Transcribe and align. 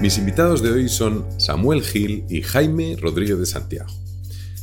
Mis 0.00 0.18
invitados 0.18 0.62
de 0.62 0.70
hoy 0.70 0.88
son 0.90 1.26
Samuel 1.40 1.82
Gil 1.82 2.26
y 2.28 2.42
Jaime 2.42 2.96
Rodríguez 3.00 3.38
de 3.38 3.46
Santiago. 3.46 3.90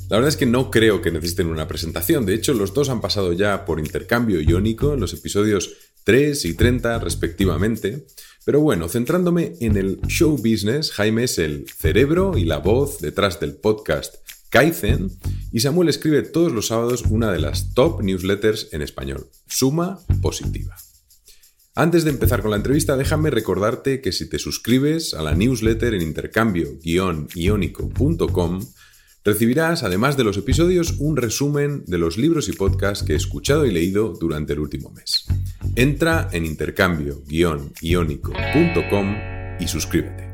La 0.09 0.17
verdad 0.17 0.29
es 0.29 0.38
que 0.38 0.46
no 0.46 0.70
creo 0.70 1.02
que 1.02 1.09
necesiten 1.12 1.48
una 1.48 1.67
presentación, 1.67 2.25
de 2.25 2.36
hecho 2.36 2.54
los 2.54 2.74
dos 2.74 2.90
han 2.90 3.02
pasado 3.02 3.33
ya 3.33 3.66
por 3.66 3.80
intercambio 3.80 4.40
iónico 4.40 4.93
en 4.93 5.00
los 5.00 5.11
episodios 5.11 5.74
3 6.04 6.46
y 6.46 6.54
30 6.54 7.00
respectivamente, 7.00 8.05
pero 8.46 8.59
bueno, 8.59 8.88
centrándome 8.88 9.55
en 9.59 9.75
el 9.75 10.01
show 10.07 10.38
business, 10.38 10.91
Jaime 10.91 11.23
es 11.23 11.39
el 11.39 11.65
cerebro 11.68 12.38
y 12.38 12.45
la 12.45 12.59
voz 12.59 13.00
detrás 13.00 13.39
del 13.39 13.55
podcast 13.55 14.18
Kaizen 14.50 15.09
y 15.52 15.61
Samuel 15.61 15.89
escribe 15.89 16.21
todos 16.21 16.52
los 16.52 16.68
sábados 16.68 17.05
una 17.09 17.31
de 17.31 17.39
las 17.39 17.73
top 17.73 18.04
newsletters 18.04 18.70
en 18.71 18.84
español, 18.84 19.29
Suma 19.47 20.00
Positiva. 20.21 20.75
Antes 21.75 22.03
de 22.03 22.11
empezar 22.11 22.43
con 22.43 22.51
la 22.51 22.57
entrevista, 22.57 22.95
déjame 22.97 23.31
recordarte 23.31 23.99
que 23.99 24.11
si 24.11 24.29
te 24.29 24.37
suscribes 24.37 25.15
a 25.15 25.23
la 25.23 25.33
newsletter 25.33 25.95
en 25.95 26.04
intercambio-iónico.com, 26.04 28.59
recibirás, 29.25 29.81
además 29.81 30.15
de 30.15 30.23
los 30.23 30.37
episodios, 30.37 30.97
un 31.00 31.17
resumen 31.17 31.83
de 31.87 31.97
los 31.97 32.20
libros 32.20 32.48
y 32.48 32.52
podcasts 32.52 33.04
que 33.04 33.14
he 33.14 33.16
escuchado 33.16 33.66
y 33.66 33.72
leído 33.72 34.14
durante 34.14 34.54
el 34.54 34.59
último 34.59 34.91
mes. 34.91 35.26
Entra 35.76 36.30
en 36.31 36.45
intercambio-iónico.com 36.45 39.16
y 39.59 39.67
suscríbete. 39.67 40.31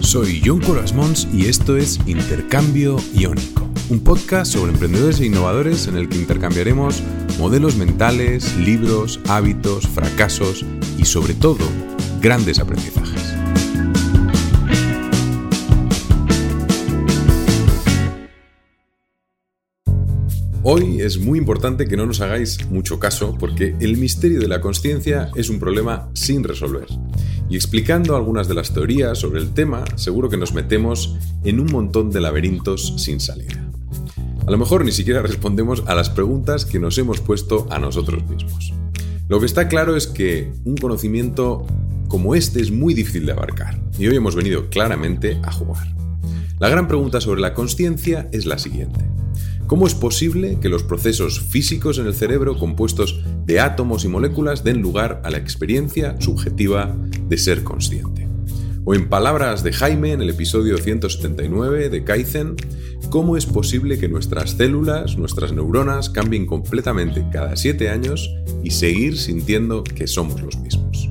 Soy 0.00 0.42
John 0.44 0.60
Colasmons 0.60 1.28
y 1.32 1.46
esto 1.46 1.78
es 1.78 1.98
Intercambio 2.06 2.98
Iónico 3.14 3.67
un 3.90 4.00
podcast 4.00 4.52
sobre 4.52 4.72
emprendedores 4.72 5.18
e 5.20 5.26
innovadores 5.26 5.86
en 5.86 5.96
el 5.96 6.10
que 6.10 6.18
intercambiaremos 6.18 7.02
modelos 7.38 7.76
mentales, 7.76 8.54
libros, 8.56 9.18
hábitos, 9.28 9.86
fracasos 9.86 10.64
y 10.98 11.06
sobre 11.06 11.32
todo 11.32 11.64
grandes 12.20 12.58
aprendizajes. 12.58 13.34
Hoy 20.62 21.00
es 21.00 21.18
muy 21.18 21.38
importante 21.38 21.86
que 21.86 21.96
no 21.96 22.04
nos 22.04 22.20
hagáis 22.20 22.66
mucho 22.68 22.98
caso 22.98 23.36
porque 23.38 23.74
el 23.80 23.96
misterio 23.96 24.38
de 24.38 24.48
la 24.48 24.60
conciencia 24.60 25.30
es 25.34 25.48
un 25.48 25.58
problema 25.58 26.10
sin 26.12 26.44
resolver. 26.44 26.88
Y 27.48 27.56
explicando 27.56 28.16
algunas 28.16 28.48
de 28.48 28.54
las 28.54 28.74
teorías 28.74 29.16
sobre 29.16 29.40
el 29.40 29.54
tema, 29.54 29.84
seguro 29.94 30.28
que 30.28 30.36
nos 30.36 30.52
metemos 30.52 31.16
en 31.42 31.60
un 31.60 31.72
montón 31.72 32.10
de 32.10 32.20
laberintos 32.20 32.92
sin 32.98 33.18
salida. 33.18 33.67
A 34.48 34.50
lo 34.50 34.56
mejor 34.56 34.82
ni 34.82 34.92
siquiera 34.92 35.20
respondemos 35.20 35.82
a 35.88 35.94
las 35.94 36.08
preguntas 36.08 36.64
que 36.64 36.78
nos 36.78 36.96
hemos 36.96 37.20
puesto 37.20 37.66
a 37.68 37.78
nosotros 37.78 38.26
mismos. 38.30 38.72
Lo 39.28 39.40
que 39.40 39.44
está 39.44 39.68
claro 39.68 39.94
es 39.94 40.06
que 40.06 40.50
un 40.64 40.74
conocimiento 40.74 41.66
como 42.08 42.34
este 42.34 42.62
es 42.62 42.70
muy 42.70 42.94
difícil 42.94 43.26
de 43.26 43.32
abarcar 43.32 43.78
y 43.98 44.06
hoy 44.06 44.16
hemos 44.16 44.34
venido 44.34 44.70
claramente 44.70 45.38
a 45.42 45.52
jugar. 45.52 45.94
La 46.60 46.70
gran 46.70 46.88
pregunta 46.88 47.20
sobre 47.20 47.42
la 47.42 47.52
conciencia 47.52 48.30
es 48.32 48.46
la 48.46 48.56
siguiente. 48.56 49.04
¿Cómo 49.66 49.86
es 49.86 49.94
posible 49.94 50.56
que 50.62 50.70
los 50.70 50.82
procesos 50.82 51.40
físicos 51.40 51.98
en 51.98 52.06
el 52.06 52.14
cerebro 52.14 52.56
compuestos 52.56 53.22
de 53.44 53.60
átomos 53.60 54.06
y 54.06 54.08
moléculas 54.08 54.64
den 54.64 54.80
lugar 54.80 55.20
a 55.24 55.30
la 55.30 55.36
experiencia 55.36 56.18
subjetiva 56.22 56.96
de 57.28 57.36
ser 57.36 57.64
consciente? 57.64 58.26
O 58.84 58.94
en 58.94 59.08
palabras 59.08 59.62
de 59.62 59.72
Jaime 59.72 60.12
en 60.12 60.22
el 60.22 60.30
episodio 60.30 60.78
179 60.78 61.90
de 61.90 62.04
Kaizen, 62.04 62.56
¿cómo 63.10 63.36
es 63.36 63.46
posible 63.46 63.98
que 63.98 64.08
nuestras 64.08 64.52
células, 64.52 65.18
nuestras 65.18 65.52
neuronas 65.52 66.10
cambien 66.10 66.46
completamente 66.46 67.24
cada 67.30 67.56
7 67.56 67.90
años 67.90 68.34
y 68.62 68.70
seguir 68.70 69.18
sintiendo 69.18 69.84
que 69.84 70.06
somos 70.06 70.40
los 70.40 70.58
mismos? 70.58 71.10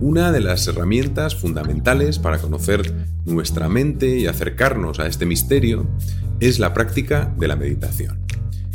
Una 0.00 0.30
de 0.30 0.40
las 0.40 0.66
herramientas 0.68 1.34
fundamentales 1.34 2.18
para 2.18 2.38
conocer 2.38 2.92
nuestra 3.24 3.68
mente 3.68 4.18
y 4.18 4.26
acercarnos 4.26 5.00
a 5.00 5.06
este 5.06 5.26
misterio 5.26 5.86
es 6.38 6.58
la 6.58 6.74
práctica 6.74 7.34
de 7.38 7.48
la 7.48 7.56
meditación. 7.56 8.20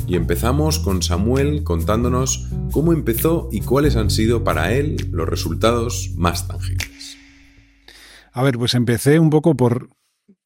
Y 0.07 0.15
empezamos 0.15 0.79
con 0.79 1.01
Samuel 1.01 1.63
contándonos 1.63 2.49
cómo 2.71 2.91
empezó 2.91 3.49
y 3.51 3.61
cuáles 3.61 3.95
han 3.95 4.09
sido 4.09 4.43
para 4.43 4.73
él 4.73 4.97
los 5.11 5.29
resultados 5.29 6.11
más 6.17 6.47
tangibles. 6.47 6.90
A 8.33 8.43
ver, 8.43 8.57
pues 8.57 8.73
empecé 8.73 9.19
un 9.19 9.29
poco 9.29 9.55
por 9.55 9.89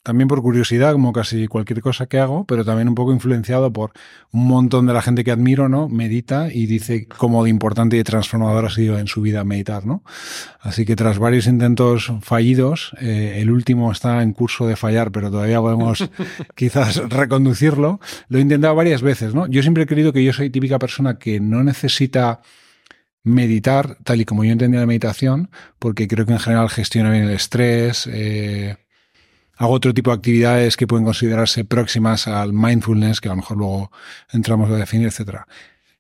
también 0.06 0.28
por 0.28 0.44
curiosidad, 0.44 0.92
como 0.92 1.12
casi 1.12 1.48
cualquier 1.48 1.82
cosa 1.82 2.06
que 2.06 2.20
hago, 2.20 2.46
pero 2.46 2.64
también 2.64 2.88
un 2.88 2.94
poco 2.94 3.12
influenciado 3.12 3.74
por 3.74 3.92
un 4.32 4.48
montón 4.48 4.86
de 4.86 4.94
la 4.94 5.02
gente 5.02 5.24
que 5.24 5.32
admiro, 5.32 5.68
¿no? 5.68 5.90
Medita 5.90 6.54
y 6.54 6.68
dice 6.68 7.08
cómo 7.08 7.44
de 7.44 7.50
importante 7.50 7.98
y 7.98 8.04
transformador 8.04 8.66
ha 8.66 8.70
sido 8.70 9.00
en 9.00 9.08
su 9.08 9.22
vida 9.22 9.44
meditar, 9.44 9.88
¿no? 9.88 10.04
Así 10.60 10.86
que 10.86 10.96
tras 10.96 11.18
varios 11.18 11.48
intentos 11.48 12.14
fallidos, 12.22 12.96
eh, 13.02 13.40
el 13.42 13.50
último 13.50 13.92
está 13.92 14.22
en 14.22 14.34
curso 14.34 14.68
de 14.68 14.76
fallar, 14.76 15.12
pero 15.12 15.32
todavía 15.32 15.60
podemos 15.60 16.08
quizás 16.56 16.98
reconducirlo. 17.10 18.00
Lo 18.30 18.38
he 18.38 18.42
intentado 18.42 18.76
varias 18.76 19.02
veces, 19.02 19.34
¿no? 19.34 19.48
Yo 19.48 19.64
siempre 19.64 19.84
he 19.84 19.88
creído 19.88 20.14
que 20.14 20.24
yo 20.24 20.34
soy 20.34 20.52
típica 20.52 20.78
persona 20.78 21.18
que 21.18 21.40
no 21.40 21.64
necesita 21.64 22.42
meditar 23.26 23.98
tal 24.04 24.22
y 24.22 24.26
como 24.26 24.46
yo 24.46 24.52
entendía 24.54 24.80
la 24.80 24.86
meditación, 24.86 25.50
porque 25.80 26.08
creo 26.08 26.26
que 26.26 26.34
en 26.34 26.40
general 26.40 26.70
gestiona 26.70 27.12
bien 27.12 27.24
el 27.24 27.32
estrés. 27.32 28.08
Eh, 28.12 28.78
hago 29.58 29.74
otro 29.74 29.94
tipo 29.94 30.12
de 30.12 30.18
actividades 30.18 30.78
que 30.78 30.88
pueden 30.88 31.06
considerarse 31.06 31.66
próximas 31.66 32.28
al 32.28 32.54
mindfulness, 32.54 33.20
que 33.20 33.28
a 33.28 33.32
lo 33.32 33.38
mejor 33.38 33.58
luego 33.58 33.92
entramos 34.32 34.70
a 34.72 34.76
definir, 34.76 35.08
etcétera. 35.08 35.48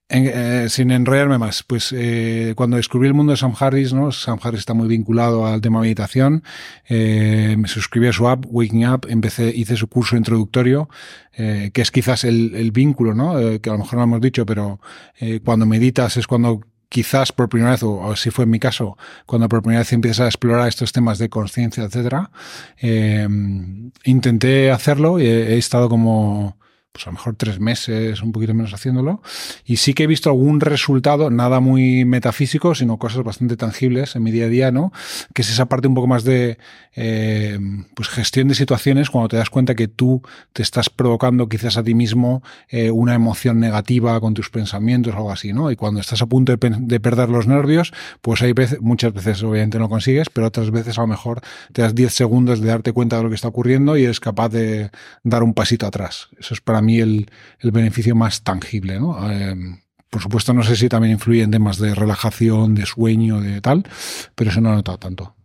Eh, 0.07 0.67
sin 0.69 0.91
enrollarme 0.91 1.39
más, 1.39 1.63
pues 1.63 1.91
eh, 1.91 2.53
cuando 2.55 2.77
descubrí 2.77 3.07
el 3.07 3.15
mundo 3.15 3.31
de 3.31 3.37
Sam 3.37 3.55
Harris, 3.59 3.91
¿no? 3.91 4.11
Sam 4.11 4.37
Harris 4.39 4.59
está 4.59 4.75
muy 4.75 4.87
vinculado 4.87 5.47
al 5.47 5.61
tema 5.61 5.79
de 5.79 5.85
meditación, 5.85 6.43
me 6.87 7.67
suscribí 7.67 8.05
a 8.05 8.13
su 8.13 8.27
app, 8.27 8.45
Waking 8.47 8.87
Up, 8.87 9.07
empecé, 9.09 9.47
hice 9.49 9.75
su 9.75 9.87
curso 9.87 10.15
introductorio, 10.15 10.89
que 11.35 11.71
es 11.73 11.89
quizás 11.89 12.23
el, 12.23 12.53
el 12.53 12.71
vínculo, 12.71 13.15
¿no? 13.15 13.59
que 13.59 13.69
a 13.71 13.73
lo 13.73 13.79
mejor 13.79 13.97
no 13.97 14.03
hemos 14.03 14.21
dicho, 14.21 14.45
pero 14.45 14.79
cuando 15.43 15.65
meditas 15.65 16.17
es 16.17 16.27
cuando 16.27 16.61
quizás 16.89 17.31
por 17.31 17.49
primera 17.49 17.71
vez, 17.71 17.83
o 17.83 18.11
así 18.11 18.31
fue 18.31 18.45
en 18.45 18.51
mi 18.51 18.59
caso, 18.59 18.97
cuando 19.25 19.49
por 19.49 19.61
primera 19.61 19.79
vez 19.79 19.93
empiezas 19.93 20.21
a 20.21 20.27
explorar 20.27 20.67
estos 20.67 20.91
temas 20.91 21.17
de 21.17 21.29
conciencia, 21.29 21.83
etcétera, 21.83 22.31
eh, 22.79 23.27
intenté 24.03 24.71
hacerlo 24.71 25.19
y 25.19 25.27
he, 25.27 25.57
estado 25.57 25.89
como 25.89 26.57
pues 26.95 27.07
a 27.07 27.09
lo 27.09 27.15
mejor 27.15 27.35
tres 27.35 27.59
meses, 27.59 28.21
un 28.21 28.31
poquito 28.31 28.53
menos 28.53 28.73
haciéndolo. 28.73 29.21
Y 29.65 29.75
sí 29.75 29.93
que 29.93 30.03
he 30.03 30.07
visto 30.07 30.29
algún 30.29 30.61
resultado, 30.61 31.29
nada 31.29 31.59
muy 31.59 32.05
metafísico, 32.05 32.73
sino 32.73 32.95
cosas 32.95 33.21
bastante 33.21 33.57
tangibles 33.57 34.15
en 34.15 34.23
mi 34.23 34.31
día 34.31 34.45
a 34.45 34.47
día, 34.47 34.71
¿no? 34.71 34.93
Que 35.33 35.41
es 35.41 35.49
esa 35.49 35.65
parte 35.65 35.89
un 35.89 35.93
poco 35.93 36.07
más 36.07 36.23
de 36.23 36.57
eh, 36.95 37.59
pues 37.95 38.07
gestión 38.07 38.47
de 38.47 38.55
situaciones 38.55 39.09
cuando 39.09 39.27
te 39.27 39.35
das 39.35 39.49
cuenta 39.49 39.75
que 39.75 39.89
tú 39.89 40.21
te 40.53 40.63
estás 40.63 40.89
provocando 40.89 41.49
quizás 41.49 41.75
a 41.75 41.83
ti 41.83 41.93
mismo 41.95 42.41
eh, 42.69 42.91
una 42.91 43.13
emoción 43.13 43.59
negativa 43.59 44.17
con 44.21 44.33
tus 44.33 44.49
pensamientos 44.49 45.13
o 45.13 45.17
algo 45.17 45.31
así, 45.33 45.51
¿no? 45.51 45.71
Y 45.71 45.75
cuando 45.75 45.99
estás 45.99 46.21
a 46.21 46.27
punto 46.27 46.55
de, 46.55 46.99
perder 47.01 47.27
los 47.27 47.45
nervios, 47.45 47.91
pues 48.21 48.41
hay 48.41 48.53
veces, 48.53 48.79
muchas 48.79 49.11
veces 49.11 49.43
obviamente 49.43 49.79
no 49.79 49.89
consigues, 49.89 50.29
pero 50.29 50.47
otras 50.47 50.71
veces 50.71 50.97
a 50.97 51.01
lo 51.01 51.07
mejor 51.07 51.41
te 51.73 51.81
das 51.81 51.93
10 51.93 52.13
segundos 52.13 52.61
de 52.61 52.69
darte 52.69 52.93
cuenta 52.93 53.17
de 53.17 53.23
lo 53.23 53.29
que 53.29 53.35
está 53.35 53.49
ocurriendo 53.49 53.97
y 53.97 54.05
eres 54.05 54.21
capaz 54.21 54.47
de 54.47 54.91
dar 55.23 55.43
un 55.43 55.53
pasito 55.53 55.85
atrás. 55.85 56.29
Eso 56.39 56.53
es 56.53 56.61
para 56.61 56.81
mí 56.81 56.84
el, 56.99 57.27
beneficio 57.61 58.15
más 58.15 58.43
tangible, 58.43 58.99
¿no? 58.99 59.31
Eh, 59.31 59.55
por 60.09 60.21
supuesto, 60.21 60.53
no 60.53 60.63
sé 60.63 60.75
si 60.75 60.87
también 60.87 61.13
influye 61.13 61.43
en 61.43 61.51
temas 61.51 61.77
de 61.77 61.93
relajación, 61.93 62.73
de 62.73 62.85
sueño, 62.85 63.41
de 63.41 63.59
tal, 63.59 63.83
pero 64.33 64.49
eso 64.49 64.61
no 64.61 64.71
he 64.71 64.75
notado 64.75 64.97
tanto. 64.97 65.35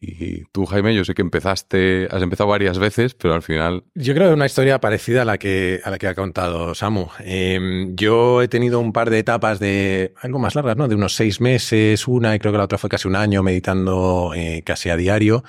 Y 0.00 0.44
tú, 0.52 0.66
Jaime, 0.66 0.94
yo 0.94 1.04
sé 1.04 1.14
que 1.14 1.22
empezaste, 1.22 2.06
has 2.10 2.22
empezado 2.22 2.48
varias 2.48 2.78
veces, 2.78 3.14
pero 3.14 3.34
al 3.34 3.42
final. 3.42 3.84
Yo 3.94 4.14
creo 4.14 4.26
que 4.26 4.32
es 4.32 4.36
una 4.36 4.46
historia 4.46 4.80
parecida 4.80 5.22
a 5.22 5.24
la 5.24 5.38
que, 5.38 5.80
a 5.84 5.90
la 5.90 5.98
que 5.98 6.06
ha 6.06 6.14
contado 6.14 6.74
Samu. 6.74 7.08
Em, 7.20 7.96
yo 7.96 8.42
he 8.42 8.48
tenido 8.48 8.78
un 8.78 8.92
par 8.92 9.10
de 9.10 9.18
etapas 9.18 9.58
de 9.58 10.12
algo 10.20 10.38
más 10.38 10.54
largas, 10.54 10.76
¿no? 10.76 10.86
De 10.86 10.94
unos 10.94 11.14
seis 11.14 11.40
meses, 11.40 12.06
una, 12.06 12.34
y 12.34 12.38
creo 12.38 12.52
que 12.52 12.58
la 12.58 12.64
otra 12.64 12.78
fue 12.78 12.90
casi 12.90 13.08
un 13.08 13.16
año 13.16 13.42
meditando 13.42 14.32
eh, 14.34 14.62
casi 14.64 14.90
a 14.90 14.96
diario 14.96 15.44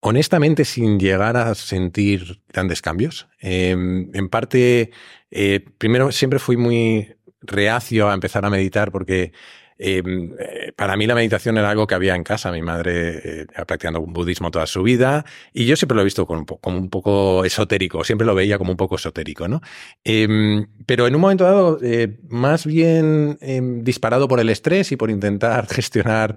honestamente 0.00 0.64
sin 0.64 0.98
llegar 0.98 1.36
a 1.36 1.54
sentir 1.54 2.42
grandes 2.48 2.82
cambios. 2.82 3.28
Em, 3.40 4.10
en 4.14 4.28
parte, 4.28 4.90
eh, 5.30 5.64
primero 5.78 6.12
siempre 6.12 6.38
fui 6.38 6.56
muy 6.56 7.16
reacio 7.40 8.08
a 8.08 8.14
empezar 8.14 8.44
a 8.44 8.50
meditar 8.50 8.92
porque 8.92 9.32
eh, 9.78 10.72
para 10.74 10.96
mí 10.96 11.06
la 11.06 11.14
meditación 11.14 11.58
era 11.58 11.70
algo 11.70 11.86
que 11.86 11.94
había 11.94 12.14
en 12.14 12.24
casa. 12.24 12.50
Mi 12.50 12.62
madre 12.62 13.42
eh, 13.42 13.46
practicando 13.66 14.00
budismo 14.00 14.50
toda 14.50 14.66
su 14.66 14.82
vida 14.82 15.24
y 15.52 15.66
yo 15.66 15.76
siempre 15.76 15.94
lo 15.94 16.02
he 16.02 16.04
visto 16.04 16.26
como, 16.26 16.44
un 16.64 16.90
poco 16.90 17.44
esotérico, 17.44 18.04
siempre 18.04 18.26
lo 18.26 18.34
veía 18.34 18.58
como 18.58 18.70
un 18.70 18.76
poco 18.76 18.96
esotérico, 18.96 19.48
¿no? 19.48 19.60
Em, 20.04 20.66
pero 20.86 21.06
en 21.06 21.14
un 21.14 21.20
momento 21.20 21.44
dado, 21.44 21.78
eh, 21.82 22.18
más 22.28 22.66
bien 22.66 23.38
em, 23.40 23.82
disparado 23.84 24.28
por 24.28 24.40
el 24.40 24.48
estrés 24.48 24.92
y 24.92 24.96
por 24.96 25.10
intentar 25.10 25.66
gestionar 25.72 26.36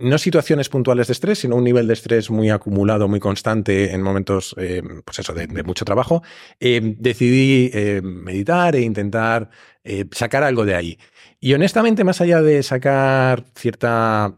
no 0.00 0.18
situaciones 0.18 0.68
puntuales 0.68 1.08
de 1.08 1.12
estrés, 1.12 1.40
sino 1.40 1.56
un 1.56 1.64
nivel 1.64 1.86
de 1.86 1.94
estrés 1.94 2.30
muy 2.30 2.50
acumulado, 2.50 3.08
muy 3.08 3.20
constante 3.20 3.92
en 3.92 4.02
momentos, 4.02 4.54
pues 5.04 5.18
eso, 5.18 5.32
de, 5.32 5.46
de 5.46 5.62
mucho 5.62 5.84
trabajo, 5.84 6.22
decidí 6.60 7.70
meditar 8.02 8.76
e 8.76 8.80
intentar 8.80 9.50
eh, 9.90 10.04
sacar 10.12 10.42
algo 10.42 10.66
de 10.66 10.74
ahí. 10.74 10.98
Y 11.40 11.54
honestamente, 11.54 12.04
más 12.04 12.20
allá 12.20 12.42
de 12.42 12.62
sacar 12.62 13.44
cierta 13.54 14.36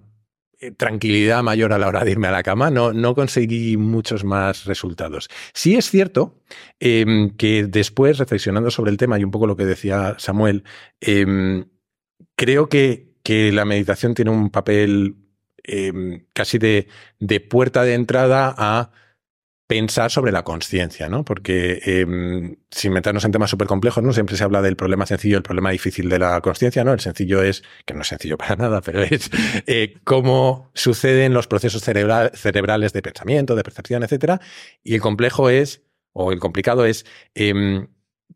eh, 0.59 0.73
tranquilidad 0.73 1.43
mayor 1.43 1.73
a 1.73 1.79
la 1.79 1.89
hora 1.89 2.05
de 2.05 2.11
irme 2.11 2.29
a 2.29 2.33
la 2.33 2.43
cama, 2.43 2.71
no, 2.71 2.93
no 2.93 3.15
conseguí 3.15 3.79
muchos 3.79 4.25
más 4.25 4.67
resultados. 4.67 5.29
Sí 5.55 5.77
es 5.77 5.89
cierto 5.91 6.43
em, 6.79 7.31
que 7.37 7.65
después, 7.67 8.19
reflexionando 8.19 8.71
sobre 8.71 8.91
el 8.91 8.99
tema 8.99 9.19
y 9.19 9.25
un 9.25 9.31
poco 9.31 9.47
lo 9.47 9.57
que 9.57 9.65
decía 9.65 10.17
Samuel, 10.19 10.65
em, 11.01 11.65
creo 12.37 12.69
que, 12.69 13.15
que, 13.23 13.53
la 13.53 13.65
meditación 13.65 14.15
tiene 14.15 14.31
un 14.33 14.51
papel 14.51 15.17
em, 15.65 16.27
casi 16.35 16.59
de, 16.59 16.89
de 17.19 17.41
puerta 17.41 17.83
de 17.83 17.95
entrada 17.95 18.55
a 18.59 18.91
pensar 19.71 20.11
sobre 20.11 20.33
la 20.33 20.43
conciencia, 20.43 21.09
¿no? 21.09 21.25
Porque 21.25 21.81
eh, 21.87 22.57
sin 22.73 22.93
meternos 22.93 23.25
en 23.25 23.31
temas 23.31 23.51
súper 23.51 23.69
complejos, 23.69 24.03
¿no? 24.03 24.13
Siempre 24.13 24.37
se 24.37 24.43
habla 24.43 24.63
del 24.63 24.75
problema 24.75 25.07
sencillo 25.07 25.37
el 25.37 25.45
problema 25.45 25.71
difícil 25.71 26.09
de 26.09 26.19
la 26.19 26.41
conciencia, 26.41 26.83
¿no? 26.83 26.93
El 26.93 26.99
sencillo 26.99 27.41
es, 27.41 27.63
que 27.87 27.95
no 27.95 28.01
es 28.01 28.09
sencillo 28.09 28.37
para 28.37 28.57
nada, 28.57 28.81
pero 28.85 29.01
es 29.01 29.31
eh, 29.69 29.95
cómo 30.03 30.73
suceden 30.75 31.35
los 31.35 31.47
procesos 31.47 31.85
cerebrales 31.85 32.93
de 32.93 33.01
pensamiento, 33.03 33.55
de 33.55 33.63
percepción, 33.63 34.03
etcétera. 34.03 34.41
Y 34.83 34.97
el 34.97 35.01
complejo 35.01 35.51
es, 35.51 35.85
o 36.13 36.33
el 36.33 36.41
complicado 36.41 36.85
es, 36.85 37.07
eh, 37.37 37.87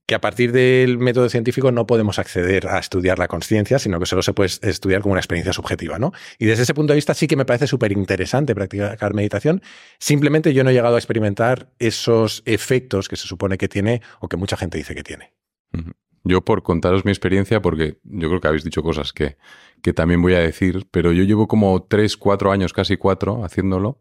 que 0.07 0.15
a 0.15 0.21
partir 0.21 0.53
del 0.53 0.99
método 0.99 1.29
científico 1.29 1.73
no 1.73 1.87
podemos 1.87 2.19
acceder 2.19 2.69
a 2.69 2.79
estudiar 2.79 3.19
la 3.19 3.29
conciencia, 3.29 3.79
sino 3.79 3.99
que 3.99 4.07
solo 4.07 4.23
se 4.23 4.35
puede 4.35 4.51
estudiar 4.63 5.03
como 5.03 5.13
una 5.13 5.21
experiencia 5.21 5.53
subjetiva, 5.53 5.99
¿no? 5.99 6.13
Y 6.39 6.47
desde 6.47 6.65
ese 6.65 6.75
punto 6.75 6.93
de 6.93 6.97
vista 6.97 7.15
sí 7.15 7.27
que 7.27 7.37
me 7.37 7.45
parece 7.45 7.67
súper 7.67 7.93
interesante 7.93 8.55
practicar 8.55 9.15
meditación. 9.15 9.63
Simplemente 9.99 10.53
yo 10.53 10.65
no 10.65 10.71
he 10.71 10.75
llegado 10.75 10.97
a 10.97 10.99
experimentar 10.99 11.71
esos 11.79 12.43
efectos 12.45 13.09
que 13.09 13.17
se 13.17 13.27
supone 13.27 13.59
que 13.59 13.69
tiene 13.69 14.03
o 14.21 14.29
que 14.29 14.37
mucha 14.37 14.57
gente 14.57 14.79
dice 14.79 14.95
que 14.95 15.03
tiene. 15.03 15.33
Yo 16.25 16.43
por 16.43 16.63
contaros 16.63 17.05
mi 17.05 17.11
experiencia, 17.11 17.61
porque 17.61 17.99
yo 18.05 18.29
creo 18.29 18.41
que 18.41 18.49
habéis 18.49 18.65
dicho 18.65 18.83
cosas 18.83 19.13
que, 19.13 19.37
que 19.85 19.93
también 19.93 20.23
voy 20.23 20.33
a 20.33 20.39
decir, 20.39 20.87
pero 20.91 21.13
yo 21.13 21.25
llevo 21.25 21.47
como 21.47 21.83
tres, 21.83 22.17
cuatro 22.17 22.51
años, 22.51 22.73
casi 22.73 22.97
cuatro, 22.97 23.45
haciéndolo 23.45 23.99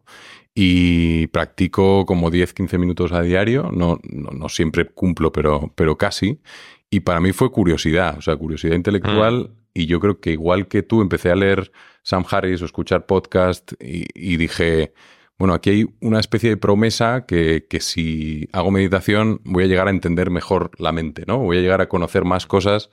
y 0.54 1.26
practico 1.26 2.06
como 2.06 2.30
10, 2.30 2.54
15 2.54 2.78
minutos 2.78 3.12
a 3.12 3.20
diario. 3.20 3.70
No, 3.70 3.98
no, 4.02 4.48
siempre 4.48 4.86
cumplo, 4.86 5.30
pero, 5.30 5.74
pero 5.74 5.98
casi. 5.98 6.40
Y 6.88 7.00
para 7.00 7.20
mí 7.20 7.32
fue 7.32 7.52
curiosidad, 7.52 8.16
o 8.16 8.22
sea, 8.22 8.34
curiosidad 8.34 8.76
intelectual. 8.76 9.50
Mm. 9.50 9.56
Y 9.74 9.84
yo 9.84 10.00
creo 10.00 10.20
que 10.20 10.30
igual 10.30 10.68
que 10.68 10.82
tú, 10.82 11.02
empecé 11.02 11.30
a 11.30 11.36
leer 11.36 11.70
Sam 12.02 12.24
Harris 12.30 12.62
o 12.62 12.64
escuchar 12.64 13.04
podcast 13.04 13.72
y, 13.78 14.38
dije, 14.38 14.94
bueno, 15.36 15.52
aquí 15.52 15.68
hay 15.68 15.86
una 16.00 16.18
especie 16.18 16.48
de 16.48 16.56
promesa 16.56 17.26
que, 17.26 17.66
que, 17.68 17.80
si 17.80 18.48
hago 18.54 18.70
meditación 18.70 19.42
voy 19.44 19.64
a 19.64 19.66
llegar 19.66 19.88
a 19.88 19.90
entender 19.90 20.30
mejor 20.30 20.70
la 20.78 20.92
mente, 20.92 21.24
¿no? 21.26 21.40
Voy 21.40 21.58
a 21.58 21.60
llegar 21.60 21.82
a 21.82 21.90
conocer 21.90 22.24
más 22.24 22.46
cosas 22.46 22.88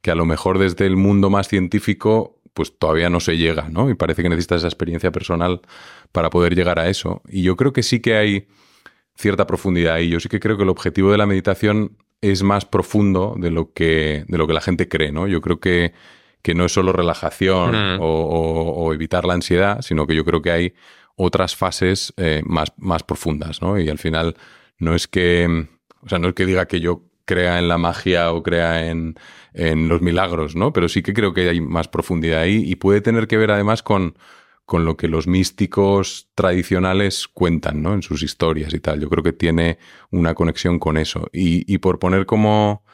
que 0.00 0.12
a 0.12 0.14
lo 0.14 0.24
mejor 0.24 0.58
desde 0.58 0.86
el 0.86 0.96
mundo 0.96 1.30
más 1.30 1.48
científico 1.48 2.35
pues 2.56 2.78
todavía 2.78 3.10
no 3.10 3.20
se 3.20 3.36
llega, 3.36 3.68
¿no? 3.68 3.90
Y 3.90 3.94
parece 3.94 4.22
que 4.22 4.30
necesitas 4.30 4.62
esa 4.62 4.68
experiencia 4.68 5.12
personal 5.12 5.60
para 6.10 6.30
poder 6.30 6.56
llegar 6.56 6.78
a 6.78 6.88
eso. 6.88 7.20
Y 7.28 7.42
yo 7.42 7.54
creo 7.54 7.74
que 7.74 7.82
sí 7.82 8.00
que 8.00 8.16
hay 8.16 8.48
cierta 9.14 9.46
profundidad 9.46 9.96
ahí. 9.96 10.08
Yo 10.08 10.20
sí 10.20 10.30
que 10.30 10.40
creo 10.40 10.56
que 10.56 10.62
el 10.62 10.70
objetivo 10.70 11.12
de 11.12 11.18
la 11.18 11.26
meditación 11.26 11.98
es 12.22 12.42
más 12.42 12.64
profundo 12.64 13.34
de 13.38 13.50
lo 13.50 13.74
que, 13.74 14.24
de 14.26 14.38
lo 14.38 14.46
que 14.46 14.54
la 14.54 14.62
gente 14.62 14.88
cree, 14.88 15.12
¿no? 15.12 15.28
Yo 15.28 15.42
creo 15.42 15.60
que, 15.60 15.92
que 16.40 16.54
no 16.54 16.64
es 16.64 16.72
solo 16.72 16.92
relajación 16.92 17.98
o, 18.00 18.90
evitar 18.94 19.26
la 19.26 19.34
ansiedad, 19.34 19.82
sino 19.82 20.06
que 20.06 20.14
yo 20.14 20.24
creo 20.24 20.40
que 20.40 20.50
hay 20.50 20.74
otras 21.14 21.56
fases 21.56 22.14
eh, 22.16 22.40
más, 22.46 22.72
más 22.78 23.02
profundas, 23.02 23.60
¿no? 23.60 23.78
Y 23.78 23.90
al 23.90 23.98
final 23.98 24.34
no 24.78 24.94
es 24.94 25.06
que, 25.08 25.66
o 26.00 26.08
sea, 26.08 26.18
no 26.18 26.28
es 26.28 26.34
que 26.34 26.46
diga 26.46 26.64
que 26.64 26.80
yo 26.80 27.02
crea 27.26 27.58
en 27.58 27.68
la 27.68 27.76
magia 27.76 28.32
o 28.32 28.42
crea 28.42 28.88
en, 28.88 29.16
en 29.52 29.88
los 29.88 30.00
milagros, 30.00 30.56
¿no? 30.56 30.72
Pero 30.72 30.88
sí 30.88 31.02
que 31.02 31.12
creo 31.12 31.34
que 31.34 31.48
hay 31.48 31.60
más 31.60 31.88
profundidad 31.88 32.40
ahí 32.40 32.62
y 32.64 32.76
puede 32.76 33.02
tener 33.02 33.26
que 33.26 33.36
ver 33.36 33.50
además 33.50 33.82
con, 33.82 34.16
con 34.66 34.84
lo 34.84 34.96
que 34.96 35.08
los 35.08 35.28
místicos 35.28 36.28
tradicionales 36.34 37.28
cuentan, 37.28 37.82
¿no? 37.82 37.94
En 37.94 38.02
sus 38.02 38.22
historias 38.24 38.74
y 38.74 38.80
tal. 38.80 39.00
Yo 39.00 39.08
creo 39.08 39.22
que 39.22 39.32
tiene 39.32 39.78
una 40.10 40.34
conexión 40.34 40.80
con 40.80 40.98
eso. 40.98 41.28
Y, 41.32 41.78
por 41.78 42.00
poner 42.00 42.26
como 42.26 42.84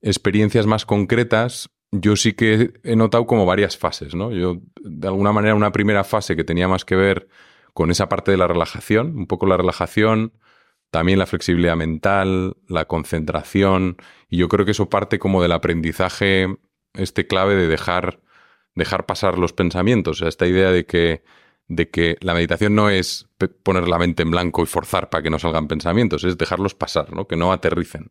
experiencias 0.00 0.66
más 0.66 0.86
concretas, 0.86 1.68
yo 1.92 2.16
sí 2.16 2.32
que 2.32 2.72
he 2.84 2.96
notado 2.96 3.26
como 3.26 3.44
varias 3.44 3.76
fases, 3.76 4.14
¿no? 4.14 4.32
Yo, 4.32 4.62
de 4.82 5.08
alguna 5.08 5.32
manera, 5.32 5.54
una 5.54 5.72
primera 5.72 6.04
fase 6.04 6.36
que 6.36 6.44
tenía 6.44 6.68
más 6.68 6.86
que 6.86 6.96
ver 6.96 7.28
con 7.74 7.90
esa 7.90 8.08
parte 8.08 8.30
de 8.30 8.38
la 8.38 8.46
relajación, 8.46 9.14
un 9.16 9.26
poco 9.26 9.46
la 9.46 9.58
relajación, 9.58 10.32
también 10.90 11.18
la 11.18 11.26
flexibilidad 11.26 11.76
mental, 11.76 12.56
la 12.68 12.86
concentración, 12.86 13.96
y 14.28 14.38
yo 14.38 14.48
creo 14.48 14.64
que 14.64 14.72
eso 14.72 14.90
parte 14.90 15.18
como 15.18 15.42
del 15.42 15.52
aprendizaje, 15.52 16.56
este 16.94 17.26
clave 17.26 17.54
de 17.54 17.68
dejar, 17.68 18.20
dejar 18.74 19.06
pasar 19.06 19.38
los 19.38 19.52
pensamientos, 19.52 20.18
o 20.18 20.20
sea, 20.20 20.28
esta 20.28 20.46
idea 20.46 20.70
de 20.70 20.86
que, 20.86 21.22
de 21.68 21.90
que 21.90 22.16
la 22.20 22.34
meditación 22.34 22.74
no 22.74 22.90
es 22.90 23.28
poner 23.62 23.88
la 23.88 23.98
mente 23.98 24.22
en 24.22 24.30
blanco 24.30 24.62
y 24.62 24.66
forzar 24.66 25.10
para 25.10 25.22
que 25.22 25.30
no 25.30 25.38
salgan 25.38 25.68
pensamientos, 25.68 26.24
es 26.24 26.36
dejarlos 26.36 26.74
pasar, 26.74 27.12
¿no? 27.12 27.26
que 27.26 27.36
no 27.36 27.52
aterricen. 27.52 28.10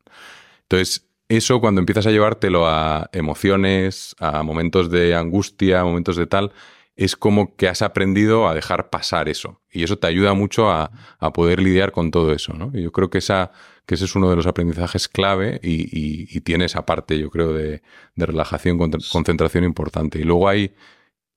Entonces, 0.63 1.09
eso 1.27 1.61
cuando 1.61 1.79
empiezas 1.79 2.07
a 2.07 2.11
llevártelo 2.11 2.67
a 2.67 3.09
emociones, 3.13 4.15
a 4.19 4.41
momentos 4.43 4.89
de 4.89 5.15
angustia, 5.15 5.83
momentos 5.83 6.15
de 6.15 6.25
tal, 6.25 6.51
es 6.99 7.15
como 7.15 7.55
que 7.55 7.69
has 7.69 7.81
aprendido 7.81 8.49
a 8.49 8.53
dejar 8.53 8.89
pasar 8.89 9.29
eso. 9.29 9.61
Y 9.71 9.83
eso 9.83 9.97
te 9.97 10.07
ayuda 10.07 10.33
mucho 10.33 10.69
a, 10.69 10.91
poder 11.33 11.61
lidiar 11.61 11.93
con 11.93 12.11
todo 12.11 12.33
eso. 12.33 12.51
¿no? 12.51 12.71
Y 12.73 12.83
yo 12.83 12.91
creo 12.91 13.09
que, 13.09 13.19
esa, 13.19 13.51
que 13.85 13.95
ese 13.95 14.03
es 14.03 14.15
uno 14.17 14.29
de 14.29 14.35
los 14.35 14.47
aprendizajes 14.47 15.07
clave 15.07 15.61
y, 15.63 16.41
tiene 16.41 16.65
esa 16.65 16.85
parte, 16.85 17.17
yo 17.17 17.29
creo, 17.29 17.53
de, 17.53 17.81
relajación, 18.17 18.77
concentración 18.77 19.63
importante. 19.63 20.19
Y 20.19 20.23
luego 20.23 20.49
hay, 20.49 20.73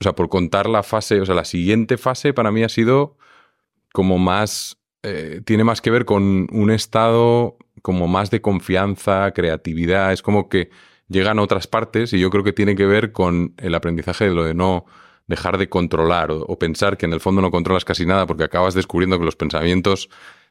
o 0.01 0.03
sea, 0.03 0.17
por 0.17 0.29
contar 0.29 0.69
la 0.69 0.83
fase, 0.83 1.21
o 1.21 1.27
sea, 1.27 1.37
la 1.37 1.45
siguiente 1.45 1.97
fase 1.97 2.33
para 2.33 2.51
mí 2.51 2.65
ha 2.65 2.69
sido 2.69 3.17
como 3.93 4.19
más, 4.19 4.79
eh, 5.05 5.43
tiene 5.45 5.63
más 5.63 5.81
que 5.81 5.93
ver 5.93 6.07
con 6.07 6.49
un 6.51 6.71
estado 6.73 7.57
como 7.83 8.09
más 8.09 8.33
de 8.33 8.41
confianza, 8.41 9.31
creatividad, 9.33 10.13
es 10.13 10.23
como 10.23 10.49
que 10.49 10.71
llegan 11.07 11.39
a 11.39 11.43
otras 11.43 11.69
partes 11.69 12.13
y 12.13 12.19
yo 12.19 12.31
creo 12.31 12.43
que 12.43 12.53
tiene 12.53 12.75
que 12.75 12.87
ver 12.87 13.13
con 13.13 13.55
el 13.59 13.77
aprendizaje 13.77 14.25
de 14.25 14.35
lo 14.35 14.43
de 14.43 14.55
no 14.55 14.87
dejar 15.33 15.57
de 15.57 15.71
controlar 15.71 16.31
o, 16.31 16.59
pensar 16.59 16.99
que 16.99 17.07
en 17.07 17.15
el 17.15 17.21
fondo 17.21 17.41
no 17.41 17.51
controlas 17.51 17.87
casi 17.87 18.05
nada 18.05 18.27
porque 18.27 18.45
acabas 18.45 18.75
descubriendo 18.75 19.19
que 19.19 19.25
los 19.25 19.35
pensamientos 19.35 20.11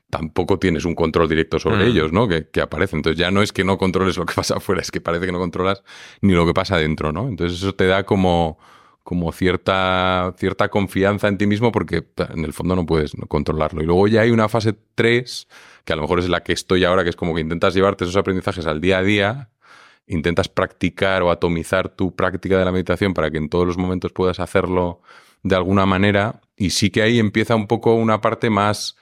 tampoco 0.09 0.57
tienes 0.57 0.85
un 0.85 0.95
control 0.95 1.29
directo 1.29 1.59
sobre 1.59 1.85
mm. 1.85 1.87
ellos, 1.87 2.11
¿no? 2.11 2.27
Que, 2.27 2.47
aparecen. 2.59 2.97
Entonces 2.97 3.19
ya 3.19 3.29
no 3.29 3.43
es 3.43 3.53
que 3.53 3.63
no 3.63 3.77
controles 3.77 4.17
lo 4.17 4.25
que 4.25 4.33
pasa 4.33 4.57
afuera, 4.57 4.81
es 4.81 4.89
que 4.89 4.99
parece 4.99 5.27
que 5.27 5.31
no 5.31 5.37
controlas 5.37 5.83
ni 6.21 6.33
lo 6.33 6.47
que 6.47 6.53
pasa 6.53 6.77
dentro, 6.77 7.11
¿no? 7.11 7.27
Entonces 7.27 7.59
eso 7.59 7.75
te 7.75 7.85
da 7.85 8.03
como, 8.03 8.57
como 9.03 9.31
cierta, 9.31 10.33
cierta 10.37 10.69
confianza 10.69 11.27
en 11.27 11.37
ti 11.37 11.45
mismo 11.45 11.71
porque 11.71 12.03
en 12.33 12.43
el 12.43 12.53
fondo 12.53 12.75
no 12.75 12.87
puedes 12.87 13.13
controlarlo. 13.27 13.83
Y 13.83 13.85
luego 13.85 14.07
ya 14.07 14.21
hay 14.21 14.31
una 14.31 14.49
fase 14.49 14.73
3, 14.95 15.47
que 15.85 15.93
a 15.93 15.95
lo 15.95 16.01
mejor 16.01 16.17
es 16.17 16.27
la 16.27 16.41
que 16.41 16.53
estoy 16.53 16.83
ahora, 16.83 17.03
que 17.03 17.11
es 17.11 17.15
como 17.15 17.35
que 17.35 17.41
intentas 17.41 17.75
llevarte 17.75 18.03
esos 18.03 18.17
aprendizajes 18.17 18.65
al 18.65 18.81
día 18.81 18.97
a 18.97 19.03
día 19.03 19.49
intentas 20.11 20.49
practicar 20.49 21.23
o 21.23 21.31
atomizar 21.31 21.89
tu 21.89 22.15
práctica 22.15 22.57
de 22.57 22.65
la 22.65 22.71
meditación 22.71 23.13
para 23.13 23.31
que 23.31 23.37
en 23.37 23.49
todos 23.49 23.65
los 23.65 23.77
momentos 23.77 24.11
puedas 24.11 24.39
hacerlo 24.39 25.01
de 25.41 25.55
alguna 25.55 25.85
manera. 25.85 26.41
Y 26.57 26.71
sí 26.71 26.89
que 26.89 27.01
ahí 27.01 27.17
empieza 27.17 27.55
un 27.55 27.67
poco 27.67 27.95
una 27.95 28.19
parte 28.19 28.49
más, 28.49 28.97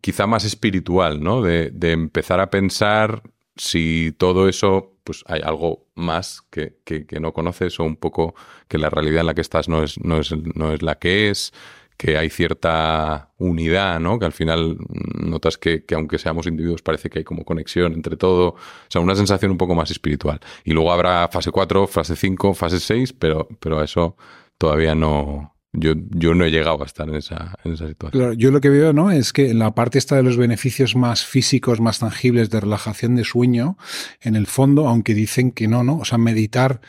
quizá 0.00 0.26
más 0.26 0.44
espiritual, 0.44 1.22
¿no? 1.22 1.42
De, 1.42 1.72
empezar 1.90 2.40
a 2.40 2.48
pensar 2.48 3.22
si 3.56 4.12
todo 4.16 4.48
eso, 4.48 4.96
pues 5.02 5.24
hay 5.26 5.40
algo 5.42 5.88
más 5.94 6.42
que, 6.50 6.78
que, 6.84 7.20
no 7.20 7.32
conoces 7.32 7.78
o 7.80 7.84
un 7.84 7.96
poco 7.96 8.34
que 8.68 8.78
la 8.78 8.90
realidad 8.90 9.20
en 9.20 9.26
la 9.26 9.34
que 9.34 9.40
estás 9.40 9.68
no 9.68 9.82
es, 9.82 9.98
no 10.00 10.18
es, 10.18 10.32
no 10.54 10.72
es 10.72 10.82
la 10.82 10.98
que 10.98 11.30
es 11.30 11.52
que 11.96 12.18
hay 12.18 12.30
cierta 12.30 13.30
unidad, 13.38 14.00
¿no? 14.00 14.18
Que 14.18 14.26
al 14.26 14.32
final 14.32 14.76
notas 15.14 15.58
que, 15.58 15.84
aunque 15.94 16.18
seamos 16.18 16.46
individuos 16.46 16.82
parece 16.82 17.08
que 17.08 17.20
hay 17.20 17.24
como 17.24 17.44
conexión 17.44 17.92
entre 17.92 18.16
todo. 18.16 18.48
O 18.48 18.56
sea, 18.88 19.00
una 19.00 19.14
sensación 19.14 19.50
un 19.50 19.58
poco 19.58 19.74
más 19.74 19.90
espiritual. 19.90 20.40
Y 20.64 20.72
luego 20.72 20.92
habrá 20.92 21.28
fase 21.28 21.50
4, 21.50 21.86
fase 21.86 22.16
5, 22.16 22.54
fase 22.54 22.80
6, 22.80 23.12
pero, 23.14 23.48
pero 23.60 23.78
a 23.80 23.84
eso 23.84 24.16
todavía 24.58 24.94
no... 24.94 25.52
Yo, 25.76 25.94
yo 26.10 26.34
no 26.36 26.44
he 26.44 26.52
llegado 26.52 26.84
a 26.84 26.86
estar 26.86 27.08
en 27.08 27.16
esa, 27.16 27.58
en 27.64 27.72
esa 27.72 27.88
situación. 27.88 28.20
Claro, 28.20 28.32
yo 28.34 28.52
lo 28.52 28.60
que 28.60 28.68
veo, 28.68 28.92
¿no? 28.92 29.10
Es 29.10 29.32
que 29.32 29.50
en 29.50 29.58
la 29.58 29.74
parte 29.74 29.98
esta 29.98 30.14
de 30.14 30.22
los 30.22 30.36
beneficios 30.36 30.94
más 30.94 31.24
físicos, 31.24 31.80
más 31.80 31.98
tangibles 31.98 32.48
de 32.50 32.60
relajación 32.60 33.16
de 33.16 33.24
sueño, 33.24 33.76
en 34.20 34.36
el 34.36 34.46
fondo, 34.46 34.86
aunque 34.86 35.14
dicen 35.14 35.50
que 35.50 35.66
no, 35.66 35.82
¿no? 35.82 35.98
O 35.98 36.04
sea, 36.04 36.16
meditar 36.16 36.80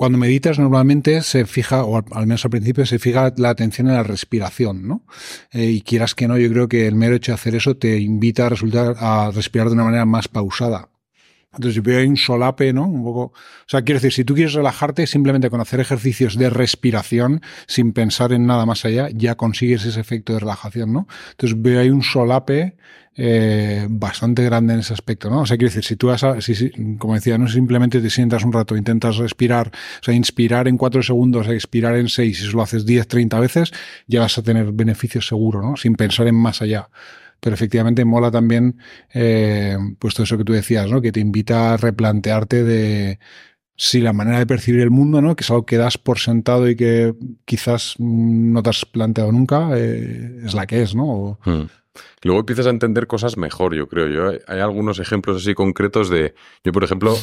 cuando 0.00 0.16
meditas 0.16 0.58
normalmente 0.58 1.20
se 1.20 1.44
fija, 1.44 1.84
o 1.84 1.98
al 1.98 2.26
menos 2.26 2.42
al 2.46 2.50
principio, 2.50 2.86
se 2.86 2.98
fija 2.98 3.34
la 3.36 3.50
atención 3.50 3.86
en 3.86 3.96
la 3.96 4.02
respiración, 4.02 4.88
¿no? 4.88 5.04
Eh, 5.52 5.66
y 5.66 5.82
quieras 5.82 6.14
que 6.14 6.26
no, 6.26 6.38
yo 6.38 6.48
creo 6.48 6.68
que 6.68 6.86
el 6.86 6.94
mero 6.94 7.16
hecho 7.16 7.32
de 7.32 7.34
hacer 7.34 7.54
eso 7.54 7.76
te 7.76 7.98
invita 7.98 8.46
a 8.46 8.48
resultar 8.48 8.94
a 8.98 9.30
respirar 9.30 9.66
de 9.66 9.74
una 9.74 9.84
manera 9.84 10.06
más 10.06 10.26
pausada. 10.26 10.88
Entonces 11.52 11.82
veo 11.82 11.98
ahí 12.00 12.06
un 12.06 12.16
solape, 12.16 12.72
¿no? 12.72 12.86
Un 12.86 13.04
poco. 13.04 13.20
O 13.24 13.34
sea, 13.66 13.82
quiero 13.82 14.00
decir, 14.00 14.14
si 14.14 14.24
tú 14.24 14.32
quieres 14.32 14.54
relajarte, 14.54 15.06
simplemente 15.06 15.50
con 15.50 15.60
hacer 15.60 15.80
ejercicios 15.80 16.38
de 16.38 16.48
respiración, 16.48 17.42
sin 17.66 17.92
pensar 17.92 18.32
en 18.32 18.46
nada 18.46 18.64
más 18.64 18.86
allá, 18.86 19.10
ya 19.12 19.34
consigues 19.34 19.84
ese 19.84 20.00
efecto 20.00 20.32
de 20.32 20.38
relajación, 20.38 20.94
¿no? 20.94 21.08
Entonces 21.32 21.60
veo 21.60 21.78
ahí 21.78 21.90
un 21.90 22.02
solape 22.02 22.78
eh, 23.16 23.86
bastante 23.88 24.44
grande 24.44 24.74
en 24.74 24.80
ese 24.80 24.92
aspecto, 24.92 25.30
¿no? 25.30 25.40
O 25.42 25.46
sea, 25.46 25.56
quiero 25.56 25.70
decir, 25.70 25.84
si 25.84 25.96
tú 25.96 26.08
vas 26.08 26.22
a, 26.24 26.40
si, 26.40 26.70
como 26.98 27.14
decía, 27.14 27.38
no 27.38 27.48
simplemente 27.48 28.00
te 28.00 28.10
sientas 28.10 28.44
un 28.44 28.52
rato, 28.52 28.76
intentas 28.76 29.16
respirar, 29.16 29.68
o 29.68 30.04
sea, 30.04 30.14
inspirar 30.14 30.68
en 30.68 30.76
cuatro 30.76 31.02
segundos, 31.02 31.48
expirar 31.48 31.96
en 31.96 32.08
seis, 32.08 32.40
y 32.40 32.46
si 32.46 32.52
lo 32.52 32.62
haces 32.62 32.86
10, 32.86 33.08
30 33.08 33.40
veces, 33.40 33.72
ya 34.06 34.20
vas 34.20 34.38
a 34.38 34.42
tener 34.42 34.72
beneficios 34.72 35.26
seguro, 35.26 35.62
¿no? 35.62 35.76
Sin 35.76 35.94
pensar 35.94 36.26
en 36.28 36.36
más 36.36 36.62
allá 36.62 36.88
pero 37.40 37.54
efectivamente 37.54 38.04
mola 38.04 38.30
también, 38.30 38.76
eh, 39.14 39.76
pues 39.98 40.12
todo 40.14 40.24
eso 40.24 40.36
que 40.36 40.44
tú 40.44 40.52
decías, 40.52 40.90
¿no? 40.90 41.00
Que 41.00 41.10
te 41.10 41.20
invita 41.20 41.72
a 41.72 41.76
replantearte 41.78 42.62
de 42.64 43.18
si 43.76 44.02
la 44.02 44.12
manera 44.12 44.38
de 44.38 44.46
percibir 44.46 44.82
el 44.82 44.90
mundo, 44.90 45.22
¿no? 45.22 45.34
Que 45.34 45.42
es 45.42 45.50
algo 45.50 45.64
que 45.64 45.78
das 45.78 45.96
por 45.96 46.18
sentado 46.18 46.68
y 46.68 46.76
que 46.76 47.14
quizás 47.46 47.94
no 47.98 48.62
te 48.62 48.68
has 48.68 48.84
planteado 48.84 49.32
nunca, 49.32 49.70
eh, 49.74 50.42
es 50.44 50.52
la 50.52 50.66
que 50.66 50.82
es, 50.82 50.94
¿no? 50.94 51.38
Hmm. 51.46 51.62
Luego 52.22 52.40
empiezas 52.40 52.66
a 52.66 52.70
entender 52.70 53.06
cosas 53.06 53.36
mejor, 53.36 53.74
yo 53.74 53.88
creo. 53.88 54.08
Yo 54.08 54.38
hay 54.46 54.60
algunos 54.60 54.98
ejemplos 54.98 55.38
así 55.38 55.54
concretos 55.54 56.08
de. 56.10 56.34
Yo, 56.64 56.72
por 56.72 56.84
ejemplo, 56.84 57.16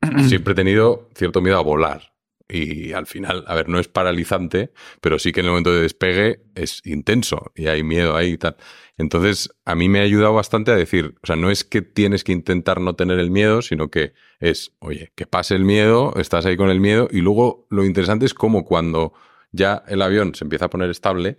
siempre 0.28 0.52
he 0.52 0.56
tenido 0.56 1.08
cierto 1.14 1.40
miedo 1.40 1.58
a 1.58 1.62
volar. 1.62 2.10
Y 2.52 2.92
al 2.94 3.06
final, 3.06 3.44
a 3.46 3.54
ver, 3.54 3.68
no 3.68 3.78
es 3.78 3.86
paralizante, 3.86 4.72
pero 5.00 5.20
sí 5.20 5.30
que 5.30 5.38
en 5.38 5.46
el 5.46 5.52
momento 5.52 5.72
de 5.72 5.82
despegue 5.82 6.42
es 6.56 6.84
intenso 6.84 7.52
y 7.54 7.68
hay 7.68 7.84
miedo 7.84 8.16
ahí 8.16 8.32
y 8.32 8.38
tal. 8.38 8.56
Entonces, 8.98 9.50
a 9.64 9.76
mí 9.76 9.88
me 9.88 10.00
ha 10.00 10.02
ayudado 10.02 10.34
bastante 10.34 10.72
a 10.72 10.74
decir, 10.74 11.14
o 11.22 11.26
sea, 11.26 11.36
no 11.36 11.50
es 11.50 11.64
que 11.64 11.80
tienes 11.80 12.24
que 12.24 12.32
intentar 12.32 12.80
no 12.80 12.96
tener 12.96 13.20
el 13.20 13.30
miedo, 13.30 13.62
sino 13.62 13.88
que 13.88 14.14
es, 14.40 14.72
oye, 14.80 15.12
que 15.14 15.26
pase 15.26 15.54
el 15.54 15.64
miedo, 15.64 16.12
estás 16.16 16.44
ahí 16.44 16.56
con 16.56 16.70
el 16.70 16.80
miedo 16.80 17.08
y 17.12 17.20
luego 17.20 17.66
lo 17.70 17.84
interesante 17.84 18.26
es 18.26 18.34
cómo 18.34 18.64
cuando 18.64 19.12
ya 19.52 19.84
el 19.86 20.02
avión 20.02 20.34
se 20.34 20.44
empieza 20.44 20.64
a 20.66 20.70
poner 20.70 20.90
estable, 20.90 21.38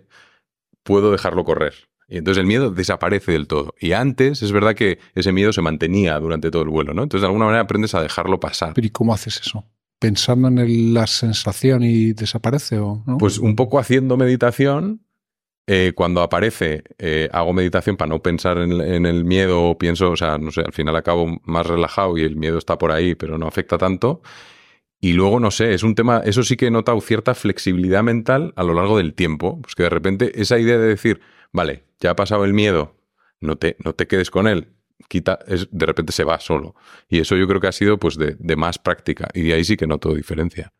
puedo 0.82 1.12
dejarlo 1.12 1.44
correr. 1.44 1.91
Entonces 2.18 2.40
el 2.40 2.46
miedo 2.46 2.70
desaparece 2.70 3.32
del 3.32 3.46
todo. 3.46 3.74
Y 3.80 3.92
antes 3.92 4.42
es 4.42 4.52
verdad 4.52 4.74
que 4.74 4.98
ese 5.14 5.32
miedo 5.32 5.52
se 5.52 5.62
mantenía 5.62 6.18
durante 6.18 6.50
todo 6.50 6.62
el 6.62 6.68
vuelo, 6.68 6.94
¿no? 6.94 7.02
Entonces 7.02 7.22
de 7.22 7.26
alguna 7.26 7.46
manera 7.46 7.62
aprendes 7.62 7.94
a 7.94 8.02
dejarlo 8.02 8.38
pasar. 8.40 8.74
Pero 8.74 8.86
¿y 8.86 8.90
cómo 8.90 9.14
haces 9.14 9.40
eso? 9.40 9.64
¿Pensando 9.98 10.48
en 10.48 10.94
la 10.94 11.06
sensación 11.06 11.82
y 11.84 12.12
desaparece 12.12 12.78
o 12.78 13.02
no? 13.06 13.18
Pues 13.18 13.38
un 13.38 13.56
poco 13.56 13.78
haciendo 13.78 14.16
meditación 14.16 15.00
eh, 15.68 15.92
cuando 15.94 16.22
aparece, 16.22 16.82
eh, 16.98 17.28
hago 17.32 17.52
meditación 17.52 17.96
para 17.96 18.08
no 18.08 18.20
pensar 18.20 18.58
en, 18.58 19.06
el 19.06 19.24
miedo 19.24 19.62
o 19.70 19.78
pienso, 19.78 20.10
o 20.10 20.16
sea, 20.16 20.36
no 20.36 20.50
sé, 20.50 20.62
al 20.62 20.72
final 20.72 20.96
acabo 20.96 21.38
más 21.44 21.66
relajado 21.66 22.18
y 22.18 22.22
el 22.22 22.34
miedo 22.36 22.58
está 22.58 22.78
por 22.78 22.90
ahí, 22.90 23.14
pero 23.14 23.38
no 23.38 23.46
afecta 23.46 23.78
tanto. 23.78 24.22
Y 25.00 25.12
luego, 25.12 25.38
no 25.38 25.50
sé, 25.52 25.72
es 25.72 25.84
un 25.84 25.94
tema, 25.94 26.22
eso 26.24 26.42
sí 26.42 26.56
que 26.56 26.66
he 26.66 26.70
notado 26.70 27.00
cierta 27.00 27.34
flexibilidad 27.34 28.02
mental 28.02 28.52
a 28.56 28.64
lo 28.64 28.74
largo 28.74 28.98
del 28.98 29.14
tiempo, 29.14 29.60
pues 29.62 29.74
que 29.74 29.84
de 29.84 29.90
repente 29.90 30.40
esa 30.40 30.58
idea 30.58 30.78
de 30.78 30.86
decir, 30.86 31.20
vale, 31.52 31.84
ya 32.02 32.10
ha 32.10 32.16
pasado 32.16 32.44
el 32.44 32.52
miedo, 32.52 32.96
no 33.40 33.56
te, 33.56 33.76
no 33.84 33.94
te 33.94 34.06
quedes 34.06 34.30
con 34.30 34.48
él, 34.48 34.68
quita, 35.08 35.38
es, 35.46 35.68
de 35.70 35.86
repente 35.86 36.12
se 36.12 36.24
va 36.24 36.40
solo. 36.40 36.74
Y 37.08 37.20
eso 37.20 37.36
yo 37.36 37.46
creo 37.46 37.60
que 37.60 37.68
ha 37.68 37.72
sido 37.72 37.98
pues 37.98 38.16
de, 38.16 38.56
más 38.56 38.78
práctica. 38.78 39.28
Y 39.34 39.42
de 39.42 39.54
ahí 39.54 39.64
sí 39.64 39.76
que 39.76 39.86
noto 39.86 40.14
diferencia. 40.14 40.72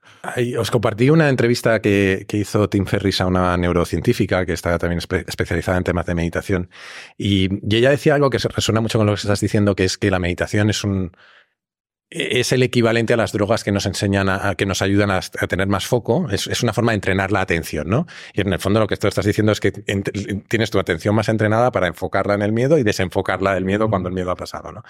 os 0.59 0.71
compartí 0.71 1.11
una 1.11 1.29
entrevista 1.29 1.81
que, 1.81 2.27
hizo 2.33 2.69
Tim 2.69 2.87
Ferris 2.87 3.21
a 3.21 3.27
una 3.27 3.57
neurocientífica 3.57 4.47
que 4.47 4.53
está 4.53 4.79
también 4.79 5.01
especializada 5.27 5.79
en 5.79 5.85
temas 5.85 6.07
de 6.07 6.15
meditación. 6.15 6.71
Y, 7.17 7.49
y, 7.63 7.77
ella 7.77 7.91
decía 7.91 8.15
algo 8.15 8.31
que 8.31 8.39
resuena 8.39 8.81
mucho 8.81 8.99
con 8.99 9.07
lo 9.07 9.15
que 9.15 9.21
estás 9.21 9.41
diciendo, 9.41 9.75
que 9.75 9.85
es 9.85 9.99
que 9.99 10.11
la 10.11 10.19
meditación 10.19 10.71
es 10.71 10.85
un, 10.85 11.13
es 12.15 12.53
el 12.53 12.63
equivalente 12.63 13.15
a 13.15 13.17
las 13.17 13.33
drogas 13.33 13.65
que 13.65 13.73
nos 13.73 13.87
enseñan 13.87 14.29
a, 14.29 14.55
que 14.55 14.67
nos 14.67 14.83
ayudan 14.83 15.11
a, 15.11 15.21
tener 15.21 15.67
más 15.67 15.87
foco. 15.87 16.29
Es, 16.31 16.63
una 16.63 16.73
forma 16.73 16.93
de 16.93 16.97
entrenar 16.97 17.33
la 17.33 17.41
atención, 17.41 17.89
¿no? 17.89 18.07
Y 18.35 18.43
en 18.43 18.53
el 18.53 18.59
fondo 18.59 18.81
lo 18.81 18.87
que 18.87 18.97
tú 18.97 19.09
estás 19.09 19.25
diciendo 19.25 19.53
es 19.53 19.61
que 19.61 19.73
tienes 19.73 20.71
tu 20.71 20.79
atención 20.79 21.15
más 21.15 21.29
entrenada 21.29 21.73
para 21.73 21.87
enfocarla 21.87 22.35
en 22.35 22.43
el 22.43 22.53
miedo 22.53 22.79
y 22.79 22.83
desenfocarla 22.83 23.55
del 23.55 23.65
miedo 23.65 23.89
cuando 23.89 24.09
el 24.09 24.15
miedo 24.15 24.31
ha 24.31 24.37
pasado, 24.37 24.73
¿no? 24.73 24.83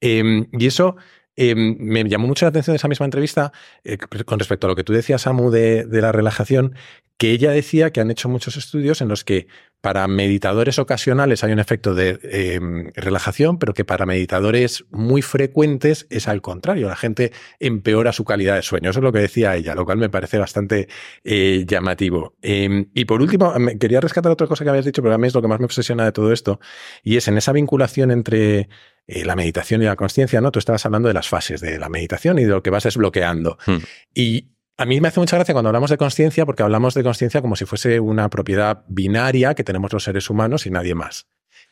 Em, 0.00 0.46
y 0.52 0.66
eso 0.66 0.96
em, 1.36 1.76
me 1.80 2.04
llamó 2.04 2.26
mucho 2.26 2.44
la 2.44 2.50
atención 2.50 2.74
de 2.74 2.76
esa 2.76 2.88
misma 2.88 3.06
entrevista 3.06 3.52
eh, 3.84 3.98
con 3.98 4.38
respecto 4.38 4.66
a 4.66 4.70
lo 4.70 4.76
que 4.76 4.84
tú 4.84 4.92
decías, 4.92 5.22
Samu, 5.22 5.50
de, 5.50 5.84
de 5.84 6.00
la 6.00 6.12
relajación, 6.12 6.74
que 7.18 7.32
ella 7.32 7.50
decía 7.50 7.92
que 7.92 8.00
han 8.00 8.10
hecho 8.10 8.28
muchos 8.28 8.56
estudios 8.56 9.00
en 9.00 9.08
los 9.08 9.24
que 9.24 9.48
para 9.80 10.06
meditadores 10.08 10.78
ocasionales 10.78 11.44
hay 11.44 11.52
un 11.52 11.58
efecto 11.58 11.94
de 11.94 12.18
em, 12.22 12.90
relajación, 12.94 13.58
pero 13.58 13.74
que 13.74 13.84
para 13.84 14.06
meditadores 14.06 14.84
muy 14.90 15.22
frecuentes 15.22 16.06
es 16.10 16.28
al 16.28 16.40
contrario, 16.42 16.88
la 16.88 16.96
gente 16.96 17.32
empeora 17.58 18.12
su 18.12 18.24
calidad 18.24 18.54
de 18.54 18.62
sueño. 18.62 18.90
Eso 18.90 19.00
es 19.00 19.04
lo 19.04 19.12
que 19.12 19.18
decía 19.18 19.56
ella, 19.56 19.74
lo 19.74 19.84
cual 19.84 19.98
me 19.98 20.08
parece 20.08 20.38
bastante 20.38 20.88
eh, 21.24 21.64
llamativo. 21.66 22.36
Em, 22.40 22.90
y 22.94 23.04
por 23.04 23.20
último, 23.20 23.52
quería 23.80 24.00
rescatar 24.00 24.30
otra 24.30 24.46
cosa 24.46 24.64
que 24.64 24.70
habías 24.70 24.84
dicho, 24.84 25.02
pero 25.02 25.14
a 25.14 25.18
mí 25.18 25.26
es 25.26 25.34
lo 25.34 25.42
que 25.42 25.48
más 25.48 25.58
me 25.58 25.66
obsesiona 25.66 26.04
de 26.04 26.12
todo 26.12 26.32
esto, 26.32 26.60
y 27.02 27.16
es 27.16 27.26
en 27.26 27.36
esa 27.36 27.52
vinculación 27.52 28.12
entre 28.12 28.68
eh, 29.08 29.24
la 29.24 29.34
meditación 29.36 29.82
y 29.82 29.86
la 29.86 29.96
conciencia, 29.96 30.40
¿no? 30.40 30.52
Tú 30.52 30.58
estabas 30.58 30.84
hablando 30.86 31.08
de 31.08 31.14
las 31.14 31.28
fases 31.28 31.60
de 31.60 31.78
la 31.78 31.88
meditación 31.88 32.38
y 32.38 32.44
de 32.44 32.50
lo 32.50 32.62
que 32.62 32.70
vas 32.70 32.84
desbloqueando. 32.84 33.58
Hmm. 33.66 33.78
Y 34.14 34.57
a 34.78 34.86
mí 34.86 35.00
me 35.00 35.08
hace 35.08 35.18
mucha 35.18 35.36
gracia 35.36 35.52
cuando 35.52 35.68
hablamos 35.70 35.90
de 35.90 35.98
conciencia 35.98 36.46
porque 36.46 36.62
hablamos 36.62 36.94
de 36.94 37.02
conciencia 37.02 37.42
como 37.42 37.56
si 37.56 37.64
fuese 37.64 37.98
una 37.98 38.30
propiedad 38.30 38.84
binaria 38.86 39.54
que 39.54 39.64
tenemos 39.64 39.92
los 39.92 40.04
seres 40.04 40.30
humanos 40.30 40.66
y 40.66 40.70
nadie 40.70 40.94
más. 40.94 41.26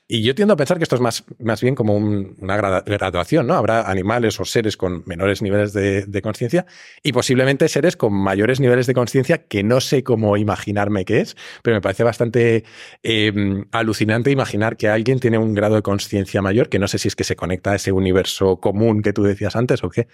Y 0.08 0.22
yo 0.22 0.34
tiendo 0.34 0.54
a 0.54 0.56
pensar 0.56 0.78
que 0.78 0.84
esto 0.84 0.96
es 0.96 1.00
más, 1.00 1.24
más 1.38 1.60
bien 1.60 1.74
como 1.74 1.96
una 1.96 2.56
graduación, 2.56 3.46
¿no? 3.46 3.54
Habrá 3.54 3.88
animales 3.90 4.38
o 4.40 4.44
seres 4.44 4.76
con 4.76 5.04
menores 5.06 5.42
niveles 5.42 5.72
de, 5.72 6.22
conciencia 6.22 6.66
y 7.02 7.12
posiblemente 7.12 7.68
seres 7.68 7.96
con 7.96 8.12
mayores 8.12 8.58
niveles 8.58 8.86
de 8.86 8.94
conciencia 8.94 9.46
que 9.46 9.62
no 9.62 9.80
sé 9.80 10.02
cómo 10.02 10.36
imaginarme 10.36 11.04
qué 11.04 11.20
es, 11.20 11.36
pero 11.62 11.76
me 11.76 11.80
parece 11.80 12.04
bastante 12.04 12.64
em, 13.02 13.66
alucinante 13.72 14.30
imaginar 14.30 14.76
que 14.76 14.88
alguien 14.88 15.20
tiene 15.20 15.38
un 15.38 15.54
grado 15.54 15.76
de 15.76 15.82
conciencia 15.82 16.40
mayor, 16.42 16.68
que 16.68 16.78
no 16.78 16.88
sé 16.88 16.98
si 16.98 17.08
es 17.08 17.16
que 17.16 17.24
se 17.24 17.36
conecta 17.36 17.72
a 17.72 17.76
ese 17.76 17.92
universo 17.92 18.60
común 18.60 19.02
que 19.02 19.12
tú 19.12 19.22
decías 19.24 19.56
antes 19.56 19.82
o 19.84 19.90
qué. 19.90 20.06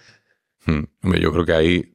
Hmm. 0.65 0.83
Yo 1.19 1.31
creo 1.31 1.45
que 1.45 1.53
ahí, 1.53 1.93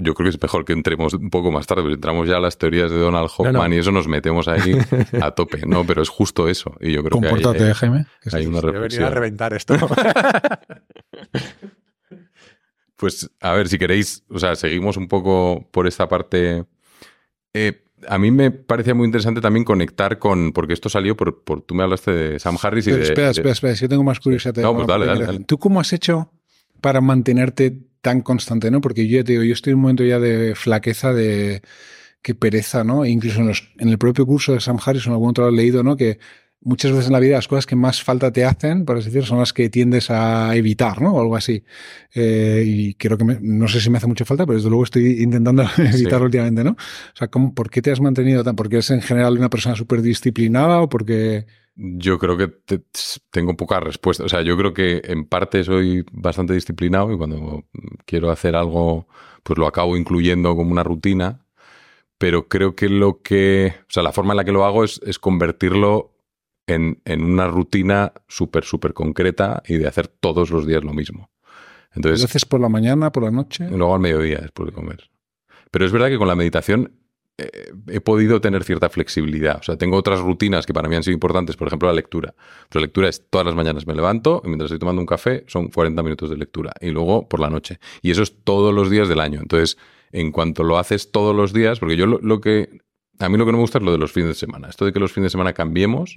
yo 0.00 0.14
creo 0.14 0.30
que 0.30 0.36
es 0.36 0.40
mejor 0.40 0.64
que 0.64 0.72
entremos 0.72 1.14
un 1.14 1.30
poco 1.30 1.50
más 1.50 1.66
tarde, 1.66 1.82
entramos 1.92 2.28
ya 2.28 2.36
a 2.36 2.40
las 2.40 2.58
teorías 2.58 2.90
de 2.90 2.98
Donald 2.98 3.28
Hoffman 3.36 3.72
y 3.72 3.78
eso 3.78 3.90
nos 3.90 4.06
metemos 4.06 4.46
ahí 4.46 4.76
a 5.20 5.30
tope, 5.34 5.66
¿no? 5.66 5.84
Pero 5.84 6.02
es 6.02 6.08
justo 6.08 6.48
eso. 6.48 6.76
Y 6.80 6.92
yo 6.92 7.02
creo 7.02 7.20
que 7.20 7.28
hay, 7.64 7.72
Jaime. 7.74 8.06
hay 8.32 8.46
una 8.46 8.60
reflexión. 8.60 9.04
a 9.04 9.10
reventar 9.10 9.52
esto. 9.54 9.74
pues, 12.96 13.30
a 13.40 13.52
ver, 13.52 13.68
si 13.68 13.78
queréis, 13.78 14.24
o 14.28 14.38
sea, 14.38 14.54
seguimos 14.54 14.96
un 14.96 15.08
poco 15.08 15.68
por 15.72 15.86
esta 15.86 16.08
parte. 16.08 16.64
Eh, 17.52 17.84
a 18.06 18.18
mí 18.18 18.30
me 18.30 18.50
parecía 18.50 18.94
muy 18.94 19.06
interesante 19.06 19.40
también 19.40 19.64
conectar 19.64 20.18
con, 20.18 20.52
porque 20.52 20.74
esto 20.74 20.88
salió 20.88 21.16
por, 21.16 21.42
por 21.42 21.62
tú 21.62 21.74
me 21.74 21.82
hablaste 21.82 22.12
de 22.12 22.38
Sam 22.38 22.58
Harris 22.62 22.86
y 22.86 22.92
de... 22.92 23.02
Espera, 23.02 23.30
espera, 23.30 23.50
espera, 23.52 23.74
si 23.74 23.82
yo 23.82 23.88
tengo 23.88 24.04
más 24.04 24.20
curiosidad. 24.20 24.54
No, 24.56 24.74
pues 24.74 24.86
dale, 24.86 25.06
dale. 25.06 25.40
¿Tú 25.44 25.58
cómo 25.58 25.80
has 25.80 25.92
hecho 25.92 26.30
para 26.80 27.00
mantenerte 27.00 27.78
tan 28.04 28.20
constante, 28.20 28.70
¿no? 28.70 28.82
Porque 28.82 29.08
yo 29.08 29.24
te 29.24 29.32
digo, 29.32 29.44
yo 29.44 29.54
estoy 29.54 29.70
en 29.70 29.76
un 29.76 29.82
momento 29.82 30.04
ya 30.04 30.20
de 30.20 30.54
flaqueza, 30.54 31.14
de 31.14 31.62
que 32.20 32.34
pereza, 32.34 32.84
¿no? 32.84 33.06
E 33.06 33.08
incluso 33.08 33.40
en, 33.40 33.48
los, 33.48 33.72
en, 33.78 33.88
el 33.88 33.96
propio 33.96 34.26
curso 34.26 34.52
de 34.52 34.60
Sam 34.60 34.78
Harris, 34.84 35.06
en 35.06 35.12
algún 35.12 35.30
otro 35.30 35.48
he 35.48 35.52
leído, 35.52 35.82
¿no? 35.82 35.96
Que 35.96 36.18
muchas 36.60 36.92
veces 36.92 37.06
en 37.06 37.14
la 37.14 37.20
vida 37.20 37.36
las 37.36 37.48
cosas 37.48 37.64
que 37.64 37.76
más 37.76 38.02
falta 38.02 38.30
te 38.30 38.44
hacen, 38.44 38.84
por 38.84 38.98
así 38.98 39.06
decir, 39.06 39.24
son 39.24 39.38
las 39.38 39.54
que 39.54 39.70
tiendes 39.70 40.10
a 40.10 40.54
evitar, 40.54 41.00
¿no? 41.00 41.14
O 41.14 41.20
algo 41.22 41.34
así. 41.34 41.64
Eh, 42.14 42.62
y 42.66 42.94
creo 42.94 43.16
que 43.16 43.24
no 43.24 43.68
sé 43.68 43.80
si 43.80 43.88
me 43.88 43.96
hace 43.96 44.06
mucha 44.06 44.26
falta, 44.26 44.44
pero 44.44 44.58
desde 44.58 44.68
luego 44.68 44.84
estoy 44.84 45.22
intentando 45.22 45.64
evitarlo 45.78 46.26
últimamente, 46.26 46.62
¿no? 46.62 46.72
O 46.72 47.16
sea, 47.16 47.28
¿cómo, 47.28 47.54
¿por 47.54 47.70
qué 47.70 47.80
te 47.80 47.90
has 47.90 48.02
mantenido 48.02 48.44
tan? 48.44 48.54
¿Porque 48.54 48.76
eres 48.76 48.90
en 48.90 49.00
general 49.00 49.38
una 49.38 49.48
persona 49.48 49.76
súper 49.76 50.02
disciplinada 50.02 50.82
o 50.82 50.90
porque...? 50.90 51.46
Yo 51.76 52.18
creo 52.18 52.36
que 52.36 52.52
tengo 53.30 53.56
poca 53.56 53.80
respuesta. 53.80 54.24
O 54.24 54.28
sea, 54.28 54.42
yo 54.42 54.56
creo 54.56 54.72
que 54.72 55.02
en 55.04 55.26
parte 55.26 55.64
soy 55.64 56.04
bastante 56.12 56.54
disciplinado 56.54 57.12
y 57.12 57.18
cuando 57.18 57.64
quiero 58.06 58.30
hacer 58.30 58.54
algo, 58.54 59.08
pues 59.42 59.58
lo 59.58 59.66
acabo 59.66 59.96
incluyendo 59.96 60.54
como 60.54 60.70
una 60.70 60.84
rutina. 60.84 61.44
Pero 62.16 62.48
creo 62.48 62.76
que 62.76 62.88
lo 62.88 63.22
que. 63.22 63.74
O 63.80 63.90
sea, 63.90 64.04
la 64.04 64.12
forma 64.12 64.34
en 64.34 64.36
la 64.38 64.44
que 64.44 64.52
lo 64.52 64.64
hago 64.64 64.84
es, 64.84 65.00
convertirlo 65.18 66.14
en, 66.66 67.02
en, 67.04 67.24
una 67.24 67.48
rutina 67.48 68.12
súper, 68.28 68.64
súper 68.64 68.94
concreta 68.94 69.62
y 69.66 69.78
de 69.78 69.88
hacer 69.88 70.06
todos 70.06 70.50
los 70.50 70.66
días 70.66 70.84
lo 70.84 70.94
mismo. 70.94 71.30
Entonces, 71.92 72.20
¿Lo 72.20 72.26
haces 72.26 72.44
por 72.44 72.60
la 72.60 72.68
mañana, 72.68 73.10
por 73.10 73.24
la 73.24 73.30
noche? 73.32 73.68
Luego 73.68 73.94
al 73.94 74.00
mediodía, 74.00 74.38
después 74.38 74.68
de 74.68 74.72
comer. 74.72 75.10
Pero 75.70 75.86
es 75.86 75.92
verdad 75.92 76.08
que 76.08 76.18
con 76.18 76.28
la 76.28 76.36
meditación 76.36 77.03
eh, 77.36 77.72
he 77.88 78.00
podido 78.00 78.40
tener 78.40 78.62
cierta 78.62 78.88
flexibilidad. 78.88 79.58
O 79.58 79.62
sea, 79.62 79.76
tengo 79.76 79.96
otras 79.96 80.20
rutinas 80.20 80.66
que 80.66 80.72
para 80.72 80.88
mí 80.88 80.94
han 80.94 81.02
sido 81.02 81.14
importantes, 81.14 81.56
por 81.56 81.66
ejemplo, 81.66 81.88
la 81.88 81.94
lectura. 81.94 82.34
La 82.72 82.80
lectura 82.80 83.08
es 83.08 83.28
todas 83.28 83.44
las 83.44 83.56
mañanas 83.56 83.86
me 83.86 83.94
levanto 83.94 84.40
y 84.44 84.48
mientras 84.48 84.68
estoy 84.68 84.78
tomando 84.78 85.00
un 85.02 85.06
café 85.06 85.44
son 85.48 85.68
40 85.68 86.02
minutos 86.02 86.30
de 86.30 86.36
lectura 86.36 86.72
y 86.80 86.90
luego 86.90 87.28
por 87.28 87.40
la 87.40 87.50
noche. 87.50 87.78
Y 88.02 88.12
eso 88.12 88.22
es 88.22 88.44
todos 88.44 88.72
los 88.72 88.88
días 88.88 89.08
del 89.08 89.18
año. 89.18 89.40
Entonces, 89.40 89.76
en 90.12 90.30
cuanto 90.30 90.62
lo 90.62 90.78
haces 90.78 91.10
todos 91.10 91.34
los 91.34 91.52
días, 91.52 91.80
porque 91.80 91.96
yo 91.96 92.06
lo, 92.06 92.40
que 92.40 92.78
A 93.18 93.28
mí 93.28 93.38
lo 93.38 93.46
que 93.46 93.52
no 93.52 93.58
me 93.58 93.62
gusta 93.62 93.78
es 93.78 93.84
lo 93.84 93.92
de 93.92 93.98
los 93.98 94.12
fines 94.12 94.30
de 94.30 94.34
semana. 94.34 94.68
Esto 94.68 94.84
de 94.84 94.92
que 94.92 94.98
los 94.98 95.12
fines 95.12 95.26
de 95.26 95.30
semana 95.30 95.52
cambiemos, 95.52 96.14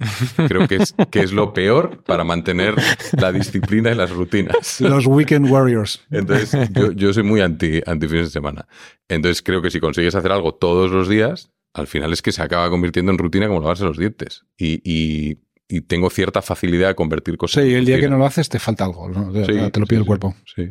creo 0.48 0.66
que 0.66 0.76
es, 0.76 0.94
que 1.10 1.20
es 1.20 1.32
lo 1.32 1.52
peor 1.52 2.02
para 2.04 2.24
mantener 2.24 2.74
la 3.12 3.32
disciplina 3.32 3.92
y 3.92 3.94
las 3.94 4.10
rutinas. 4.10 4.80
Los 4.80 5.06
weekend 5.06 5.50
warriors. 5.50 6.04
Entonces, 6.10 6.68
yo, 6.72 6.92
yo 6.92 7.12
soy 7.12 7.22
muy 7.22 7.40
anti, 7.40 7.80
anti 7.86 8.08
fines 8.08 8.26
de 8.26 8.30
semana. 8.30 8.66
Entonces, 9.08 9.42
creo 9.42 9.62
que 9.62 9.70
si 9.70 9.80
consigues 9.80 10.14
hacer 10.14 10.32
algo 10.32 10.54
todos 10.54 10.90
los 10.90 11.08
días, 11.08 11.50
al 11.74 11.86
final 11.86 12.12
es 12.12 12.22
que 12.22 12.32
se 12.32 12.42
acaba 12.42 12.68
convirtiendo 12.70 13.12
en 13.12 13.18
rutina 13.18 13.46
como 13.46 13.60
lavarse 13.60 13.84
los 13.84 13.96
dientes. 13.96 14.44
Y, 14.56 14.80
y, 14.84 15.38
y 15.68 15.82
tengo 15.82 16.10
cierta 16.10 16.42
facilidad 16.42 16.88
de 16.88 16.94
convertir 16.94 17.36
cosas. 17.36 17.62
Sí, 17.62 17.74
el 17.74 17.84
día 17.84 18.00
que 18.00 18.08
no 18.08 18.18
lo 18.18 18.26
haces 18.26 18.48
te 18.48 18.58
falta 18.58 18.84
algo, 18.84 19.08
Sí, 19.46 19.70
te 19.70 19.80
lo 19.80 19.86
pide 19.86 19.98
sí, 19.98 20.02
el 20.02 20.06
cuerpo. 20.06 20.34
Sí. 20.54 20.70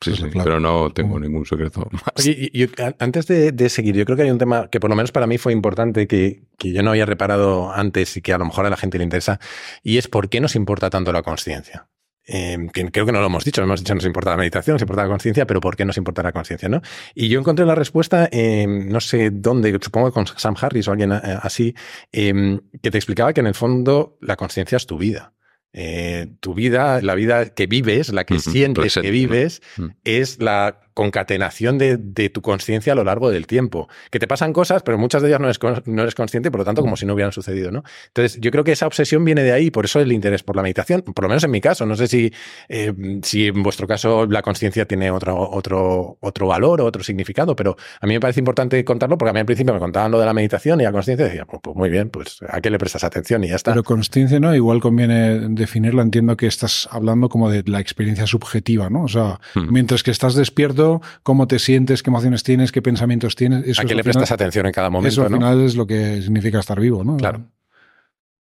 Sí, 0.00 0.12
Eso 0.12 0.24
sí, 0.24 0.30
claro. 0.30 0.44
pero 0.44 0.60
no 0.60 0.90
tengo 0.90 1.20
ningún 1.20 1.44
secreto 1.44 1.86
más. 1.92 2.02
Oye, 2.16 2.70
antes 2.98 3.26
de, 3.26 3.52
de 3.52 3.68
seguir, 3.68 3.94
yo 3.96 4.04
creo 4.04 4.16
que 4.16 4.22
hay 4.22 4.30
un 4.30 4.38
tema 4.38 4.68
que 4.68 4.80
por 4.80 4.88
lo 4.88 4.96
menos 4.96 5.12
para 5.12 5.26
mí 5.26 5.36
fue 5.36 5.52
importante, 5.52 6.06
que, 6.06 6.42
que 6.56 6.72
yo 6.72 6.82
no 6.82 6.90
había 6.90 7.04
reparado 7.06 7.70
antes 7.72 8.16
y 8.16 8.22
que 8.22 8.32
a 8.32 8.38
lo 8.38 8.46
mejor 8.46 8.64
a 8.64 8.70
la 8.70 8.76
gente 8.76 8.98
le 8.98 9.04
interesa, 9.04 9.40
y 9.82 9.98
es 9.98 10.08
por 10.08 10.28
qué 10.30 10.40
nos 10.40 10.56
importa 10.56 10.88
tanto 10.88 11.12
la 11.12 11.22
conciencia. 11.22 11.88
Eh, 12.32 12.68
que 12.72 12.90
creo 12.92 13.06
que 13.06 13.12
no 13.12 13.20
lo 13.20 13.26
hemos 13.26 13.44
dicho, 13.44 13.60
hemos 13.60 13.80
dicho 13.80 13.94
nos 13.94 14.04
importa 14.04 14.30
la 14.30 14.36
meditación, 14.36 14.74
nos 14.74 14.82
importa 14.82 15.02
la 15.02 15.08
conciencia, 15.08 15.46
pero 15.46 15.60
¿por 15.60 15.76
qué 15.76 15.84
nos 15.84 15.96
importa 15.96 16.22
la 16.22 16.32
conciencia? 16.32 16.68
¿no? 16.68 16.80
Y 17.14 17.28
yo 17.28 17.40
encontré 17.40 17.66
la 17.66 17.74
respuesta, 17.74 18.28
eh, 18.30 18.66
no 18.68 19.00
sé 19.00 19.30
dónde, 19.30 19.76
supongo 19.80 20.08
que 20.08 20.14
con 20.14 20.26
Sam 20.26 20.54
Harris 20.60 20.86
o 20.86 20.92
alguien 20.92 21.12
eh, 21.12 21.38
así, 21.42 21.74
eh, 22.12 22.60
que 22.82 22.90
te 22.90 22.98
explicaba 22.98 23.32
que 23.32 23.40
en 23.40 23.48
el 23.48 23.54
fondo 23.54 24.16
la 24.20 24.36
conciencia 24.36 24.76
es 24.76 24.86
tu 24.86 24.96
vida. 24.96 25.34
Eh, 25.72 26.26
tu 26.40 26.52
vida, 26.54 27.00
la 27.00 27.14
vida 27.14 27.50
que 27.54 27.66
vives, 27.66 28.12
la 28.12 28.24
que 28.24 28.38
sientes 28.40 28.82
presente, 28.82 29.06
que 29.06 29.12
vives, 29.12 29.62
Mm. 29.76 29.86
es 30.04 30.40
la 30.40 30.80
concatenación 31.00 31.78
de, 31.78 31.96
de 31.96 32.28
tu 32.28 32.42
conciencia 32.42 32.92
a 32.92 32.96
lo 32.96 33.04
largo 33.04 33.30
del 33.30 33.46
tiempo. 33.46 33.88
Que 34.10 34.18
te 34.18 34.28
pasan 34.28 34.52
cosas, 34.52 34.82
pero 34.82 34.98
muchas 34.98 35.22
de 35.22 35.28
ellas 35.28 35.40
no 35.40 35.46
eres, 35.46 35.58
no 35.86 36.02
eres 36.02 36.14
consciente, 36.14 36.50
por 36.50 36.60
lo 36.60 36.64
tanto, 36.66 36.82
como 36.82 36.94
si 36.94 37.06
no 37.06 37.14
hubieran 37.14 37.32
sucedido, 37.32 37.70
¿no? 37.70 37.82
Entonces, 38.08 38.38
yo 38.38 38.50
creo 38.50 38.64
que 38.64 38.72
esa 38.72 38.86
obsesión 38.86 39.24
viene 39.24 39.42
de 39.42 39.52
ahí, 39.52 39.70
por 39.70 39.86
eso 39.86 39.98
el 39.98 40.12
interés 40.12 40.42
por 40.42 40.56
la 40.56 40.62
meditación, 40.62 41.00
por 41.00 41.22
lo 41.24 41.28
menos 41.30 41.42
en 41.42 41.52
mi 41.52 41.62
caso. 41.62 41.86
No 41.86 41.96
sé 41.96 42.06
si, 42.06 42.34
eh, 42.68 42.92
si 43.22 43.46
en 43.46 43.62
vuestro 43.62 43.86
caso 43.86 44.26
la 44.26 44.42
conciencia 44.42 44.84
tiene 44.84 45.10
otro, 45.10 45.38
otro, 45.50 46.18
otro 46.20 46.46
valor 46.46 46.82
o 46.82 46.84
otro 46.84 47.02
significado, 47.02 47.56
pero 47.56 47.78
a 47.98 48.06
mí 48.06 48.12
me 48.12 48.20
parece 48.20 48.40
importante 48.40 48.84
contarlo 48.84 49.16
porque 49.16 49.30
a 49.30 49.32
mí 49.32 49.40
al 49.40 49.46
principio 49.46 49.72
me 49.72 49.80
contaban 49.80 50.10
lo 50.10 50.20
de 50.20 50.26
la 50.26 50.34
meditación 50.34 50.82
y 50.82 50.84
la 50.84 50.92
conciencia 50.92 51.24
decía, 51.24 51.46
pues, 51.46 51.62
pues 51.62 51.74
muy 51.74 51.88
bien, 51.88 52.10
pues 52.10 52.40
a 52.46 52.60
qué 52.60 52.68
le 52.68 52.76
prestas 52.78 53.04
atención 53.04 53.42
y 53.42 53.48
ya 53.48 53.56
está. 53.56 53.70
Pero 53.70 53.84
consciencia, 53.84 54.38
¿no? 54.38 54.54
Igual 54.54 54.80
conviene 54.80 55.48
definirla. 55.48 56.02
Entiendo 56.02 56.36
que 56.36 56.46
estás 56.46 56.86
hablando 56.90 57.30
como 57.30 57.48
de 57.48 57.62
la 57.64 57.80
experiencia 57.80 58.26
subjetiva, 58.26 58.90
¿no? 58.90 59.04
O 59.04 59.08
sea, 59.08 59.40
Hmm. 59.54 59.72
mientras 59.72 60.02
que 60.02 60.10
estás 60.10 60.34
despierto, 60.34 60.89
cómo 61.22 61.46
te 61.46 61.58
sientes, 61.58 62.02
qué 62.02 62.10
emociones 62.10 62.42
tienes, 62.42 62.72
qué 62.72 62.82
pensamientos 62.82 63.36
tienes. 63.36 63.66
Eso 63.66 63.82
¿A 63.82 63.84
qué 63.84 63.92
al 63.92 63.96
le 63.98 64.02
final- 64.02 64.14
prestas 64.14 64.32
atención 64.32 64.66
en 64.66 64.72
cada 64.72 64.88
Eso 64.88 64.92
momento? 64.92 65.22
al 65.22 65.30
¿no? 65.30 65.36
final 65.36 65.60
es 65.64 65.76
lo 65.76 65.86
que 65.86 66.22
significa 66.22 66.58
estar 66.60 66.80
vivo, 66.80 67.04
¿no? 67.04 67.16
Claro. 67.16 67.46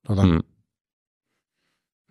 Total. 0.03 0.27
Mm. 0.27 0.41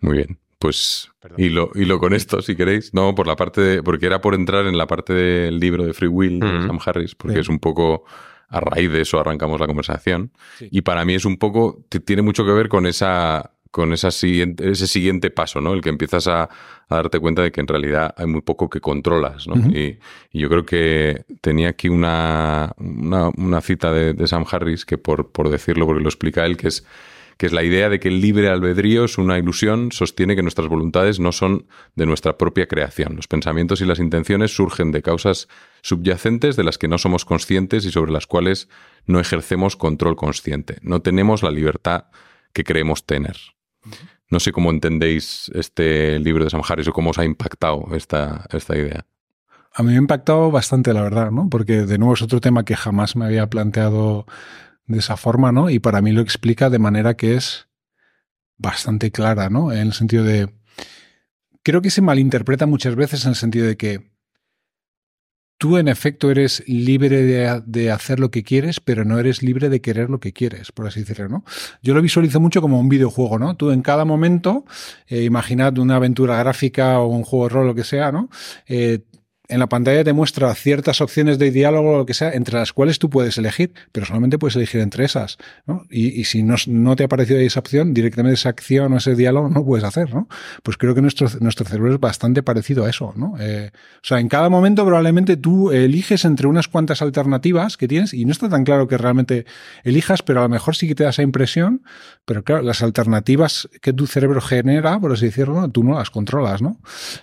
Muy 0.01 0.17
bien. 0.17 0.39
Pues 0.59 1.09
hilo, 1.37 1.69
hilo 1.75 1.99
con 1.99 2.13
esto, 2.13 2.41
si 2.41 2.55
queréis. 2.55 2.93
No, 2.93 3.13
por 3.13 3.27
la 3.27 3.35
parte 3.35 3.61
de. 3.61 3.83
Porque 3.83 4.05
era 4.05 4.21
por 4.21 4.33
entrar 4.35 4.65
en 4.67 4.77
la 4.77 4.87
parte 4.87 5.13
del 5.13 5.59
libro 5.59 5.85
de 5.85 5.93
Free 5.93 6.07
Will 6.07 6.39
de 6.39 6.47
Mm. 6.47 6.67
Sam 6.67 6.79
Harris, 6.85 7.15
porque 7.15 7.35
Sí. 7.35 7.41
es 7.41 7.49
un 7.49 7.59
poco. 7.59 8.03
A 8.47 8.59
raíz 8.59 8.91
de 8.91 9.01
eso 9.01 9.19
arrancamos 9.19 9.59
la 9.59 9.65
conversación. 9.67 10.31
Sí. 10.59 10.67
Y 10.71 10.81
para 10.81 11.03
mí 11.03 11.15
es 11.15 11.25
un 11.25 11.37
poco. 11.37 11.83
Tiene 12.05 12.21
mucho 12.21 12.45
que 12.45 12.51
ver 12.51 12.69
con 12.69 12.85
esa. 12.85 13.51
Con 13.71 13.91
esa 13.91 14.09
siguiente, 14.11 14.69
ese 14.71 14.87
siguiente 14.87 15.31
paso, 15.31 15.59
¿no? 15.59 15.73
El 15.73 15.81
que 15.81 15.89
empiezas 15.89 16.27
a, 16.27 16.47
a 16.89 16.95
darte 16.95 17.19
cuenta 17.19 17.41
de 17.41 17.51
que 17.51 17.61
en 17.61 17.67
realidad 17.67 18.13
hay 18.17 18.27
muy 18.27 18.41
poco 18.41 18.69
que 18.69 18.79
controlas, 18.81 19.47
y, 19.73 19.97
y 20.31 20.39
yo 20.39 20.49
creo 20.49 20.65
que 20.65 21.25
tenía 21.41 21.69
aquí 21.69 21.89
una, 21.89 22.73
una, 22.77 23.29
una 23.29 23.61
cita 23.61 23.91
de, 23.91 24.13
de 24.13 24.27
Sam 24.27 24.45
Harris, 24.49 24.85
que 24.85 24.97
por, 24.97 25.31
por 25.31 25.49
decirlo, 25.49 25.85
porque 25.85 26.03
lo 26.03 26.09
explica 26.09 26.45
él, 26.45 26.57
que 26.57 26.67
es 26.67 26.85
que 27.37 27.47
es 27.47 27.53
la 27.53 27.63
idea 27.63 27.89
de 27.89 27.99
que 27.99 28.07
el 28.07 28.21
libre 28.21 28.49
albedrío 28.49 29.05
es 29.05 29.17
una 29.17 29.37
ilusión, 29.37 29.91
sostiene 29.91 30.35
que 30.35 30.41
nuestras 30.41 30.67
voluntades 30.67 31.19
no 31.19 31.31
son 31.31 31.67
de 31.95 32.05
nuestra 32.05 32.37
propia 32.37 32.67
creación. 32.67 33.15
Los 33.15 33.27
pensamientos 33.27 33.81
y 33.81 33.85
las 33.85 33.99
intenciones 33.99 34.55
surgen 34.55 34.91
de 34.91 35.01
causas 35.01 35.49
subyacentes 35.81 36.55
de 36.55 36.63
las 36.63 36.77
que 36.77 36.87
no 36.87 36.97
somos 36.97 37.25
conscientes 37.25 37.85
y 37.85 37.91
sobre 37.91 38.11
las 38.11 38.25
cuales 38.25 38.69
no 39.05 39.19
ejercemos 39.19 39.75
control 39.75 40.15
consciente. 40.15 40.77
No 40.81 41.01
tenemos 41.01 41.43
la 41.43 41.51
libertad 41.51 42.05
que 42.53 42.63
creemos 42.63 43.05
tener. 43.05 43.35
No 44.29 44.39
sé 44.39 44.51
cómo 44.51 44.71
entendéis 44.71 45.51
este 45.53 46.19
libro 46.19 46.43
de 46.43 46.49
Sam 46.49 46.61
Harris 46.67 46.87
o 46.87 46.93
cómo 46.93 47.11
os 47.11 47.19
ha 47.19 47.25
impactado 47.25 47.87
esta, 47.93 48.45
esta 48.51 48.75
idea. 48.75 49.05
A 49.73 49.83
mí 49.83 49.89
me 49.89 49.95
ha 49.95 49.99
impactado 49.99 50.51
bastante, 50.51 50.93
la 50.93 51.01
verdad, 51.01 51.31
¿no? 51.31 51.49
Porque 51.49 51.85
de 51.85 51.97
nuevo 51.97 52.13
es 52.13 52.21
otro 52.21 52.39
tema 52.39 52.63
que 52.63 52.75
jamás 52.75 53.15
me 53.15 53.25
había 53.25 53.49
planteado 53.49 54.25
de 54.87 54.99
esa 54.99 55.17
forma, 55.17 55.51
¿no? 55.51 55.69
Y 55.69 55.79
para 55.79 56.01
mí 56.01 56.11
lo 56.11 56.21
explica 56.21 56.69
de 56.69 56.79
manera 56.79 57.15
que 57.15 57.35
es 57.35 57.67
bastante 58.57 59.11
clara, 59.11 59.49
¿no? 59.49 59.71
En 59.71 59.79
el 59.79 59.93
sentido 59.93 60.23
de... 60.23 60.49
Creo 61.61 61.81
que 61.81 61.89
se 61.89 62.01
malinterpreta 62.01 62.65
muchas 62.65 62.95
veces 62.95 63.25
en 63.25 63.31
el 63.31 63.35
sentido 63.35 63.67
de 63.67 63.75
que 63.75 64.14
tú 65.57 65.77
en 65.77 65.87
efecto 65.87 66.31
eres 66.31 66.63
libre 66.67 67.61
de, 67.61 67.91
hacer 67.91 68.19
lo 68.19 68.31
que 68.31 68.43
quieres, 68.43 68.79
pero 68.79 69.05
no 69.05 69.19
eres 69.19 69.41
libre 69.41 69.69
de 69.69 69.81
querer 69.81 70.09
lo 70.09 70.19
que 70.19 70.33
quieres, 70.33 70.71
por 70.71 70.87
así 70.87 71.01
decirlo, 71.01 71.29
¿no? 71.29 71.45
Yo 71.81 71.93
lo 71.93 72.01
visualizo 72.01 72.39
mucho 72.39 72.61
como 72.61 72.79
un 72.79 72.89
videojuego, 72.89 73.39
¿no? 73.39 73.55
Tú 73.55 73.71
en 73.71 73.81
cada 73.81 74.05
momento, 74.05 74.65
eh, 75.07 75.23
imaginad 75.23 75.77
una 75.77 75.95
aventura 75.95 76.37
gráfica 76.37 76.99
o 76.99 77.07
un 77.07 77.23
juego 77.23 77.47
de 77.47 77.53
rol, 77.53 77.67
lo 77.67 77.75
que 77.75 77.83
sea, 77.83 78.11
¿no? 78.11 78.29
Eh, 78.67 79.03
en 79.47 79.59
la 79.59 79.67
pantalla 79.67 80.03
te 80.03 80.13
muestra 80.13 80.53
ciertas 80.55 81.01
opciones 81.01 81.37
de 81.37 81.51
diálogo 81.51 81.91
o 81.91 81.97
lo 81.97 82.05
que 82.05 82.13
sea, 82.13 82.31
entre 82.31 82.57
las 82.57 82.73
cuales 82.73 82.99
tú 82.99 83.09
puedes 83.09 83.37
elegir, 83.37 83.73
pero 83.91 84.05
solamente 84.05 84.37
puedes 84.39 84.55
elegir 84.55 84.81
entre 84.81 85.05
esas. 85.05 85.37
¿no? 85.65 85.85
Y, 85.89 86.23
si 86.25 86.43
no, 86.43 86.55
no, 86.67 86.95
te 86.95 87.03
ha 87.03 87.07
parecido 87.07 87.39
esa 87.39 87.59
opción, 87.59 87.93
directamente 87.93 88.35
esa 88.35 88.49
acción 88.49 88.93
o 88.93 88.97
ese 88.97 89.15
diálogo 89.15 89.49
no 89.49 89.63
puedes 89.63 89.83
hacer. 89.83 90.13
¿no? 90.13 90.27
Pues 90.63 90.77
creo 90.77 90.95
que 90.95 91.01
nuestro, 91.01 91.27
nuestro 91.39 91.65
cerebro 91.65 91.93
es 91.93 91.99
bastante 91.99 92.43
parecido 92.43 92.85
a 92.85 92.89
eso. 92.89 93.13
¿no? 93.15 93.35
Eh, 93.39 93.71
o 93.73 94.07
sea, 94.07 94.19
en 94.19 94.29
cada 94.29 94.49
momento 94.49 94.85
probablemente 94.85 95.37
tú 95.37 95.71
eliges 95.71 96.25
entre 96.25 96.47
unas 96.47 96.67
cuantas 96.67 97.01
alternativas 97.01 97.77
que 97.77 97.87
tienes 97.87 98.13
y 98.13 98.25
no 98.25 98.31
está 98.31 98.49
tan 98.49 98.63
claro 98.63 98.87
que 98.87 98.97
realmente 98.97 99.45
elijas, 99.83 100.21
pero 100.23 100.39
a 100.39 100.43
lo 100.43 100.49
mejor 100.49 100.75
sí 100.75 100.87
que 100.87 100.95
te 100.95 101.03
da 101.03 101.11
esa 101.11 101.21
impresión. 101.21 101.83
Pero 102.25 102.43
claro, 102.43 102.63
las 102.63 102.81
alternativas 102.81 103.69
que 103.81 103.93
tu 103.93 104.07
cerebro 104.07 104.41
genera, 104.41 104.99
por 104.99 105.11
así 105.11 105.25
decirlo, 105.27 105.69
tú 105.69 105.83
no 105.83 105.95
las 105.97 106.09
controlas. 106.09 106.61
¿no? 106.61 106.79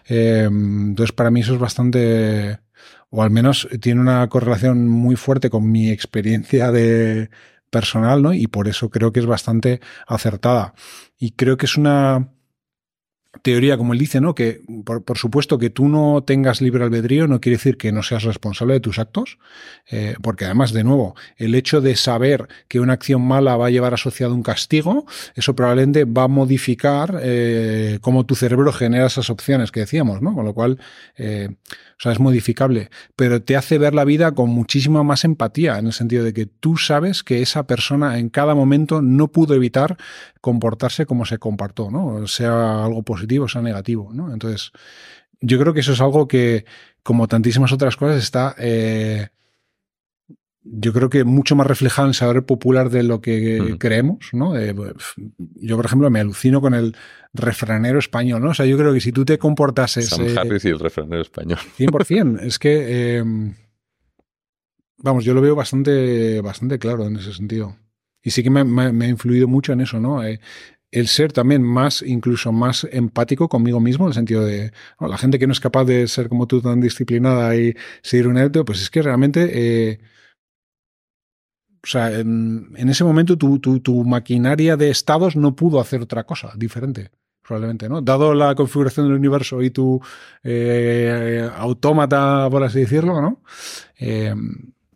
Eh, 0.09 0.49
entonces, 0.49 1.13
para 1.13 1.31
mí 1.31 1.41
eso 1.41 1.55
es 1.55 1.61
bastante 1.61 2.12
o 3.11 3.23
al 3.23 3.31
menos 3.31 3.69
tiene 3.81 4.01
una 4.01 4.29
correlación 4.29 4.89
muy 4.89 5.17
fuerte 5.17 5.51
con 5.51 5.71
mi 5.71 5.91
experiencia 5.91 6.71
de 6.73 7.31
personal, 7.71 8.23
¿no? 8.23 8.33
Y 8.33 8.47
por 8.47 8.69
eso 8.69 8.91
creo 8.91 9.13
que 9.13 9.21
es 9.21 9.27
bastante 9.27 9.81
acertada. 10.07 10.75
Y 11.19 11.33
creo 11.33 11.57
que 11.57 11.67
es 11.67 11.77
una 11.77 12.31
teoría, 13.41 13.79
como 13.79 13.95
él 13.95 13.99
dice, 13.99 14.21
¿no? 14.21 14.35
Que 14.35 14.61
por, 14.85 15.17
supuesto 15.17 15.59
que 15.59 15.71
tú 15.71 15.89
no 15.89 16.23
tengas 16.23 16.61
libre 16.61 16.85
albedrío 16.85 17.27
no 17.27 17.41
quiere 17.41 17.57
decir 17.57 17.79
que 17.79 17.91
no 17.91 18.03
seas 18.03 18.25
responsable 18.25 18.75
de 18.75 18.81
tus 18.81 18.99
actos, 18.99 19.39
eh, 19.91 20.17
porque 20.23 20.45
además, 20.45 20.73
de 20.73 20.85
nuevo, 20.85 21.17
el 21.37 21.55
hecho 21.55 21.81
de 21.81 21.97
saber 21.97 22.49
que 22.69 22.81
una 22.81 22.93
acción 22.93 23.23
mala 23.23 23.57
va 23.57 23.67
a 23.67 23.71
llevar 23.71 23.95
asociado 23.95 24.35
un 24.35 24.43
castigo, 24.43 25.07
eso 25.35 25.57
probablemente 25.57 26.05
va 26.05 26.25
a 26.25 26.29
modificar 26.29 27.21
eh, 27.23 27.99
cómo 28.03 28.27
tu 28.27 28.35
cerebro 28.35 28.73
genera 28.73 29.07
esas 29.07 29.31
opciones 29.31 29.73
que 29.73 29.81
decíamos, 29.81 30.21
¿no? 30.21 30.35
Con 30.35 30.45
lo 30.45 30.53
cual, 30.53 30.79
eh, 31.17 31.49
o 31.51 32.03
sea, 32.03 32.13
es 32.13 32.21
modificable, 32.21 32.91
pero 33.17 33.43
te 33.43 33.57
hace 33.57 33.79
ver 33.79 33.95
la 33.95 34.05
vida 34.05 34.33
con 34.33 34.51
muchísima 34.51 35.03
más 35.03 35.25
empatía, 35.25 35.79
en 35.79 35.87
el 35.87 35.93
sentido 35.93 36.23
de 36.25 36.35
que 36.35 36.47
tú 36.47 36.77
sabes 36.77 37.23
que 37.23 37.41
esa 37.41 37.67
persona 37.67 38.19
en 38.19 38.29
cada 38.29 38.55
momento 38.55 39.01
no 39.01 39.29
pudo 39.29 39.55
evitar 39.55 39.97
comportarse 40.43 41.07
como 41.07 41.25
se 41.25 41.39
comportó, 41.39 41.91
¿no? 41.91 42.27
Sea 42.27 42.85
algo 42.85 43.03
positivo, 43.05 43.22
sea 43.49 43.63
negativo, 43.63 44.11
¿no? 44.13 44.33
Entonces, 44.33 44.73
yo 45.41 45.59
creo 45.59 45.75
que 45.75 45.81
eso 45.81 45.93
es 45.93 46.01
algo 46.01 46.29
que, 46.29 46.65
como 47.03 47.29
tantísimas 47.29 47.73
otras 47.73 47.97
cosas, 47.97 48.23
está, 48.23 48.55
eh, 48.59 49.29
yo 50.65 50.93
creo 50.93 51.11
que 51.11 51.25
mucho 51.25 51.57
más 51.57 51.67
reflejado 51.67 52.07
en 52.07 52.11
el 52.11 52.15
saber 52.15 52.45
popular 52.45 52.89
de 52.89 53.03
lo 53.03 53.21
que 53.21 53.77
creemos, 53.79 54.31
¿no? 54.33 54.57
Eh, 54.57 54.75
yo, 55.37 55.77
por 55.77 55.87
ejemplo, 55.87 56.09
me 56.11 56.21
alucino 56.21 56.61
con 56.61 56.75
el 56.75 56.97
refranero 57.33 57.99
español, 57.99 58.43
¿no? 58.43 58.51
O 58.51 58.55
sea, 58.55 58.67
yo 58.67 58.79
creo 58.79 58.93
que 58.93 59.01
si 59.01 59.13
tú 59.13 59.25
te 59.25 59.39
comportases... 59.39 60.09
Sam 60.09 60.27
eh, 60.27 60.35
Harris 60.37 60.65
y 60.65 60.69
el 60.69 60.79
refranero 60.79 61.23
español. 61.23 61.59
100%. 61.79 62.41
es 62.43 62.59
que, 62.59 63.19
eh, 63.19 63.25
vamos, 64.99 65.25
yo 65.25 65.35
lo 65.35 65.41
veo 65.41 65.57
bastante, 65.57 66.41
bastante 66.41 66.79
claro 66.79 67.07
en 67.07 67.17
ese 67.17 67.33
sentido. 67.33 67.77
Y 68.23 68.31
sí 68.31 68.45
que 68.45 68.51
me, 68.51 68.63
me, 68.63 68.93
me 68.93 69.07
ha 69.07 69.09
influido 69.09 69.49
mucho 69.49 69.73
en 69.73 69.81
eso, 69.81 69.99
¿no? 69.99 70.23
El 70.93 71.09
ser 71.09 71.33
también 71.33 71.63
más, 71.63 72.03
incluso 72.03 72.53
más 72.53 72.87
empático 72.93 73.49
conmigo 73.49 73.81
mismo, 73.81 74.05
en 74.05 74.09
el 74.09 74.15
sentido 74.15 74.45
de 74.45 74.73
la 75.01 75.17
gente 75.17 75.39
que 75.39 75.47
no 75.47 75.55
es 75.55 75.61
capaz 75.61 75.87
de 75.87 76.07
ser 76.07 76.29
como 76.29 76.47
tú 76.47 76.61
tan 76.61 76.83
disciplinada 76.83 77.57
y 77.57 77.75
seguir 78.03 78.29
un 78.29 78.37
éxito, 78.37 78.67
pues 78.67 78.83
es 78.83 78.91
que 78.91 79.01
realmente, 79.01 79.51
eh, 79.91 80.01
o 81.83 81.87
sea, 81.87 82.13
en, 82.13 82.75
ese 82.77 83.05
momento 83.05 83.39
tu, 83.39 83.59
tu, 83.59 83.81
tu, 83.81 84.05
maquinaria 84.05 84.77
de 84.77 84.91
estados 84.91 85.35
no 85.35 85.57
pudo 85.57 85.81
hacer 85.81 86.03
otra 86.03 86.25
cosa 86.25 86.53
diferente, 86.57 87.11
probablemente, 87.43 87.89
¿no? 87.89 88.03
Dado 88.03 88.35
la 88.35 88.55
configuración 88.55 89.07
del 89.07 89.17
universo 89.17 89.63
y 89.63 89.71
tu 89.71 89.99
eh, 90.45 91.49
autómata, 91.57 92.49
por 92.51 92.65
así 92.65 92.81
decirlo, 92.81 93.23
¿no? 93.23 93.43
Eh, 93.99 94.35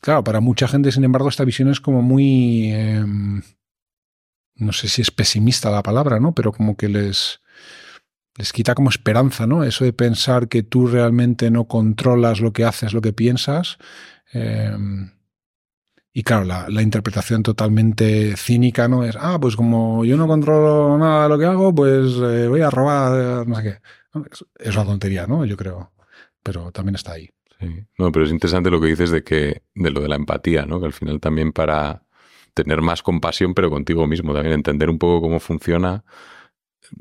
claro, 0.03 0.23
para 0.23 0.41
mucha 0.41 0.69
gente, 0.69 0.93
sin 0.93 1.05
embargo, 1.05 1.31
esta 1.31 1.45
visión 1.45 1.71
es 1.71 1.81
como 1.81 2.03
muy... 2.03 2.71
no 4.57 4.73
sé 4.73 4.89
si 4.89 5.03
es 5.03 5.11
pesimista 5.11 5.71
la 5.71 5.83
palabra, 5.83 6.21
¿no? 6.21 6.35
Pero 6.35 6.53
como 6.53 6.77
que 6.77 6.89
les, 6.89 7.41
les 8.37 8.53
quita 8.53 8.75
como 8.75 8.91
esperanza, 8.91 9.47
¿no? 9.47 9.65
Eso 9.65 9.85
de 9.85 9.93
pensar 9.93 10.49
que 10.49 10.63
tú 10.63 10.87
realmente 10.87 11.51
no 11.51 11.67
controlas 11.67 12.41
lo 12.41 12.53
que 12.53 12.65
haces, 12.65 12.93
lo 12.93 13.01
que 13.01 13.13
piensas. 13.13 13.79
em, 14.33 15.11
y 16.13 16.23
claro, 16.23 16.45
la, 16.45 16.67
la 16.71 16.81
interpretación 16.81 17.43
totalmente 17.43 18.37
cínica, 18.39 18.89
¿no? 18.89 19.05
Es, 19.05 19.17
ah, 19.21 19.39
pues 19.39 19.55
como 19.55 20.03
yo 20.05 20.17
no 20.17 20.27
controlo 20.27 20.97
nada 20.97 21.25
de 21.25 21.29
lo 21.29 21.39
que 21.39 21.45
hago, 21.45 21.75
pues 21.75 22.15
eh, 22.17 22.49
voy 22.49 22.63
a 22.63 22.71
robar, 22.71 23.47
no 23.47 23.55
sé 23.57 23.63
qué. 23.63 23.79
Es, 24.59 24.75
una 24.75 24.87
tontería, 24.87 25.27
¿no? 25.27 25.45
Yo 25.45 25.59
creo. 25.59 25.93
Pero 26.43 26.73
también 26.73 26.95
está 26.95 27.13
ahí. 27.13 27.29
No, 27.99 28.13
pero 28.13 28.25
es 28.25 28.31
interesante 28.31 28.71
lo 28.71 28.81
que 28.81 28.89
dices 28.89 29.11
de 29.11 29.23
que, 29.23 29.63
de 29.75 29.91
lo 29.91 30.01
de 30.01 30.09
la 30.09 30.17
empatía, 30.17 30.65
¿no? 30.65 30.81
Que 30.81 30.87
al 30.87 30.93
final 30.95 31.21
también 31.21 31.53
para 31.53 32.06
tener 32.57 32.81
más 32.81 33.03
compasión, 33.03 33.53
pero 33.53 33.69
contigo 33.69 34.07
mismo, 34.07 34.33
también 34.33 34.55
entender 34.55 34.89
un 34.89 34.99
poco 34.99 35.21
cómo 35.21 35.39
funciona. 35.41 36.05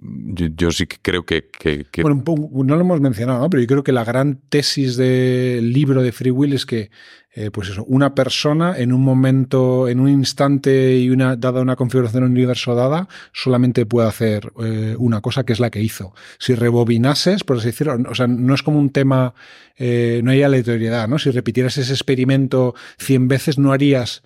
Yo, 0.02 0.48
yo 0.56 0.72
sí 0.72 0.88
que 0.88 0.98
creo 1.02 1.26
que, 1.26 1.50
que- 1.50 1.86
que- 1.92 2.02
Bueno, 2.02 2.24
no 2.26 2.76
lo 2.76 2.82
hemos 2.82 3.02
mencionado, 3.02 3.40
¿no? 3.40 3.50
pero 3.50 3.62
yo 3.62 3.68
creo 3.68 3.84
que 3.84 3.92
la 3.92 4.04
gran 4.04 4.40
tesis 4.50 4.98
del 4.98 5.72
libro 5.74 6.02
de 6.04 6.12
Free 6.12 6.32
Will 6.32 6.54
es 6.54 6.66
que, 6.66 6.90
eh, 7.34 7.52
pues 7.52 7.70
eso, 7.70 7.84
una 7.86 8.16
persona 8.16 8.78
en 8.78 8.94
un 8.94 9.02
momento, 9.02 9.88
en 9.90 10.00
un 10.00 10.10
instante 10.10 10.98
y 10.98 11.10
una 11.10 11.36
dada 11.36 11.62
una 11.62 11.76
configuración 11.76 12.24
un 12.24 12.32
universo 12.32 12.76
dada, 12.76 13.08
solamente 13.34 13.86
puede 13.86 14.08
hacer 14.08 14.52
eh, 14.64 14.96
una 14.98 15.22
cosa 15.22 15.44
que 15.44 15.54
es 15.54 15.60
la 15.60 15.70
que 15.70 15.82
hizo. 15.82 16.14
Si 16.40 16.56
rebobinases, 16.56 17.44
por 17.44 17.58
así 17.58 17.68
decirlo, 17.68 17.98
o 18.10 18.16
sea, 18.16 18.28
no 18.28 18.54
es 18.56 18.64
como 18.64 18.80
un 18.80 18.90
tema, 18.90 19.34
eh, 19.78 20.22
no 20.24 20.32
hay 20.32 20.44
aleatoriedad, 20.44 21.08
¿no? 21.08 21.20
Si 21.20 21.30
repitieras 21.32 21.78
ese 21.78 21.92
experimento 21.94 22.74
100 22.98 23.28
veces, 23.28 23.58
no 23.58 23.74
harías 23.74 24.24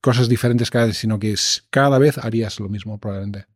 cosas 0.00 0.28
diferentes 0.28 0.70
cada 0.70 0.86
vez, 0.86 0.96
sino 0.98 1.18
que 1.18 1.34
cada 1.70 1.98
vez 1.98 2.18
harías 2.18 2.58
lo 2.60 2.68
mismo, 2.68 2.98
probablemente. 2.98 3.46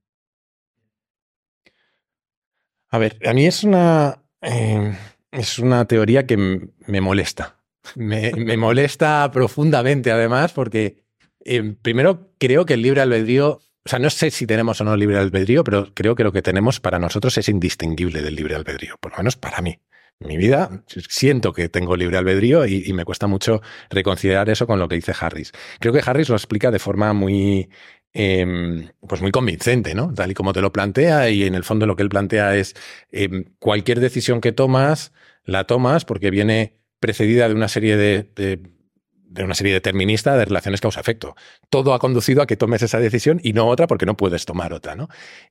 A 2.96 2.98
ver, 2.98 3.18
a 3.26 3.34
mí 3.34 3.44
es 3.44 3.62
una, 3.62 4.22
eh, 4.40 4.96
es 5.30 5.58
una 5.58 5.84
teoría 5.84 6.24
que 6.24 6.38
me 6.38 7.00
molesta. 7.02 7.58
Me, 7.94 8.56
molesta 8.56 9.30
profundamente, 9.34 10.10
además, 10.10 10.54
porque 10.54 11.04
eh, 11.44 11.74
primero 11.82 12.30
creo 12.38 12.64
que 12.64 12.72
el 12.72 12.80
libre 12.80 13.02
albedrío, 13.02 13.50
o 13.50 13.88
sea, 13.88 13.98
no 13.98 14.08
sé 14.08 14.30
si 14.30 14.46
tenemos 14.46 14.80
o 14.80 14.84
no 14.84 14.96
libre 14.96 15.18
albedrío, 15.18 15.62
pero 15.62 15.92
creo 15.92 16.14
que 16.14 16.24
lo 16.24 16.32
que 16.32 16.40
tenemos 16.40 16.80
para 16.80 16.98
nosotros 16.98 17.36
es 17.36 17.50
indistinguible 17.50 18.22
del 18.22 18.34
libre 18.34 18.54
albedrío, 18.54 18.96
por 18.98 19.12
lo 19.12 19.18
menos 19.18 19.36
para 19.36 19.60
mí. 19.60 19.78
Mi 20.18 20.38
vida 20.38 20.82
siento 20.88 21.52
que 21.52 21.68
tengo 21.68 21.96
libre 21.96 22.16
albedrío 22.16 22.64
y, 22.64 22.82
y 22.86 22.94
me 22.94 23.04
cuesta 23.04 23.26
mucho 23.26 23.60
reconciliar 23.90 24.48
eso 24.48 24.66
con 24.66 24.78
lo 24.78 24.88
que 24.88 24.94
dice 24.94 25.12
Harris. 25.20 25.52
Creo 25.80 25.92
que 25.92 26.00
Harris 26.02 26.30
lo 26.30 26.36
explica 26.36 26.70
de 26.70 26.78
forma 26.78 27.12
muy, 27.12 27.68
eh, 28.18 28.88
pues 29.06 29.20
muy 29.20 29.30
convincente, 29.30 29.94
¿no? 29.94 30.12
Tal 30.14 30.30
y 30.30 30.34
como 30.34 30.54
te 30.54 30.62
lo 30.62 30.72
plantea, 30.72 31.28
y 31.28 31.44
en 31.44 31.54
el 31.54 31.64
fondo 31.64 31.84
lo 31.84 31.96
que 31.96 32.02
él 32.02 32.08
plantea 32.08 32.56
es 32.56 32.74
eh, 33.12 33.44
cualquier 33.58 34.00
decisión 34.00 34.40
que 34.40 34.52
tomas, 34.52 35.12
la 35.44 35.64
tomas 35.64 36.06
porque 36.06 36.30
viene 36.30 36.78
precedida 36.98 37.46
de 37.46 37.54
una 37.54 37.68
serie 37.68 37.98
de, 37.98 38.22
de, 38.34 39.44
una 39.44 39.54
serie 39.54 39.74
determinista 39.74 40.34
de 40.34 40.46
relaciones 40.46 40.80
causa-efecto. 40.80 41.36
Todo 41.68 41.92
ha 41.92 41.98
conducido 41.98 42.40
a 42.40 42.46
que 42.46 42.56
tomes 42.56 42.80
esa 42.80 43.00
decisión 43.00 43.38
y 43.42 43.52
no 43.52 43.66
otra 43.68 43.86
porque 43.86 44.06
no 44.06 44.16
puedes 44.16 44.46
tomar 44.46 44.72
otra, 44.72 44.94
¿no? 44.96 45.08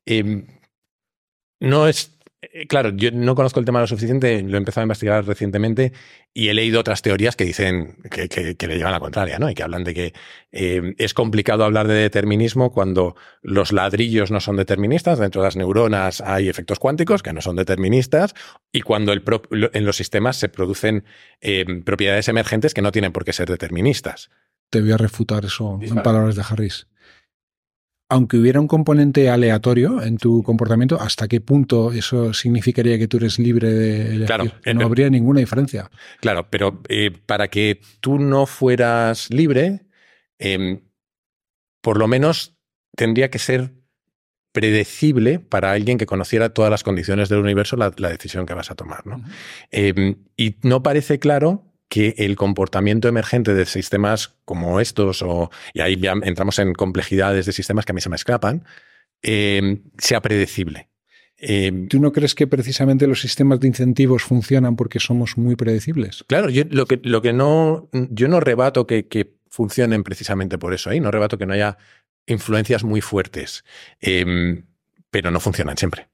Eh, 0.08 0.44
no 1.60 1.88
es. 1.88 2.15
Eh, 2.54 2.68
Claro, 2.68 2.90
yo 2.96 3.12
no 3.12 3.36
conozco 3.36 3.60
el 3.60 3.66
tema 3.66 3.80
lo 3.80 3.88
suficiente, 3.88 4.42
lo 4.44 4.56
he 4.56 4.58
empezado 4.58 4.82
a 4.82 4.86
investigar 4.86 5.26
recientemente 5.26 5.94
y 6.34 6.50
he 6.50 6.54
leído 6.54 6.80
otras 6.80 7.02
teorías 7.02 7.36
que 7.36 7.46
dicen 7.46 7.98
que, 8.12 8.28
que- 8.30 8.56
que 8.56 8.68
le 8.68 8.76
llevan 8.78 8.92
a 8.94 8.98
la 8.98 9.00
contraria, 9.00 9.40
¿no? 9.40 9.50
Y 9.50 9.56
que 9.56 9.64
hablan 9.64 9.84
de 9.84 9.94
que 9.94 10.14
eh, 10.52 10.94
es 10.98 11.14
complicado 11.14 11.64
hablar 11.64 11.88
de 11.88 11.94
determinismo 11.96 12.72
cuando 12.72 13.16
los 13.42 13.72
ladrillos 13.72 14.32
no 14.32 14.40
son 14.40 14.56
deterministas, 14.58 15.20
dentro 15.20 15.42
de 15.42 15.48
las 15.48 15.56
neuronas 15.56 16.22
hay 16.22 16.50
efectos 16.50 16.80
cuánticos 16.80 17.24
que 17.24 17.34
no 17.34 17.42
son 17.42 17.56
deterministas, 17.56 18.34
y 18.72 18.82
cuando 18.82 19.14
el 19.14 19.22
pro- 19.22 19.44
en 19.52 19.86
los 19.86 19.96
sistemas 19.98 20.38
se 20.38 20.50
producen 20.50 21.06
eh, 21.42 21.66
propiedades 21.86 22.28
emergentes 22.28 22.74
que 22.74 22.82
no 22.82 22.92
tienen 22.92 23.12
por 23.12 23.26
qué 23.26 23.34
ser 23.34 23.50
deterministas. 23.50 24.30
te 24.70 24.82
voy 24.82 24.92
a 24.92 24.98
refutar 24.98 25.46
eso 25.46 25.80
en 25.82 25.96
palabras 26.04 26.36
de 26.36 26.44
Harris. 26.50 26.88
Aunque 28.08 28.38
hubiera 28.38 28.62
un 28.62 28.68
componente 28.68 29.30
aleatorio 29.30 30.02
en 30.04 30.18
tu 30.18 30.44
comportamiento, 30.44 31.00
¿hasta 31.02 31.28
qué 31.28 31.42
punto 31.42 31.92
eso 31.92 32.34
significaría 32.34 33.00
que 33.00 33.08
tú 33.08 33.18
eres 33.18 33.40
libre 33.40 33.72
de 33.72 34.02
elegir? 34.02 34.26
Claro, 34.26 34.46
eh, 34.64 34.74
no 34.74 34.82
eh, 34.82 34.86
habría 34.86 35.10
ninguna 35.10 35.40
diferencia. 35.40 35.90
Claro, 36.20 36.48
pero 36.50 36.82
eh, 36.88 37.12
para 37.26 37.48
que 37.48 37.82
tú 38.02 38.20
no 38.20 38.46
fueras 38.46 39.32
libre, 39.32 39.88
eh, 40.38 40.84
por 41.82 41.98
lo 41.98 42.08
menos 42.08 42.56
tendría 42.96 43.30
que 43.30 43.40
ser 43.40 43.74
predecible 44.56 45.40
para 45.40 45.74
alguien 45.74 45.98
que 45.98 46.06
conociera 46.06 46.54
todas 46.54 46.72
las 46.72 46.82
condiciones 46.82 47.28
del 47.28 47.40
universo 47.40 47.76
la, 47.76 47.92
la 47.98 48.10
decisión 48.10 48.46
que 48.46 48.54
vas 48.54 48.72
a 48.72 48.76
tomar. 48.76 49.06
¿no? 49.06 49.22
Eh, 49.70 50.16
y 50.38 50.56
no 50.64 50.82
parece 50.82 51.20
claro 51.20 51.75
que 51.96 52.14
el 52.18 52.36
comportamiento 52.36 53.08
emergente 53.08 53.54
de 53.54 53.66
sistemas 53.66 54.36
como 54.44 54.82
estos, 54.82 55.22
o, 55.22 55.50
y 55.74 55.80
ahí 55.80 55.96
ya 55.96 56.12
entramos 56.24 56.60
en 56.60 56.74
complejidades 56.74 57.46
de 57.46 57.54
sistemas 57.54 57.86
que 57.86 57.94
a 57.94 57.96
mí 57.96 58.02
se 58.02 58.10
me 58.10 58.18
escapan, 58.18 58.66
eh, 59.22 59.80
sea 59.98 60.22
predecible. 60.22 60.90
Eh, 61.38 61.88
¿Tú 61.90 62.02
no 62.02 62.12
crees 62.12 62.36
que 62.36 62.48
precisamente 62.48 63.08
los 63.08 63.22
sistemas 63.22 63.62
de 63.62 63.70
incentivos 63.70 64.24
funcionan 64.24 64.76
porque 64.76 65.00
somos 65.00 65.38
muy 65.38 65.56
predecibles? 65.56 66.26
Claro, 66.28 66.50
yo 66.50 66.64
lo 66.70 66.86
que, 66.86 67.00
lo 67.02 67.22
que 67.22 67.32
no, 67.32 67.88
yo 67.94 68.28
no 68.28 68.42
rebato 68.42 68.86
que, 68.86 69.08
que 69.08 69.38
funcionen 69.50 70.04
precisamente 70.04 70.58
por 70.58 70.74
eso, 70.74 70.92
¿eh? 70.92 71.00
no 71.00 71.12
rebato 71.12 71.38
que 71.38 71.46
no 71.46 71.54
haya 71.54 71.78
influencias 72.26 72.84
muy 72.84 73.00
fuertes, 73.00 73.64
eh, 74.02 74.64
pero 75.10 75.32
no 75.32 75.40
funcionan 75.40 75.78
siempre. 75.78 76.10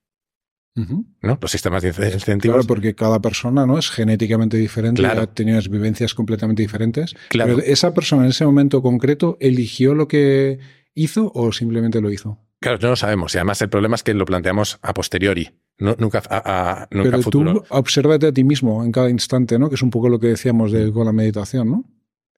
¿No? 0.76 1.38
Los 1.42 1.52
sistemas 1.52 1.84
de 1.84 1.90
incentivos. 1.90 2.56
Claro, 2.56 2.68
porque 2.68 2.96
cada 2.96 3.22
persona 3.22 3.66
no 3.66 3.78
es 3.78 3.90
genéticamente 3.90 4.58
diferente, 4.58 5.02
Claro. 5.02 5.22
ha 5.22 5.28
tenido 5.28 5.60
vivencias 5.70 6.14
completamente 6.14 6.62
diferentes. 6.62 7.14
Claro. 7.30 7.56
Pero 7.58 7.68
esa 7.68 7.94
persona 7.94 8.24
en 8.24 8.30
ese 8.30 8.46
momento 8.46 8.82
concreto 8.82 9.38
eligió 9.40 9.94
lo 9.96 10.08
que 10.08 10.60
hizo 10.94 11.32
o 11.36 11.52
simplemente 11.52 12.00
lo 12.02 12.12
hizo. 12.12 12.40
Claro, 12.60 12.78
no 12.82 12.90
lo 12.90 12.96
sabemos. 12.96 13.34
Y 13.34 13.38
además 13.40 13.62
el 13.62 13.70
problema 13.70 13.96
es 13.96 14.04
que 14.04 14.14
lo 14.14 14.26
planteamos 14.26 14.78
a 14.82 14.94
posteriori, 14.94 15.50
no, 15.80 15.96
nunca 15.98 16.22
a, 16.30 16.84
a- 16.84 16.88
nunca 16.92 17.10
a 17.10 17.12
Pero 17.12 17.24
futuro. 17.24 17.54
tú 17.54 17.66
obsérvate 17.70 18.28
a 18.28 18.32
ti 18.32 18.44
mismo 18.44 18.84
en 18.84 18.92
cada 18.92 19.10
instante, 19.10 19.58
¿no? 19.58 19.68
Que 19.68 19.76
es 19.76 19.82
un 19.82 19.90
poco 19.90 20.10
lo 20.10 20.20
que 20.20 20.28
decíamos 20.28 20.72
de, 20.72 20.92
con 20.94 21.06
la 21.06 21.12
meditación, 21.12 21.70
¿no? 21.72 21.86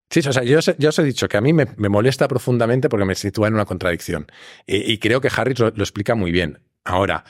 Sí, 0.09 0.19
o 0.27 0.31
sea, 0.31 0.43
yo 0.43 0.59
os, 0.59 0.71
yo 0.77 0.89
os 0.89 0.99
he 0.99 1.03
dicho 1.03 1.27
que 1.27 1.37
a 1.37 1.41
mí 1.41 1.53
me, 1.53 1.67
me 1.77 1.89
molesta 1.89 2.27
profundamente 2.27 2.87
porque 2.87 3.05
me 3.05 3.15
sitúa 3.15 3.47
en 3.47 3.55
una 3.55 3.65
contradicción. 3.65 4.27
Y, 4.67 4.91
y 4.93 4.97
creo 4.99 5.19
que 5.21 5.29
Harris 5.35 5.59
lo, 5.59 5.71
lo 5.71 5.83
explica 5.83 6.13
muy 6.15 6.31
bien. 6.31 6.59
Ahora, 6.85 7.23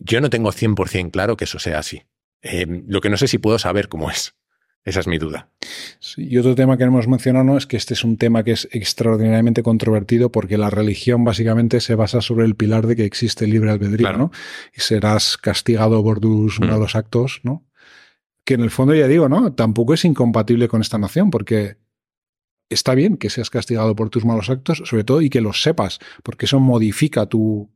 yo 0.00 0.20
no 0.20 0.28
tengo 0.30 0.50
100% 0.52 1.10
claro 1.12 1.36
que 1.36 1.44
eso 1.44 1.58
sea 1.58 1.78
así. 1.78 2.02
Eh, 2.42 2.66
lo 2.86 3.00
que 3.00 3.10
no 3.10 3.16
sé 3.16 3.28
si 3.28 3.38
puedo 3.38 3.58
saber 3.58 3.88
cómo 3.88 4.10
es. 4.10 4.34
Esa 4.82 5.00
es 5.00 5.06
mi 5.06 5.18
duda. 5.18 5.50
Sí, 5.98 6.26
y 6.26 6.38
otro 6.38 6.54
tema 6.54 6.78
que 6.78 6.84
no 6.86 6.90
hemos 6.92 7.06
mencionado 7.06 7.44
¿no? 7.44 7.58
es 7.58 7.66
que 7.66 7.76
este 7.76 7.92
es 7.92 8.02
un 8.02 8.16
tema 8.16 8.44
que 8.44 8.52
es 8.52 8.66
extraordinariamente 8.72 9.62
controvertido 9.62 10.32
porque 10.32 10.56
la 10.56 10.70
religión 10.70 11.22
básicamente 11.22 11.80
se 11.80 11.94
basa 11.94 12.22
sobre 12.22 12.46
el 12.46 12.54
pilar 12.56 12.86
de 12.86 12.96
que 12.96 13.04
existe 13.04 13.44
el 13.44 13.50
libre 13.50 13.70
albedrío, 13.70 14.06
Claro. 14.08 14.18
¿no? 14.18 14.30
Y 14.74 14.80
serás 14.80 15.36
castigado 15.36 16.02
por 16.02 16.18
tus 16.18 16.58
Mm. 16.60 16.64
malos 16.64 16.96
actos, 16.96 17.40
¿no? 17.42 17.66
Que 18.44 18.54
en 18.54 18.62
el 18.62 18.70
fondo 18.70 18.94
ya 18.94 19.06
digo, 19.06 19.28
¿no? 19.28 19.52
Tampoco 19.52 19.92
es 19.92 20.02
incompatible 20.06 20.66
con 20.66 20.80
esta 20.80 20.96
noción 20.96 21.30
porque 21.30 21.76
está 22.70 22.94
bien 22.94 23.18
que 23.18 23.28
seas 23.28 23.50
castigado 23.50 23.94
por 23.94 24.08
tus 24.08 24.24
malos 24.24 24.48
actos, 24.48 24.82
sobre 24.86 25.04
todo 25.04 25.20
y 25.20 25.28
que 25.28 25.42
los 25.42 25.62
sepas, 25.62 25.98
porque 26.22 26.46
eso 26.46 26.58
modifica 26.58 27.26
tu... 27.26 27.70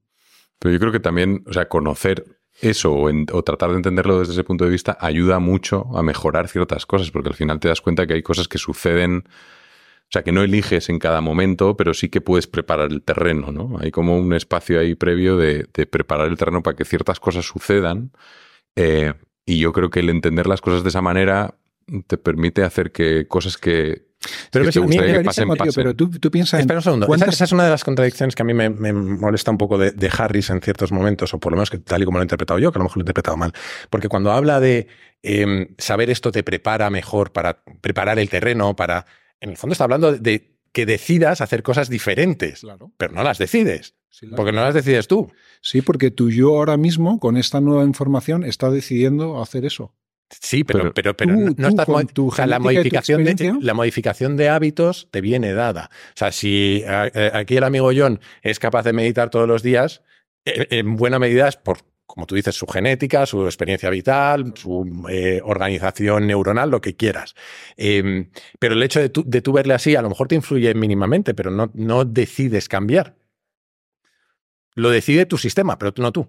Pero 0.58 0.72
yo 0.72 0.80
creo 0.80 0.92
que 0.92 1.00
también, 1.00 1.44
o 1.46 1.52
sea, 1.52 1.68
conocer 1.68 2.24
eso 2.60 2.94
o, 2.94 3.42
tratar 3.42 3.70
de 3.70 3.76
entenderlo 3.76 4.20
desde 4.20 4.32
ese 4.32 4.44
punto 4.44 4.64
de 4.64 4.70
vista 4.70 4.96
ayuda 5.00 5.38
mucho 5.40 5.86
a 5.96 6.02
mejorar 6.02 6.48
ciertas 6.48 6.86
cosas, 6.86 7.10
porque 7.10 7.28
al 7.28 7.34
final 7.34 7.60
te 7.60 7.68
das 7.68 7.80
cuenta 7.80 8.06
que 8.06 8.14
hay 8.14 8.22
cosas 8.22 8.48
que 8.48 8.58
suceden, 8.58 9.24
o 9.26 10.10
sea, 10.10 10.22
que 10.22 10.32
no 10.32 10.42
eliges 10.42 10.88
en 10.88 10.98
cada 10.98 11.20
momento, 11.20 11.76
pero 11.76 11.94
sí 11.94 12.08
que 12.08 12.20
puedes 12.20 12.46
preparar 12.46 12.92
el 12.92 13.02
terreno, 13.02 13.50
¿no? 13.52 13.78
Hay 13.80 13.90
como 13.90 14.16
un 14.18 14.32
espacio 14.34 14.78
ahí 14.80 14.94
previo 14.94 15.36
de, 15.36 15.66
de 15.74 15.86
preparar 15.86 16.28
el 16.28 16.38
terreno 16.38 16.62
para 16.62 16.76
que 16.76 16.84
ciertas 16.84 17.20
cosas 17.20 17.44
sucedan. 17.46 18.12
eh, 18.76 19.14
y 19.46 19.58
yo 19.58 19.72
creo 19.72 19.90
que 19.90 20.00
el 20.00 20.08
entender 20.08 20.46
las 20.46 20.60
cosas 20.60 20.82
de 20.84 20.88
esa 20.88 21.02
manera 21.02 21.58
te 22.06 22.16
permite 22.16 22.62
hacer 22.62 22.92
que 22.92 23.28
cosas 23.28 23.58
que, 23.58 24.06
Pero 24.50 24.64
ves, 24.64 24.76
a 24.76 24.80
mí- 24.80 24.96
pasen, 25.24 25.48
pero 25.74 25.94
tú, 25.94 26.10
tú 26.10 26.30
piensas 26.30 26.54
en 26.54 26.60
Espera 26.60 26.78
un 26.78 26.82
segundo. 26.82 27.04
Esa, 27.06 27.08
cuántas- 27.08 27.34
esa 27.34 27.44
es 27.44 27.52
una 27.52 27.64
de 27.64 27.70
las 27.70 27.84
contradicciones 27.84 28.34
que 28.34 28.42
a 28.42 28.44
mí 28.44 28.54
me, 28.54 28.70
me 28.70 28.92
molesta 28.92 29.50
un 29.50 29.58
poco 29.58 29.78
de, 29.78 29.90
de 29.92 30.10
Harris 30.16 30.50
en 30.50 30.60
ciertos 30.60 30.92
momentos, 30.92 31.32
o 31.34 31.38
por 31.38 31.52
lo 31.52 31.56
menos 31.56 31.70
que 31.70 31.78
tal 31.78 32.02
y 32.02 32.04
como 32.04 32.18
lo 32.18 32.22
he 32.22 32.24
interpretado 32.24 32.58
yo, 32.58 32.72
que 32.72 32.78
a 32.78 32.80
lo 32.80 32.84
mejor 32.84 32.98
lo 32.98 33.00
he 33.02 33.04
interpretado 33.04 33.36
mal. 33.36 33.52
Porque 33.90 34.08
cuando 34.08 34.32
habla 34.32 34.60
de 34.60 34.86
eh, 35.22 35.74
saber 35.78 36.10
esto 36.10 36.30
te 36.32 36.42
prepara 36.42 36.90
mejor 36.90 37.32
para 37.32 37.62
preparar 37.80 38.18
el 38.18 38.28
terreno, 38.28 38.76
para. 38.76 39.06
En 39.40 39.50
el 39.50 39.56
fondo 39.56 39.72
está 39.72 39.84
hablando 39.84 40.12
de 40.12 40.54
que 40.72 40.86
decidas 40.86 41.40
hacer 41.40 41.62
cosas 41.62 41.88
diferentes, 41.88 42.60
Claro. 42.60 42.92
pero 42.96 43.12
no 43.12 43.22
las 43.22 43.38
decides, 43.38 43.94
Sí, 44.10 44.26
porque 44.34 44.52
no 44.52 44.60
las 44.62 44.74
decides 44.74 45.06
tú. 45.08 45.30
Sí, 45.60 45.82
porque 45.82 46.10
tú 46.10 46.30
yo 46.30 46.56
ahora 46.56 46.76
mismo, 46.76 47.18
con 47.20 47.36
esta 47.36 47.60
nueva 47.60 47.84
información, 47.84 48.44
está 48.44 48.70
decidiendo 48.70 49.40
hacer 49.42 49.64
eso. 49.64 49.94
Sí, 50.30 50.64
pero, 50.64 50.92
pero, 50.92 51.16
pero, 51.16 51.34
no 51.36 51.68
estás 51.68 51.88
la 52.46 52.58
modificación 52.58 53.24
de 53.24 53.56
la 53.60 53.74
modificación 53.74 54.36
de 54.36 54.48
hábitos 54.48 55.08
te 55.10 55.20
viene 55.20 55.52
dada. 55.52 55.90
O 56.08 56.16
sea, 56.16 56.32
si 56.32 56.82
aquí 56.86 57.56
el 57.56 57.64
amigo 57.64 57.90
John 57.94 58.20
es 58.42 58.58
capaz 58.58 58.82
de 58.84 58.92
meditar 58.92 59.30
todos 59.30 59.46
los 59.46 59.62
días, 59.62 60.02
eh, 60.44 60.66
en 60.70 60.96
buena 60.96 61.18
medida 61.18 61.48
es 61.48 61.56
por, 61.56 61.78
como 62.06 62.26
tú 62.26 62.34
dices, 62.34 62.54
su 62.54 62.66
genética, 62.66 63.26
su 63.26 63.44
experiencia 63.44 63.90
vital, 63.90 64.52
su 64.56 65.06
eh, 65.10 65.40
organización 65.42 66.26
neuronal, 66.26 66.70
lo 66.70 66.80
que 66.80 66.96
quieras. 66.96 67.34
Em, 67.76 68.30
pero 68.58 68.74
el 68.74 68.82
hecho 68.82 69.00
de 69.00 69.08
tú, 69.08 69.24
de 69.26 69.42
tú 69.42 69.52
verle 69.52 69.74
así, 69.74 69.96
a 69.96 70.02
lo 70.02 70.08
mejor 70.08 70.28
te 70.28 70.34
influye 70.34 70.74
mínimamente, 70.74 71.34
pero 71.34 71.50
no, 71.50 71.70
no 71.74 72.04
decides 72.04 72.68
cambiar. 72.68 73.16
Lo 74.74 74.90
decide 74.90 75.26
tu 75.26 75.38
sistema, 75.38 75.78
pero 75.78 75.92
no 75.98 76.12
tú. 76.12 76.28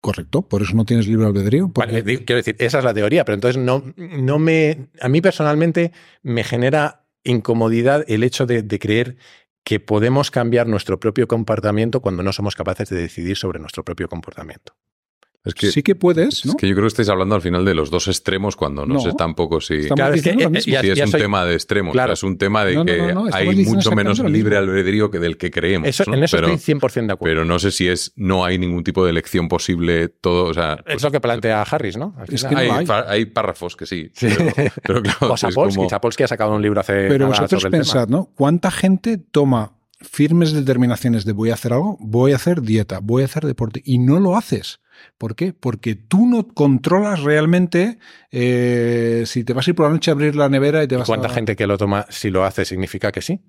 Correcto, 0.00 0.42
por 0.42 0.62
eso 0.62 0.74
no 0.74 0.84
tienes 0.84 1.06
libre 1.06 1.26
albedrío. 1.26 1.72
quiero 1.72 2.36
decir, 2.36 2.56
esa 2.58 2.78
es 2.78 2.84
la 2.84 2.94
teoría, 2.94 3.24
pero 3.24 3.34
entonces 3.34 3.62
no, 3.62 3.84
no 3.96 4.38
me. 4.38 4.88
A 5.00 5.08
mí 5.08 5.20
personalmente 5.20 5.92
me 6.22 6.42
genera 6.42 7.06
incomodidad 7.22 8.04
el 8.08 8.24
hecho 8.24 8.46
de 8.46 8.78
creer 8.78 9.16
que 9.64 9.78
podemos 9.78 10.30
cambiar 10.30 10.66
nuestro 10.66 10.98
propio 10.98 11.28
comportamiento 11.28 12.00
cuando 12.00 12.22
no 12.22 12.32
somos 12.32 12.56
capaces 12.56 12.88
de 12.88 12.96
decidir 12.96 13.36
sobre 13.36 13.60
nuestro 13.60 13.84
propio 13.84 14.08
comportamiento. 14.08 14.74
Es 15.42 15.54
que, 15.54 15.70
sí 15.70 15.82
que 15.82 15.94
puedes, 15.94 16.44
¿no? 16.44 16.52
Es 16.52 16.56
que 16.56 16.68
yo 16.68 16.74
creo 16.74 16.84
que 16.84 16.88
estáis 16.88 17.08
hablando 17.08 17.34
al 17.34 17.40
final 17.40 17.64
de 17.64 17.74
los 17.74 17.90
dos 17.90 18.08
extremos 18.08 18.56
cuando 18.56 18.84
no, 18.84 19.00
sé 19.00 19.12
tampoco 19.16 19.62
si, 19.62 19.88
claro, 19.88 20.14
es, 20.14 20.22
que, 20.22 20.30
es 20.32 21.00
un 21.00 21.12
tema 21.12 21.46
de 21.46 21.54
extremos. 21.54 21.92
Claro. 21.92 22.12
es 22.12 22.22
un 22.22 22.36
tema 22.36 22.62
de 22.62 22.84
que 22.84 23.14
hay 23.32 23.64
mucho 23.64 23.92
menos 23.92 24.18
libre 24.20 24.58
albedrío 24.58 25.10
que 25.10 25.18
del 25.18 25.38
que 25.38 25.50
creemos. 25.50 25.98
en 26.00 26.22
eso 26.22 26.36
estoy 26.36 26.74
100% 26.74 27.06
de 27.06 27.12
acuerdo. 27.14 27.18
Pero 27.22 27.44
no 27.46 27.58
sé 27.58 27.70
si 27.70 27.88
es 27.88 28.12
no 28.16 28.44
hay 28.44 28.58
ningún 28.58 28.84
tipo 28.84 29.02
de 29.02 29.10
elección 29.10 29.48
posible 29.48 30.08
todo. 30.08 30.44
O 30.44 30.54
sea, 30.54 30.84
es 30.86 31.02
lo 31.02 31.10
que 31.10 31.20
plantea 31.20 31.62
Harris, 31.62 31.96
¿no? 31.96 32.14
Es 32.28 32.44
que 32.44 32.54
hay, 32.54 32.68
hay. 33.06 33.24
párrafos 33.24 33.76
que 33.76 33.86
sí. 33.86 34.12
Pero, 34.82 35.02
claro, 35.02 35.32
o 35.32 35.36
Sapolsky, 35.38 35.88
Sapolsky 35.88 36.24
ha 36.24 36.28
sacado 36.28 36.54
un 36.54 36.60
libro 36.60 36.80
hace. 36.80 37.08
Pero 37.08 37.28
vosotros 37.28 37.64
pensad, 37.70 38.08
¿no? 38.08 38.30
¿Cuánta 38.34 38.70
gente 38.70 39.16
toma 39.16 39.72
firmes 40.02 40.52
determinaciones 40.52 41.24
de 41.24 41.32
voy 41.32 41.50
a 41.50 41.54
hacer 41.54 41.72
algo, 41.72 41.96
voy 42.00 42.32
a 42.32 42.36
hacer 42.36 42.60
dieta, 42.60 43.00
voy 43.02 43.22
a 43.22 43.26
hacer 43.26 43.46
deporte 43.46 43.80
y 43.84 43.98
no 43.98 44.20
lo 44.20 44.36
haces? 44.36 44.80
¿Por 45.18 45.34
qué? 45.34 45.52
Porque 45.52 45.94
tú 45.94 46.26
no 46.26 46.48
controlas 46.48 47.22
realmente 47.22 47.98
eh, 48.30 49.24
si 49.26 49.44
te 49.44 49.52
vas 49.52 49.66
a 49.66 49.70
ir 49.70 49.74
por 49.74 49.86
la 49.86 49.92
noche 49.92 50.10
a 50.10 50.14
abrir 50.14 50.36
la 50.36 50.48
nevera 50.48 50.82
y 50.82 50.88
te 50.88 50.96
vas 50.96 51.06
¿Cuánta 51.06 51.28
gente 51.28 51.56
que 51.56 51.66
lo 51.66 51.78
toma, 51.78 52.06
si 52.08 52.30
lo 52.30 52.44
hace, 52.44 52.64
significa 52.64 53.12
que 53.12 53.22
sí? 53.22 53.40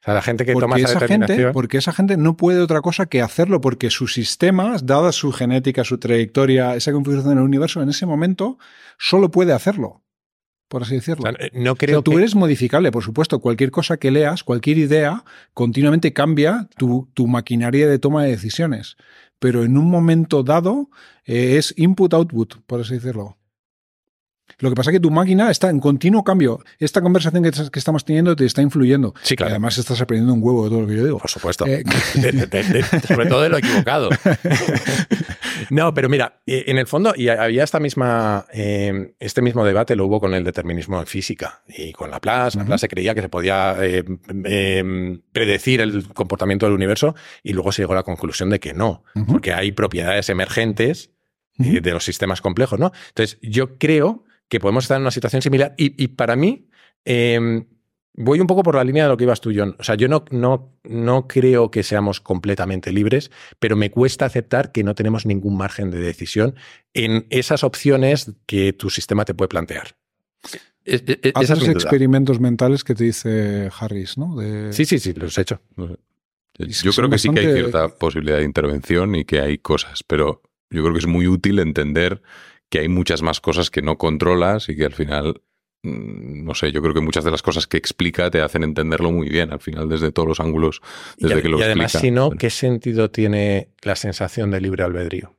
O 0.00 0.04
sea, 0.04 0.14
la 0.14 0.22
gente 0.22 0.44
que 0.44 0.52
toma 0.52 0.76
esa, 0.76 1.00
Gente, 1.00 1.50
porque 1.52 1.78
esa 1.78 1.92
gente 1.92 2.18
no 2.18 2.36
puede 2.36 2.60
otra 2.60 2.82
cosa 2.82 3.06
que 3.06 3.22
hacerlo, 3.22 3.62
porque 3.62 3.88
su 3.88 4.06
sistema, 4.06 4.76
dada 4.82 5.12
su 5.12 5.32
genética, 5.32 5.82
su 5.82 5.98
trayectoria, 5.98 6.76
esa 6.76 6.92
configuración 6.92 7.32
en 7.32 7.38
el 7.38 7.44
universo, 7.44 7.80
en 7.80 7.88
ese 7.88 8.04
momento, 8.04 8.58
solo 8.98 9.30
puede 9.30 9.54
hacerlo 9.54 10.03
por 10.68 10.82
así 10.82 10.94
decirlo. 10.96 11.30
no 11.52 11.76
creo 11.76 12.02
tú 12.02 12.18
eres 12.18 12.34
modificable, 12.34 12.90
por 12.90 13.04
supuesto. 13.04 13.40
Cualquier 13.40 13.70
cosa 13.70 13.96
que 13.96 14.10
leas, 14.10 14.44
cualquier 14.44 14.78
idea, 14.78 15.24
continuamente 15.52 16.12
cambia 16.12 16.68
tu, 16.76 17.08
tu 17.14 17.26
maquinaria 17.26 17.88
de 17.88 17.98
toma 17.98 18.24
de 18.24 18.30
decisiones 18.30 18.96
pero 19.44 19.62
en 19.62 19.76
un 19.76 19.90
momento 19.90 20.42
dado 20.42 20.88
eh, 21.26 21.58
es 21.58 21.74
input-output, 21.76 22.62
por 22.66 22.80
así 22.80 22.94
decirlo. 22.94 23.36
Lo 24.58 24.70
que 24.70 24.74
pasa 24.74 24.90
es 24.90 24.94
que 24.96 25.00
tu 25.00 25.10
máquina 25.10 25.50
está 25.50 25.70
en 25.70 25.80
continuo 25.80 26.24
cambio. 26.24 26.60
Esta 26.78 27.00
conversación 27.00 27.42
que, 27.42 27.78
estamos 27.78 28.04
teniendo 28.04 28.36
te 28.36 28.44
está 28.44 28.62
influyendo. 28.62 29.14
Sí, 29.22 29.36
claro. 29.36 29.52
además 29.52 29.78
estás 29.78 30.00
aprendiendo 30.00 30.34
un 30.34 30.42
huevo 30.42 30.64
de 30.64 30.70
todo 30.70 30.80
lo 30.82 30.86
que 30.86 30.96
yo 30.96 31.04
digo. 31.04 31.18
Por 31.18 31.30
supuesto. 31.30 31.66
Eh, 31.66 31.82
sobre 33.08 33.26
todo 33.26 33.42
de 33.42 33.48
lo 33.48 33.58
equivocado. 33.58 34.10
no, 35.70 35.92
pero 35.94 36.08
mira, 36.08 36.40
eh, 36.46 36.64
en 36.66 36.78
el 36.78 36.86
fondo, 36.86 37.14
y 37.16 37.28
había 37.28 37.64
esta 37.64 37.80
misma, 37.80 38.46
eh, 38.52 39.14
este 39.18 39.42
mismo 39.42 39.64
debate 39.64 39.96
lo 39.96 40.06
hubo 40.06 40.20
con 40.20 40.34
el 40.34 40.44
determinismo 40.44 41.00
en 41.00 41.06
física 41.06 41.62
y 41.68 41.92
con 41.92 42.10
Laplace. 42.10 42.58
Laplace 42.58 42.82
se 42.82 42.88
creía 42.88 43.14
que 43.14 43.22
se 43.22 43.28
podía 43.28 43.76
predecir 45.32 45.80
el 45.80 46.08
comportamiento 46.12 46.66
del 46.66 46.74
universo 46.74 47.14
y 47.42 47.52
luego 47.52 47.72
se 47.72 47.82
llegó 47.82 47.92
a 47.92 47.96
la 47.96 48.02
conclusión 48.02 48.50
de 48.50 48.60
que 48.60 48.74
no, 48.74 49.04
porque 49.26 49.52
hay 49.52 49.72
propiedades 49.72 50.28
emergentes 50.28 51.10
de 51.56 51.90
los 51.92 52.04
sistemas 52.04 52.40
complejos, 52.40 52.78
¿no? 52.78 52.92
Entonces, 53.08 53.38
yo 53.42 53.78
creo 53.78 54.24
que 54.48 54.60
podemos 54.60 54.84
estar 54.84 54.96
en 54.96 55.02
una 55.02 55.10
situación 55.10 55.42
similar. 55.42 55.74
Y, 55.76 56.08
para 56.08 56.36
mí, 56.36 56.68
em, 57.04 57.66
voy 58.14 58.40
un 58.40 58.46
poco 58.46 58.62
por 58.62 58.76
la 58.76 58.84
línea 58.84 59.04
de 59.04 59.08
lo 59.08 59.16
que 59.16 59.24
ibas 59.24 59.40
tú, 59.40 59.52
John. 59.54 59.76
O 59.78 59.84
sea, 59.84 59.94
yo 59.96 60.08
no, 60.08 60.24
no, 60.30 60.78
no 60.84 61.26
creo 61.26 61.70
que 61.70 61.82
seamos 61.82 62.20
completamente 62.20 62.92
libres, 62.92 63.30
pero 63.58 63.76
me 63.76 63.90
cuesta 63.90 64.26
aceptar 64.26 64.72
que 64.72 64.84
no 64.84 64.94
tenemos 64.94 65.26
ningún 65.26 65.56
margen 65.56 65.90
de 65.90 65.98
decisión 65.98 66.54
en 66.92 67.26
esas 67.30 67.64
opciones 67.64 68.32
que 68.46 68.72
tu 68.72 68.90
sistema 68.90 69.24
te 69.24 69.34
puede 69.34 69.48
plantear. 69.48 69.96
Es, 70.84 71.02
Haces 71.34 71.68
experimentos 71.68 72.40
mentales 72.40 72.84
que 72.84 72.94
te 72.94 73.04
dice 73.04 73.70
Harris, 73.78 74.18
¿no? 74.18 74.36
Sí, 74.70 74.84
sí, 74.84 74.98
sí, 74.98 75.14
los 75.14 75.36
he 75.38 75.42
hecho. 75.42 75.60
Yo 76.58 76.92
creo 76.92 77.10
que 77.10 77.18
sí 77.18 77.30
que 77.30 77.40
hay 77.40 77.52
cierta 77.54 77.88
posibilidad 77.88 78.38
de 78.38 78.44
intervención 78.44 79.14
y 79.14 79.24
que 79.24 79.40
hay 79.40 79.58
cosas, 79.58 80.02
pero 80.06 80.42
yo 80.70 80.82
creo 80.82 80.92
que 80.92 81.00
es 81.00 81.06
muy 81.06 81.26
útil 81.26 81.58
entender 81.58 82.22
que 82.74 82.80
hay 82.80 82.88
muchas 82.88 83.22
más 83.22 83.40
cosas 83.40 83.70
que 83.70 83.82
no 83.82 83.98
controlas 83.98 84.68
y 84.68 84.74
que 84.74 84.84
al 84.84 84.94
final, 84.94 85.40
mm, 85.84 86.44
no 86.44 86.56
sé, 86.56 86.72
yo 86.72 86.82
creo 86.82 86.92
que 86.92 87.00
muchas 87.00 87.22
de 87.22 87.30
las 87.30 87.40
cosas 87.40 87.68
que 87.68 87.76
explica 87.76 88.28
te 88.32 88.40
hacen 88.40 88.64
entenderlo 88.64 89.12
muy 89.12 89.28
bien, 89.28 89.52
al 89.52 89.60
final 89.60 89.88
desde 89.88 90.10
todos 90.10 90.26
los 90.26 90.40
ángulos, 90.40 90.82
desde 91.16 91.40
que 91.40 91.48
lo 91.48 91.60
y 91.60 91.62
además, 91.62 91.92
si 91.92 92.10
no, 92.10 92.30
¿qué 92.30 92.50
sentido 92.50 93.12
tiene 93.12 93.68
la 93.82 93.94
sensación 93.94 94.50
de 94.50 94.60
libre 94.60 94.82
albedrío? 94.82 95.36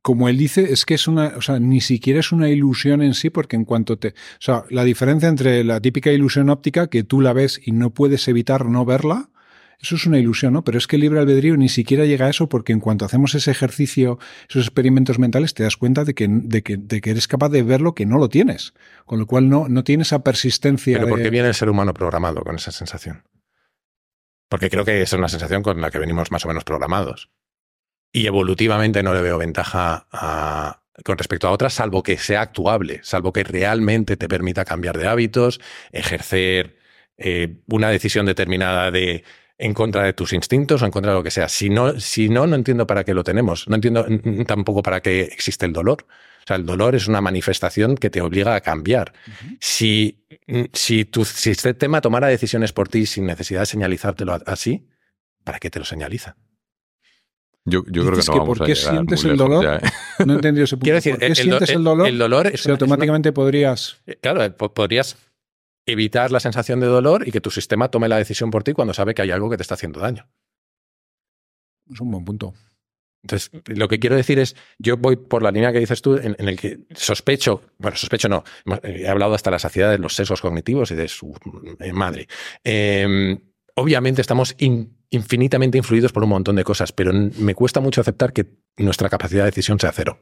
como 0.00 0.28
él 0.28 0.38
dice, 0.38 0.72
es 0.72 0.84
que 0.84 0.94
es 0.94 1.08
una, 1.08 1.32
o 1.36 1.42
sea, 1.42 1.58
ni 1.58 1.80
siquiera 1.80 2.20
es 2.20 2.30
una 2.30 2.48
ilusión 2.48 3.02
en 3.02 3.12
sí, 3.12 3.28
porque 3.28 3.56
en 3.56 3.64
cuanto 3.64 3.98
te, 3.98 4.10
o 4.10 4.12
sea, 4.38 4.62
la 4.70 4.84
diferencia 4.84 5.28
entre 5.28 5.64
la 5.64 5.80
típica 5.80 6.12
ilusión 6.12 6.48
óptica, 6.48 6.86
que 6.86 7.02
tú 7.02 7.20
la 7.20 7.32
ves 7.32 7.60
y 7.64 7.72
no 7.72 7.90
puedes 7.90 8.28
evitar 8.28 8.66
no 8.66 8.84
verla, 8.84 9.30
eso 9.80 9.96
es 9.96 10.06
una 10.06 10.18
ilusión, 10.18 10.52
¿no? 10.52 10.64
Pero 10.64 10.78
es 10.78 10.86
que 10.86 10.96
el 10.96 11.02
libre 11.02 11.20
albedrío 11.20 11.56
ni 11.56 11.68
siquiera 11.68 12.04
llega 12.04 12.26
a 12.26 12.30
eso 12.30 12.48
porque 12.48 12.72
en 12.72 12.80
cuanto 12.80 13.04
hacemos 13.04 13.34
ese 13.34 13.50
ejercicio, 13.50 14.18
esos 14.48 14.66
experimentos 14.66 15.18
mentales, 15.18 15.54
te 15.54 15.62
das 15.62 15.76
cuenta 15.76 16.04
de 16.04 16.14
que, 16.14 16.28
de 16.28 16.62
que, 16.62 16.76
de 16.76 17.00
que 17.00 17.10
eres 17.10 17.28
capaz 17.28 17.50
de 17.50 17.62
ver 17.62 17.80
lo 17.80 17.94
que 17.94 18.06
no 18.06 18.18
lo 18.18 18.28
tienes. 18.28 18.74
Con 19.04 19.18
lo 19.18 19.26
cual 19.26 19.48
no, 19.48 19.68
no 19.68 19.84
tienes 19.84 20.08
esa 20.08 20.24
persistencia. 20.24 20.98
Pero 20.98 21.08
¿por 21.08 21.22
qué 21.22 21.30
viene 21.30 21.48
el 21.48 21.54
ser 21.54 21.68
humano 21.68 21.92
programado 21.92 22.42
con 22.42 22.56
esa 22.56 22.72
sensación? 22.72 23.24
Porque 24.48 24.70
creo 24.70 24.84
que 24.84 25.02
es 25.02 25.12
una 25.12 25.28
sensación 25.28 25.62
con 25.62 25.80
la 25.80 25.90
que 25.90 25.98
venimos 25.98 26.30
más 26.30 26.44
o 26.44 26.48
menos 26.48 26.64
programados. 26.64 27.30
Y 28.12 28.26
evolutivamente 28.26 29.02
no 29.02 29.12
le 29.12 29.20
veo 29.20 29.38
ventaja 29.38 30.06
con 31.04 31.18
respecto 31.18 31.48
a 31.48 31.50
otras, 31.50 31.74
salvo 31.74 32.02
que 32.02 32.16
sea 32.16 32.40
actuable, 32.40 33.00
salvo 33.02 33.32
que 33.32 33.44
realmente 33.44 34.16
te 34.16 34.28
permita 34.28 34.64
cambiar 34.64 34.96
de 34.96 35.06
hábitos, 35.06 35.60
ejercer 35.92 36.78
eh, 37.18 37.58
una 37.66 37.90
decisión 37.90 38.26
determinada 38.26 38.90
de 38.90 39.24
en 39.58 39.74
contra 39.74 40.02
de 40.04 40.12
tus 40.12 40.32
instintos 40.32 40.82
o 40.82 40.84
en 40.84 40.90
contra 40.90 41.12
de 41.12 41.18
lo 41.18 41.22
que 41.22 41.30
sea. 41.30 41.48
Si 41.48 41.70
no, 41.70 41.98
si 41.98 42.28
no, 42.28 42.46
no 42.46 42.56
entiendo 42.56 42.86
para 42.86 43.04
qué 43.04 43.14
lo 43.14 43.24
tenemos. 43.24 43.68
No 43.68 43.76
entiendo 43.76 44.06
tampoco 44.46 44.82
para 44.82 45.00
qué 45.00 45.22
existe 45.22 45.66
el 45.66 45.72
dolor. 45.72 46.06
O 46.08 46.46
sea, 46.46 46.56
el 46.56 46.66
dolor 46.66 46.94
es 46.94 47.08
una 47.08 47.20
manifestación 47.20 47.96
que 47.96 48.10
te 48.10 48.20
obliga 48.20 48.54
a 48.54 48.60
cambiar. 48.60 49.12
Si, 49.58 50.24
si 50.72 51.04
tu 51.04 51.24
sistema 51.24 52.00
tomara 52.00 52.28
decisiones 52.28 52.72
por 52.72 52.88
ti 52.88 53.06
sin 53.06 53.26
necesidad 53.26 53.60
de 53.60 53.66
señalizártelo 53.66 54.38
así, 54.46 54.86
¿para 55.42 55.58
qué 55.58 55.70
te 55.70 55.80
lo 55.80 55.84
señaliza? 55.84 56.36
Yo, 57.64 57.82
yo 57.88 58.06
creo 58.06 58.20
que 58.20 58.26
no 58.28 58.38
vamos 58.38 58.58
¿Por 58.58 58.66
qué 58.66 58.76
sientes 58.76 59.24
el 59.24 59.36
dolor? 59.36 59.80
No 60.24 60.34
he 60.34 60.36
entendido 60.36 60.64
ese 60.64 60.76
punto. 60.76 60.84
Quiero 60.84 60.96
decir, 60.96 61.12
¿Por 61.14 61.20
qué 61.20 61.34
sientes 61.34 61.70
el, 61.70 61.82
dolor? 61.82 62.06
El 62.06 62.16
dolor 62.16 62.46
es 62.46 62.60
si 62.60 62.70
automáticamente 62.70 63.32
podrías. 63.32 63.96
Claro, 64.20 64.56
podrías 64.56 65.16
evitar 65.86 66.32
la 66.32 66.40
sensación 66.40 66.80
de 66.80 66.86
dolor 66.86 67.26
y 67.26 67.32
que 67.32 67.40
tu 67.40 67.50
sistema 67.50 67.88
tome 67.88 68.08
la 68.08 68.18
decisión 68.18 68.50
por 68.50 68.64
ti 68.64 68.72
cuando 68.72 68.92
sabe 68.92 69.14
que 69.14 69.22
hay 69.22 69.30
algo 69.30 69.48
que 69.48 69.56
te 69.56 69.62
está 69.62 69.74
haciendo 69.74 70.00
daño. 70.00 70.28
Es 71.90 72.00
un 72.00 72.10
buen 72.10 72.24
punto. 72.24 72.54
Entonces, 73.22 73.50
lo 73.66 73.88
que 73.88 73.98
quiero 73.98 74.14
decir 74.14 74.38
es, 74.38 74.54
yo 74.78 74.96
voy 74.96 75.16
por 75.16 75.42
la 75.42 75.50
línea 75.50 75.72
que 75.72 75.80
dices 75.80 76.00
tú, 76.00 76.16
en, 76.16 76.36
el 76.38 76.58
que 76.58 76.80
sospecho, 76.94 77.62
bueno, 77.78 77.96
sospecho 77.96 78.28
no, 78.28 78.44
he 78.84 79.08
hablado 79.08 79.34
hasta 79.34 79.50
la 79.50 79.58
saciedad 79.58 79.90
de 79.90 79.98
los 79.98 80.14
sesgos 80.14 80.40
cognitivos 80.40 80.92
y 80.92 80.94
de 80.94 81.08
su 81.08 81.34
eh, 81.80 81.92
madre. 81.92 82.28
Em, 82.62 83.38
obviamente 83.74 84.20
estamos 84.20 84.54
infinitamente 85.10 85.78
influidos 85.78 86.12
por 86.12 86.22
un 86.22 86.30
montón 86.30 86.54
de 86.54 86.62
cosas, 86.62 86.92
pero 86.92 87.12
me 87.12 87.54
cuesta 87.54 87.80
mucho 87.80 88.00
aceptar 88.00 88.32
que 88.32 88.46
nuestra 88.76 89.08
capacidad 89.08 89.42
de 89.42 89.50
decisión 89.50 89.80
sea 89.80 89.90
cero. 89.90 90.20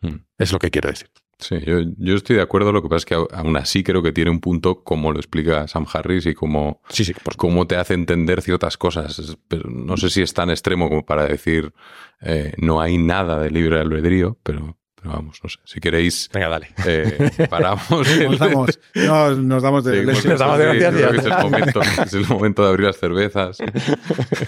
Hmm. 0.00 0.24
Es 0.38 0.52
lo 0.52 0.58
que 0.58 0.70
quiero 0.70 0.88
decir. 0.88 1.10
Sí, 1.38 1.56
yo, 1.64 2.16
estoy 2.16 2.36
de 2.36 2.42
acuerdo. 2.42 2.72
Lo 2.72 2.82
que 2.82 2.88
pasa 2.88 2.98
es 2.98 3.06
que 3.06 3.14
aún 3.14 3.56
así 3.56 3.84
creo 3.84 4.02
que 4.02 4.10
tiene 4.10 4.30
un 4.30 4.40
punto 4.40 4.82
como 4.82 5.12
lo 5.12 5.18
explica 5.18 5.68
Sam 5.68 5.86
Harris 5.92 6.26
y 6.26 6.34
como 6.34 6.80
sí, 6.88 7.04
sí, 7.04 7.14
cómo 7.36 7.66
te 7.66 7.76
hace 7.76 7.94
entender 7.94 8.42
ciertas 8.42 8.76
cosas. 8.76 9.38
Pero 9.46 9.70
no 9.70 9.96
sé 9.96 10.10
si 10.10 10.20
es 10.20 10.34
tan 10.34 10.50
extremo 10.50 10.88
como 10.88 11.06
para 11.06 11.26
decir 11.26 11.72
eh, 12.20 12.54
no 12.58 12.80
hay 12.80 12.98
nada 12.98 13.38
de 13.38 13.50
libre 13.50 13.78
albedrío, 13.78 14.36
pero, 14.42 14.76
vamos, 15.04 15.38
no 15.40 15.48
sé. 15.48 15.58
Si 15.64 15.78
queréis. 15.78 16.28
Venga, 16.34 16.48
dale. 16.48 16.70
Eh, 16.84 17.30
paramos. 17.50 17.88
nos, 17.88 18.38
damos, 18.38 18.80
nos, 19.38 19.62
damos 19.62 19.84
de, 19.84 20.04
nos 20.04 20.38
damos 20.40 20.58
de 20.58 20.76
es, 20.76 21.24
el 21.24 21.38
momento, 21.40 21.80
es 22.04 22.14
el 22.14 22.26
momento 22.26 22.62
de 22.62 22.68
abrir 22.68 22.86
las 22.86 22.98
cervezas. 22.98 23.58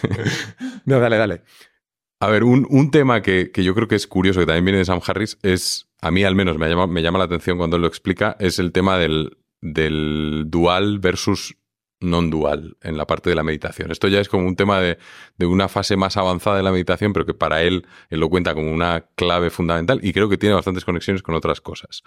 no, 0.87 0.99
dale, 0.99 1.17
dale. 1.17 1.43
A 2.23 2.29
ver, 2.29 2.45
un, 2.45 2.91
tema 2.91 3.23
que, 3.23 3.51
yo 3.55 3.75
creo 3.75 3.89
que 3.89 3.95
es 3.95 4.07
curioso, 4.07 4.41
que 4.41 4.47
también 4.47 4.67
viene 4.67 4.79
de 4.79 4.85
Sam 4.85 5.01
Harris, 5.07 5.39
es, 5.43 5.89
a 6.03 6.11
mí 6.11 6.23
al 6.23 6.35
menos 6.35 6.59
me 6.59 6.69
llama, 6.69 6.87
me 6.87 7.01
llama 7.01 7.19
la 7.19 7.25
atención 7.25 7.57
cuando 7.57 7.77
él 7.77 7.83
lo 7.83 7.89
explica, 7.89 8.37
es 8.39 8.59
el 8.59 8.73
tema 8.73 8.99
del, 8.99 9.39
del 9.63 10.45
dual 10.49 10.99
versus 10.99 11.57
non-dual 12.01 12.77
en 12.83 12.99
la 12.99 13.07
parte 13.07 13.31
de 13.31 13.37
la 13.37 13.43
meditación. 13.43 13.91
Esto 13.91 14.07
ya 14.09 14.21
es 14.21 14.29
como 14.29 14.47
un 14.47 14.55
tema 14.55 14.81
de, 14.81 14.99
una 15.41 15.71
fase 15.71 15.97
más 15.97 16.19
avanzada 16.19 16.59
de 16.59 16.63
la 16.63 16.73
meditación, 16.73 17.15
pero 17.15 17.25
que 17.25 17.33
para 17.33 17.63
él, 17.63 17.87
él 18.11 18.21
lo 18.21 18.29
cuenta 18.29 18.53
como 18.53 18.71
una 18.71 19.07
clave 19.15 19.49
fundamental 19.49 20.01
y 20.03 20.13
creo 20.13 20.29
que 20.29 20.37
tiene 20.37 20.55
bastantes 20.55 20.85
conexiones 20.85 21.23
con 21.23 21.35
otras 21.35 21.63
cosas. 21.63 22.03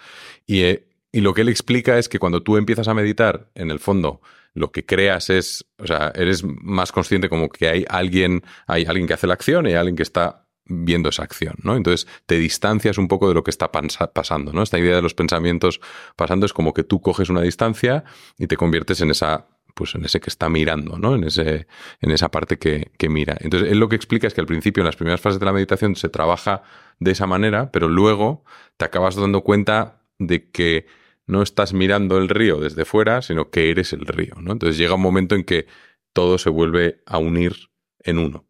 Y, 0.45 0.61
eh, 0.61 0.87
y 1.11 1.21
lo 1.21 1.33
que 1.33 1.41
él 1.41 1.49
explica 1.49 1.97
es 1.97 2.07
que 2.07 2.19
cuando 2.19 2.43
tú 2.43 2.57
empiezas 2.57 2.87
a 2.87 2.93
meditar, 2.93 3.49
en 3.55 3.71
el 3.71 3.79
fondo, 3.79 4.21
lo 4.53 4.71
que 4.71 4.85
creas 4.85 5.29
es, 5.29 5.65
o 5.77 5.87
sea, 5.87 6.11
eres 6.15 6.43
más 6.43 6.91
consciente 6.91 7.29
como 7.29 7.49
que 7.49 7.67
hay 7.67 7.85
alguien, 7.89 8.43
hay 8.67 8.85
alguien 8.85 9.07
que 9.07 9.13
hace 9.13 9.27
la 9.27 9.33
acción 9.33 9.65
y 9.65 9.69
hay 9.69 9.75
alguien 9.75 9.95
que 9.95 10.03
está 10.03 10.45
viendo 10.65 11.09
esa 11.09 11.23
acción, 11.23 11.55
¿no? 11.63 11.75
Entonces 11.75 12.07
te 12.25 12.37
distancias 12.37 12.97
un 12.97 13.07
poco 13.07 13.27
de 13.27 13.33
lo 13.33 13.43
que 13.43 13.51
está 13.51 13.71
pasando, 13.71 14.53
¿no? 14.53 14.63
Esta 14.63 14.79
idea 14.79 14.95
de 14.95 15.01
los 15.01 15.13
pensamientos 15.13 15.81
pasando 16.15 16.45
es 16.45 16.53
como 16.53 16.73
que 16.73 16.83
tú 16.83 17.01
coges 17.01 17.29
una 17.29 17.41
distancia 17.41 18.03
y 18.37 18.47
te 18.47 18.55
conviertes 18.55 19.01
en 19.01 19.11
esa 19.11 19.47
pues 19.73 19.95
en 19.95 20.05
ese 20.05 20.19
que 20.19 20.29
está 20.29 20.49
mirando, 20.49 20.99
¿no? 20.99 21.15
En, 21.15 21.23
ese, 21.23 21.65
en 21.99 22.11
esa 22.11 22.29
parte 22.29 22.59
que, 22.59 22.91
que, 22.95 23.09
mira. 23.09 23.35
Entonces, 23.39 23.71
él 23.71 23.79
lo 23.79 23.89
que 23.89 23.95
explica 23.95 24.27
es 24.27 24.35
que 24.35 24.41
al 24.41 24.45
principio, 24.45 24.81
en 24.81 24.85
las 24.85 24.95
primeras 24.95 25.19
fases 25.19 25.39
de 25.39 25.47
la 25.47 25.51
meditación, 25.51 25.95
se 25.95 26.09
trabaja 26.09 26.61
de 26.99 27.09
esa 27.09 27.25
manera, 27.25 27.71
pero 27.71 27.87
luego 27.87 28.43
te 28.77 28.85
acabas 28.85 29.15
dando 29.15 29.41
cuenta 29.41 30.03
de 30.19 30.51
que 30.51 30.85
no 31.25 31.41
estás 31.41 31.73
mirando 31.73 32.17
el 32.17 32.29
río 32.29 32.59
desde 32.59 32.85
fuera, 32.85 33.21
sino 33.21 33.49
que 33.49 33.69
eres 33.69 33.93
el 33.93 34.05
río. 34.05 34.35
¿no? 34.41 34.51
Entonces 34.51 34.77
llega 34.77 34.95
un 34.95 35.01
momento 35.01 35.35
en 35.35 35.43
que 35.43 35.67
todo 36.11 36.37
se 36.37 36.49
vuelve 36.49 37.01
a 37.05 37.17
unir 37.17 37.55
en 37.99 38.19
uno. 38.19 38.45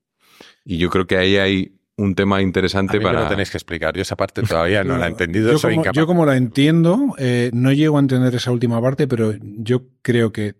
Y 0.65 0.77
yo 0.77 0.89
creo 0.89 1.07
que 1.07 1.17
ahí 1.17 1.37
hay 1.37 1.79
un 1.95 2.15
tema 2.15 2.41
interesante 2.41 2.99
para. 2.99 3.23
lo 3.23 3.29
tenéis 3.29 3.51
que 3.51 3.57
explicar. 3.57 3.95
Yo 3.95 4.01
esa 4.01 4.15
parte 4.15 4.41
todavía 4.41 4.83
no 4.83 4.97
la 4.97 5.05
he 5.05 5.09
entendido. 5.11 5.51
Yo, 5.51 5.59
soy 5.59 5.75
como, 5.75 5.91
yo 5.91 6.07
como 6.07 6.25
la 6.25 6.35
entiendo, 6.35 7.13
eh, 7.19 7.51
no 7.53 7.71
llego 7.71 7.97
a 7.97 7.99
entender 7.99 8.33
esa 8.33 8.51
última 8.51 8.81
parte, 8.81 9.07
pero 9.07 9.33
yo 9.41 9.83
creo 10.01 10.31
que 10.31 10.55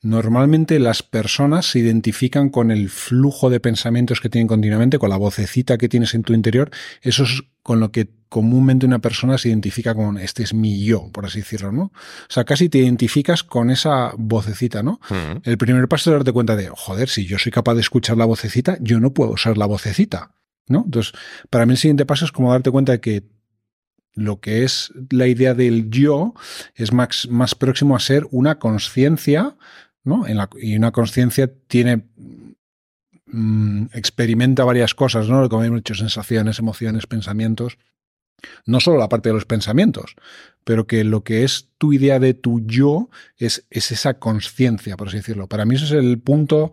normalmente 0.00 0.78
las 0.78 1.02
personas 1.02 1.66
se 1.66 1.80
identifican 1.80 2.48
con 2.48 2.70
el 2.70 2.88
flujo 2.88 3.50
de 3.50 3.60
pensamientos 3.60 4.20
que 4.20 4.30
tienen 4.30 4.48
continuamente, 4.48 4.98
con 4.98 5.10
la 5.10 5.18
vocecita 5.18 5.76
que 5.76 5.88
tienes 5.88 6.14
en 6.14 6.22
tu 6.22 6.32
interior. 6.32 6.70
Eso 7.02 7.24
es 7.24 7.42
con 7.68 7.80
lo 7.80 7.92
que 7.92 8.08
comúnmente 8.30 8.86
una 8.86 8.98
persona 8.98 9.36
se 9.36 9.50
identifica 9.50 9.94
con 9.94 10.16
este 10.16 10.42
es 10.42 10.54
mi 10.54 10.82
yo, 10.86 11.10
por 11.12 11.26
así 11.26 11.40
decirlo, 11.40 11.70
¿no? 11.70 11.82
O 11.82 12.30
sea, 12.30 12.44
casi 12.44 12.70
te 12.70 12.78
identificas 12.78 13.44
con 13.44 13.68
esa 13.68 14.14
vocecita, 14.16 14.82
¿no? 14.82 15.00
El 15.44 15.58
primer 15.58 15.86
paso 15.86 16.08
es 16.08 16.14
darte 16.14 16.32
cuenta 16.32 16.56
de, 16.56 16.70
joder, 16.74 17.10
si 17.10 17.26
yo 17.26 17.38
soy 17.38 17.52
capaz 17.52 17.74
de 17.74 17.82
escuchar 17.82 18.16
la 18.16 18.24
vocecita, 18.24 18.78
yo 18.80 19.00
no 19.00 19.12
puedo 19.12 19.36
ser 19.36 19.58
la 19.58 19.66
vocecita. 19.66 20.32
¿no? 20.66 20.84
Entonces, 20.86 21.12
para 21.50 21.66
mí 21.66 21.72
el 21.72 21.76
siguiente 21.76 22.06
paso 22.06 22.24
es 22.24 22.32
como 22.32 22.52
darte 22.52 22.70
cuenta 22.70 22.92
de 22.92 23.00
que 23.02 23.24
lo 24.14 24.40
que 24.40 24.64
es 24.64 24.90
la 25.10 25.26
idea 25.26 25.52
del 25.52 25.90
yo 25.90 26.32
es 26.74 26.90
más, 26.94 27.28
más 27.28 27.54
próximo 27.54 27.96
a 27.96 28.00
ser 28.00 28.26
una 28.30 28.58
conciencia, 28.58 29.56
¿no? 30.04 30.24
y 30.58 30.74
una 30.74 30.90
conciencia 30.90 31.52
tiene 31.66 32.06
mm, 33.30 33.86
experimenta 33.92 34.64
varias 34.64 34.94
cosas, 34.94 35.28
¿no? 35.28 35.48
Como 35.48 35.64
hemos 35.64 35.78
dicho, 35.78 35.94
sensaciones, 35.94 36.58
emociones, 36.58 37.06
pensamientos. 37.06 37.78
No 38.66 38.80
solo 38.80 38.98
la 38.98 39.08
parte 39.08 39.30
de 39.30 39.34
los 39.34 39.46
pensamientos, 39.46 40.14
pero 40.64 40.86
que 40.86 41.02
lo 41.02 41.24
que 41.24 41.42
es 41.42 41.68
tu 41.76 41.92
idea 41.92 42.20
de 42.20 42.34
tu 42.34 42.64
yo 42.64 43.10
es, 43.36 43.66
es 43.70 43.90
esa 43.90 44.14
conciencia, 44.20 44.96
por 44.96 45.08
así 45.08 45.16
decirlo. 45.16 45.48
Para 45.48 45.64
mí 45.64 45.74
ese 45.74 45.86
es 45.86 45.92
el 45.92 46.20
punto 46.20 46.72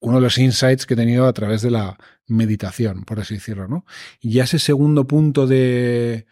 uno 0.00 0.16
de 0.16 0.22
los 0.22 0.38
insights 0.38 0.86
que 0.86 0.94
he 0.94 0.96
tenido 0.96 1.26
a 1.26 1.32
través 1.32 1.62
de 1.62 1.70
la 1.70 1.98
meditación, 2.26 3.04
por 3.04 3.20
así 3.20 3.34
decirlo, 3.34 3.68
¿no? 3.68 3.84
Y 4.20 4.32
ya 4.32 4.44
ese 4.44 4.58
segundo 4.58 5.06
punto 5.06 5.46
de 5.46 6.26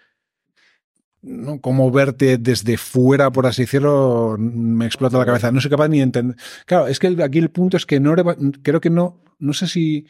¿no? 1.22 1.60
cómo 1.60 1.90
verte 1.90 2.38
desde 2.38 2.76
fuera, 2.76 3.30
por 3.30 3.46
así 3.46 3.62
decirlo, 3.62 4.36
me 4.38 4.86
explota 4.86 5.18
la 5.18 5.26
cabeza. 5.26 5.50
No 5.52 5.60
soy 5.60 5.70
capaz 5.70 5.88
ni 5.88 5.98
de 5.98 6.04
entender. 6.04 6.36
Claro, 6.66 6.86
es 6.86 6.98
que 6.98 7.16
aquí 7.22 7.38
el 7.38 7.50
punto 7.50 7.76
es 7.76 7.86
que 7.86 8.00
no 8.00 8.14
creo 8.62 8.80
que 8.80 8.90
no, 8.90 9.20
no 9.38 9.52
sé 9.52 9.66
si 9.66 10.06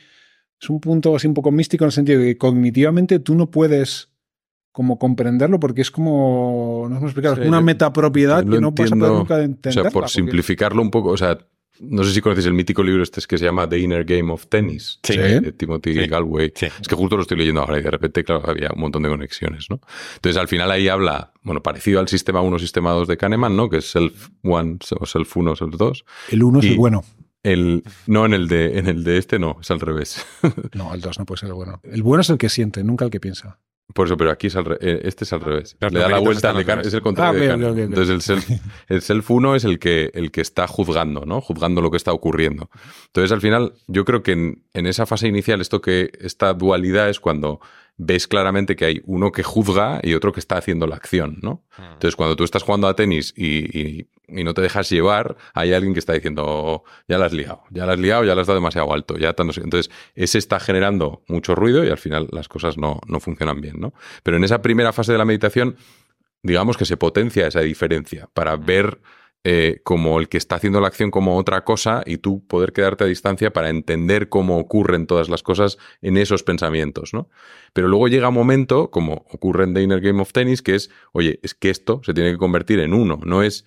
es 0.61 0.71
un 0.71 0.81
punto 0.81 1.15
así 1.15 1.27
un 1.27 1.35
poco 1.35 1.51
místico 1.51 1.85
en 1.85 1.89
el 1.89 1.93
sentido 1.93 2.21
de 2.21 2.27
que 2.27 2.39
cognitivamente 2.39 3.19
tú 3.21 3.35
no 3.35 3.51
puedes 3.51 4.11
como 4.73 4.99
comprenderlo 4.99 5.59
porque 5.59 5.81
es 5.81 5.91
como, 5.91 6.87
no 6.89 6.99
hemos 6.99 7.11
explicado, 7.11 7.43
una 7.43 7.61
metapropiedad 7.61 8.45
que 8.45 8.61
no 8.61 8.75
pasa 8.75 8.95
nunca 8.95 9.39
de 9.39 9.45
entender. 9.45 9.81
O 9.81 9.83
sea, 9.83 9.91
por 9.91 10.09
simplificarlo 10.09 10.83
un 10.83 10.91
poco, 10.91 11.11
o 11.11 11.17
sea, 11.17 11.39
no 11.81 12.05
sé 12.05 12.13
si 12.13 12.21
conoces 12.21 12.47
el 12.47 12.55
mítico 12.55 12.83
libro 12.83 13.03
este 13.03 13.21
que 13.27 13.39
se 13.39 13.45
llama 13.45 13.69
The 13.69 13.79
Inner 13.79 14.05
Game 14.05 14.33
of 14.33 14.47
Tennis, 14.47 15.01
de 15.03 15.53
Timothy 15.53 16.07
Galway. 16.07 16.53
Es 16.55 16.89
que 16.89 16.95
justo 16.95 17.17
lo 17.17 17.23
estoy 17.23 17.39
leyendo 17.39 17.61
ahora 17.61 17.79
y 17.79 17.83
de 17.83 17.91
repente, 17.91 18.25
claro, 18.25 18.49
había 18.49 18.71
un 18.75 18.81
montón 18.81 19.03
de 19.03 19.09
conexiones, 19.09 19.67
¿no? 19.71 19.81
Entonces, 20.17 20.41
al 20.41 20.49
final 20.49 20.71
ahí 20.71 20.89
habla, 20.89 21.33
bueno, 21.43 21.63
parecido 21.63 22.01
al 22.01 22.09
sistema 22.09 22.41
1, 22.41 22.59
sistema 22.59 22.93
2 22.93 23.09
de 23.09 23.17
Kahneman, 23.17 23.57
¿no? 23.57 23.69
Que 23.69 23.79
es 23.79 23.91
self 23.91 24.29
1 24.43 24.79
o 24.99 25.07
self 25.07 25.37
1, 25.37 25.57
self 25.57 25.77
2. 25.77 26.05
El 26.31 26.43
1 26.43 26.59
es 26.61 26.65
el 26.67 26.77
bueno. 26.77 27.05
El, 27.43 27.85
no, 28.07 28.27
en 28.27 28.35
el, 28.35 28.49
de, 28.49 28.79
en 28.79 28.89
el 28.89 29.05
de 29.05 29.17
este 29.17 29.39
no, 29.39 29.59
es 29.61 29.71
al 29.71 29.81
revés. 29.81 30.27
no, 30.75 30.93
el 30.93 31.01
2 31.01 31.19
no 31.21 31.25
puede 31.25 31.41
ser 31.41 31.49
el 31.49 31.55
bueno. 31.55 31.81
El 31.85 32.03
bueno 32.03 32.21
es 32.23 32.31
el 32.31 32.39
que 32.39 32.49
siente, 32.49 32.83
nunca 32.83 33.05
el 33.05 33.11
que 33.11 33.21
piensa. 33.21 33.61
Por 33.95 34.07
eso, 34.07 34.17
pero 34.19 34.31
aquí 34.31 34.49
es 34.49 34.57
al 34.57 34.79
eh, 34.81 35.01
este 35.05 35.25
es 35.25 35.33
al 35.33 35.41
revés. 35.41 35.77
le 35.81 35.99
da 35.99 36.09
la 36.09 36.19
vuelta, 36.19 36.55
es 36.83 36.93
el 36.93 37.01
contrario. 37.01 37.53
Ah, 37.53 37.55
Entonces 37.55 38.11
el 38.11 38.21
self, 38.21 38.49
el 38.89 39.01
self 39.01 39.31
uno 39.31 39.55
es 39.55 39.65
el 39.65 39.79
que, 39.79 40.11
el 40.13 40.31
que 40.31 40.43
está 40.43 40.67
juzgando, 40.67 41.25
¿no? 41.25 41.41
Juzgando 41.41 41.81
lo 41.81 41.91
que 41.91 41.97
está 41.97 42.13
ocurriendo. 42.13 42.69
Entonces, 43.07 43.33
al 43.33 43.41
final, 43.41 43.73
yo 43.87 44.05
creo 44.05 44.23
que 44.23 44.33
en, 44.33 44.63
en 44.75 44.87
esa 44.87 45.07
fase 45.07 45.27
inicial, 45.27 45.63
esto 45.63 45.81
que, 45.81 46.11
esta 46.21 46.53
dualidad 46.53 47.09
es 47.09 47.19
cuando 47.19 47.61
ves 47.99 48.29
claramente 48.29 48.77
que 48.77 48.85
hay 48.85 49.03
uno 49.05 49.33
que 49.33 49.43
juzga 49.43 50.01
y 50.03 50.15
otro 50.15 50.33
que 50.33 50.39
está 50.41 50.57
haciendo 50.57 50.87
la 50.87 50.97
acción, 50.97 51.39
¿no? 51.43 51.65
Hmm. 51.77 51.93
Entonces, 51.95 52.17
cuando 52.17 52.37
tú 52.37 52.45
estás 52.45 52.63
jugando 52.63 52.87
a 52.87 52.95
tenis 52.95 53.35
y, 53.37 54.07
no 54.29 54.55
te 54.55 54.61
dejas 54.61 54.91
llevar, 54.91 55.37
hay 55.55 55.73
alguien 55.73 55.95
que 55.95 56.01
está 56.01 56.13
diciendo, 56.13 56.85
ya 57.09 57.19
la 57.19 57.27
has 57.27 57.33
liado, 57.33 57.63
ya 57.71 57.87
la 57.87 57.95
has 57.95 57.99
liado, 57.99 58.25
ya 58.25 58.35
la 58.35 58.43
has 58.43 58.47
dado 58.47 58.59
demasiado 58.59 58.93
alto, 58.93 59.17
ya 59.17 59.31
Entonces, 59.31 59.91
ese 60.15 60.39
está 60.39 60.61
generando 60.61 61.23
mucho 61.29 61.55
ruido 61.55 61.83
y 61.85 61.89
al 61.89 61.97
final 61.99 62.29
las 62.31 62.47
cosas 62.47 62.77
no, 62.77 63.01
no 63.07 63.21
funcionan 63.21 63.61
bien, 63.61 63.81
¿no? 63.81 63.95
Pero 64.23 64.37
en 64.37 64.45
esa 64.45 64.61
primera 64.61 64.93
fase 64.93 65.13
de 65.13 65.19
la 65.19 65.25
meditación, 65.25 65.77
digamos 66.43 66.77
que 66.77 66.85
se 66.85 66.97
potencia 66.97 67.47
esa 67.47 67.61
diferencia 67.61 68.29
para 68.33 68.57
hmm. 68.57 68.65
ver 68.65 69.01
eh, 69.45 69.81
como 69.85 70.19
el 70.19 70.29
que 70.29 70.37
está 70.37 70.57
haciendo 70.57 70.81
la 70.81 70.89
acción 70.89 71.11
como 71.11 71.37
otra 71.37 71.65
cosa 71.65 72.03
y 72.05 72.19
tú 72.19 72.45
poder 72.47 72.73
quedarte 72.73 73.05
a 73.05 73.07
distancia 73.07 73.53
para 73.53 73.71
entender 73.71 74.29
cómo 74.29 74.59
ocurren 74.59 75.07
todas 75.07 75.29
las 75.29 75.43
cosas 75.43 75.79
en 76.03 76.17
esos 76.17 76.43
pensamientos, 76.43 77.15
¿no? 77.15 77.31
Pero 77.73 77.89
luego 77.89 78.09
llega 78.09 78.29
un 78.29 78.35
momento, 78.35 78.91
como 78.91 79.27
ocurre 79.31 79.65
en 79.65 79.75
The 79.75 79.83
Inner 79.83 80.01
Game 80.01 80.21
of 80.21 80.33
Tennis, 80.33 80.61
que 80.61 80.75
es, 80.75 80.91
oye, 81.13 81.39
es 81.43 81.55
que 81.55 81.71
esto 81.71 82.01
se 82.05 82.15
tiene 82.15 82.33
que 82.33 82.39
convertir 82.39 82.81
en 82.81 82.93
uno, 82.93 83.21
no 83.25 83.43
es, 83.43 83.65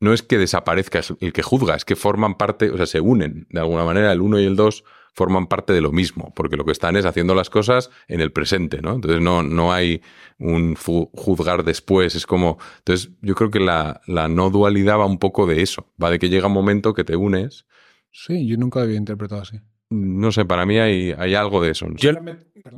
no 0.00 0.12
es 0.12 0.22
que 0.22 0.36
desaparezca 0.36 1.00
el 1.20 1.32
que 1.32 1.42
juzga, 1.42 1.74
es 1.74 1.84
que 1.84 1.96
forman 1.96 2.36
parte, 2.36 2.70
o 2.70 2.76
sea, 2.76 2.86
se 2.86 3.00
unen 3.00 3.46
de 3.48 3.60
alguna 3.60 3.84
manera 3.84 4.12
el 4.12 4.20
uno 4.20 4.38
y 4.38 4.44
el 4.44 4.54
dos 4.54 4.84
forman 5.16 5.46
parte 5.46 5.72
de 5.72 5.80
lo 5.80 5.92
mismo, 5.92 6.30
porque 6.36 6.58
lo 6.58 6.66
que 6.66 6.72
están 6.72 6.94
es 6.94 7.06
haciendo 7.06 7.34
las 7.34 7.48
cosas 7.48 7.90
en 8.06 8.20
el 8.20 8.32
presente, 8.32 8.82
¿no? 8.82 8.96
Entonces 8.96 9.22
no, 9.22 9.42
no 9.42 9.72
hay 9.72 10.02
un 10.38 10.76
juzgar 10.76 11.64
después, 11.64 12.14
es 12.14 12.26
como... 12.26 12.58
Entonces 12.78 13.10
yo 13.22 13.34
creo 13.34 13.50
que 13.50 13.60
la, 13.60 14.02
no 14.06 14.50
dualidad 14.50 14.98
va 14.98 15.06
un 15.06 15.18
poco 15.18 15.46
de 15.46 15.62
eso, 15.62 15.90
va 16.00 16.10
de 16.10 16.18
que 16.18 16.28
llega 16.28 16.48
un 16.48 16.52
momento 16.52 16.92
que 16.92 17.02
te 17.02 17.16
unes. 17.16 17.64
Sí, 18.12 18.46
yo 18.46 18.58
nunca 18.58 18.80
lo 18.80 18.84
había 18.84 18.98
interpretado 18.98 19.40
así. 19.40 19.58
No 19.88 20.32
sé, 20.32 20.44
para 20.44 20.66
mí 20.66 20.78
hay, 20.78 21.14
hay 21.16 21.34
algo 21.34 21.62
de 21.62 21.70
eso. 21.70 21.86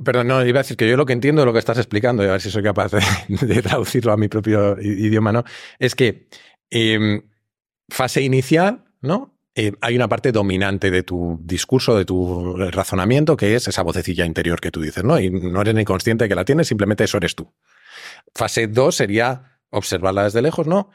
perdón, 0.05 0.29
no, 0.29 0.47
iba 0.47 0.61
a 0.61 0.63
decir 0.63 0.77
que 0.77 0.89
yo 0.89 0.97
lo 0.97 1.07
que 1.07 1.15
entiendo 1.15 1.43
de 1.43 1.47
lo 1.47 1.53
que 1.53 1.59
estás 1.59 1.79
explicando, 1.79 2.23
y 2.23 2.29
a 2.29 2.33
ver 2.33 2.41
si 2.41 2.53
soy 2.53 2.63
capaz 2.63 2.93
de, 3.31 3.63
traducirlo 3.63 4.13
a 4.13 4.17
mi 4.17 4.29
propio 4.29 4.81
idioma, 4.81 5.33
¿no? 5.33 5.43
Es 5.81 5.97
que 5.97 6.29
em, 6.71 7.23
fase 7.89 8.23
inicial, 8.23 8.85
¿no? 9.01 9.38
Eh, 9.55 9.73
hay 9.81 9.97
una 9.97 10.09
parte 10.09 10.31
dominante 10.31 10.91
de 10.91 11.03
tu 11.03 11.39
discurso, 11.43 11.97
de 11.97 12.05
tu 12.05 12.57
razonamiento, 12.57 13.37
que 13.37 13.55
es 13.55 13.67
esa 13.67 13.83
vocecilla 13.83 14.25
interior 14.25 14.61
que 14.61 14.71
tú 14.71 14.81
dices, 14.81 15.03
¿no? 15.03 15.19
Y 15.19 15.31
no 15.31 15.61
eres 15.61 15.75
ni 15.75 15.85
consciente 15.85 16.25
de 16.25 16.29
que 16.29 16.35
la 16.35 16.45
tienes, 16.45 16.69
simplemente 16.69 17.05
eso 17.05 17.17
eres 17.17 17.35
tú. 17.35 17.53
Fase 18.35 18.69
2 18.69 18.95
sería 18.95 19.61
observarla 19.71 20.25
desde 20.25 20.43
lejos, 20.43 20.67
¿no? 20.67 20.91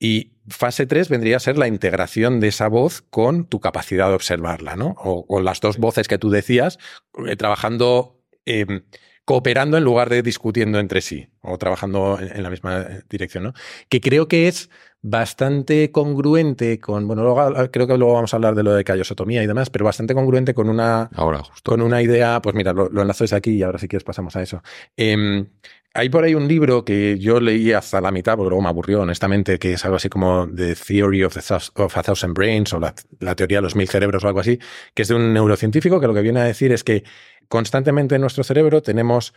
Y 0.00 0.32
fase 0.48 0.86
3 0.86 1.08
vendría 1.08 1.36
a 1.36 1.40
ser 1.40 1.58
la 1.58 1.66
integración 1.66 2.40
de 2.40 2.48
esa 2.48 2.68
voz 2.68 3.02
con 3.02 3.46
tu 3.46 3.60
capacidad 3.60 4.08
de 4.08 4.14
observarla, 4.14 4.76
¿no? 4.76 4.94
O 4.98 5.26
con 5.26 5.44
las 5.44 5.60
dos 5.60 5.78
voces 5.78 6.06
que 6.06 6.18
tú 6.18 6.30
decías, 6.30 6.78
eh, 7.26 7.36
trabajando, 7.36 8.22
em, 8.44 8.84
cooperando 9.24 9.76
en 9.76 9.84
lugar 9.84 10.08
de 10.08 10.22
discutiendo 10.22 10.78
entre 10.78 11.00
sí. 11.00 11.28
o 11.40 11.56
trabajando 11.56 12.18
en, 12.20 12.42
la 12.42 12.50
misma 12.50 12.86
dirección, 13.08 13.44
¿no? 13.44 13.54
Que 13.88 14.00
creo 14.00 14.28
que 14.28 14.48
es 14.48 14.70
bastante 15.00 15.92
congruente 15.92 16.78
con, 16.80 17.06
bueno, 17.06 17.22
luego, 17.22 17.70
creo 17.70 17.86
que 17.86 17.96
luego 17.96 18.14
vamos 18.14 18.34
a 18.34 18.36
hablar 18.36 18.54
de 18.54 18.62
lo 18.62 18.74
de 18.74 18.84
callosotomía 18.84 19.42
y 19.42 19.46
demás, 19.46 19.70
pero 19.70 19.84
bastante 19.84 20.14
congruente 20.14 20.54
con 20.54 20.68
una, 20.68 21.08
ahora 21.14 21.38
justo. 21.38 21.70
con 21.70 21.82
una 21.82 22.02
idea, 22.02 22.40
pues 22.42 22.54
mira, 22.54 22.72
lo, 22.72 22.88
enlazo 23.00 23.24
desde 23.24 23.36
aquí 23.36 23.52
y 23.52 23.62
ahora 23.62 23.78
si 23.78 23.88
quieres 23.88 24.04
pasamos 24.04 24.34
a 24.36 24.42
eso. 24.42 24.62
Em, 24.96 25.46
hay 25.94 26.10
por 26.10 26.24
ahí 26.24 26.34
un 26.34 26.46
libro 26.46 26.84
que 26.84 27.18
yo 27.18 27.40
leí 27.40 27.72
hasta 27.72 28.00
la 28.00 28.10
mitad, 28.10 28.36
porque 28.36 28.50
luego 28.50 28.62
me 28.62 28.68
aburrió, 28.68 29.00
honestamente, 29.00 29.58
que 29.58 29.72
es 29.72 29.84
algo 29.84 29.96
así 29.96 30.08
como 30.08 30.48
The 30.54 30.74
Theory 30.74 31.24
of, 31.24 31.36
a 31.36 32.02
Thousand 32.02 32.34
Brains 32.34 32.72
o 32.72 32.78
la, 32.80 33.34
teoría 33.34 33.58
de 33.58 33.62
los 33.62 33.74
mil 33.74 33.88
cerebros 33.88 34.22
o 34.24 34.28
algo 34.28 34.40
así, 34.40 34.58
que 34.94 35.02
es 35.02 35.08
de 35.08 35.14
un 35.14 35.32
neurocientífico 35.32 36.00
que 36.00 36.06
lo 36.06 36.14
que 36.14 36.22
viene 36.22 36.40
a 36.40 36.44
decir 36.44 36.72
es 36.72 36.84
que 36.84 37.04
constantemente 37.48 38.16
en 38.16 38.20
nuestro 38.20 38.44
cerebro 38.44 38.82
tenemos 38.82 39.32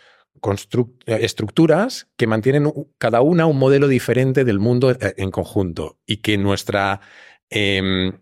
estructuras 1.06 2.08
que 2.18 2.28
mantienen 2.28 2.72
cada 2.98 3.22
una 3.22 3.46
un 3.46 3.60
modelo 3.60 3.88
diferente 3.88 4.44
del 4.44 4.60
mundo 4.60 4.92
eh, 4.92 5.14
en 5.18 5.32
conjunto 5.32 6.00
y 6.06 6.18
que 6.18 6.38
nuestra 6.38 7.02
em, 7.50 8.14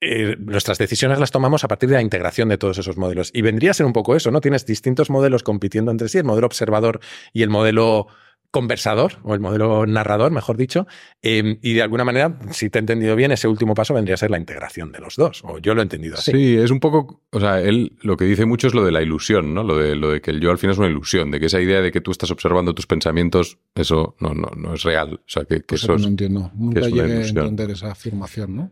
eh, 0.00 0.36
nuestras 0.38 0.78
decisiones 0.78 1.18
las 1.18 1.32
tomamos 1.32 1.64
a 1.64 1.68
partir 1.68 1.88
de 1.88 1.96
la 1.96 2.02
integración 2.02 2.48
de 2.48 2.58
todos 2.58 2.78
esos 2.78 2.96
modelos. 2.96 3.30
Y 3.34 3.42
vendría 3.42 3.72
a 3.72 3.74
ser 3.74 3.84
un 3.84 3.92
poco 3.92 4.14
eso, 4.14 4.30
¿no? 4.30 4.40
Tienes 4.40 4.64
distintos 4.64 5.10
modelos 5.10 5.42
compitiendo 5.42 5.90
entre 5.90 6.08
sí, 6.08 6.18
el 6.18 6.24
modelo 6.24 6.46
observador 6.46 7.00
y 7.32 7.42
el 7.42 7.50
modelo 7.50 8.06
conversador, 8.50 9.18
o 9.24 9.34
el 9.34 9.40
modelo 9.40 9.86
narrador, 9.86 10.32
mejor 10.32 10.56
dicho, 10.56 10.86
em, 11.20 11.58
y 11.62 11.74
de 11.74 11.82
alguna 11.82 12.04
manera, 12.04 12.38
si 12.50 12.70
te 12.70 12.78
he 12.78 12.80
entendido 12.80 13.14
bien, 13.14 13.30
ese 13.30 13.46
último 13.46 13.74
paso 13.74 13.92
vendría 13.92 14.14
a 14.14 14.16
ser 14.16 14.30
la 14.30 14.38
integración 14.38 14.90
de 14.90 15.00
los 15.00 15.16
dos, 15.16 15.42
o 15.44 15.58
yo 15.58 15.74
lo 15.74 15.82
he 15.82 15.84
entendido 15.84 16.14
así. 16.14 16.32
Sí, 16.32 16.56
es 16.56 16.70
un 16.70 16.80
poco, 16.80 17.22
o 17.30 17.40
sea, 17.40 17.60
él 17.60 17.98
lo 18.00 18.16
que 18.16 18.24
dice 18.24 18.46
mucho 18.46 18.66
es 18.66 18.74
lo 18.74 18.84
de 18.84 18.92
la 18.92 19.02
ilusión, 19.02 19.54
¿no? 19.54 19.62
Lo 19.62 19.76
de, 19.76 19.96
lo 19.96 20.10
de 20.10 20.20
que 20.20 20.30
el 20.30 20.40
yo 20.40 20.50
al 20.50 20.58
final 20.58 20.72
es 20.72 20.78
una 20.78 20.88
ilusión, 20.88 21.30
de 21.30 21.40
que 21.40 21.46
esa 21.46 21.60
idea 21.60 21.82
de 21.82 21.92
que 21.92 22.00
tú 22.00 22.10
estás 22.10 22.30
observando 22.30 22.74
tus 22.74 22.86
pensamientos, 22.86 23.58
eso 23.74 24.16
no, 24.20 24.32
no, 24.32 24.50
no 24.56 24.74
es 24.74 24.82
real. 24.82 25.14
O 25.14 25.28
sea, 25.28 25.44
que, 25.44 25.60
pues 25.60 25.82
eso 25.82 25.98
no 25.98 26.08
entiendo. 26.08 26.50
Nunca 26.54 26.80
llegué 26.80 27.02
a 27.02 27.26
entender 27.26 27.70
esa 27.70 27.92
afirmación, 27.92 28.56
¿no? 28.56 28.70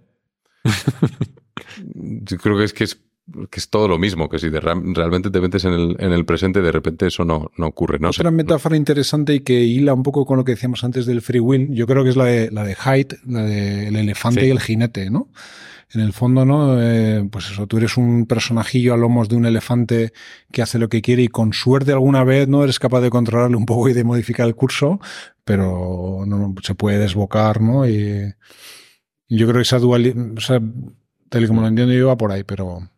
Yo 1.95 2.39
creo 2.39 2.57
que 2.57 2.65
es 2.65 2.73
que 2.73 2.85
es, 2.85 3.01
que 3.51 3.59
es 3.59 3.69
todo 3.69 3.89
lo 3.89 3.99
mismo, 3.99 4.29
que 4.29 4.39
si 4.39 4.49
realmente 4.51 5.31
te 5.31 5.41
metes 5.41 5.65
en 5.65 5.73
el, 5.73 5.97
en 5.99 6.13
el, 6.13 6.25
presente, 6.25 6.63
de 6.63 6.71
repente 6.71 7.07
eso 7.09 7.25
no, 7.25 7.51
no 7.57 7.67
ocurre. 7.67 7.99
¿no? 7.99 8.11
Otra 8.11 8.31
metáfora 8.31 8.77
interesante 8.77 9.35
y 9.35 9.41
que 9.41 9.65
hila 9.65 9.95
un 9.95 10.05
poco 10.05 10.25
con 10.25 10.37
lo 10.37 10.45
que 10.45 10.53
decíamos 10.53 10.85
antes 10.85 11.07
del 11.07 11.23
free 11.23 11.41
will, 11.41 11.69
yo 11.73 11.87
creo 11.87 12.05
que 12.05 12.11
es 12.11 12.17
la 12.17 12.25
de, 12.25 12.51
la 12.53 12.63
de 12.63 12.77
Hyde, 12.77 13.19
la 13.27 13.43
del 13.43 13.97
elefante 13.97 14.47
y 14.47 14.51
el 14.51 14.61
jinete, 14.61 15.11
¿no? 15.11 15.29
En 15.93 16.01
el 16.01 16.13
fondo, 16.13 16.45
¿no? 16.45 16.81
Eh, 16.81 17.29
pues 17.31 17.51
eso, 17.51 17.67
tú 17.67 17.79
eres 17.79 17.97
un 17.97 18.27
personajillo 18.27 18.95
a 18.95 18.97
lomos 18.97 19.29
de 19.29 19.37
un 19.37 19.47
elefante 19.47 20.13
que 20.53 20.63
hace 20.63 20.79
lo 20.79 20.89
que 20.89 21.03
quiere 21.03 21.23
y 21.23 21.29
con 21.29 21.53
suerte 21.53 21.93
alguna 21.93 22.23
vez 22.23 22.49
no 22.49 22.63
eres 22.63 22.79
capaz 22.79 23.01
de 23.01 23.11
controlarle 23.11 23.57
un 23.57 23.67
poco 23.67 23.89
y 23.89 23.93
de 23.93 24.05
modificar 24.05 24.47
el 24.47 24.55
curso, 24.55 25.01
pero 25.45 26.25
no, 26.27 26.55
se 26.63 26.75
puede 26.75 26.99
desbocar, 26.99 27.61
¿no? 27.61 27.89
Y, 27.89 28.35
yo 29.29 29.47
creo 29.47 29.57
que 29.57 29.63
esa 29.63 29.81
dualidad, 29.81 30.17
o 30.37 30.41
sea, 30.41 30.61
tal 31.29 31.45
y 31.45 31.49
como 31.49 31.61
lo 31.61 31.67
entiendo 31.67 31.93
yo, 31.93 32.07
va 32.07 32.17
por 32.17 32.31
ahí, 32.31 32.45
pero 32.45 32.89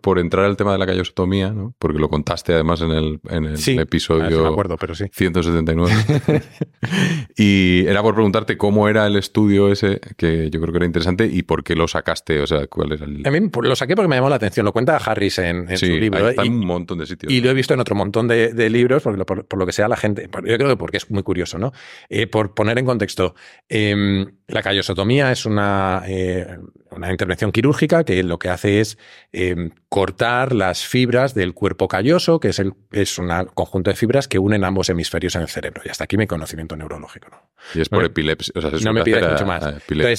por 0.00 0.18
entrar 0.18 0.44
al 0.44 0.56
tema 0.56 0.72
de 0.72 0.78
la 0.78 0.86
callosotomía, 0.86 1.50
¿no? 1.50 1.74
porque 1.78 1.98
lo 1.98 2.08
contaste 2.08 2.54
además 2.54 2.80
en 2.82 2.90
el, 2.90 3.20
en 3.28 3.44
el 3.46 3.78
episodio 3.78 4.46
acuerdo, 4.46 4.76
pero 4.76 4.94
sí. 4.94 5.04
179. 5.12 6.42
y 7.36 7.84
era 7.86 8.02
por 8.02 8.14
preguntarte 8.14 8.56
cómo 8.56 8.88
era 8.88 9.06
el 9.06 9.16
estudio 9.16 9.70
ese, 9.70 10.00
que 10.16 10.50
yo 10.50 10.60
creo 10.60 10.72
que 10.72 10.78
era 10.78 10.86
interesante, 10.86 11.26
y 11.26 11.42
por 11.42 11.64
qué 11.64 11.74
lo 11.74 11.88
sacaste, 11.88 12.40
o 12.40 12.46
sea, 12.46 12.66
cuál 12.66 12.92
era 12.92 13.04
el... 13.04 13.26
A 13.26 13.30
mí 13.30 13.50
lo 13.62 13.76
saqué 13.76 13.94
porque 13.94 14.08
me 14.08 14.16
llamó 14.16 14.28
la 14.28 14.36
atención, 14.36 14.64
lo 14.64 14.72
cuenta 14.72 14.96
Harris 14.96 15.38
en, 15.38 15.76
su 15.76 15.86
libro. 15.86 16.28
Está 16.28 16.42
en 16.42 16.52
un 16.52 16.66
montón 16.66 16.98
de 16.98 17.06
sitios. 17.06 17.32
Y 17.32 17.40
lo 17.40 17.50
he 17.50 17.54
visto 17.54 17.74
en 17.74 17.80
otro 17.80 17.94
montón 17.94 18.28
de, 18.28 18.70
libros, 18.70 19.02
porque 19.02 19.24
por, 19.24 19.58
lo 19.58 19.66
que 19.66 19.72
sea 19.72 19.88
la 19.88 19.96
gente, 19.96 20.28
yo 20.32 20.56
creo 20.56 20.68
que 20.68 20.76
porque 20.76 20.96
es 20.96 21.10
muy 21.10 21.22
curioso, 21.22 21.58
¿no? 21.58 21.72
Eh, 22.08 22.26
por 22.26 22.54
poner 22.54 22.78
en 22.78 22.86
contexto, 22.86 23.34
em, 23.68 24.26
la 24.46 24.62
callosotomía 24.62 25.32
es 25.32 25.46
una, 25.46 26.02
eh, 26.06 26.58
una 26.90 27.10
intervención 27.10 27.52
quirúrgica 27.52 28.04
que 28.04 28.22
lo 28.22 28.38
que 28.38 28.48
hace 28.48 28.80
es 28.80 28.98
em, 29.32 29.70
cortar 29.90 30.54
las 30.54 30.86
fibras 30.86 31.34
del 31.34 31.52
cuerpo 31.52 31.88
calloso, 31.88 32.38
que 32.38 32.50
es, 32.50 32.60
el, 32.60 32.74
es 32.92 33.18
un 33.18 33.28
conjunto 33.54 33.90
de 33.90 33.96
fibras 33.96 34.28
que 34.28 34.38
unen 34.38 34.62
ambos 34.62 34.88
hemisferios 34.88 35.34
en 35.34 35.42
el 35.42 35.48
cerebro. 35.48 35.82
Y 35.84 35.88
hasta 35.88 36.04
aquí 36.04 36.16
mi 36.16 36.28
conocimiento 36.28 36.76
neurológico. 36.76 37.28
¿no? 37.28 37.50
Y 37.74 37.80
es 37.80 37.88
por 37.88 38.04
epilepsia. 38.04 38.54
no 38.84 38.92
me 38.92 39.02
pides 39.02 39.28
mucho 39.28 39.44
más. 39.44 39.64
Entonces, 39.88 40.18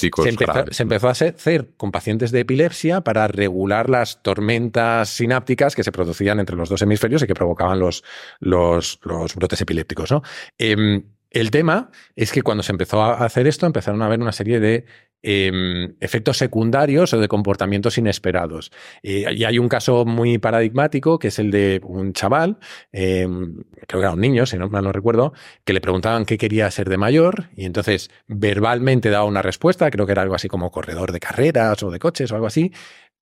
se, 0.72 0.82
empezó, 0.82 1.08
a 1.08 1.12
hacer 1.12 1.70
con 1.78 1.90
pacientes 1.90 2.32
de 2.32 2.40
epilepsia 2.40 3.00
para 3.00 3.26
regular 3.28 3.88
las 3.88 4.22
tormentas 4.22 5.08
sinápticas 5.08 5.74
que 5.74 5.82
se 5.82 5.90
producían 5.90 6.38
entre 6.38 6.54
los 6.54 6.68
dos 6.68 6.82
hemisferios 6.82 7.22
y 7.22 7.26
que 7.26 7.34
provocaban 7.34 7.80
los, 7.80 8.04
los, 8.40 9.00
los 9.04 9.34
brotes 9.34 9.62
epilépticos. 9.62 10.12
¿no? 10.12 10.22
Em, 10.58 11.02
el 11.30 11.50
tema 11.50 11.90
es 12.14 12.30
que 12.30 12.42
cuando 12.42 12.62
se 12.62 12.72
empezó 12.72 13.02
a 13.02 13.24
hacer 13.24 13.46
esto, 13.46 13.64
empezaron 13.64 14.02
a 14.02 14.04
haber 14.04 14.20
una 14.20 14.32
serie 14.32 14.60
de 14.60 14.84
Em, 15.24 15.94
efectos 16.00 16.36
secundarios 16.36 17.14
o 17.14 17.20
de 17.20 17.28
comportamientos 17.28 17.96
inesperados. 17.96 18.72
Eh, 19.04 19.24
y 19.32 19.44
hay 19.44 19.56
un 19.60 19.68
caso 19.68 20.04
muy 20.04 20.38
paradigmático 20.38 21.20
que 21.20 21.28
es 21.28 21.38
el 21.38 21.52
de 21.52 21.80
un 21.84 22.12
chaval, 22.12 22.58
em, 22.90 23.62
creo 23.86 24.00
que 24.00 24.06
era 24.06 24.14
un 24.14 24.20
niño, 24.20 24.46
si 24.46 24.58
no 24.58 24.68
mal 24.68 24.82
no 24.82 24.90
recuerdo, 24.90 25.32
que 25.64 25.74
le 25.74 25.80
preguntaban 25.80 26.24
qué 26.24 26.38
quería 26.38 26.68
ser 26.72 26.88
de 26.88 26.98
mayor 26.98 27.50
y 27.54 27.66
entonces 27.66 28.10
verbalmente 28.26 29.10
daba 29.10 29.24
una 29.24 29.42
respuesta, 29.42 29.92
creo 29.92 30.06
que 30.06 30.12
era 30.12 30.22
algo 30.22 30.34
así 30.34 30.48
como 30.48 30.72
corredor 30.72 31.12
de 31.12 31.20
carreras 31.20 31.80
o 31.84 31.92
de 31.92 32.00
coches 32.00 32.32
o 32.32 32.34
algo 32.34 32.48
así, 32.48 32.72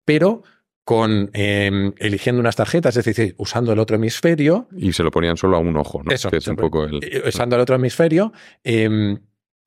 pero 0.05 0.43
con 0.85 1.29
em, 1.33 1.93
eligiendo 1.97 2.39
unas 2.39 2.55
tarjetas, 2.55 2.95
es 2.95 3.03
decir, 3.03 3.35
usando 3.37 3.73
el 3.73 3.79
otro 3.79 3.97
hemisferio. 3.97 4.69
Y 4.75 4.93
se 4.93 5.03
lo 5.03 5.11
ponían 5.11 5.35
solo 5.35 5.57
a 5.57 5.59
un 5.59 5.75
ojo, 5.75 6.01
¿no? 6.01 6.11
Eso, 6.11 6.31
que 6.31 6.37
es 6.37 6.47
un 6.47 6.55
poco 6.55 6.85
el... 6.85 6.99
Eh, 7.03 7.23
usando 7.27 7.57
el 7.57 7.61
otro 7.61 7.75
hemisferio, 7.75 8.31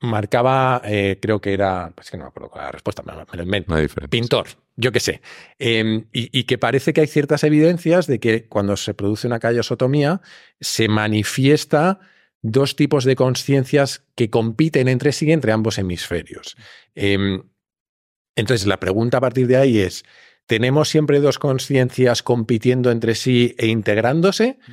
marcaba, 0.02 0.82
eh, 0.84 1.18
creo 1.20 1.40
que 1.40 1.52
era, 1.52 1.92
pues 1.94 2.10
que 2.10 2.16
no 2.16 2.24
me 2.24 2.28
acuerdo 2.28 2.50
cuál 2.50 2.64
la 2.64 2.72
respuesta, 2.72 3.02
me, 3.02 3.12
lo 3.14 3.42
invento. 3.42 3.74
Pintor, 4.10 4.46
yo 4.76 4.92
qué 4.92 5.00
sé. 5.00 5.20
Em, 5.58 6.06
y, 6.12 6.44
que 6.44 6.58
parece 6.58 6.92
que 6.92 7.00
hay 7.00 7.06
ciertas 7.06 7.44
evidencias 7.44 8.06
de 8.06 8.20
que 8.20 8.46
cuando 8.46 8.76
se 8.76 8.94
produce 8.94 9.26
una 9.26 9.38
callosotomía 9.38 10.20
se 10.60 10.88
manifiesta 10.88 12.00
dos 12.42 12.74
tipos 12.74 13.04
de 13.04 13.14
conciencias 13.14 14.04
que 14.16 14.28
compiten 14.28 14.88
entre 14.88 15.12
sí 15.12 15.30
entre 15.30 15.52
ambos 15.52 15.78
hemisferios. 15.78 16.56
Em, 16.94 17.42
entonces, 18.34 18.66
la 18.66 18.80
pregunta 18.80 19.18
a 19.18 19.20
partir 19.20 19.46
de 19.46 19.56
ahí 19.56 19.78
es, 19.78 20.04
¿tenemos 20.46 20.88
siempre 20.88 21.20
dos 21.20 21.38
conciencias 21.38 22.22
compitiendo 22.22 22.90
entre 22.90 23.14
sí 23.14 23.54
e 23.58 23.66
integrándose? 23.66 24.58
Mm 24.66 24.72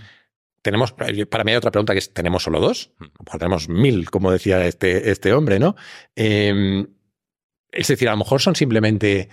tenemos, 0.62 0.94
para 0.94 1.44
mí 1.44 1.52
hay 1.52 1.58
otra 1.58 1.72
pregunta 1.72 1.94
que 1.94 2.00
es, 2.00 2.14
¿tenemos 2.14 2.44
solo 2.44 2.60
dos? 2.60 2.94
O 3.18 3.38
tenemos 3.38 3.70
mil, 3.70 4.10
como 4.10 4.32
decía 4.32 4.66
este, 4.66 5.12
este 5.12 5.34
hombre, 5.34 5.60
¿no? 5.60 5.76
Em, 6.16 6.88
es 7.72 7.88
decir, 7.88 8.08
a 8.10 8.12
lo 8.12 8.18
mejor 8.18 8.42
son 8.42 8.56
simplemente 8.56 9.30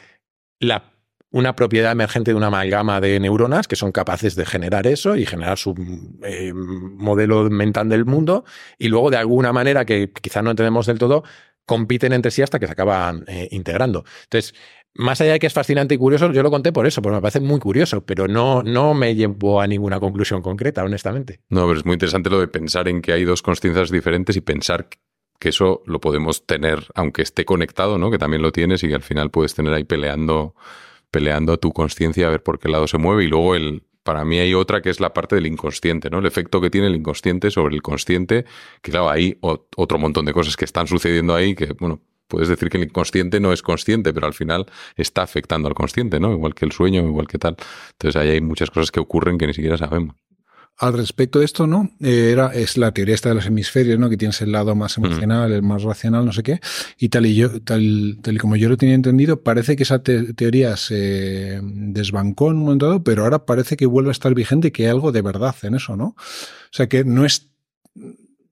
la, 0.61 0.93
una 1.31 1.57
propiedad 1.57 1.93
emergente 1.93 2.31
de 2.31 2.37
una 2.37 2.47
amalgama 2.47 3.01
de 3.01 3.19
neuronas 3.21 3.69
que 3.69 3.77
son 3.77 3.93
capaces 3.93 4.37
de 4.37 4.47
generar 4.47 4.87
eso 4.87 5.17
y 5.17 5.27
generar 5.27 5.59
su 5.59 5.75
em, 6.23 6.97
modelo 6.97 7.51
mental 7.51 7.89
del 7.89 8.05
mundo 8.05 8.45
y 8.79 8.89
luego 8.89 9.11
de 9.11 9.19
alguna 9.19 9.53
manera 9.53 9.85
que 9.85 10.11
quizás 10.13 10.43
no 10.43 10.51
entendemos 10.51 10.87
del 10.87 10.99
todo, 10.99 11.25
compiten 11.67 12.13
entre 12.13 12.31
sí 12.31 12.43
hasta 12.43 12.59
que 12.59 12.67
se 12.67 12.73
acaban 12.73 13.25
eh, 13.27 13.49
integrando. 13.51 14.05
Entonces, 14.25 14.55
más 14.99 15.21
allá 15.21 15.33
de 15.33 15.39
que 15.39 15.47
es 15.47 15.53
fascinante 15.53 15.95
y 15.95 15.99
curioso, 15.99 16.33
yo 16.33 16.43
lo 16.43 16.51
conté 16.51 16.73
por 16.73 16.87
eso, 16.87 17.03
porque 17.03 17.17
me 17.17 17.23
parece 17.23 17.41
muy 17.41 17.61
curioso, 17.61 18.05
pero 18.05 18.29
no, 18.29 18.63
no 18.63 18.95
me 18.95 19.15
llevo 19.15 19.61
a 19.61 19.67
ninguna 19.67 20.01
conclusión 20.01 20.43
concreta, 20.43 20.85
honestamente. 20.85 21.41
No, 21.49 21.67
pero 21.67 21.79
es 21.79 21.85
muy 21.85 21.95
interesante 21.95 22.31
lo 22.31 22.41
de 22.41 22.49
pensar 22.49 22.89
en 22.89 23.03
que 23.03 23.13
hay 23.13 23.25
dos 23.25 23.43
conciencias 23.43 23.91
diferentes 23.91 24.37
y 24.37 24.41
pensar 24.41 24.89
que 25.39 25.49
eso 25.51 25.83
lo 25.87 26.01
podemos 26.01 26.47
tener, 26.47 26.87
aunque 26.95 27.23
esté 27.23 27.45
conectado, 27.45 27.99
¿no? 27.99 28.11
Que 28.11 28.19
también 28.19 28.43
lo 28.43 28.53
tienes 28.53 28.83
y 28.83 28.89
que 28.89 28.95
al 28.95 29.03
final 29.03 29.31
puedes 29.31 29.55
tener 29.55 29.73
ahí 29.73 29.85
peleando, 29.85 30.55
peleando 31.11 31.59
tu 31.59 31.73
conciencia 31.73 32.27
a 32.27 32.31
ver 32.31 32.43
por 32.43 32.59
qué 32.59 32.69
lado 32.69 32.87
se 32.87 32.99
mueve. 32.99 33.25
Y 33.25 33.29
luego 33.29 33.55
el, 33.55 33.83
para 34.03 34.25
mí 34.25 34.39
hay 34.39 34.55
otra 34.55 34.81
que 34.81 34.89
es 34.89 35.01
la 35.01 35.13
parte 35.13 35.35
del 35.35 35.47
inconsciente, 35.47 36.09
¿no? 36.09 36.21
El 36.21 36.27
efecto 36.27 36.61
que 36.61 36.71
tiene 36.71 36.87
el 36.87 36.97
inconsciente 36.97 37.51
sobre 37.51 37.75
el 37.75 37.83
consciente, 37.83 38.45
que 38.81 38.91
claro, 38.93 39.11
hay 39.11 39.37
otro 39.41 39.99
montón 39.99 40.25
de 40.25 40.33
cosas 40.33 40.57
que 40.57 40.65
están 40.65 40.87
sucediendo 40.87 41.35
ahí 41.35 41.55
que, 41.55 41.75
bueno, 41.79 42.01
puedes 42.29 42.49
decir 42.49 42.69
que 42.69 42.79
el 42.79 42.85
inconsciente 42.85 43.41
no 43.41 43.53
es 43.53 43.63
consciente, 43.63 44.13
pero 44.13 44.27
al 44.27 44.35
final 44.35 44.67
está 44.97 45.23
afectando 45.23 45.69
al 45.69 45.75
consciente, 45.75 46.21
¿no? 46.21 46.33
Igual 46.33 46.55
que 46.55 46.65
el 46.65 46.73
sueño, 46.73 47.07
igual 47.07 47.27
que 47.27 47.39
tal. 47.39 47.57
Entonces 47.93 48.21
ahí 48.21 48.31
hay 48.31 48.41
muchas 48.41 48.71
cosas 48.71 48.91
que 48.91 49.01
ocurren 49.01 49.39
que 49.39 49.47
ni 49.47 49.55
siquiera 49.55 49.77
sabemos. 49.77 50.17
Al 50.79 50.93
respecto 50.93 51.39
de 51.39 51.47
esto, 51.47 51.67
¿no? 51.67 51.91
Eh, 52.01 52.29
era, 52.33 52.53
es 52.53 52.77
la 52.77 52.93
teoría 52.93 53.15
esta 53.15 53.31
de 53.31 53.37
los 53.37 53.47
hemisferios, 53.47 53.99
¿no? 53.99 54.11
Que 54.11 54.19
tienes 54.19 54.43
el 54.43 54.53
lado 54.53 54.75
más 54.75 54.99
emocional, 54.99 55.51
el 55.51 55.63
más 55.63 55.83
racional, 55.83 56.27
no 56.27 56.33
sé 56.33 56.43
qué. 56.43 56.61
Y 56.99 57.09
tal 57.09 57.25
y 57.25 57.35
yo, 57.35 57.63
tal, 57.63 58.19
tal 58.21 58.35
y 58.35 58.39
como 58.39 58.57
yo 58.57 58.69
lo 58.69 58.77
tenía 58.77 58.95
entendido, 58.95 59.43
parece 59.43 59.75
que 59.75 59.85
esa 59.85 60.03
teoría 60.03 60.77
se 60.77 61.61
desbancó 61.63 62.51
en 62.51 62.59
un 62.59 62.65
momento 62.65 62.87
dado, 62.89 63.03
pero 63.03 63.25
ahora 63.25 63.47
parece 63.47 63.79
que 63.79 63.87
vuelve 63.87 64.11
a 64.11 64.13
estar 64.13 64.35
vigente 64.35 64.69
y 64.69 64.71
que 64.71 64.83
hay 64.83 64.91
algo 64.91 65.13
de 65.13 65.23
verdad 65.23 65.57
en 65.63 65.77
eso, 65.77 65.97
¿no? 65.97 66.09
O 66.09 66.73
sea 66.73 66.89
que 66.91 67.05
no 67.05 67.25
es 67.25 67.49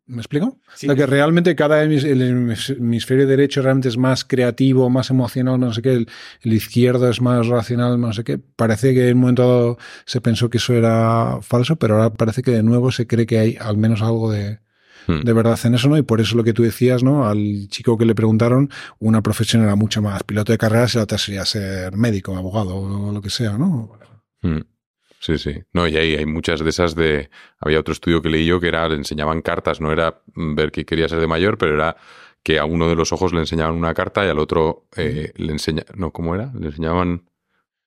¿Me 0.07 0.19
explico? 0.19 0.59
que 0.79 1.07
realmente 1.07 1.57
cada 1.57 1.83
hemisferio 1.83 3.27
derecho 3.27 3.63
realmente 3.63 3.89
es 3.89 3.97
más 3.97 4.23
creativo, 4.25 4.91
más 4.91 5.09
emocional, 5.09 5.59
no 5.59 5.73
sé 5.73 5.81
qué, 5.81 6.07
el, 6.43 6.53
izquierdo 6.53 7.09
es 7.09 7.23
más 7.23 7.47
racional, 7.47 7.99
no 7.99 8.13
sé 8.13 8.23
qué. 8.23 8.39
Parece 8.39 8.93
que 8.93 9.09
en 9.09 9.17
un 9.17 9.21
momento 9.23 9.43
dado 9.43 9.79
se 10.05 10.21
pensó 10.21 10.51
que 10.51 10.59
eso 10.59 10.75
era 10.75 11.39
falso, 11.41 11.77
pero 11.77 11.95
ahora 11.95 12.13
parece 12.13 12.43
que 12.43 12.51
de 12.51 12.63
nuevo 12.63 12.93
se 12.93 13.07
cree 13.07 13.25
que 13.25 13.39
hay 13.39 13.57
al 13.59 13.79
menos 13.79 14.03
algo 14.03 14.31
de, 14.31 14.59
hmm. 15.07 15.23
de 15.23 15.33
verdad 15.33 15.59
en 15.65 15.75
eso, 15.75 15.89
¿no? 15.89 15.97
Y 15.97 16.03
por 16.03 16.21
eso 16.21 16.37
lo 16.37 16.45
que 16.45 16.53
tú 16.53 16.63
decías, 16.63 17.03
¿no? 17.03 17.27
Al 17.27 17.69
chico 17.69 17.97
que 17.97 18.05
le 18.05 18.15
preguntaron, 18.15 18.69
una 18.99 19.23
profesión 19.23 19.63
era 19.63 19.75
mucho 19.75 20.03
más 20.03 20.23
piloto 20.23 20.53
de 20.53 20.59
carreras 20.59 20.95
y 20.95 20.99
la 20.99 21.05
otra 21.05 21.17
sería 21.17 21.47
ser 21.47 21.97
médico, 21.97 22.37
abogado 22.37 22.77
o 22.77 23.11
lo 23.11 23.23
que 23.23 23.31
sea, 23.31 23.57
¿no? 23.57 23.99
Hmm. 24.43 24.61
Sí, 25.25 25.39
sí. 25.39 25.63
No, 25.73 25.89
y 25.89 25.97
hay, 25.97 26.17
hay 26.17 26.27
muchas 26.27 26.61
de 26.61 26.69
esas 26.69 26.95
de. 26.95 27.31
Había 27.59 27.81
otro 27.81 27.93
estudio 27.93 28.21
que 28.21 28.29
leí 28.29 28.45
yo 28.45 28.61
que 28.61 28.69
era, 28.69 28.87
le 28.91 28.97
enseñaban 28.97 29.41
cartas, 29.41 29.81
no 29.81 29.91
era 29.91 30.21
ver 30.35 30.71
que 30.71 30.85
quería 30.85 31.09
ser 31.09 31.19
de 31.19 31.27
mayor, 31.27 31.57
pero 31.57 31.75
era 31.75 31.97
que 32.43 32.59
a 32.59 32.67
uno 32.67 32.91
de 32.91 32.95
los 32.95 33.11
ojos 33.11 33.33
le 33.33 33.41
enseñaban 33.41 33.75
una 33.75 33.95
carta 33.95 34.23
y 34.27 34.29
al 34.29 34.39
otro 34.39 34.87
eh, 34.95 35.33
le 35.35 35.53
enseñaban. 35.53 35.95
No, 35.97 36.11
¿cómo 36.11 36.35
era? 36.35 36.53
Le 36.53 36.67
enseñaban. 36.67 37.25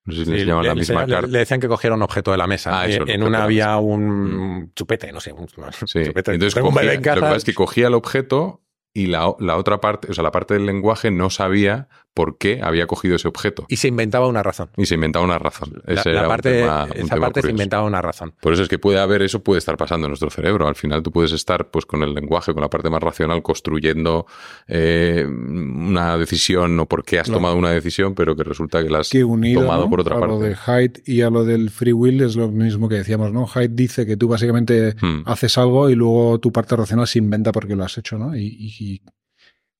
No 0.04 0.14
sé 0.14 0.24
si 0.24 0.30
le 0.32 0.38
enseñaban 0.38 0.66
la 0.66 0.74
misma 0.74 1.06
carta. 1.06 1.28
Le 1.28 1.38
decían 1.38 1.60
que 1.60 1.68
cogiera 1.68 1.94
un 1.94 2.02
objeto 2.02 2.32
de 2.32 2.38
la 2.38 2.48
mesa. 2.48 2.80
Ah, 2.80 2.88
en 2.88 3.22
una 3.22 3.44
había 3.44 3.76
un 3.76 4.62
mm. 4.62 4.72
chupete, 4.74 5.12
no 5.12 5.20
sé. 5.20 5.32
Un, 5.32 5.46
sí. 5.86 6.00
Entonces, 6.00 6.56
cogía, 6.56 6.94
lo 6.94 7.00
que 7.00 7.20
pasa 7.20 7.36
es 7.36 7.44
que 7.44 7.54
cogía 7.54 7.86
el 7.86 7.94
objeto 7.94 8.64
y 8.92 9.06
la, 9.06 9.32
la, 9.38 9.56
otra 9.56 9.80
parte, 9.80 10.10
o 10.10 10.14
sea, 10.14 10.24
la 10.24 10.32
parte 10.32 10.54
del 10.54 10.66
lenguaje 10.66 11.12
no 11.12 11.30
sabía 11.30 11.88
por 12.18 12.36
qué 12.36 12.58
había 12.60 12.88
cogido 12.88 13.14
ese 13.14 13.28
objeto. 13.28 13.64
Y 13.68 13.76
se 13.76 13.86
inventaba 13.86 14.26
una 14.26 14.42
razón. 14.42 14.70
Y 14.76 14.86
se 14.86 14.96
inventaba 14.96 15.24
una 15.24 15.38
razón. 15.38 15.80
La, 15.86 16.26
parte, 16.26 16.64
esa 16.64 17.16
parte 17.16 17.42
se 17.42 17.50
inventaba 17.50 17.84
una 17.84 18.02
razón. 18.02 18.34
Por 18.40 18.52
eso 18.52 18.64
es 18.64 18.68
que 18.68 18.80
puede 18.80 18.98
haber, 18.98 19.22
eso 19.22 19.44
puede 19.44 19.60
estar 19.60 19.76
pasando 19.76 20.08
en 20.08 20.10
nuestro 20.10 20.28
cerebro. 20.28 20.66
Al 20.66 20.74
final 20.74 21.00
tú 21.00 21.12
puedes 21.12 21.30
estar 21.30 21.70
pues 21.70 21.86
con 21.86 22.02
el 22.02 22.14
lenguaje, 22.14 22.52
con 22.52 22.62
la 22.62 22.68
parte 22.68 22.90
más 22.90 23.00
racional, 23.00 23.40
construyendo 23.40 24.26
eh, 24.66 25.24
una 25.28 26.18
decisión 26.18 26.80
o 26.80 26.86
por 26.86 27.04
qué 27.04 27.20
has 27.20 27.30
tomado 27.30 27.54
una 27.54 27.70
decisión, 27.70 28.16
pero 28.16 28.34
que 28.34 28.42
resulta 28.42 28.82
que 28.82 28.90
la 28.90 28.98
has 28.98 29.10
tomado 29.10 29.88
por 29.88 30.00
otra 30.00 30.16
a 30.16 30.18
parte. 30.18 30.34
lo 30.34 30.40
de 30.40 30.56
Hyde 30.56 31.02
y 31.06 31.22
a 31.22 31.30
lo 31.30 31.44
del 31.44 31.70
free 31.70 31.92
will 31.92 32.20
es 32.20 32.34
lo 32.34 32.48
mismo 32.48 32.88
que 32.88 32.96
decíamos, 32.96 33.32
¿no? 33.32 33.46
Hyde 33.46 33.68
dice 33.68 34.06
que 34.06 34.16
tú 34.16 34.26
básicamente 34.26 34.96
hmm. 35.00 35.22
haces 35.24 35.56
algo 35.56 35.88
y 35.88 35.94
luego 35.94 36.40
tu 36.40 36.50
parte 36.50 36.74
racional 36.74 37.06
se 37.06 37.20
inventa 37.20 37.52
porque 37.52 37.76
lo 37.76 37.84
has 37.84 37.96
hecho, 37.96 38.18
¿no? 38.18 38.36
y 38.36 39.00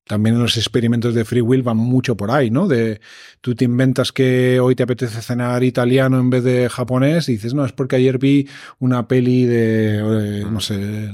también 0.09 0.39
los 0.39 0.57
experimentos 0.57 1.13
de 1.13 1.23
free 1.23 1.39
will 1.39 1.61
van 1.61 1.77
mucho 1.77 2.17
por 2.17 2.31
ahí, 2.31 2.49
¿no? 2.49 2.67
De 2.67 2.99
tú 3.41 3.53
te 3.53 3.65
inventas 3.65 4.11
que 4.11 4.59
hoy 4.59 4.73
te 4.73 4.81
apetece 4.81 5.21
cenar 5.21 5.63
italiano 5.63 6.19
en 6.19 6.31
vez 6.31 6.43
de 6.43 6.67
japonés 6.67 7.29
y 7.29 7.33
dices, 7.33 7.53
no, 7.53 7.63
es 7.63 7.73
porque 7.73 7.97
ayer 7.97 8.17
vi 8.17 8.47
una 8.79 9.07
peli 9.07 9.45
de, 9.45 10.43
no 10.49 10.61
sé, 10.61 11.11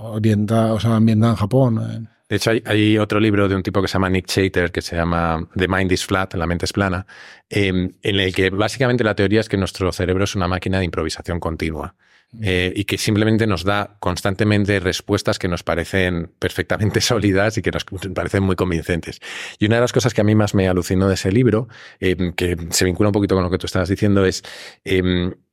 orientada, 0.00 0.74
o 0.74 0.80
sea, 0.80 0.96
ambientada 0.96 1.32
en 1.32 1.38
Japón. 1.38 1.80
Eh. 1.82 2.08
De 2.28 2.36
hecho, 2.36 2.50
hay, 2.66 2.98
otro 2.98 3.18
libro 3.20 3.48
de 3.48 3.56
un 3.56 3.62
tipo 3.62 3.80
que 3.80 3.88
se 3.88 3.94
llama 3.94 4.10
Nick 4.10 4.26
Chater, 4.26 4.70
que 4.70 4.82
se 4.82 4.96
llama 4.96 5.48
The 5.56 5.66
Mind 5.66 5.90
is 5.90 6.04
Flat, 6.04 6.34
la 6.34 6.46
mente 6.46 6.66
es 6.66 6.74
plana, 6.74 7.06
em, 7.48 7.90
en 8.02 8.20
el 8.20 8.34
que 8.34 8.50
básicamente 8.50 9.02
la 9.02 9.14
teoría 9.14 9.40
es 9.40 9.48
que 9.48 9.56
nuestro 9.56 9.90
cerebro 9.92 10.24
es 10.24 10.36
una 10.36 10.46
máquina 10.46 10.78
de 10.78 10.84
improvisación 10.84 11.40
continua. 11.40 11.94
Eh, 12.40 12.72
y 12.76 12.84
que 12.84 12.96
simplemente 12.96 13.48
nos 13.48 13.64
da 13.64 13.96
constantemente 13.98 14.78
respuestas 14.78 15.40
que 15.40 15.48
nos 15.48 15.64
parecen 15.64 16.32
perfectamente 16.38 17.00
sólidas 17.00 17.58
y 17.58 17.62
que 17.62 17.72
nos 17.72 17.84
parecen 17.84 18.44
muy 18.44 18.54
convincentes. 18.54 19.18
Y 19.58 19.66
una 19.66 19.76
de 19.76 19.80
las 19.80 19.92
cosas 19.92 20.14
que 20.14 20.20
a 20.20 20.24
mí 20.24 20.36
más 20.36 20.54
me 20.54 20.68
alucinó 20.68 21.08
de 21.08 21.14
ese 21.14 21.32
libro, 21.32 21.66
eh, 21.98 22.32
que 22.36 22.56
se 22.70 22.84
vincula 22.84 23.08
un 23.08 23.12
poquito 23.14 23.34
con 23.34 23.42
lo 23.42 23.50
que 23.50 23.58
tú 23.58 23.66
estabas 23.66 23.88
diciendo, 23.88 24.24
es, 24.24 24.42
eh, 24.84 25.02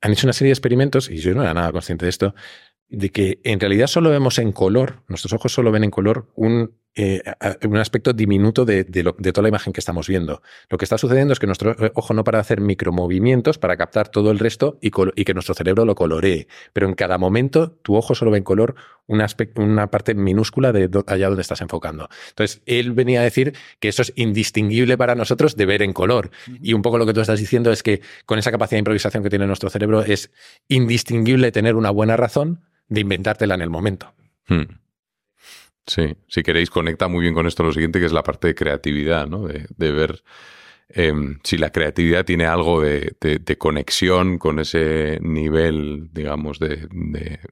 han 0.02 0.12
hecho 0.12 0.28
una 0.28 0.34
serie 0.34 0.50
de 0.50 0.54
experimentos, 0.54 1.10
y 1.10 1.18
yo 1.18 1.34
no 1.34 1.42
era 1.42 1.56
nada 1.56 1.72
consciente 1.72 2.06
de 2.06 2.10
esto, 2.10 2.36
de 2.90 3.10
que 3.10 3.42
en 3.44 3.60
realidad 3.60 3.88
solo 3.88 4.12
vemos 4.12 4.38
en 4.38 4.52
color, 4.52 5.04
nuestros 5.08 5.34
ojos 5.34 5.52
solo 5.52 5.72
ven 5.72 5.84
en 5.84 5.92
color 5.92 6.32
un, 6.36 6.78
eh, 7.00 7.22
un 7.64 7.78
aspecto 7.78 8.12
diminuto 8.12 8.66
de, 8.66 8.84
toda 8.84 9.44
la 9.44 9.50
imagen 9.50 9.72
que 9.72 9.80
estamos 9.80 10.08
viendo. 10.08 10.42
Lo 10.68 10.80
que 10.80 10.86
está 10.86 10.98
sucediendo 10.98 11.32
es 11.32 11.40
que 11.40 11.46
nuestro 11.46 11.74
eh, 11.74 11.92
ojo 11.94 12.16
no 12.16 12.24
para 12.24 12.40
de 12.40 12.42
hacer 12.42 12.60
micromovimientos 12.60 13.60
para 13.60 13.78
captar 13.78 14.10
todo 14.10 14.32
el 14.32 14.40
resto 14.40 14.80
y, 14.82 14.90
que 14.90 15.34
nuestro 15.36 15.54
cerebro 15.54 15.86
lo 15.86 15.94
coloree. 15.94 16.48
Pero 16.74 16.88
en 16.88 16.96
cada 16.96 17.20
momento 17.20 17.70
tu 17.84 17.96
ojo 17.96 18.16
solo 18.16 18.32
ve 18.32 18.40
en 18.40 18.44
color 18.44 18.74
un 19.06 19.22
aspecto, 19.22 19.62
una 19.62 19.92
parte 19.92 20.16
minúscula 20.16 20.72
de 20.72 20.90
allá 21.06 21.28
donde 21.28 21.44
estás 21.44 21.62
enfocando. 21.62 22.10
Entonces, 22.30 22.64
él 22.66 22.94
venía 22.94 23.22
a 23.22 23.24
decir 23.24 23.54
que 23.80 23.90
eso 23.90 24.02
es 24.02 24.12
indistinguible 24.16 24.98
para 24.98 25.14
nosotros 25.14 25.56
de 25.56 25.68
ver 25.68 25.84
en 25.84 25.94
color. 25.94 26.32
Y 26.64 26.74
un 26.74 26.82
poco 26.82 26.98
lo 26.98 27.06
que 27.06 27.14
tú 27.14 27.22
estás 27.22 27.40
diciendo 27.40 27.72
es 27.72 27.84
que 27.84 28.02
con 28.26 28.40
esa 28.40 28.50
capacidad 28.50 28.78
de 28.78 28.80
improvisación 28.80 29.22
que 29.22 29.30
tiene 29.30 29.46
nuestro 29.46 29.70
cerebro 29.70 30.02
es 30.02 30.32
indistinguible 30.68 31.52
tener 31.52 31.76
una 31.76 31.92
buena 31.92 32.18
razón 32.18 32.62
de 32.90 33.02
inventártela 33.02 33.54
en 33.54 33.62
el 33.62 33.70
momento. 33.70 34.14
Hmm. 34.48 34.87
Sí, 35.88 36.16
si 36.28 36.44
queréis, 36.44 36.70
conecta 36.70 37.08
muy 37.08 37.22
bien 37.22 37.34
con 37.34 37.48
esto 37.48 37.64
lo 37.64 37.72
siguiente, 37.72 38.00
que 38.00 38.06
es 38.06 38.12
la 38.12 38.24
parte 38.24 38.50
de 38.50 38.56
creatividad, 38.56 39.26
¿no? 39.28 39.48
De, 39.48 39.92
ver 39.92 40.22
em, 40.90 41.40
si 41.44 41.58
la 41.58 41.72
creatividad 41.72 42.26
tiene 42.26 42.46
algo 42.46 42.82
de, 42.82 43.16
conexión 43.58 44.38
con 44.38 44.60
ese 44.60 45.18
nivel, 45.22 46.10
digamos, 46.12 46.60
de, 46.60 46.88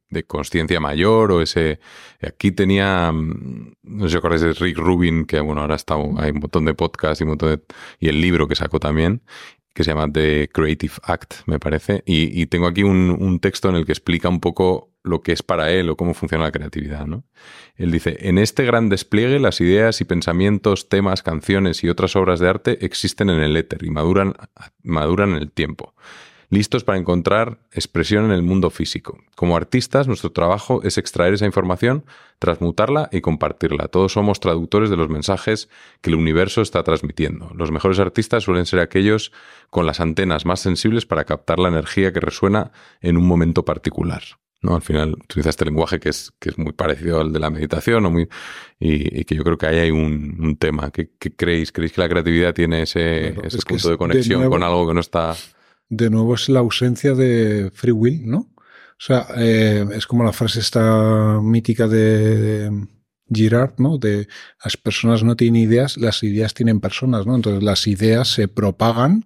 de 0.10 0.24
conciencia 0.26 0.80
mayor 0.80 1.32
o 1.32 1.42
ese... 1.42 1.80
Aquí 2.22 2.52
tenía, 2.52 3.12
mm, 3.12 3.74
no 3.84 4.04
sé 4.06 4.12
si 4.12 4.18
acordáis 4.18 4.42
de 4.42 4.54
Rick 4.54 4.78
Rubin, 4.78 5.26
que 5.26 5.40
bueno, 5.40 5.62
ahora 5.62 5.76
está, 5.76 5.96
hay 5.96 6.32
un 6.32 6.40
montón 6.40 6.66
de 6.66 6.74
podcasts 6.74 7.22
y, 7.22 7.24
un 7.24 7.30
montón 7.30 7.50
de, 7.52 7.62
y 8.00 8.10
el 8.10 8.20
libro 8.20 8.48
que 8.48 8.56
sacó 8.56 8.80
también, 8.80 9.22
que 9.76 9.84
se 9.84 9.92
llama 9.92 10.12
The 10.12 10.50
Creative 10.54 10.94
Act, 11.04 11.36
me 11.48 11.60
parece. 11.60 12.02
Y, 12.06 12.46
tengo 12.48 12.66
aquí 12.66 12.84
un, 12.84 13.40
texto 13.42 13.70
en 13.70 13.76
el 13.76 13.86
que 13.86 13.92
explica 13.92 14.30
un 14.30 14.40
poco 14.40 14.95
lo 15.06 15.22
que 15.22 15.32
es 15.32 15.44
para 15.44 15.72
él 15.72 15.90
o 15.90 15.96
cómo 15.96 16.14
funciona 16.14 16.44
la 16.44 16.52
creatividad. 16.52 17.06
¿no? 17.06 17.24
Él 17.76 17.92
dice, 17.92 18.18
en 18.22 18.38
este 18.38 18.66
gran 18.66 18.90
despliegue 18.90 19.40
las 19.40 19.62
ideas 19.62 20.02
y 20.02 20.06
pensamientos, 20.06 20.90
temas, 20.90 21.24
canciones 21.24 21.84
y 21.84 21.90
otras 21.90 22.16
obras 22.16 22.40
de 22.40 22.50
arte 22.50 22.86
existen 22.86 23.30
en 23.30 23.42
el 23.42 23.56
éter 23.56 23.84
y 23.84 23.90
maduran, 23.90 24.34
maduran 24.84 25.32
en 25.32 25.38
el 25.38 25.52
tiempo 25.52 25.94
listos 26.50 26.84
para 26.84 26.98
encontrar 26.98 27.60
expresión 27.72 28.26
en 28.26 28.32
el 28.32 28.44
mundo 28.44 28.70
físico. 28.70 29.18
Como 29.36 29.58
artistas, 29.58 30.08
nuestro 30.08 30.32
trabajo 30.32 30.82
es 30.84 30.98
extraer 30.98 31.34
esa 31.34 31.46
información, 31.46 32.06
transmutarla 32.40 33.10
y 33.12 33.22
compartirla. 33.22 33.88
Todos 33.88 34.14
somos 34.14 34.40
traductores 34.40 34.90
de 34.90 34.98
los 34.98 35.10
mensajes 35.10 35.70
que 36.02 36.10
el 36.10 36.16
universo 36.16 36.62
está 36.62 36.84
transmitiendo. 36.84 37.52
Los 37.56 37.72
mejores 37.72 38.00
artistas 38.00 38.44
suelen 38.44 38.66
ser 38.66 38.80
aquellos 38.80 39.32
con 39.70 39.86
las 39.86 40.00
antenas 40.00 40.46
más 40.46 40.60
sensibles 40.60 41.06
para 41.06 41.26
captar 41.26 41.60
la 41.60 41.70
energía 41.70 42.14
que 42.14 42.20
resuena 42.20 42.72
en 43.02 43.18
un 43.18 43.28
momento 43.28 43.66
particular. 43.66 44.24
¿No? 44.66 44.76
Al 44.76 44.82
final 44.82 45.14
utiliza 45.14 45.50
este 45.50 45.66
lenguaje 45.66 46.00
que 46.00 46.10
es, 46.10 46.32
que 46.40 46.50
es 46.50 46.58
muy 46.58 46.74
parecido 46.74 47.22
al 47.22 47.32
de 47.32 47.40
la 47.40 47.50
meditación 47.50 48.06
o 48.06 48.12
muy, 48.12 48.28
y, 48.80 49.24
que 49.26 49.36
yo 49.36 49.44
creo 49.44 49.58
que 49.58 49.68
ahí 49.68 49.78
hay 49.78 49.92
un, 49.92 50.58
tema. 50.60 50.92
¿Qué, 50.92 51.10
creéis? 51.36 51.72
¿Creéis 51.72 51.94
que 51.94 52.02
la 52.02 52.10
creatividad 52.10 52.54
tiene 52.54 52.82
ese, 52.82 53.36
ese 53.46 53.60
punto 53.68 53.90
de 53.90 53.98
conexión 53.98 54.50
con 54.50 54.64
algo 54.64 54.88
que 54.88 54.94
no 54.94 55.00
está 55.00 55.36
de 55.90 56.10
nuevo 56.10 56.36
es 56.36 56.50
la 56.50 56.60
ausencia 56.60 57.14
de 57.14 57.72
free 57.74 57.92
will, 57.92 58.28
¿no? 58.28 58.52
O 58.98 59.04
sea, 59.06 59.28
eh, 59.38 59.86
es 59.94 60.08
como 60.08 60.24
la 60.24 60.32
frase 60.32 60.60
esta 60.60 61.40
mítica 61.42 61.88
de, 61.88 62.88
Girard, 63.34 63.74
¿no? 63.78 63.98
De 63.98 64.28
las 64.64 64.78
personas 64.78 65.24
no 65.24 65.36
tienen 65.36 65.62
ideas, 65.62 65.98
las 65.98 66.22
ideas 66.24 66.54
tienen 66.54 66.80
personas, 66.80 67.26
¿no? 67.26 67.36
Entonces 67.36 67.64
las 67.64 67.88
ideas 67.88 68.28
se 68.28 68.48
propagan 68.48 69.26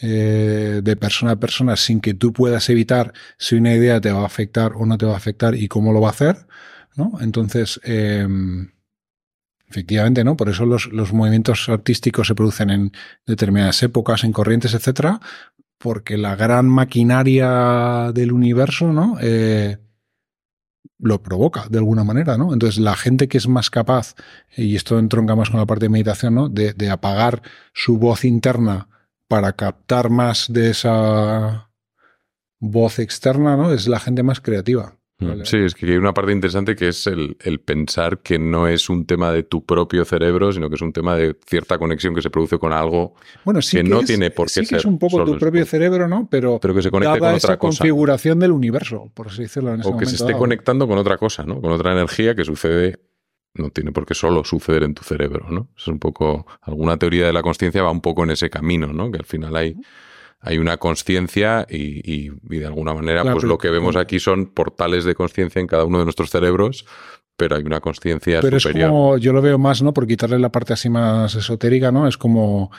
eh, 0.00 0.80
de 0.82 0.96
persona 0.96 1.32
a 1.32 1.36
persona 1.36 1.76
sin 1.76 2.00
que 2.00 2.14
tú 2.14 2.32
puedas 2.32 2.68
evitar 2.70 3.12
si 3.38 3.56
una 3.56 3.74
idea 3.74 4.00
te 4.00 4.12
va 4.12 4.22
a 4.22 4.26
afectar 4.26 4.72
o 4.74 4.86
no 4.86 4.96
te 4.98 5.06
va 5.06 5.14
a 5.14 5.16
afectar 5.18 5.54
y 5.54 5.68
cómo 5.68 5.92
lo 5.92 6.00
va 6.00 6.08
a 6.08 6.12
hacer, 6.12 6.46
¿no? 6.96 7.12
Entonces, 7.20 7.80
em, 7.84 8.70
efectivamente, 9.68 10.24
¿no? 10.24 10.36
Por 10.36 10.48
eso 10.48 10.66
los, 10.66 10.86
los, 10.92 11.12
movimientos 11.12 11.68
artísticos 11.68 12.28
se 12.28 12.34
producen 12.34 12.70
en 12.70 12.92
determinadas 13.26 13.82
épocas, 13.82 14.24
en 14.24 14.32
corrientes, 14.32 14.74
etcétera, 14.74 15.20
porque 15.78 16.16
la 16.16 16.36
gran 16.36 16.66
maquinaria 16.66 18.10
del 18.14 18.32
universo, 18.32 18.92
¿no? 18.92 19.18
Eh, 19.20 19.78
lo 21.04 21.22
provoca 21.22 21.66
de 21.68 21.78
alguna 21.78 22.02
manera, 22.02 22.36
¿no? 22.36 22.52
Entonces, 22.52 22.80
la 22.80 22.96
gente 22.96 23.28
que 23.28 23.38
es 23.38 23.46
más 23.46 23.70
capaz, 23.70 24.14
y 24.56 24.74
esto 24.74 24.98
entronca 24.98 25.36
más 25.36 25.50
con 25.50 25.60
la 25.60 25.66
parte 25.66 25.84
de 25.84 25.90
meditación, 25.90 26.34
¿no? 26.34 26.48
De, 26.48 26.72
de 26.72 26.90
apagar 26.90 27.42
su 27.72 27.98
voz 27.98 28.24
interna 28.24 28.88
para 29.28 29.52
captar 29.52 30.10
más 30.10 30.52
de 30.52 30.70
esa 30.70 31.70
voz 32.58 32.98
externa, 32.98 33.56
¿no? 33.56 33.72
Es 33.72 33.86
la 33.86 34.00
gente 34.00 34.22
más 34.22 34.40
creativa. 34.40 34.96
Mm, 35.18 35.42
sí, 35.44 35.58
es 35.58 35.74
que 35.74 35.86
hay 35.86 35.96
una 35.96 36.12
parte 36.12 36.32
interesante 36.32 36.74
que 36.74 36.88
es 36.88 37.06
el, 37.06 37.36
pensar 37.64 38.18
que 38.18 38.36
no 38.38 38.66
es 38.66 38.88
un 38.88 39.06
tema 39.06 39.30
de 39.30 39.44
tu 39.44 39.64
propio 39.64 40.04
cerebro, 40.04 40.52
sino 40.52 40.68
que 40.68 40.74
es 40.74 40.82
un 40.82 40.92
tema 40.92 41.14
de 41.16 41.36
cierta 41.46 41.78
conexión 41.78 42.14
que 42.14 42.22
se 42.22 42.30
produce 42.30 42.58
con 42.58 42.72
algo 42.72 43.14
bueno, 43.44 43.62
sí 43.62 43.76
que, 43.76 43.84
no 43.84 44.02
tiene 44.02 44.32
por 44.32 44.48
qué 44.48 44.64
sí 44.64 44.66
que 44.66 44.76
es 44.76 44.84
un 44.84 44.98
poco 44.98 45.24
tu 45.24 45.38
propio 45.38 45.64
cerebro, 45.64 46.08
¿no? 46.08 46.26
Pero, 46.28 46.58
Pero 46.60 46.74
que 46.74 46.82
se 46.82 46.90
conecte 46.90 47.20
con 47.20 47.34
otra 47.34 47.56
cosa. 47.56 47.78
configuración 47.78 48.40
del 48.40 48.50
universo, 48.50 49.10
por 49.14 49.28
así 49.28 49.42
decirlo. 49.42 49.72
En 49.74 49.80
ese 49.80 49.88
o 49.88 49.96
que 49.96 50.06
se 50.06 50.16
esté 50.16 50.32
conectando 50.32 50.88
con 50.88 50.98
otra 50.98 51.16
cosa, 51.16 51.44
¿no? 51.44 51.60
Con 51.60 51.70
otra 51.70 51.92
energía 51.92 52.34
que 52.34 52.44
sucede 52.44 52.98
no 53.54 53.70
tiene 53.70 53.92
por 53.92 54.04
qué 54.04 54.14
solo 54.14 54.44
suceder 54.44 54.82
en 54.82 54.94
tu 54.94 55.04
cerebro, 55.04 55.46
¿no? 55.48 55.68
Es 55.76 55.86
un 55.86 56.00
poco, 56.00 56.46
alguna 56.60 56.96
teoría 56.96 57.26
de 57.26 57.32
la 57.32 57.42
conciencia 57.42 57.84
va 57.84 57.90
un 57.92 58.00
poco 58.00 58.24
en 58.24 58.30
ese 58.30 58.50
camino, 58.50 58.92
¿no? 58.92 59.12
Que 59.12 59.18
al 59.18 59.26
final 59.26 59.54
hay 59.54 59.76
hay 60.44 60.58
una 60.58 60.76
conciencia 60.76 61.66
y, 61.68 62.28
de 62.28 62.66
alguna 62.66 62.92
manera 62.92 63.22
pues 63.22 63.44
lo 63.44 63.56
que 63.56 63.70
vemos 63.70 63.96
aquí 63.96 64.20
son 64.20 64.46
portales 64.46 65.04
de 65.04 65.14
conciencia 65.14 65.58
en 65.58 65.66
cada 65.66 65.84
uno 65.84 65.98
de 65.98 66.04
nuestros 66.04 66.30
cerebros, 66.30 66.84
pero 67.36 67.56
hay 67.56 67.62
una 67.62 67.80
conciencia 67.80 68.42
superior. 68.42 68.62
Pero 68.62 68.84
es 68.84 68.86
como, 68.86 69.18
yo 69.18 69.32
lo 69.32 69.40
veo 69.40 69.58
más, 69.58 69.82
¿no? 69.82 69.94
Por 69.94 70.06
quitarle 70.06 70.38
la 70.38 70.52
parte 70.52 70.74
así 70.74 70.90
más 70.90 71.34
esotérica, 71.34 71.90
¿no? 71.90 72.06
Es 72.06 72.18
como 72.18 72.70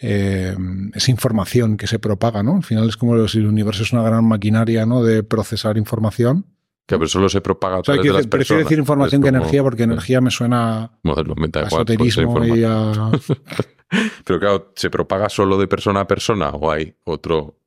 eh, 0.00 0.56
esa 0.94 1.10
información 1.10 1.76
que 1.76 1.86
se 1.86 1.98
propaga, 1.98 2.42
¿no? 2.42 2.56
Al 2.56 2.64
final 2.64 2.88
es 2.88 2.96
como 2.96 3.28
si 3.28 3.38
el 3.38 3.46
universo 3.46 3.82
es 3.82 3.92
una 3.92 4.02
gran 4.02 4.24
maquinaria, 4.24 4.86
¿no? 4.86 5.04
De 5.04 5.22
procesar 5.22 5.76
información 5.76 6.46
Que 6.90 6.98
pero 6.98 7.06
solo 7.06 7.28
se 7.28 7.40
propaga 7.40 7.76
a 7.76 7.78
O 7.78 7.84
sea, 7.84 7.94
de 7.94 8.02
las 8.02 8.26
prefiero 8.26 8.30
personas. 8.30 8.64
decir 8.64 8.78
información 8.80 9.22
que 9.22 9.28
energía, 9.28 9.62
porque 9.62 9.84
energía 9.84 10.20
me 10.20 10.32
suena 10.32 10.90
a 11.04 11.14
ser 11.14 11.66
esoterismo 11.66 12.44
y 12.44 12.64
a... 12.64 13.12
Pero 14.24 14.40
claro, 14.40 14.72
¿se 14.74 14.90
propaga 14.90 15.28
solo 15.28 15.56
de 15.56 15.68
persona 15.68 16.00
a 16.00 16.06
persona 16.08 16.48
o 16.50 16.68
hay 16.68 16.92
otro, 17.04 17.59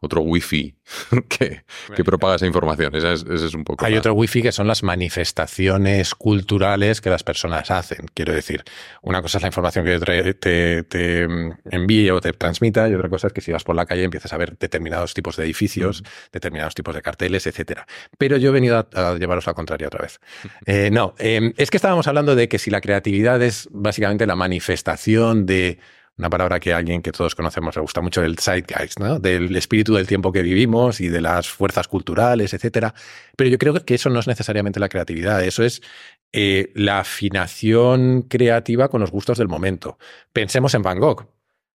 otro 0.00 0.20
wifi 0.22 0.76
que, 1.28 1.64
que 1.94 2.04
propaga 2.04 2.36
esa 2.36 2.46
información? 2.46 2.94
Esa 2.94 3.12
es, 3.12 3.24
ese 3.28 3.46
es 3.46 3.54
un 3.54 3.64
poco. 3.64 3.84
Hay 3.84 3.96
otro 3.96 4.14
wifi 4.14 4.42
que 4.42 4.52
son 4.52 4.66
las 4.66 4.82
manifestaciones 4.82 6.14
culturales 6.14 7.00
que 7.00 7.10
las 7.10 7.24
personas 7.24 7.70
hacen. 7.70 8.06
Quiero 8.14 8.32
decir, 8.32 8.64
una 9.02 9.22
cosa 9.22 9.38
es 9.38 9.42
la 9.42 9.48
información 9.48 9.84
que 9.84 10.34
te, 10.34 10.82
te, 10.84 11.28
mm, 11.28 11.52
envíe 11.70 12.10
o 12.10 12.20
te 12.20 12.32
transmita 12.32 12.88
y 12.88 12.94
otra 12.94 13.08
cosa 13.08 13.28
es 13.28 13.32
que 13.32 13.40
si 13.40 13.52
vas 13.52 13.64
por 13.64 13.76
la 13.76 13.86
calle 13.86 14.04
empiezas 14.04 14.32
a 14.32 14.36
ver 14.36 14.56
determinados 14.58 15.14
tipos 15.14 15.36
de 15.36 15.44
edificios, 15.44 16.02
determinados 16.32 16.74
tipos 16.74 16.94
de 16.94 17.02
carteles, 17.02 17.46
etcétera. 17.46 17.86
Pero 18.16 18.36
yo 18.36 18.50
he 18.50 18.52
venido 18.52 18.78
a, 18.78 19.10
a 19.10 19.18
llevaros 19.18 19.46
la 19.46 19.54
contraria 19.54 19.88
otra 19.88 20.02
vez. 20.02 20.20
Eh, 20.66 20.90
no, 20.90 21.14
eh, 21.18 21.52
es 21.56 21.70
que 21.70 21.76
estábamos 21.76 22.06
hablando 22.06 22.34
de 22.34 22.48
que 22.48 22.58
si 22.58 22.70
la 22.70 22.80
creatividad 22.80 23.42
es 23.42 23.68
básicamente 23.72 24.26
la 24.26 24.36
manifestación 24.36 25.46
de 25.46 25.78
una 26.18 26.28
palabra 26.28 26.58
que 26.58 26.72
a 26.72 26.78
alguien 26.78 27.00
que 27.00 27.12
todos 27.12 27.34
conocemos 27.34 27.76
le 27.76 27.82
gusta 27.82 28.00
mucho, 28.00 28.22
el 28.22 28.38
zeitgeist, 28.38 28.98
¿no? 28.98 29.20
Del 29.20 29.54
espíritu 29.56 29.94
del 29.94 30.06
tiempo 30.06 30.32
que 30.32 30.42
vivimos 30.42 31.00
y 31.00 31.08
de 31.08 31.20
las 31.20 31.48
fuerzas 31.48 31.86
culturales, 31.86 32.52
etcétera. 32.52 32.92
Pero 33.36 33.50
yo 33.50 33.58
creo 33.58 33.74
que 33.84 33.94
eso 33.94 34.10
no 34.10 34.18
es 34.18 34.26
necesariamente 34.26 34.80
la 34.80 34.88
creatividad, 34.88 35.44
eso 35.44 35.62
es 35.62 35.80
eh, 36.32 36.72
la 36.74 37.00
afinación 37.00 38.22
creativa 38.22 38.88
con 38.88 39.00
los 39.00 39.10
gustos 39.10 39.38
del 39.38 39.48
momento. 39.48 39.98
Pensemos 40.32 40.74
en 40.74 40.82
Van 40.82 40.98
Gogh. 40.98 41.26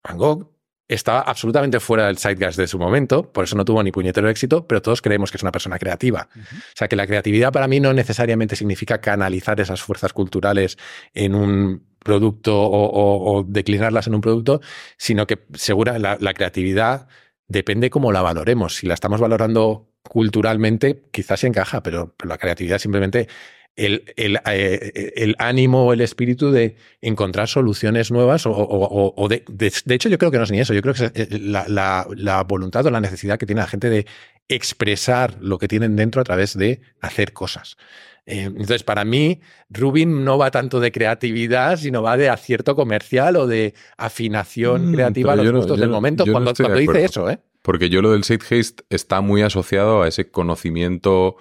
Van 0.04 0.18
Gogh 0.18 0.54
estaba 0.88 1.22
absolutamente 1.22 1.80
fuera 1.80 2.08
del 2.08 2.18
zeitgeist 2.18 2.58
de 2.58 2.68
su 2.68 2.78
momento, 2.78 3.32
por 3.32 3.46
eso 3.46 3.56
no 3.56 3.64
tuvo 3.64 3.82
ni 3.82 3.92
puñetero 3.92 4.30
éxito, 4.30 4.68
pero 4.68 4.82
todos 4.82 5.02
creemos 5.02 5.32
que 5.32 5.38
es 5.38 5.44
una 5.44 5.52
persona 5.52 5.80
creativa. 5.80 6.28
O 6.36 6.76
sea, 6.76 6.88
que 6.88 6.96
la 6.96 7.08
creatividad 7.08 7.52
para 7.52 7.68
mí 7.68 7.80
no 7.80 7.94
necesariamente 7.94 8.56
significa 8.56 9.00
canalizar 9.00 9.60
esas 9.62 9.82
fuerzas 9.82 10.14
culturales 10.14 10.78
en 11.14 11.36
un 11.36 11.86
producto 12.04 12.62
o, 12.62 13.40
o- 13.40 13.44
declinarlas 13.48 14.08
en 14.08 14.16
un 14.16 14.22
producto, 14.22 14.62
sino 14.98 15.26
que 15.28 15.40
segura 15.56 15.98
la, 16.00 16.18
creatividad 16.34 17.08
depende 17.48 17.90
cómo 17.90 18.12
la 18.12 18.22
valoremos. 18.22 18.76
Si 18.76 18.88
la 18.88 18.94
estamos 18.94 19.20
valorando 19.20 19.90
culturalmente, 20.04 21.04
quizás 21.12 21.40
se 21.42 21.48
encaja, 21.48 21.82
pero, 21.84 22.16
la 22.26 22.38
creatividad 22.38 22.80
simplemente 22.80 23.28
el, 23.76 24.04
eh, 24.18 25.14
el 25.16 25.36
ánimo 25.40 25.86
o 25.88 25.94
el 25.94 26.02
espíritu 26.02 26.52
de 26.52 26.76
encontrar 27.02 27.48
soluciones 27.48 28.12
nuevas 28.12 28.46
o, 28.46 28.52
o- 28.54 29.28
de, 29.30 29.44
de 29.48 29.96
hecho 29.96 30.10
yo 30.10 30.18
creo 30.20 30.30
que 30.30 30.38
no 30.38 30.44
es 30.44 30.52
ni 30.52 30.60
eso, 30.60 30.74
yo 30.76 30.82
creo 30.82 30.94
que 30.94 31.06
es 31.06 31.12
eh, 31.16 31.40
la, 31.40 31.66
la- 31.68 32.08
la 32.16 32.44
voluntad 32.44 32.86
o 32.86 32.92
la 32.92 33.02
necesidad 33.02 33.40
que 33.40 33.46
tiene 33.48 33.62
la 33.62 33.68
gente 33.68 33.90
de 33.90 34.06
expresar 34.48 35.38
lo 35.42 35.58
que 35.58 35.68
tienen 35.68 35.96
dentro 35.96 36.22
a 36.22 36.24
través 36.24 36.56
de 36.58 36.82
hacer 37.02 37.34
cosas. 37.34 37.78
Eh, 38.26 38.44
entonces, 38.44 38.84
para 38.84 39.04
mí, 39.04 39.42
Rubin 39.70 40.24
no 40.24 40.38
va 40.38 40.50
tanto 40.50 40.80
de 40.80 40.92
creatividad, 40.94 41.78
sino 41.78 42.02
va 42.02 42.16
de 42.16 42.30
acierto 42.30 42.76
comercial 42.76 43.36
o 43.36 43.48
de 43.48 43.74
afinación 43.98 44.92
Mm, 44.92 44.94
creativa 44.94 45.34
a 45.34 45.36
los 45.36 45.46
no- 45.48 45.58
gustos 45.58 45.80
del 45.80 45.90
no- 45.90 45.96
momento. 45.96 46.26
no 46.26 46.32
cuando 46.32 46.54
cuando 46.54 46.80
dice 46.80 47.04
eso, 47.04 47.30
¿eh? 47.30 47.40
Porque 47.62 47.90
yo 47.90 48.02
lo 48.02 48.12
del 48.12 48.24
zeitgeist 48.24 48.82
está 48.90 49.22
muy 49.22 49.42
asociado 49.42 50.04
a 50.04 50.08
ese 50.08 50.30
conocimiento 50.32 51.36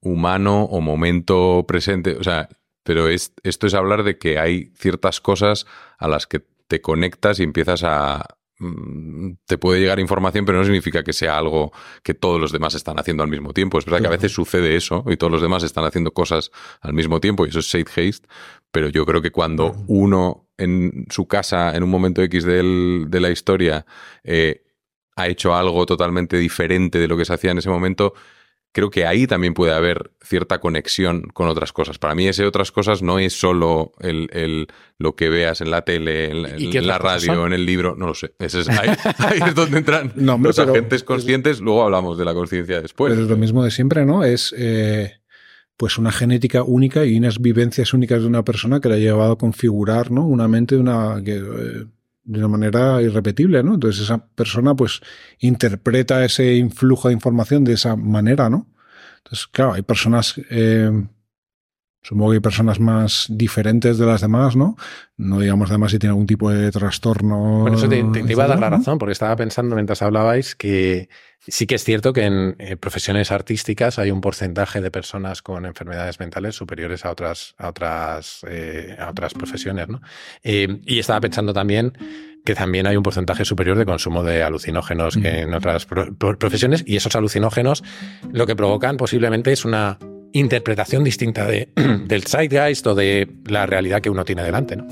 humano 0.00 0.62
o 0.64 0.80
momento 0.80 1.64
presente. 1.66 2.16
O 2.16 2.22
sea, 2.24 2.48
pero 2.84 3.08
es, 3.08 3.32
esto 3.42 3.66
es 3.66 3.74
hablar 3.74 4.02
de 4.04 4.18
que 4.18 4.38
hay 4.38 4.72
ciertas 4.76 5.20
cosas 5.20 5.66
a 5.98 6.08
las 6.08 6.26
que 6.26 6.42
te 6.68 6.80
conectas 6.80 7.40
y 7.40 7.42
empiezas 7.42 7.82
a. 7.84 8.24
mm, 8.58 9.32
Te 9.46 9.58
puede 9.58 9.80
llegar 9.80 9.98
información, 10.00 10.44
pero 10.44 10.58
no 10.58 10.64
significa 10.64 11.02
que 11.02 11.12
sea 11.12 11.38
algo 11.38 11.72
que 12.02 12.14
todos 12.14 12.40
los 12.40 12.52
demás 12.52 12.74
están 12.74 12.98
haciendo 12.98 13.22
al 13.22 13.28
mismo 13.30 13.52
tiempo. 13.52 13.78
Es 13.78 13.84
verdad 13.84 14.00
que 14.00 14.06
a 14.08 14.10
veces 14.10 14.32
sucede 14.32 14.76
eso 14.76 15.04
y 15.08 15.16
todos 15.16 15.32
los 15.32 15.42
demás 15.42 15.62
están 15.62 15.84
haciendo 15.84 16.12
cosas 16.12 16.50
al 16.80 16.92
mismo 16.92 17.20
tiempo 17.20 17.46
y 17.46 17.50
eso 17.50 17.60
es 17.60 17.70
zeitgeist. 17.70 18.24
Pero 18.70 18.88
yo 18.88 19.06
creo 19.06 19.22
que 19.22 19.30
cuando 19.30 19.70
Claro. 19.72 19.84
uno 19.88 20.48
en 20.58 21.06
su 21.10 21.26
casa, 21.28 21.74
en 21.76 21.82
un 21.84 21.90
momento 21.90 22.20
X 22.22 22.44
del- 22.44 23.06
de 23.08 23.20
la 23.20 23.30
historia, 23.30 23.86
eh, 24.24 24.64
ha 25.16 25.26
hecho 25.28 25.54
algo 25.54 25.84
totalmente 25.86 26.36
diferente 26.36 26.98
de 26.98 27.08
lo 27.08 27.16
que 27.16 27.24
se 27.24 27.32
hacía 27.34 27.50
en 27.52 27.58
ese 27.58 27.70
momento, 27.70 28.14
creo 28.72 28.90
que 28.90 29.06
ahí 29.06 29.26
también 29.26 29.54
puede 29.54 29.72
haber 29.72 30.12
cierta 30.22 30.60
conexión 30.60 31.22
con 31.34 31.48
otras 31.48 31.72
cosas. 31.72 31.98
Para 31.98 32.14
mí 32.14 32.28
ese 32.28 32.44
otras 32.44 32.70
cosas 32.70 33.02
no 33.02 33.18
es 33.18 33.32
solo 33.32 33.92
el, 34.00 34.28
el- 34.32 34.66
lo 34.98 35.14
que 35.16 35.28
veas 35.28 35.60
en 35.60 35.70
la 35.70 35.82
tele, 35.82 36.30
en, 36.30 36.60
¿Y 36.60 36.64
en 36.66 36.70
qué 36.70 36.82
la 36.82 36.98
radio, 36.98 37.34
son? 37.34 37.46
en 37.48 37.52
el 37.54 37.64
libro, 37.66 37.94
no 37.96 38.06
lo 38.08 38.14
sé. 38.14 38.32
Ese 38.38 38.60
es, 38.60 38.68
ahí, 38.68 38.88
ahí 39.18 39.38
es 39.46 39.54
donde 39.54 39.78
entran 39.78 40.12
No, 40.16 40.34
hombre, 40.34 40.48
los 40.50 40.58
agentes 40.58 41.02
conscientes, 41.04 41.60
luego 41.60 41.82
hablamos 41.84 42.18
de 42.18 42.24
la 42.24 42.34
conciencia 42.34 42.80
después. 42.80 43.10
Pero 43.12 43.22
es 43.24 43.30
lo 43.30 43.36
mismo 43.36 43.62
de 43.64 43.70
siempre, 43.70 44.04
¿no? 44.04 44.24
Es 44.24 44.54
eh, 44.56 45.12
pues 45.76 45.98
una 45.98 46.10
genética 46.12 46.62
única 46.64 47.04
y 47.04 47.16
unas 47.16 47.40
vivencias 47.40 47.94
únicas 47.94 48.22
de 48.22 48.26
una 48.26 48.44
persona 48.44 48.80
que 48.80 48.88
le 48.88 48.96
ha 48.96 48.98
llevado 48.98 49.32
a 49.32 49.38
configurar, 49.38 50.10
¿no? 50.10 50.26
Una 50.26 50.48
mente 50.48 50.74
de 50.74 50.80
una, 50.80 51.22
que, 51.24 51.36
eh, 51.36 51.84
de 52.28 52.38
una 52.40 52.48
manera 52.48 53.00
irrepetible, 53.00 53.62
¿no? 53.62 53.74
Entonces 53.74 54.02
esa 54.02 54.18
persona 54.18 54.74
pues 54.74 55.00
interpreta 55.38 56.22
ese 56.24 56.56
influjo 56.56 57.08
de 57.08 57.14
información 57.14 57.64
de 57.64 57.72
esa 57.72 57.96
manera, 57.96 58.50
¿no? 58.50 58.66
Entonces, 59.16 59.46
claro, 59.46 59.72
hay 59.72 59.82
personas, 59.82 60.34
eh, 60.50 60.90
supongo 62.08 62.30
que 62.30 62.36
hay 62.36 62.40
personas 62.40 62.80
más 62.80 63.26
diferentes 63.28 63.98
de 63.98 64.06
las 64.06 64.20
demás, 64.22 64.56
¿no? 64.56 64.76
No 65.18 65.40
digamos 65.40 65.68
además 65.70 65.90
si 65.92 65.98
tiene 65.98 66.12
algún 66.12 66.26
tipo 66.26 66.50
de 66.50 66.70
trastorno. 66.70 67.60
Por 67.64 67.74
eso 67.74 67.88
te, 67.88 68.02
te- 68.04 68.22
te 68.22 68.32
iba 68.32 68.44
a 68.44 68.48
dar 68.48 68.58
la 68.60 68.70
razón, 68.70 68.98
porque 68.98 69.12
estaba 69.12 69.36
pensando 69.36 69.74
mientras 69.74 70.00
hablabais 70.00 70.54
que 70.54 71.08
sí 71.46 71.66
que 71.66 71.74
es 71.74 71.84
cierto 71.84 72.12
que 72.12 72.24
en 72.24 72.56
eh, 72.58 72.76
profesiones 72.76 73.30
artísticas 73.30 73.98
hay 73.98 74.10
un 74.10 74.20
porcentaje 74.20 74.80
de 74.80 74.90
personas 74.90 75.42
con 75.42 75.66
enfermedades 75.66 76.18
mentales 76.20 76.54
superiores 76.56 77.04
a 77.04 77.10
otras, 77.10 77.54
a 77.58 77.68
otras, 77.68 78.40
eh, 78.48 78.96
a 78.98 79.10
otras 79.10 79.34
profesiones, 79.34 79.88
¿no? 79.88 80.00
Eh, 80.42 80.80
y 80.86 80.98
estaba 80.98 81.20
pensando 81.20 81.52
también 81.52 81.92
que 82.44 82.54
también 82.54 82.86
hay 82.86 82.96
un 82.96 83.02
porcentaje 83.02 83.44
superior 83.44 83.76
de 83.76 83.84
consumo 83.84 84.22
de 84.22 84.42
alucinógenos 84.42 85.16
que 85.18 85.40
en 85.40 85.52
otras 85.52 85.84
pro- 85.84 86.14
pro- 86.14 86.38
profesiones, 86.38 86.82
y 86.86 86.96
esos 86.96 87.14
alucinógenos 87.16 87.84
lo 88.32 88.46
que 88.46 88.56
provocan 88.56 88.96
posiblemente 88.96 89.52
es 89.52 89.64
una 89.66 89.98
interpretación 90.32 91.04
distinta 91.04 91.46
de, 91.46 91.68
del 92.06 92.24
zeitgeist 92.24 92.86
o 92.86 92.94
de 92.94 93.28
la 93.46 93.66
realidad 93.66 94.00
que 94.00 94.10
uno 94.10 94.24
tiene 94.24 94.42
delante, 94.42 94.76
¿no? 94.76 94.86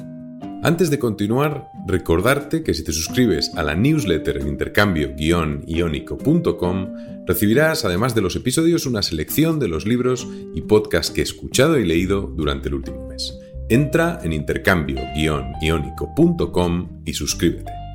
Antes 0.62 0.90
de 0.90 0.98
continuar, 0.98 1.68
recordarte 1.86 2.62
que 2.64 2.74
si 2.74 2.82
te 2.82 2.92
suscribes 2.92 3.52
a 3.54 3.62
la 3.62 3.76
newsletter 3.76 4.38
en 4.38 4.48
intercambio-iónico.com, 4.48 6.88
recibirás, 7.24 7.84
además 7.84 8.16
de 8.16 8.22
los 8.22 8.34
episodios, 8.34 8.84
una 8.86 9.02
selección 9.02 9.60
de 9.60 9.68
los 9.68 9.86
libros 9.86 10.26
y 10.54 10.62
podcasts 10.62 11.12
que 11.12 11.20
he 11.20 11.24
escuchado 11.24 11.78
y 11.78 11.86
leído 11.86 12.22
durante 12.22 12.66
el 12.68 12.74
último 12.74 13.06
mes. 13.06 13.38
Entra 13.68 14.18
en 14.24 14.32
intercambio-iónico.com 14.32 17.02
y 17.04 17.12
suscríbete. 17.12 17.85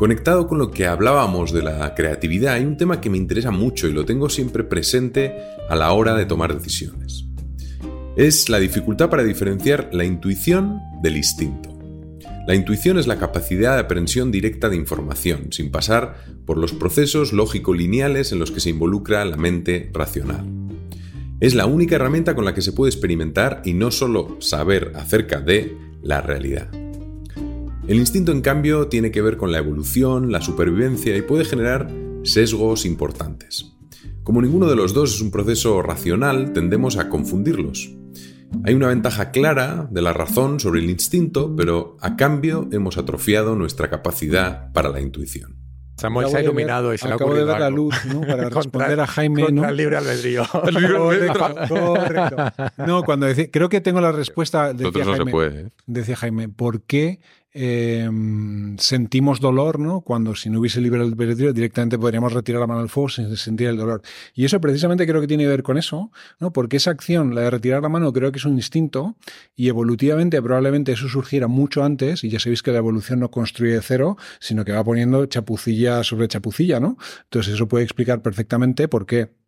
Conectado 0.00 0.48
con 0.48 0.56
lo 0.56 0.70
que 0.70 0.86
hablábamos 0.86 1.52
de 1.52 1.60
la 1.60 1.94
creatividad, 1.94 2.54
hay 2.54 2.64
un 2.64 2.78
tema 2.78 3.02
que 3.02 3.10
me 3.10 3.18
interesa 3.18 3.50
mucho 3.50 3.86
y 3.86 3.92
lo 3.92 4.06
tengo 4.06 4.30
siempre 4.30 4.64
presente 4.64 5.36
a 5.68 5.76
la 5.76 5.92
hora 5.92 6.14
de 6.14 6.24
tomar 6.24 6.54
decisiones. 6.54 7.26
Es 8.16 8.48
la 8.48 8.58
dificultad 8.58 9.10
para 9.10 9.24
diferenciar 9.24 9.90
la 9.92 10.06
intuición 10.06 10.80
del 11.02 11.18
instinto. 11.18 11.78
La 12.46 12.54
intuición 12.54 12.98
es 12.98 13.06
la 13.06 13.18
capacidad 13.18 13.74
de 13.74 13.80
aprehensión 13.80 14.32
directa 14.32 14.70
de 14.70 14.76
información, 14.76 15.48
sin 15.52 15.70
pasar 15.70 16.14
por 16.46 16.56
los 16.56 16.72
procesos 16.72 17.34
lógico-lineales 17.34 18.32
en 18.32 18.38
los 18.38 18.50
que 18.50 18.60
se 18.60 18.70
involucra 18.70 19.26
la 19.26 19.36
mente 19.36 19.90
racional. 19.92 20.46
Es 21.40 21.54
la 21.54 21.66
única 21.66 21.96
herramienta 21.96 22.34
con 22.34 22.46
la 22.46 22.54
que 22.54 22.62
se 22.62 22.72
puede 22.72 22.90
experimentar 22.90 23.60
y 23.66 23.74
no 23.74 23.90
solo 23.90 24.38
saber 24.40 24.92
acerca 24.94 25.42
de 25.42 25.76
la 26.00 26.22
realidad. 26.22 26.70
El 27.90 27.96
instinto, 27.98 28.30
en 28.30 28.40
cambio, 28.40 28.86
tiene 28.86 29.10
que 29.10 29.20
ver 29.20 29.36
con 29.36 29.50
la 29.50 29.58
evolución, 29.58 30.30
la 30.30 30.40
supervivencia 30.40 31.16
y 31.16 31.22
puede 31.22 31.44
generar 31.44 31.90
sesgos 32.22 32.86
importantes. 32.86 33.72
Como 34.22 34.40
ninguno 34.40 34.68
de 34.68 34.76
los 34.76 34.94
dos 34.94 35.12
es 35.16 35.20
un 35.20 35.32
proceso 35.32 35.82
racional, 35.82 36.52
tendemos 36.52 36.96
a 36.98 37.08
confundirlos. 37.08 37.90
Hay 38.64 38.74
una 38.74 38.86
ventaja 38.86 39.32
clara 39.32 39.88
de 39.90 40.02
la 40.02 40.12
razón 40.12 40.60
sobre 40.60 40.78
el 40.78 40.88
instinto, 40.88 41.56
pero 41.56 41.96
a 42.00 42.14
cambio 42.14 42.68
hemos 42.70 42.96
atrofiado 42.96 43.56
nuestra 43.56 43.90
capacidad 43.90 44.70
para 44.72 44.90
la 44.90 45.00
intuición. 45.00 45.56
Samuel 45.96 46.26
Acabo 46.26 46.30
se 46.30 46.36
ha 46.36 46.40
ver- 46.40 46.44
iluminado 46.44 46.94
y 46.94 46.98
se 46.98 47.06
le 47.08 47.12
ha 47.12 47.14
acabo 47.16 47.34
de 47.34 47.44
ver 47.44 47.58
la 47.58 47.66
algo. 47.66 47.76
luz, 47.76 47.94
¿no? 48.06 48.20
Para 48.20 48.34
Contra- 48.44 48.60
responder 48.62 49.00
a 49.00 49.06
Jaime, 49.08 49.50
¿no? 49.52 49.68
el 49.68 49.76
libre 49.76 49.96
albedrío. 49.96 50.44
Correcto, 50.52 51.68
correcto. 51.68 52.36
No, 52.86 53.02
cuando 53.02 53.26
decía, 53.26 53.50
creo 53.50 53.68
que 53.68 53.80
tengo 53.80 54.00
la 54.00 54.12
respuesta, 54.12 54.72
decía 54.72 54.86
Nosotros 54.86 55.06
no 55.06 55.12
se 55.12 55.16
Jaime, 55.18 55.30
puede. 55.32 55.60
¿eh? 55.60 55.70
decía 55.86 56.16
Jaime, 56.16 56.48
¿por 56.48 56.82
qué 56.82 57.20
eh, 57.52 58.08
sentimos 58.78 59.40
dolor, 59.40 59.78
¿no? 59.78 60.02
Cuando 60.02 60.34
si 60.34 60.50
no 60.50 60.60
hubiese 60.60 60.80
libre 60.80 61.00
albedrío 61.00 61.52
directamente 61.52 61.98
podríamos 61.98 62.32
retirar 62.32 62.60
la 62.60 62.66
mano 62.66 62.80
del 62.80 62.88
fuego 62.88 63.08
sin 63.08 63.36
sentir 63.36 63.68
el 63.68 63.76
dolor. 63.76 64.02
Y 64.34 64.44
eso 64.44 64.60
precisamente 64.60 65.06
creo 65.06 65.20
que 65.20 65.26
tiene 65.26 65.44
que 65.44 65.48
ver 65.48 65.62
con 65.62 65.76
eso, 65.76 66.10
¿no? 66.38 66.52
Porque 66.52 66.76
esa 66.76 66.90
acción, 66.90 67.34
la 67.34 67.42
de 67.42 67.50
retirar 67.50 67.82
la 67.82 67.88
mano, 67.88 68.12
creo 68.12 68.30
que 68.32 68.38
es 68.38 68.44
un 68.44 68.54
instinto 68.54 69.16
y 69.56 69.68
evolutivamente 69.68 70.40
probablemente 70.40 70.92
eso 70.92 71.08
surgiera 71.08 71.48
mucho 71.48 71.82
antes 71.82 72.22
y 72.24 72.28
ya 72.28 72.38
sabéis 72.38 72.62
que 72.62 72.72
la 72.72 72.78
evolución 72.78 73.20
no 73.20 73.30
construye 73.30 73.74
de 73.74 73.82
cero, 73.82 74.16
sino 74.38 74.64
que 74.64 74.72
va 74.72 74.84
poniendo 74.84 75.26
chapucilla 75.26 76.04
sobre 76.04 76.28
chapucilla, 76.28 76.80
¿no? 76.80 76.96
Entonces 77.24 77.54
eso 77.54 77.68
puede 77.68 77.84
explicar 77.84 78.22
perfectamente 78.22 78.88
por 78.88 79.06
qué 79.06 79.39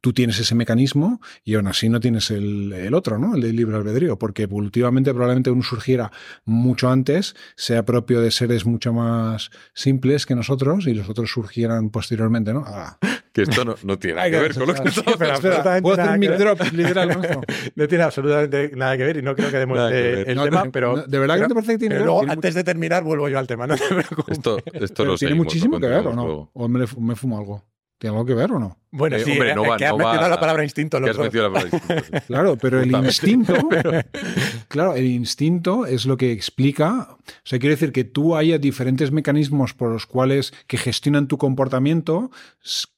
tú 0.00 0.12
tienes 0.12 0.38
ese 0.38 0.54
mecanismo 0.54 1.20
y 1.44 1.54
aún 1.54 1.66
así 1.66 1.88
no 1.88 2.00
tienes 2.00 2.30
el, 2.30 2.72
el, 2.72 2.94
otro, 2.94 3.18
¿no? 3.18 3.34
El 3.34 3.42
del 3.42 3.56
libre 3.56 3.76
albedrío, 3.76 4.18
porque 4.18 4.44
evolutivamente 4.44 5.12
probablemente 5.12 5.50
uno 5.50 5.62
surgiera 5.62 6.10
mucho 6.44 6.90
antes, 6.90 7.34
sea 7.56 7.84
propio 7.84 8.20
de 8.20 8.30
seres 8.30 8.66
mucho 8.66 8.92
más 8.92 9.50
simples 9.74 10.26
que 10.26 10.34
nosotros 10.34 10.86
y 10.86 10.94
los 10.94 11.08
otros 11.08 11.30
surgieran 11.30 11.90
posteriormente, 11.90 12.52
¿no? 12.52 12.64
Ah. 12.66 12.98
Que 13.32 13.42
esto 13.42 13.64
no, 13.64 13.76
no 13.84 13.96
tiene 13.96 14.16
nada 14.16 14.28
que 14.28 14.40
ver 14.40 14.54
con 14.54 14.66
lo 14.66 14.74
que 14.74 14.88
estamos 14.88 15.16
Puedo 15.16 16.02
hacer 16.02 16.36
drop 16.36 16.60
literal, 16.72 17.08
¿no? 17.10 17.40
no 17.76 17.86
tiene 17.86 18.02
absolutamente 18.02 18.72
nada 18.74 18.96
que 18.96 19.04
ver 19.04 19.18
y 19.18 19.22
no 19.22 19.36
creo 19.36 19.52
que 19.52 19.58
demuestre 19.58 20.22
el 20.22 20.34
No, 20.34 20.44
tema, 20.44 20.64
no, 20.64 20.72
pero... 20.72 20.96
no, 20.96 21.02
de 21.04 21.18
verdad 21.20 21.36
que 21.36 21.42
no 21.42 21.48
te 21.48 21.54
parece 21.54 21.72
que 21.74 21.78
tiene 21.78 21.94
pero 21.94 22.02
que 22.02 22.06
luego, 22.06 22.20
Tiene 22.22 22.32
antes 22.32 22.54
de 22.56 22.64
terminar, 22.64 23.04
vuelvo 23.04 23.28
yo 23.28 23.38
al 23.38 23.46
tema, 23.46 23.68
no 23.68 23.76
te 23.76 23.86
preocupes. 23.86 24.36
Esto, 24.36 24.58
esto 24.58 24.94
Pero 24.96 25.12
lo 25.12 25.16
tiene 25.16 25.16
seguimos, 25.16 25.44
muchísimo 25.44 25.78
que 25.78 25.86
ver, 25.86 26.06
¿o 26.08 26.12
no? 26.12 26.24
luego. 26.24 26.50
¿O 26.54 26.66
me, 26.66 26.80
me 26.98 27.14
fumo 27.14 27.38
algo? 27.38 27.64
¿Tiene 28.00 28.16
algo 28.16 28.24
que 28.24 28.32
ver 28.34 28.50
o 28.52 28.58
no? 28.58 28.78
Bueno, 28.92 29.16
Eh, 29.16 29.24
sí, 29.24 29.32
hombre, 29.32 29.54
no 29.54 29.62
va- 29.66 29.76
que 29.76 29.84
no 29.84 29.90
has 29.90 29.98
mencionado 29.98 30.22
va- 30.22 30.28
la 30.30 30.40
palabra 30.40 30.64
instinto. 30.64 30.98
Que 31.00 31.10
has 31.10 31.18
metido 31.18 31.50
la 31.50 31.52
palabra 31.52 31.78
instinto. 31.78 32.20
Claro, 32.26 32.56
pero 32.56 32.80
el 32.80 32.90
instinto, 32.92 33.54
claro, 34.68 34.94
el 34.94 35.04
instinto 35.06 35.84
es 35.86 36.06
lo 36.06 36.16
que 36.16 36.32
explica, 36.32 37.08
o 37.10 37.18
sea, 37.44 37.58
quiere 37.58 37.74
decir 37.76 37.92
que 37.92 38.04
tú 38.04 38.36
hayas 38.36 38.58
diferentes 38.60 39.12
mecanismos 39.12 39.74
por 39.74 39.92
los 39.92 40.06
cuales 40.06 40.52
que 40.66 40.78
gestionan 40.78 41.28
tu 41.28 41.36
comportamiento, 41.38 42.30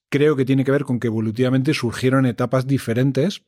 creo 0.08 0.36
que 0.36 0.44
tiene 0.44 0.64
que 0.64 0.70
ver 0.70 0.84
con 0.84 1.00
que 1.00 1.08
evolutivamente 1.08 1.74
surgieron 1.74 2.24
etapas 2.24 2.66
diferentes, 2.68 3.42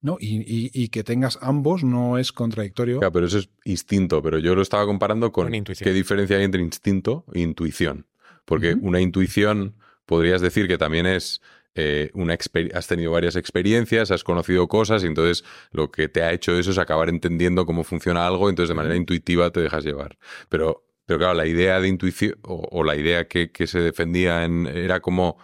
¿no? 0.00 0.16
Y, 0.18 0.38
y- 0.40 0.70
y 0.74 0.88
que 0.88 1.04
tengas 1.04 1.38
ambos 1.40 1.84
no 1.84 2.18
es 2.18 2.32
contradictorio. 2.32 2.98
Claro, 2.98 3.12
pero 3.12 3.26
eso 3.26 3.38
es 3.38 3.48
instinto, 3.64 4.20
pero 4.22 4.38
yo 4.38 4.54
lo 4.56 4.62
estaba 4.62 4.84
comparando 4.86 5.30
con, 5.30 5.50
qué 5.52 5.92
diferencia 5.92 6.36
hay 6.36 6.44
entre 6.44 6.62
instinto 6.62 7.24
e 7.32 7.40
intuición. 7.40 8.06
Porque 8.44 8.74
una 8.74 9.00
intuición 9.00 9.76
podrías 10.10 10.40
decir 10.40 10.66
que 10.66 10.76
también 10.76 11.06
es 11.06 11.40
eh, 11.76 12.10
una 12.14 12.36
has 12.74 12.86
tenido 12.88 13.12
varias 13.12 13.36
experiencias, 13.36 14.10
has 14.10 14.24
conocido 14.24 14.66
cosas 14.66 15.04
y 15.04 15.06
entonces 15.06 15.44
lo 15.70 15.92
que 15.92 16.08
te 16.08 16.24
ha 16.24 16.32
hecho 16.32 16.58
eso 16.58 16.72
es 16.72 16.78
acabar 16.78 17.08
entendiendo 17.08 17.64
cómo 17.64 17.84
funciona 17.84 18.26
algo, 18.26 18.50
entonces 18.50 18.70
de 18.70 18.74
manera 18.74 18.96
intuitiva 18.96 19.52
te 19.52 19.60
dejas 19.60 19.84
llevar. 19.84 20.18
Pero, 20.48 20.84
pero 21.06 21.20
claro, 21.20 21.34
la 21.34 21.46
idea 21.46 21.78
de 21.78 21.86
intuición 21.86 22.34
o, 22.42 22.66
o 22.72 22.82
la 22.82 22.96
idea 22.96 23.28
que, 23.28 23.52
que 23.52 23.68
se 23.68 23.78
defendía 23.78 24.42
en, 24.44 24.66
era 24.66 24.98
como 24.98 25.38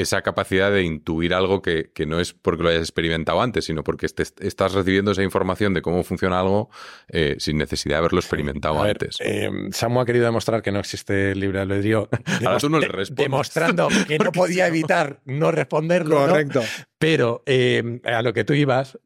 esa 0.00 0.22
capacidad 0.22 0.70
de 0.70 0.82
intuir 0.82 1.34
algo 1.34 1.60
que, 1.62 1.90
que 1.94 2.06
no 2.06 2.20
es 2.20 2.32
porque 2.32 2.62
lo 2.62 2.68
hayas 2.68 2.82
experimentado 2.82 3.40
antes, 3.42 3.64
sino 3.64 3.82
porque 3.84 4.06
estés- 4.06 4.34
estás 4.40 4.72
recibiendo 4.74 5.10
esa 5.12 5.22
información 5.22 5.74
de 5.74 5.82
cómo 5.82 6.02
funciona 6.04 6.40
algo 6.40 6.70
eh, 7.08 7.36
sin 7.38 7.58
necesidad 7.58 7.96
de 7.96 7.98
haberlo 7.98 8.20
experimentado 8.20 8.80
ver, 8.82 8.90
antes. 8.92 9.16
eh, 9.20 9.50
Samu 9.72 10.00
ha 10.00 10.06
querido 10.06 10.24
demostrar 10.26 10.62
que 10.62 10.72
no 10.72 10.78
existe 10.78 11.32
el 11.32 11.40
libre 11.40 11.60
albedrío. 11.60 12.08
Ahora 12.46 12.58
tú 12.58 12.68
no 12.70 12.78
le 12.78 12.86
de- 12.86 12.92
respondes. 12.92 13.24
Demostrando 13.24 13.88
que 14.06 14.18
no 14.18 14.32
podía 14.32 14.66
evitar 14.68 15.20
no 15.24 15.50
responderlo. 15.50 16.20
¿no? 16.20 16.28
Correcto. 16.28 16.62
Pero 16.98 17.42
eh, 17.46 18.00
a 18.04 18.22
lo 18.22 18.32
que 18.32 18.44
tú 18.44 18.52
ibas, 18.54 18.98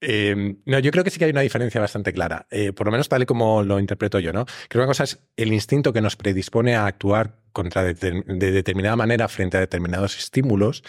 eh, 0.00 0.34
eh, 0.36 0.56
no, 0.64 0.78
yo 0.78 0.90
creo 0.90 1.04
que 1.04 1.10
sí 1.10 1.18
que 1.18 1.26
hay 1.26 1.30
una 1.30 1.40
diferencia 1.40 1.80
bastante 1.80 2.12
clara, 2.12 2.46
eh, 2.50 2.72
por 2.72 2.86
lo 2.86 2.92
menos 2.92 3.08
tal 3.08 3.22
y 3.22 3.26
como 3.26 3.62
lo 3.62 3.78
interpreto 3.78 4.18
yo, 4.18 4.32
¿no? 4.32 4.44
Creo 4.44 4.68
que 4.68 4.78
una 4.78 4.86
cosa 4.86 5.04
es 5.04 5.18
el 5.36 5.52
instinto 5.52 5.92
que 5.92 6.00
nos 6.00 6.16
predispone 6.16 6.74
a 6.74 6.86
actuar 6.86 7.40
contra 7.52 7.82
de 7.82 7.94
determinada 8.52 8.96
manera 8.96 9.28
frente 9.28 9.56
a 9.56 9.60
determinados 9.60 10.18
estímulos, 10.18 10.82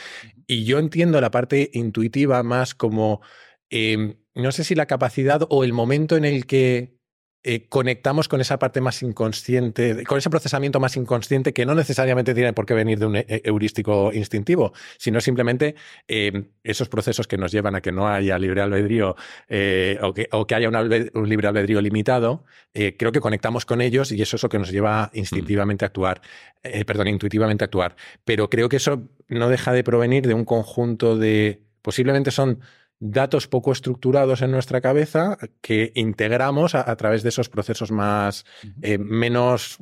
y 0.47 0.65
yo 0.65 0.79
entiendo 0.79 1.21
la 1.21 1.31
parte 1.31 1.69
intuitiva 1.73 2.43
más 2.43 2.75
como, 2.75 3.21
eh, 3.69 4.17
no 4.35 4.51
sé 4.51 4.63
si 4.63 4.75
la 4.75 4.85
capacidad 4.85 5.41
o 5.49 5.63
el 5.63 5.73
momento 5.73 6.17
en 6.17 6.25
el 6.25 6.45
que 6.45 6.96
eh, 7.49 7.65
conectamos 7.69 8.27
con 8.27 8.41
esa 8.41 8.59
parte 8.59 8.81
más 8.81 9.01
inconsciente, 9.01 10.03
con 10.03 10.17
ese 10.17 10.29
procesamiento 10.29 10.81
más 10.81 10.97
inconsciente 10.97 11.53
que 11.53 11.65
no 11.65 11.75
necesariamente 11.75 12.33
tiene 12.33 12.51
por 12.51 12.65
qué 12.65 12.73
venir 12.73 12.99
de 12.99 13.05
un 13.05 13.15
e- 13.15 13.25
heurístico 13.45 14.11
instintivo, 14.11 14.73
sino 14.97 15.21
simplemente 15.21 15.75
eh, 16.09 16.49
esos 16.65 16.89
procesos 16.89 17.25
que 17.25 17.37
nos 17.37 17.53
llevan 17.53 17.75
a 17.75 17.81
que 17.81 17.93
no 17.93 18.09
haya 18.09 18.37
libre 18.37 18.61
albedrío 18.61 19.15
eh, 19.47 19.97
o, 20.01 20.13
que, 20.13 20.27
o 20.33 20.45
que 20.45 20.55
haya 20.55 20.67
un, 20.67 20.75
un 20.75 21.29
libre 21.29 21.47
albedrío 21.47 21.79
limitado, 21.79 22.43
creo 22.73 23.11
que 23.13 23.21
conectamos 23.21 23.65
con 23.65 23.79
ellos 23.79 24.11
y 24.11 24.21
eso 24.21 24.35
es 24.35 24.43
lo 24.43 24.49
que 24.49 24.59
nos 24.59 24.69
lleva 24.69 25.09
instintivamente 25.13 25.85
a 25.85 25.87
actuar, 25.87 26.21
eh, 26.63 26.83
perdón, 26.85 27.07
intuitivamente 27.07 27.63
a 27.63 27.65
actuar. 27.65 27.95
Pero 28.25 28.49
creo 28.49 28.67
que 28.67 28.75
eso 28.75 29.07
no 29.29 29.49
deja 29.49 29.71
de 29.71 29.83
provenir 29.83 30.27
de 30.27 30.33
un 30.33 30.45
conjunto 30.45 31.17
de, 31.17 31.61
posiblemente 31.81 32.31
son 32.31 32.59
datos 32.99 33.47
poco 33.47 33.71
estructurados 33.71 34.41
en 34.41 34.51
nuestra 34.51 34.81
cabeza 34.81 35.37
que 35.61 35.91
integramos 35.95 36.73
a, 36.75 36.89
a 36.89 36.95
través 36.95 37.23
de 37.23 37.29
esos 37.29 37.47
procesos 37.49 37.91
más 37.91 38.43
eh, 38.81 38.97
menos 38.97 39.77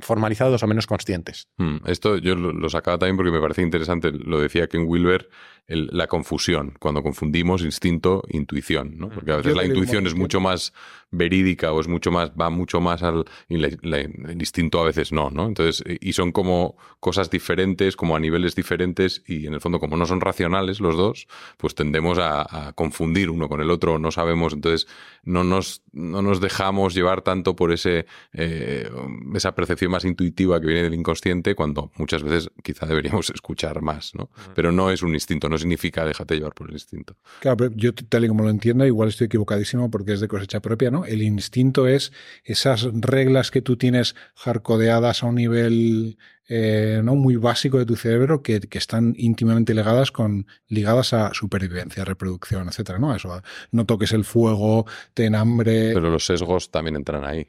formalizados 0.00 0.62
o 0.62 0.66
menos 0.66 0.86
conscientes. 0.86 1.48
Hmm, 1.56 1.76
Esto 1.86 2.18
yo 2.18 2.34
lo, 2.34 2.52
lo 2.52 2.68
sacaba 2.68 2.98
también 2.98 3.16
porque 3.16 3.30
me 3.30 3.40
parece 3.40 3.62
interesante, 3.62 4.10
lo 4.12 4.40
decía 4.40 4.66
Ken 4.66 4.84
Wilber, 4.86 5.28
el- 5.70 5.88
la 5.92 6.06
confusión, 6.06 6.74
cuando 6.78 7.02
confundimos 7.02 7.62
instinto 7.62 8.22
e 8.28 8.36
intuición, 8.36 8.98
¿no? 8.98 9.08
Porque 9.08 9.32
a 9.32 9.36
veces 9.36 9.52
Yo 9.52 9.56
la 9.56 9.64
intuición 9.66 10.06
es 10.06 10.14
mucho 10.14 10.40
más 10.40 10.72
verídica 11.12 11.72
o 11.72 11.80
es 11.80 11.88
mucho 11.88 12.10
más, 12.10 12.30
va 12.32 12.50
mucho 12.50 12.80
más 12.80 13.02
al 13.02 13.24
y 13.48 13.56
la- 13.56 13.70
la- 13.82 13.98
el 14.00 14.36
instinto 14.38 14.80
a 14.80 14.84
veces 14.84 15.10
no, 15.12 15.30
¿no? 15.30 15.46
Entonces, 15.46 15.82
y 16.00 16.12
son 16.12 16.30
como 16.32 16.76
cosas 17.00 17.30
diferentes, 17.30 17.96
como 17.96 18.14
a 18.14 18.20
niveles 18.20 18.54
diferentes, 18.54 19.22
y 19.26 19.46
en 19.46 19.54
el 19.54 19.60
fondo, 19.60 19.80
como 19.80 19.96
no 19.96 20.06
son 20.06 20.20
racionales 20.20 20.80
los 20.80 20.96
dos, 20.96 21.26
pues 21.56 21.74
tendemos 21.74 22.18
a, 22.18 22.68
a 22.68 22.72
confundir 22.74 23.30
uno 23.30 23.48
con 23.48 23.60
el 23.60 23.70
otro, 23.70 23.98
no 23.98 24.10
sabemos, 24.10 24.52
entonces 24.52 24.86
no 25.24 25.44
nos, 25.44 25.82
no 25.92 26.22
nos 26.22 26.40
dejamos 26.40 26.94
llevar 26.94 27.22
tanto 27.22 27.56
por 27.56 27.72
ese 27.72 28.06
eh, 28.32 28.88
esa 29.34 29.54
percepción 29.54 29.90
más 29.90 30.04
intuitiva 30.04 30.60
que 30.60 30.66
viene 30.66 30.82
del 30.82 30.94
inconsciente, 30.94 31.54
cuando 31.54 31.90
muchas 31.96 32.22
veces 32.22 32.50
quizá 32.62 32.86
deberíamos 32.86 33.30
escuchar 33.34 33.82
más, 33.82 34.14
¿no? 34.14 34.30
Pero 34.54 34.72
no 34.72 34.90
es 34.90 35.02
un 35.02 35.14
instinto, 35.14 35.48
no 35.48 35.58
significa 35.58 36.04
déjate 36.04 36.36
llevar 36.36 36.54
por 36.54 36.68
el 36.68 36.74
instinto. 36.74 37.16
Claro, 37.40 37.56
pero 37.56 37.72
yo 37.74 37.94
tal 37.94 38.24
y 38.24 38.28
como 38.28 38.44
lo 38.44 38.50
entiendo, 38.50 38.86
igual 38.86 39.08
estoy 39.08 39.26
equivocadísimo 39.26 39.90
porque 39.90 40.12
es 40.12 40.20
de 40.20 40.28
cosecha 40.28 40.60
propia, 40.60 40.90
¿no? 40.90 41.04
El 41.04 41.22
instinto 41.22 41.86
es 41.86 42.12
esas 42.44 42.88
reglas 42.92 43.50
que 43.50 43.62
tú 43.62 43.76
tienes 43.76 44.14
hardcodeadas 44.36 45.22
a 45.22 45.26
un 45.26 45.36
nivel 45.36 46.18
eh, 46.52 47.00
¿no? 47.04 47.14
muy 47.14 47.36
básico 47.36 47.78
de 47.78 47.86
tu 47.86 47.94
cerebro 47.94 48.42
que, 48.42 48.58
que 48.58 48.78
están 48.78 49.14
íntimamente 49.16 49.72
ligadas 49.72 50.10
con 50.10 50.48
ligadas 50.66 51.12
a 51.12 51.32
supervivencia, 51.32 52.04
reproducción, 52.04 52.66
etcétera, 52.66 52.98
¿no? 52.98 53.14
Eso, 53.14 53.40
no 53.70 53.86
toques 53.86 54.10
el 54.10 54.24
fuego, 54.24 54.84
ten 55.14 55.36
hambre. 55.36 55.92
Pero 55.94 56.10
los 56.10 56.26
sesgos 56.26 56.72
también 56.72 56.96
entran 56.96 57.24
ahí. 57.24 57.46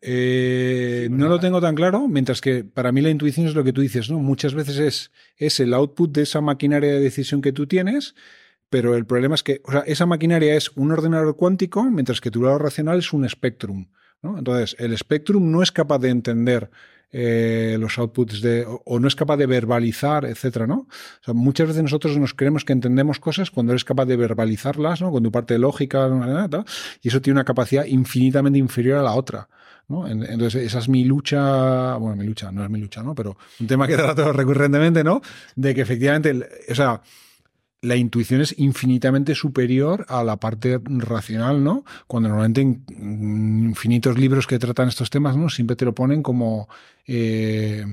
Eh, 0.00 1.08
no 1.10 1.28
lo 1.28 1.40
tengo 1.40 1.60
tan 1.60 1.74
claro, 1.74 2.06
mientras 2.06 2.40
que 2.40 2.62
para 2.62 2.92
mí 2.92 3.00
la 3.00 3.10
intuición 3.10 3.48
es 3.48 3.56
lo 3.56 3.64
que 3.64 3.72
tú 3.72 3.80
dices, 3.80 4.08
¿no? 4.08 4.20
Muchas 4.20 4.54
veces 4.54 4.78
es, 4.78 5.10
es 5.36 5.58
el 5.58 5.74
output 5.74 6.12
de 6.12 6.22
esa 6.22 6.40
maquinaria 6.40 6.92
de 6.92 7.00
decisión 7.00 7.42
que 7.42 7.52
tú 7.52 7.66
tienes, 7.66 8.14
pero 8.70 8.94
el 8.94 9.06
problema 9.06 9.34
es 9.34 9.42
que 9.42 9.60
o 9.64 9.72
sea, 9.72 9.80
esa 9.80 10.06
maquinaria 10.06 10.54
es 10.54 10.70
un 10.76 10.92
ordenador 10.92 11.34
cuántico, 11.34 11.82
mientras 11.82 12.20
que 12.20 12.30
tu 12.30 12.44
lado 12.44 12.58
racional 12.58 13.00
es 13.00 13.12
un 13.12 13.28
spectrum. 13.28 13.88
¿no? 14.22 14.38
Entonces, 14.38 14.76
el 14.78 14.96
spectrum 14.96 15.50
no 15.50 15.64
es 15.64 15.72
capaz 15.72 15.98
de 15.98 16.10
entender 16.10 16.70
eh, 17.12 17.76
los 17.78 17.98
outputs 17.98 18.40
de, 18.40 18.66
o, 18.66 18.98
no 18.98 19.06
es 19.06 19.14
capaz 19.14 19.36
de 19.36 19.46
verbalizar, 19.46 20.24
etcétera, 20.24 20.66
¿no? 20.66 20.86
O 21.20 21.24
sea, 21.24 21.34
muchas 21.34 21.68
veces 21.68 21.82
nosotros 21.82 22.16
nos 22.16 22.32
creemos 22.32 22.64
que 22.64 22.72
entendemos 22.72 23.20
cosas 23.20 23.50
cuando 23.50 23.72
eres 23.72 23.84
capaz 23.84 24.06
de 24.06 24.16
verbalizarlas, 24.16 25.02
¿no? 25.02 25.10
Con 25.10 25.22
tu 25.22 25.30
parte 25.30 25.58
lógica, 25.58 26.08
y 27.02 27.08
eso 27.08 27.20
tiene 27.20 27.38
una 27.38 27.44
capacidad 27.44 27.84
infinitamente 27.84 28.58
inferior 28.58 28.98
a 28.98 29.02
la 29.02 29.12
otra. 29.12 29.48
¿no? 29.88 30.08
Entonces, 30.08 30.62
esa 30.62 30.78
es 30.78 30.88
mi 30.88 31.04
lucha, 31.04 31.96
bueno, 31.96 32.16
mi 32.16 32.24
lucha, 32.24 32.50
no 32.50 32.64
es 32.64 32.70
mi 32.70 32.78
lucha, 32.78 33.02
¿no? 33.02 33.14
Pero 33.14 33.36
un 33.60 33.66
tema 33.66 33.86
que 33.86 33.96
trato 33.96 34.32
recurrentemente, 34.32 35.04
¿no? 35.04 35.20
De 35.54 35.74
que 35.74 35.82
efectivamente, 35.82 36.48
o 36.70 36.74
sea, 36.74 37.02
la 37.82 37.96
intuición 37.96 38.40
es 38.40 38.58
infinitamente 38.58 39.34
superior 39.34 40.06
a 40.08 40.22
la 40.22 40.36
parte 40.36 40.80
racional, 40.84 41.62
¿no? 41.62 41.84
Cuando 42.06 42.28
normalmente 42.28 42.60
en 42.60 43.64
infinitos 43.68 44.16
libros 44.16 44.46
que 44.46 44.60
tratan 44.60 44.88
estos 44.88 45.10
temas, 45.10 45.36
¿no? 45.36 45.50
Siempre 45.50 45.76
te 45.76 45.84
lo 45.84 45.94
ponen 45.94 46.22
como... 46.22 46.68
Eh, 47.06 47.84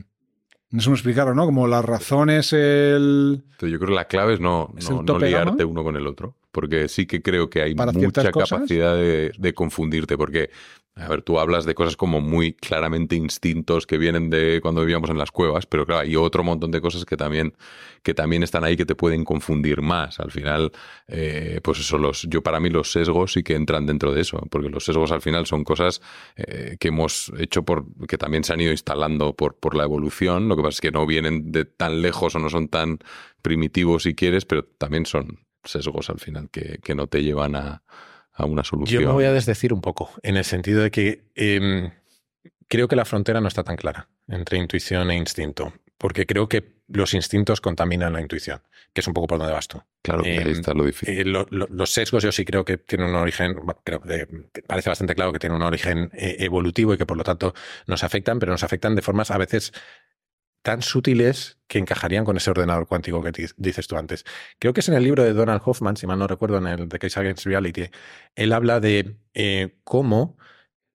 no 0.72 0.82
sé 0.82 0.86
cómo 0.86 0.96
explicarlo, 0.96 1.34
¿no? 1.34 1.46
Como 1.46 1.68
la 1.68 1.82
razón 1.82 2.30
es 2.30 2.54
el... 2.54 3.44
Pero 3.58 3.72
yo 3.72 3.80
creo 3.80 3.90
que 3.90 3.96
la 3.96 4.06
clave 4.06 4.36
es 4.36 4.40
no, 4.40 4.72
¿Es 4.78 4.88
no, 4.88 5.02
no 5.02 5.18
liarte 5.18 5.66
uno 5.66 5.84
con 5.84 5.96
el 5.96 6.06
otro. 6.06 6.36
Porque 6.52 6.88
sí 6.88 7.08
que 7.08 7.24
creo 7.24 7.50
que 7.50 7.64
hay 7.64 7.74
mucha 7.74 8.32
cosas? 8.32 8.60
capacidad 8.60 8.96
de, 8.96 9.32
de, 9.36 9.54
confundirte. 9.56 10.16
Porque, 10.16 10.52
a 11.00 11.08
ver, 11.08 11.22
tú 11.22 11.39
hablas 11.39 11.66
de 11.66 11.76
cosas 11.76 11.95
como 11.95 12.20
muy 12.20 12.54
claramente 12.54 13.16
instintos 13.16 13.88
que 13.88 13.97
vienen 13.97 14.30
de 14.30 14.60
cuando 14.62 14.82
vivíamos 14.82 15.10
en 15.10 15.18
las 15.18 15.32
cuevas, 15.32 15.66
pero 15.66 15.86
claro, 15.86 16.02
hay 16.02 16.16
otro 16.16 16.43
montón 16.43 16.72
de 16.72 16.82
cosas 16.82 17.06
que 17.06 17.16
también, 17.16 17.54
que 18.04 18.14
también 18.14 18.43
están 18.43 18.64
ahí 18.64 18.76
que 18.76 18.86
te 18.86 18.95
pueden 18.95 19.24
confundir 19.24 19.82
más. 19.82 20.20
Al 20.20 20.32
final, 20.32 20.72
eh, 21.08 21.62
pues 21.64 21.80
eso, 21.80 21.97
los, 21.97 22.24
yo 22.24 22.43
para 22.43 22.60
mí 22.60 22.70
los 22.70 22.91
sesgos 22.91 23.34
sí 23.34 23.43
que 23.43 23.56
entran 23.56 23.86
dentro 23.86 24.14
de 24.14 24.22
eso. 24.22 24.41
Porque 24.50 24.70
los 24.70 24.84
sesgos 24.84 25.12
al 25.12 25.22
final 25.22 25.45
son 25.45 25.64
cosas 25.64 26.02
eh, 26.36 26.76
que 26.80 26.89
hemos 26.89 27.32
hecho 27.38 27.64
por, 27.64 27.86
que 28.08 28.18
también 28.18 28.43
se 28.43 28.54
han 28.54 28.62
ido 28.62 28.72
instalando 28.72 29.34
por, 29.34 29.56
por 29.56 29.76
la 29.76 29.84
evolución. 29.84 30.50
Lo 30.50 30.58
que 30.58 30.64
pasa 30.64 30.76
es 30.76 30.82
que 30.82 30.91
no 30.91 31.06
vienen 31.06 31.52
de 31.52 31.66
tan 31.66 32.02
lejos 32.02 32.36
o 32.36 32.39
no 32.39 32.50
son 32.50 32.68
tan 32.68 33.00
primitivos 33.41 34.04
si 34.04 34.16
quieres, 34.16 34.45
pero 34.45 34.66
también 34.66 35.06
son 35.06 35.39
sesgos 35.64 36.10
al 36.10 36.20
final 36.20 36.50
que, 36.50 36.80
que 36.84 36.95
no 36.95 37.08
te 37.08 37.24
llevan 37.24 37.56
a, 37.56 37.84
a, 38.40 38.46
una 38.46 38.64
solución. 38.64 39.02
Yo 39.02 39.08
me 39.08 39.14
voy 39.14 39.26
a 39.26 39.34
desdecir 39.34 39.74
un 39.74 39.82
poco, 39.82 40.10
en 40.24 40.38
el 40.38 40.44
sentido 40.46 40.82
de 40.82 40.92
que 40.92 41.24
eh, 41.36 41.92
creo 42.68 42.88
que 42.88 42.96
la 42.96 43.06
frontera 43.06 43.42
no 43.42 43.48
está 43.48 43.64
tan 43.64 43.76
clara 43.78 44.08
entre 44.28 44.58
intuición 44.58 45.12
e 45.12 45.16
instinto, 45.18 45.74
porque 45.98 46.26
creo 46.26 46.48
que 46.48 46.80
los 46.88 47.14
instintos 47.14 47.62
contaminan 47.62 48.14
la 48.14 48.22
intuición, 48.22 48.62
que 48.94 49.02
es 49.02 49.08
un 49.08 49.14
poco 49.14 49.28
por 49.28 49.38
donde 49.40 49.54
vas 49.54 49.68
tú. 49.68 49.82
Claro, 50.02 50.24
ahí 50.24 50.38
Eh, 50.38 50.52
está 50.52 50.74
lo 50.74 50.86
difícil. 50.86 51.20
Eh, 51.20 51.26
lo- 51.26 51.46
lo- 51.52 51.68
los 51.70 51.92
sesgos 51.92 52.24
yo 52.24 52.32
sí 52.32 52.46
creo 52.46 52.66
que 52.66 52.78
tienen 52.78 53.10
un 53.10 53.16
origen, 53.16 53.56
creo 53.84 54.02
parece 54.68 54.90
bastante 54.90 55.14
claro 55.14 55.32
que 55.34 55.40
tienen 55.40 55.58
un 55.58 55.64
origen 55.64 56.10
eh, 56.14 56.38
evolutivo 56.40 56.94
y 56.94 56.98
que 56.98 57.06
por 57.06 57.18
lo 57.18 57.24
tanto 57.24 57.54
nos 57.86 58.04
afectan, 58.04 58.40
pero 58.40 58.52
nos 58.52 58.64
afectan 58.64 58.96
de 58.96 59.02
formas 59.04 59.30
a 59.30 59.38
veces 59.38 59.72
tan 60.62 60.82
sutiles 60.82 61.57
que 61.68 61.80
encajarían 61.80 62.26
con 62.26 62.38
ese 62.38 62.49
ordenador 62.51 62.88
cuántico 62.88 63.22
que 63.24 63.32
di- 63.32 63.45
dices 63.57 63.88
tú 63.88 63.95
antes. 63.97 64.26
Creo 64.60 64.74
que 64.74 64.82
es 64.82 64.89
en 64.89 64.95
el 64.95 65.03
libro 65.03 65.24
de 65.24 65.34
Donald 65.34 65.62
Hoffman, 65.64 65.97
si 65.97 66.07
mal 66.07 66.20
no 66.20 66.28
recuerdo, 66.28 66.57
en 66.57 66.68
el 66.68 66.89
The 66.89 66.99
Case 66.99 67.20
Against 67.20 67.45
Reality, 67.45 67.86
él 68.36 68.53
habla 68.53 68.80
de 68.80 69.18
eh, 69.34 69.78
cómo 69.84 70.38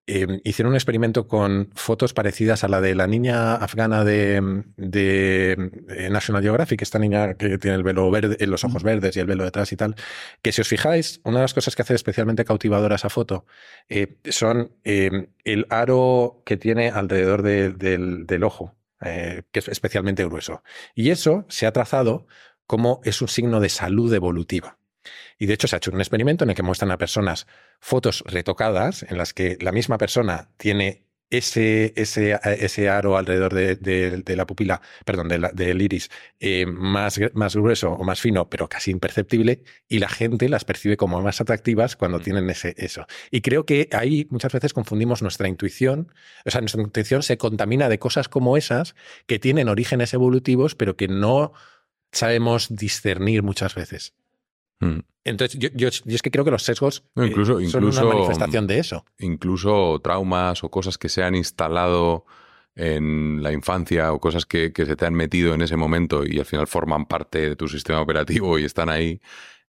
eh, 0.07 0.41
hicieron 0.43 0.71
un 0.71 0.75
experimento 0.75 1.27
con 1.27 1.71
fotos 1.73 2.13
parecidas 2.13 2.63
a 2.63 2.67
la 2.67 2.79
de 2.79 2.93
la 2.93 3.07
niña 3.07 3.55
afgana 3.55 4.03
de, 4.03 4.63
de, 4.77 5.53
eh, 5.89 6.09
National 6.11 6.43
Geographic, 6.43 6.81
esta 6.83 6.99
niña 6.99 7.33
que 7.35 7.57
tiene 7.57 7.75
el 7.77 7.81
velo 7.83 8.11
verde, 8.11 8.45
los 8.45 8.63
ojos 8.63 8.83
verdes 8.83 9.17
y 9.17 9.19
el 9.19 9.25
velo 9.25 9.43
detrás 9.45 9.71
y 9.71 9.77
tal, 9.77 9.95
que 10.43 10.51
si 10.51 10.61
os 10.61 10.67
fijáis, 10.67 11.21
una 11.23 11.37
de 11.39 11.43
las 11.45 11.55
cosas 11.55 11.75
que 11.75 11.81
hace 11.81 11.95
especialmente 11.95 12.45
cautivadora 12.45 12.95
esa 12.97 13.09
foto 13.09 13.45
eh, 13.89 14.17
son 14.29 14.73
el 14.83 15.65
aro 15.71 16.43
que 16.45 16.57
tiene 16.57 16.89
alrededor 16.89 17.41
de- 17.41 17.71
del, 17.71 18.27
del 18.27 18.43
ojo, 18.43 18.75
eh, 19.01 19.43
que 19.51 19.59
es 19.59 19.67
especialmente 19.67 20.25
grueso. 20.25 20.63
Y 20.93 21.09
eso 21.11 21.45
se 21.49 21.65
ha 21.65 21.71
trazado 21.71 22.27
como 22.67 23.01
es 23.03 23.21
un 23.21 23.27
signo 23.27 23.59
de 23.59 23.69
salud 23.69 24.13
evolutiva. 24.13 24.77
Y 25.37 25.45
de 25.45 25.53
hecho 25.53 25.67
se 25.67 25.75
ha 25.75 25.77
hecho 25.77 25.91
un 25.91 25.99
experimento 25.99 26.43
en 26.43 26.49
el 26.49 26.55
que 26.55 26.63
muestran 26.63 26.91
a 26.91 26.97
personas 26.97 27.47
fotos 27.79 28.23
retocadas 28.25 29.03
en 29.03 29.17
las 29.17 29.33
que 29.33 29.57
la 29.61 29.71
misma 29.71 29.97
persona 29.97 30.49
tiene 30.57 31.04
ese, 31.29 31.93
ese, 31.95 32.39
ese 32.59 32.89
aro 32.89 33.17
alrededor 33.17 33.53
de, 33.53 33.75
de- 33.75 34.17
de 34.21 34.35
la 34.35 34.45
pupila, 34.45 34.81
perdón, 35.05 35.27
de 35.27 35.39
la- 35.39 35.51
del 35.51 35.81
iris, 35.81 36.09
eh, 36.39 36.65
más, 36.65 37.19
más 37.33 37.55
grueso 37.55 37.91
o 37.93 38.03
más 38.03 38.21
fino, 38.21 38.49
pero 38.49 38.69
casi 38.69 38.91
imperceptible, 38.91 39.63
y 39.87 39.99
la 39.99 40.09
gente 40.09 40.49
las 40.49 40.65
percibe 40.65 40.97
como 40.97 41.21
más 41.21 41.41
atractivas 41.41 41.95
cuando 41.95 42.19
tienen 42.19 42.49
ese, 42.49 42.75
eso. 42.77 43.05
Y 43.31 43.41
creo 43.41 43.65
que 43.65 43.89
ahí 43.91 44.27
muchas 44.29 44.53
veces 44.53 44.73
confundimos 44.73 45.21
nuestra 45.21 45.47
intuición, 45.47 46.13
o 46.45 46.51
sea, 46.51 46.61
nuestra 46.61 46.81
intuición 46.81 47.23
se 47.23 47.37
contamina 47.37 47.89
de 47.89 47.99
cosas 47.99 48.29
como 48.29 48.57
esas 48.57 48.95
que 49.25 49.39
tienen 49.39 49.69
orígenes 49.69 50.13
evolutivos, 50.13 50.75
pero 50.75 50.95
que 50.95 51.07
no 51.07 51.53
sabemos 52.11 52.73
discernir 52.75 53.43
muchas 53.43 53.75
veces. 53.75 54.13
Mm. 54.79 54.99
Entonces, 55.23 55.59
yo, 55.59 55.69
yo- 55.73 55.89
yo 55.89 56.15
es 56.15 56.21
que 56.21 56.29
creo 56.31 56.45
que 56.45 56.51
los 56.51 56.63
sesgos 56.63 57.03
No, 57.15 57.23
eh, 57.23 57.33
son 57.33 57.63
incluso- 57.63 58.01
una 58.05 58.13
manifestación 58.13 58.67
de 58.67 58.79
eso. 58.79 59.05
incluso 59.17 59.99
traumas 60.03 60.63
o 60.63 60.69
cosas 60.69 60.97
que 60.97 61.09
se 61.09 61.23
han 61.23 61.33
instalado 61.35 62.25
en 62.75 63.41
la 63.41 63.51
infancia 63.53 64.11
o 64.13 64.19
cosas 64.19 64.45
que, 64.45 64.73
que 64.73 64.85
se 64.85 64.95
te 64.95 65.05
han 65.05 65.13
metido 65.13 65.53
en 65.53 65.61
ese 65.61 65.77
momento 65.77 66.25
y 66.25 66.39
al 66.39 66.45
final 66.45 66.67
forman 66.67 67.05
parte 67.05 67.39
de 67.49 67.55
tu 67.55 67.67
sistema 67.69 68.01
operativo 68.01 68.59
y 68.59 68.65
están 68.65 68.89
ahí, 68.89 69.21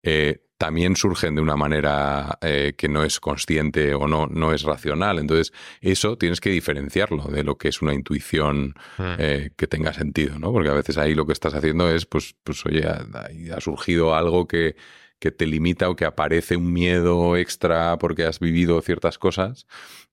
eh, 0.06 0.40
también 0.56 0.94
surgen 0.94 1.34
de 1.34 1.42
una 1.42 1.56
manera 1.56 2.38
eh, 2.40 2.74
que 2.78 2.88
no 2.88 3.02
es 3.02 3.18
consciente 3.18 3.92
o 3.92 4.06
no, 4.06 4.28
no 4.28 4.52
es 4.54 4.62
racional. 4.62 5.18
Entonces, 5.18 5.52
eso 5.80 6.16
tienes 6.16 6.40
que 6.40 6.48
diferenciarlo 6.48 7.24
de 7.24 7.42
lo 7.42 7.58
que 7.58 7.68
es 7.68 7.82
una 7.82 7.92
intuición 7.92 8.74
eh, 8.98 9.50
que 9.56 9.66
tenga 9.66 9.92
sentido, 9.92 10.38
¿no? 10.38 10.52
Porque 10.52 10.68
a 10.68 10.74
veces 10.74 10.96
ahí 10.96 11.14
lo 11.16 11.26
que 11.26 11.32
estás 11.32 11.54
haciendo 11.54 11.90
es, 11.90 12.06
pues, 12.06 12.36
pues 12.44 12.64
oye, 12.64 12.86
ha, 12.86 13.60
surgido 13.60 14.14
algo 14.14 14.46
que, 14.46 14.76
que 15.18 15.32
te 15.32 15.44
limita 15.44 15.90
o 15.90 15.96
que 15.96 16.04
aparece 16.04 16.56
un 16.56 16.72
miedo 16.72 17.36
extra 17.36 17.98
porque 17.98 18.24
has 18.24 18.38
vivido 18.38 18.80
ciertas 18.80 19.18
cosas 19.18 19.66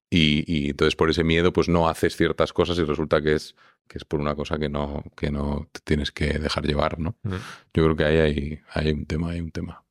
y, 0.09 0.43
y 0.47 0.71
entonces 0.71 0.95
por 0.95 1.09
ese 1.09 1.23
miedo 1.23 1.53
pues 1.53 1.69
no 1.69 1.87
haces 1.87 2.15
ciertas 2.15 2.51
cosas 2.51 2.77
y 2.79 2.83
resulta 2.83 3.21
que 3.21 3.33
es 3.33 3.55
que 3.87 3.97
es 3.97 4.05
por 4.05 4.19
una 4.19 4.35
cosa 4.35 4.57
que 4.57 4.69
no 4.69 5.03
que 5.15 5.31
no 5.31 5.67
te 5.71 5.81
tienes 5.83 6.11
que 6.11 6.39
dejar 6.39 6.65
llevar, 6.65 6.99
¿no? 6.99 7.15
Ujú. 7.23 7.35
Yo 7.73 7.83
creo 7.83 7.95
que 7.95 8.05
ahí 8.05 8.17
hay, 8.17 8.59
hay 8.73 8.91
un 8.91 9.05
tema, 9.05 9.31
hay 9.31 9.41
un 9.41 9.51
tema. 9.51 9.82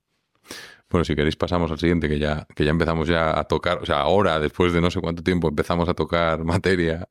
Bueno, 0.90 1.04
si 1.04 1.14
queréis 1.16 1.36
pasamos 1.36 1.70
al 1.70 1.78
siguiente, 1.78 2.08
que 2.08 2.18
ya, 2.18 2.46
que 2.54 2.64
ya 2.64 2.70
empezamos 2.70 3.08
ya 3.08 3.38
a 3.38 3.44
tocar, 3.44 3.78
o 3.78 3.86
sea, 3.86 4.00
ahora, 4.00 4.38
después 4.38 4.72
de 4.72 4.80
no 4.80 4.90
sé 4.90 5.00
cuánto 5.00 5.22
tiempo, 5.22 5.48
empezamos 5.48 5.88
a 5.88 5.94
tocar 5.94 6.44
materia. 6.44 7.08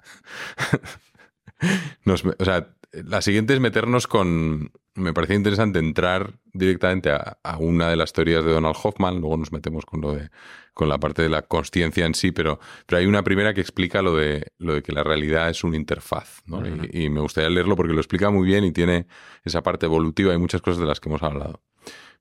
Nos 2.06 2.24
o 2.26 2.46
sea, 2.46 2.68
la 2.92 3.22
siguiente 3.22 3.54
es 3.54 3.60
meternos 3.60 4.08
con. 4.08 4.72
Me 4.94 5.14
parecía 5.14 5.38
interesante 5.38 5.80
entrar 5.80 6.34
directamente 6.54 7.12
a, 7.12 7.38
a 7.44 7.58
una 7.58 7.90
de 7.90 7.96
las 7.96 8.12
teorías 8.12 8.44
de 8.44 8.52
Donald 8.52 8.76
Hoffman, 8.82 9.22
luego 9.22 9.38
nos 9.38 9.52
metemos 9.54 9.86
con 9.86 10.02
lo 10.02 10.14
de 10.14 10.30
con 10.74 10.90
la 10.90 11.00
parte 11.00 11.22
de 11.22 11.30
la 11.30 11.42
conciencia 11.42 12.06
en 12.06 12.16
sí, 12.16 12.32
pero, 12.32 12.60
pero 12.86 13.00
hay 13.00 13.06
una 13.06 13.24
primera 13.24 13.54
que 13.54 13.62
explica 13.62 14.02
lo 14.02 14.16
de, 14.16 14.52
lo 14.58 14.76
de 14.76 14.82
que 14.82 14.92
la 14.92 15.04
realidad 15.04 15.50
es 15.50 15.64
una 15.64 15.76
interfaz. 15.76 16.42
¿no? 16.46 16.62
Y 16.92 17.10
me 17.10 17.22
gustaría 17.22 17.50
leerlo 17.50 17.76
porque 17.76 17.94
lo 17.94 18.00
explica 18.00 18.30
muy 18.30 18.48
bien 18.48 18.64
y 18.64 18.72
tiene 18.72 19.08
esa 19.44 19.62
parte 19.62 19.86
evolutiva 19.86 20.34
y 20.34 20.38
muchas 20.38 20.62
cosas 20.62 20.80
de 20.80 20.86
las 20.86 21.00
que 21.00 21.10
hemos 21.10 21.24
hablado. 21.24 21.62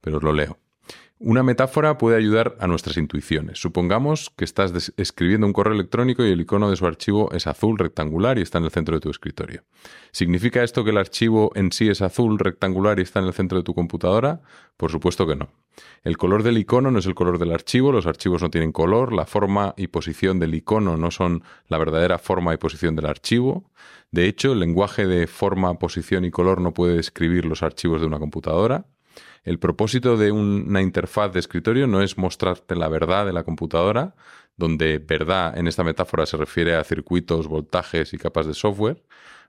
Pero 0.00 0.16
os 0.16 0.22
lo 0.22 0.32
leo. 0.32 0.58
Una 1.22 1.42
metáfora 1.42 1.98
puede 1.98 2.16
ayudar 2.16 2.56
a 2.60 2.66
nuestras 2.66 2.96
intuiciones. 2.96 3.58
Supongamos 3.60 4.32
que 4.38 4.44
estás 4.46 4.94
escribiendo 4.96 5.46
un 5.46 5.52
correo 5.52 5.74
electrónico 5.74 6.24
y 6.24 6.30
el 6.30 6.40
icono 6.40 6.70
de 6.70 6.76
su 6.76 6.86
archivo 6.86 7.30
es 7.32 7.46
azul 7.46 7.76
rectangular 7.76 8.38
y 8.38 8.40
está 8.40 8.56
en 8.56 8.64
el 8.64 8.70
centro 8.70 8.94
de 8.94 9.00
tu 9.00 9.10
escritorio. 9.10 9.64
¿Significa 10.12 10.62
esto 10.62 10.82
que 10.82 10.92
el 10.92 10.96
archivo 10.96 11.52
en 11.54 11.72
sí 11.72 11.90
es 11.90 12.00
azul 12.00 12.38
rectangular 12.38 12.98
y 12.98 13.02
está 13.02 13.20
en 13.20 13.26
el 13.26 13.34
centro 13.34 13.58
de 13.58 13.64
tu 13.64 13.74
computadora? 13.74 14.40
Por 14.78 14.90
supuesto 14.90 15.26
que 15.26 15.36
no. 15.36 15.50
El 16.04 16.16
color 16.16 16.42
del 16.42 16.56
icono 16.56 16.90
no 16.90 17.00
es 17.00 17.04
el 17.04 17.14
color 17.14 17.38
del 17.38 17.52
archivo, 17.52 17.92
los 17.92 18.06
archivos 18.06 18.40
no 18.40 18.48
tienen 18.48 18.72
color, 18.72 19.12
la 19.12 19.26
forma 19.26 19.74
y 19.76 19.88
posición 19.88 20.38
del 20.38 20.54
icono 20.54 20.96
no 20.96 21.10
son 21.10 21.44
la 21.68 21.76
verdadera 21.76 22.16
forma 22.16 22.54
y 22.54 22.56
posición 22.56 22.96
del 22.96 23.04
archivo. 23.04 23.70
De 24.10 24.24
hecho, 24.24 24.54
el 24.54 24.60
lenguaje 24.60 25.06
de 25.06 25.26
forma, 25.26 25.78
posición 25.78 26.24
y 26.24 26.30
color 26.30 26.62
no 26.62 26.72
puede 26.72 26.96
describir 26.96 27.44
los 27.44 27.62
archivos 27.62 28.00
de 28.00 28.06
una 28.06 28.18
computadora. 28.18 28.86
El 29.42 29.58
propósito 29.58 30.16
de 30.16 30.32
un- 30.32 30.66
una 30.68 30.82
interfaz 30.82 31.32
de 31.32 31.40
escritorio 31.40 31.86
no 31.86 32.02
es 32.02 32.18
mostrarte 32.18 32.76
la 32.76 32.88
verdad 32.88 33.26
de 33.26 33.32
la 33.32 33.44
computadora, 33.44 34.14
donde 34.56 34.98
verdad 34.98 35.56
en 35.56 35.66
esta 35.66 35.84
metáfora 35.84 36.26
se 36.26 36.36
refiere 36.36 36.76
a 36.76 36.84
circuitos, 36.84 37.48
voltajes 37.48 38.12
y 38.12 38.18
capas 38.18 38.46
de 38.46 38.54
software. 38.54 39.02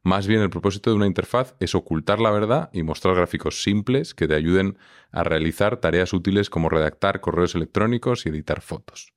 Más 0.04 0.26
bien 0.28 0.42
el 0.42 0.50
propósito 0.50 0.90
de 0.90 0.96
una 0.96 1.06
interfaz 1.08 1.56
es 1.60 1.76
ocultar 1.76 2.20
la 2.20 2.32
verdad 2.32 2.70
y 2.74 2.84
mostrar 2.84 3.16
gráficos 3.16 3.62
simples 3.64 4.16
que 4.16 4.28
te 4.28 4.36
ayuden 4.36 4.78
a 5.12 5.24
realizar 5.24 5.78
tareas 5.78 6.14
útiles 6.14 6.50
como 6.50 6.70
redactar 6.70 7.20
correos 7.22 7.54
electrónicos 7.56 8.26
y 8.26 8.30
editar 8.30 8.62
fotos. 8.62 9.14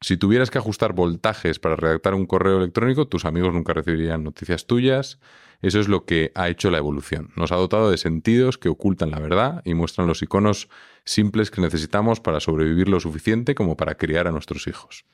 Si 0.00 0.16
tuvieras 0.16 0.50
que 0.50 0.58
ajustar 0.58 0.92
voltajes 0.92 1.58
para 1.58 1.76
redactar 1.76 2.14
un 2.14 2.26
correo 2.26 2.58
electrónico, 2.58 3.06
tus 3.08 3.24
amigos 3.24 3.54
nunca 3.54 3.72
recibirían 3.72 4.22
noticias 4.22 4.66
tuyas. 4.66 5.18
Eso 5.62 5.80
es 5.80 5.88
lo 5.88 6.04
que 6.04 6.30
ha 6.34 6.50
hecho 6.50 6.70
la 6.70 6.76
evolución. 6.76 7.30
Nos 7.36 7.52
ha 7.52 7.56
dotado 7.56 7.90
de 7.90 7.96
sentidos 7.96 8.58
que 8.58 8.68
ocultan 8.68 9.10
la 9.10 9.18
verdad 9.18 9.62
y 9.64 9.72
muestran 9.72 10.06
los 10.06 10.22
iconos 10.22 10.68
simples 11.06 11.50
que 11.50 11.62
necesitamos 11.62 12.20
para 12.20 12.40
sobrevivir 12.40 12.88
lo 12.88 13.00
suficiente 13.00 13.54
como 13.54 13.76
para 13.76 13.94
criar 13.94 14.28
a 14.28 14.32
nuestros 14.32 14.66
hijos. 14.66 15.06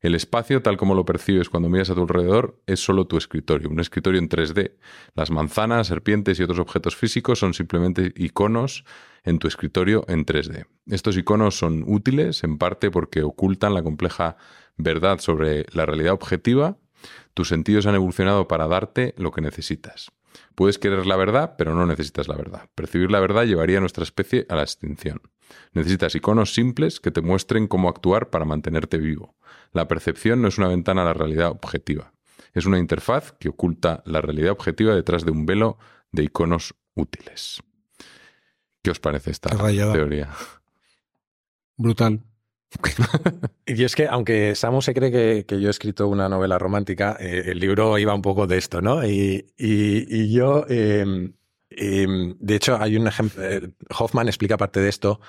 El 0.00 0.16
espacio, 0.16 0.60
tal 0.60 0.76
como 0.76 0.96
lo 0.96 1.04
percibes 1.04 1.48
cuando 1.48 1.68
miras 1.68 1.90
a 1.90 1.94
tu 1.94 2.00
alrededor, 2.00 2.60
es 2.66 2.80
solo 2.80 3.06
tu 3.06 3.16
escritorio, 3.16 3.70
un 3.70 3.78
escritorio 3.78 4.18
en 4.18 4.28
3D. 4.28 4.72
Las 5.14 5.30
manzanas, 5.30 5.86
serpientes 5.86 6.40
y 6.40 6.42
otros 6.42 6.58
objetos 6.58 6.96
físicos 6.96 7.38
son 7.38 7.54
simplemente 7.54 8.12
iconos 8.16 8.84
en 9.24 9.38
tu 9.38 9.48
escritorio 9.48 10.04
en 10.08 10.26
3D. 10.26 10.66
Estos 10.86 11.16
iconos 11.16 11.56
son 11.56 11.84
útiles 11.86 12.44
en 12.44 12.58
parte 12.58 12.90
porque 12.90 13.22
ocultan 13.22 13.74
la 13.74 13.82
compleja 13.82 14.36
verdad 14.76 15.18
sobre 15.18 15.66
la 15.72 15.86
realidad 15.86 16.12
objetiva. 16.12 16.78
Tus 17.34 17.48
sentidos 17.48 17.86
han 17.86 17.94
evolucionado 17.94 18.48
para 18.48 18.66
darte 18.66 19.14
lo 19.16 19.30
que 19.30 19.40
necesitas. 19.40 20.10
Puedes 20.54 20.78
querer 20.78 21.06
la 21.06 21.16
verdad, 21.16 21.54
pero 21.56 21.74
no 21.74 21.86
necesitas 21.86 22.28
la 22.28 22.36
verdad. 22.36 22.68
Percibir 22.74 23.10
la 23.10 23.20
verdad 23.20 23.44
llevaría 23.44 23.78
a 23.78 23.80
nuestra 23.80 24.04
especie 24.04 24.46
a 24.48 24.56
la 24.56 24.62
extinción. 24.62 25.20
Necesitas 25.72 26.14
iconos 26.14 26.54
simples 26.54 27.00
que 27.00 27.10
te 27.10 27.20
muestren 27.20 27.68
cómo 27.68 27.88
actuar 27.88 28.30
para 28.30 28.44
mantenerte 28.44 28.98
vivo. 28.98 29.36
La 29.72 29.88
percepción 29.88 30.42
no 30.42 30.48
es 30.48 30.58
una 30.58 30.68
ventana 30.68 31.02
a 31.02 31.06
la 31.06 31.14
realidad 31.14 31.50
objetiva. 31.50 32.12
Es 32.54 32.66
una 32.66 32.78
interfaz 32.78 33.32
que 33.32 33.48
oculta 33.48 34.02
la 34.06 34.20
realidad 34.20 34.52
objetiva 34.52 34.94
detrás 34.94 35.24
de 35.24 35.30
un 35.30 35.46
velo 35.46 35.78
de 36.10 36.24
iconos 36.24 36.74
útiles. 36.94 37.62
¿Qué 38.82 38.90
os 38.90 39.00
parece 39.00 39.30
esta 39.30 39.50
rayada. 39.50 39.92
teoría? 39.92 40.30
Brutal. 41.76 42.20
Y 43.66 43.84
es 43.84 43.94
que, 43.94 44.06
aunque 44.08 44.54
Samu 44.54 44.82
se 44.82 44.92
cree 44.94 45.10
que, 45.10 45.44
que 45.46 45.60
yo 45.60 45.68
he 45.68 45.70
escrito 45.70 46.08
una 46.08 46.28
novela 46.28 46.58
romántica, 46.58 47.16
eh, 47.20 47.44
el 47.46 47.58
libro 47.60 47.96
iba 47.98 48.14
un 48.14 48.22
poco 48.22 48.46
de 48.46 48.58
esto, 48.58 48.80
¿no? 48.80 49.04
Y, 49.06 49.46
y- 49.56 50.06
y 50.22 50.32
yo, 50.32 50.64
eh, 50.68 51.32
eh, 51.70 52.06
de 52.38 52.54
hecho, 52.54 52.76
hay 52.80 52.96
un 52.96 53.06
ejemplo, 53.06 53.42
eh, 53.44 53.70
Hoffman 53.98 54.26
explica 54.28 54.56
parte 54.56 54.80
de 54.80 54.88
esto 54.88 55.20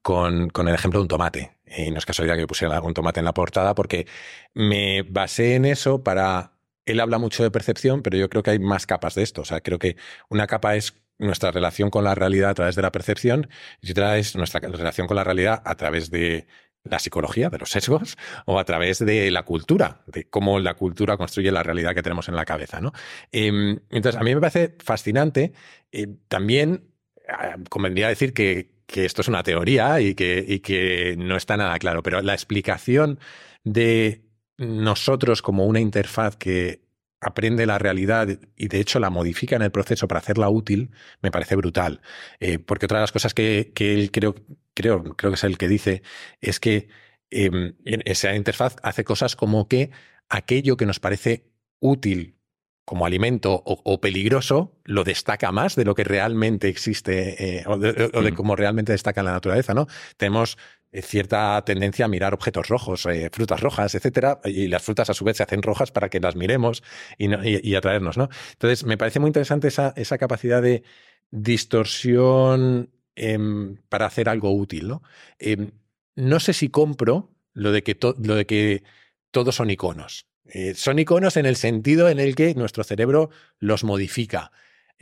con, 0.00 0.48
con 0.50 0.68
el 0.68 0.74
ejemplo 0.74 1.00
de 1.00 1.02
un 1.02 1.08
tomate. 1.08 1.58
Y 1.66 1.90
no 1.90 1.98
es 1.98 2.06
casualidad 2.06 2.36
que 2.36 2.46
pusiera 2.46 2.80
un 2.80 2.94
tomate 2.94 3.20
en 3.20 3.24
la 3.26 3.34
portada, 3.34 3.74
porque 3.74 4.06
me 4.54 5.02
basé 5.02 5.54
en 5.56 5.64
eso 5.64 6.02
para... 6.02 6.52
Él 6.84 6.98
habla 6.98 7.18
mucho 7.18 7.44
de 7.44 7.50
percepción, 7.52 8.02
pero 8.02 8.16
yo 8.18 8.28
creo 8.28 8.42
que 8.42 8.50
hay 8.50 8.58
más 8.58 8.86
capas 8.86 9.14
de 9.14 9.22
esto. 9.22 9.42
O 9.42 9.44
sea, 9.44 9.60
creo 9.60 9.78
que 9.78 9.96
una 10.28 10.48
capa 10.48 10.74
es 10.74 10.94
nuestra 11.22 11.50
relación 11.50 11.90
con 11.90 12.04
la 12.04 12.14
realidad 12.14 12.50
a 12.50 12.54
través 12.54 12.76
de 12.76 12.82
la 12.82 12.92
percepción 12.92 13.48
y 13.80 13.92
otra 13.92 14.18
es 14.18 14.36
nuestra 14.36 14.60
relación 14.60 15.06
con 15.06 15.16
la 15.16 15.24
realidad 15.24 15.62
a 15.64 15.74
través 15.74 16.10
de 16.10 16.46
la 16.84 16.98
psicología, 16.98 17.48
de 17.48 17.58
los 17.58 17.70
sesgos, 17.70 18.16
o 18.46 18.58
a 18.58 18.64
través 18.64 18.98
de 18.98 19.30
la 19.30 19.44
cultura, 19.44 20.02
de 20.06 20.28
cómo 20.28 20.58
la 20.58 20.74
cultura 20.74 21.16
construye 21.16 21.52
la 21.52 21.62
realidad 21.62 21.94
que 21.94 22.02
tenemos 22.02 22.28
en 22.28 22.36
la 22.36 22.44
cabeza. 22.44 22.80
¿no? 22.80 22.92
Em, 23.30 23.78
entonces, 23.90 24.20
a 24.20 24.24
mí 24.24 24.34
me 24.34 24.40
parece 24.40 24.76
fascinante. 24.82 25.52
Eh, 25.92 26.08
también 26.28 26.90
ah, 27.28 27.56
convendría 27.68 28.08
decir 28.08 28.32
que, 28.32 28.72
esto 28.94 29.22
es 29.22 29.28
una 29.28 29.42
teoría 29.42 30.02
y 30.02 30.14
que, 30.14 30.44
y 30.46 30.60
que 30.60 31.14
no 31.16 31.36
está 31.38 31.56
nada 31.56 31.78
claro, 31.78 32.02
pero 32.02 32.20
la 32.20 32.34
explicación 32.34 33.18
de 33.64 34.26
nosotros 34.58 35.40
como 35.40 35.64
una 35.64 35.80
interfaz 35.80 36.36
que 36.36 36.82
aprende 37.22 37.66
la 37.66 37.78
realidad 37.78 38.28
y 38.56 38.68
de 38.68 38.80
hecho 38.80 38.98
la 38.98 39.08
modifica 39.08 39.56
en 39.56 39.62
el 39.62 39.70
proceso 39.70 40.08
para 40.08 40.18
hacerla 40.18 40.50
útil, 40.50 40.90
me 41.22 41.30
parece 41.30 41.54
brutal. 41.54 42.02
Eh, 42.40 42.58
porque 42.58 42.86
otra 42.86 42.98
de 42.98 43.02
las 43.02 43.12
cosas 43.12 43.32
que, 43.32 43.72
él 43.78 44.10
creo, 44.10 44.34
creo, 44.74 45.02
creo 45.16 45.30
que 45.30 45.36
es 45.36 45.44
el 45.44 45.56
que 45.56 45.68
dice, 45.68 46.02
es 46.40 46.58
que 46.58 46.88
em, 47.30 47.74
esa 47.84 48.34
interfaz 48.34 48.76
hace 48.82 49.04
cosas 49.04 49.36
como 49.36 49.68
que 49.68 49.90
aquello 50.28 50.76
que 50.76 50.84
nos 50.84 50.98
parece 50.98 51.46
útil 51.78 52.38
como 52.84 53.06
alimento 53.06 53.62
o, 53.64 54.00
peligroso 54.00 54.76
lo 54.84 55.04
destaca 55.04 55.52
más 55.52 55.76
de 55.76 55.84
lo 55.84 55.94
que 55.94 56.02
realmente 56.02 56.68
existe 56.68 57.60
eh, 57.60 57.64
o 57.66 57.78
de, 57.78 58.10
o 58.12 58.22
de 58.22 58.32
mm. 58.32 58.34
cómo 58.34 58.56
realmente 58.56 58.90
destaca 58.90 59.20
en 59.20 59.26
la 59.26 59.32
naturaleza, 59.32 59.72
¿no? 59.72 59.86
Tenemos 60.16 60.58
cierta 61.00 61.62
tendencia 61.64 62.04
a 62.04 62.08
mirar 62.08 62.34
objetos 62.34 62.68
rojos, 62.68 63.06
eh, 63.06 63.30
frutas 63.32 63.60
rojas, 63.60 63.94
etcétera, 63.94 64.40
y 64.44 64.68
las 64.68 64.82
frutas 64.82 65.08
a 65.08 65.14
su 65.14 65.24
vez 65.24 65.38
se 65.38 65.42
hacen 65.42 65.62
rojas 65.62 65.90
para 65.90 66.10
que 66.10 66.20
las 66.20 66.36
miremos 66.36 66.82
y, 67.16 67.74
atraernos, 67.74 68.18
¿no? 68.18 68.28
Entonces, 68.52 68.84
me 68.84 68.98
parece 68.98 69.18
muy 69.18 69.28
interesante 69.28 69.68
esa, 69.68 70.18
capacidad 70.18 70.60
de 70.60 70.82
distorsión 71.30 72.90
em, 73.16 73.76
para 73.88 74.06
hacer 74.06 74.28
algo 74.28 74.54
útil, 74.54 74.88
¿no? 74.88 75.02
Em, 75.38 75.70
no 76.14 76.40
sé 76.40 76.52
si 76.52 76.68
compro 76.68 77.30
lo 77.54 77.72
de 77.72 77.82
que, 77.82 77.96
lo 78.22 78.34
de 78.34 78.44
que 78.44 78.82
todos 79.30 79.56
son 79.56 79.70
iconos. 79.70 80.26
Eh, 80.44 80.74
son 80.74 80.98
iconos 80.98 81.38
en 81.38 81.46
el 81.46 81.56
sentido 81.56 82.10
en 82.10 82.20
el 82.20 82.34
que 82.34 82.54
nuestro 82.54 82.84
cerebro 82.84 83.30
los 83.58 83.84
modifica. 83.84 84.52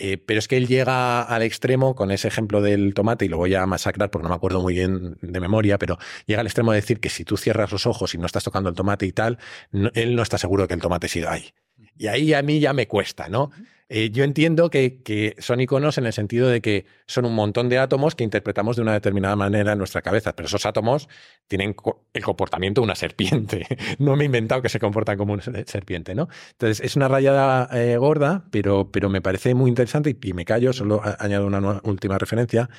Eh, 0.03 0.17
pero 0.17 0.39
es 0.39 0.49
que 0.49 0.57
él 0.57 0.67
llega 0.67 1.23
al 1.23 1.43
extremo 1.43 1.95
con 1.95 2.11
ese 2.11 2.27
ejemplo 2.27 2.63
del 2.63 2.95
tomate, 2.95 3.27
y 3.27 3.29
lo 3.29 3.37
voy 3.37 3.55
a 3.55 3.67
masacrar 3.67 4.11
porque 4.11 4.23
no 4.23 4.31
me 4.31 4.35
acuerdo 4.35 4.63
muy 4.63 4.73
bien 4.73 5.19
de 5.21 5.41
memoria, 5.41 5.77
pero 5.77 5.99
llega 6.25 6.41
al 6.41 6.47
extremo 6.47 6.73
de 6.73 6.77
decir 6.77 7.01
que 7.01 7.11
si 7.11 7.25
tú 7.25 7.37
cierras 7.37 7.71
los 7.71 7.87
ojos 7.87 8.15
y 8.15 8.19
no 8.19 8.25
estás 8.25 8.43
tocando 8.45 8.71
el 8.71 8.75
tomate 8.75 9.05
y 9.05 9.13
tal, 9.13 9.37
él 9.93 10.17
no 10.17 10.23
está 10.23 10.39
seguro 10.39 10.63
de 10.63 10.69
que 10.69 10.75
el 10.75 10.81
tomate 10.81 11.07
siga 11.07 11.33
ahí. 11.33 11.53
Y 11.99 12.07
ahí 12.07 12.33
a 12.33 12.41
mí 12.41 12.61
ya 12.61 12.73
me 12.73 12.89
cuesta, 12.89 13.29
¿no? 13.29 13.51
Eh, 13.93 14.11
yo 14.11 14.23
entiendo 14.23 14.71
que, 14.71 15.35
son 15.41 15.61
iconos 15.61 15.99
en 15.99 16.07
el 16.07 16.13
sentido 16.13 16.49
de 16.49 16.61
que 16.61 16.87
son 17.07 17.25
un 17.25 17.35
montón 17.35 17.69
de 17.69 17.79
átomos 17.79 18.15
que 18.15 18.23
interpretamos 18.23 18.77
de 18.77 18.83
una 18.83 18.93
determinada 18.93 19.35
manera 19.35 19.73
en 19.73 19.79
nuestra 19.79 20.01
cabeza, 20.01 20.37
pero 20.37 20.47
esos 20.47 20.65
átomos 20.65 21.09
tienen 21.49 21.75
el 22.13 22.23
comportamiento 22.23 22.81
de 22.81 22.85
una 22.85 22.95
serpiente. 22.95 23.67
no 23.99 24.15
me 24.15 24.23
he 24.23 24.27
inventado 24.27 24.63
que 24.63 24.69
se 24.69 24.79
comportan 24.79 25.19
como 25.19 25.33
una 25.33 25.43
serpiente, 25.67 26.15
¿no? 26.15 26.29
Entonces, 26.53 26.81
es 26.87 26.95
una 26.95 27.09
rayada 27.09 27.69
eh, 27.73 27.97
gorda, 27.97 28.45
pero, 28.53 28.93
pero 28.93 29.11
me 29.11 29.21
parece 29.21 29.55
muy 29.55 29.69
interesante 29.69 30.17
y, 30.23 30.33
me 30.35 30.45
callo, 30.45 30.73
solo 30.73 31.03
añado 31.19 31.47
una 31.47 31.81
última 31.83 32.17
referencia. 32.17 32.71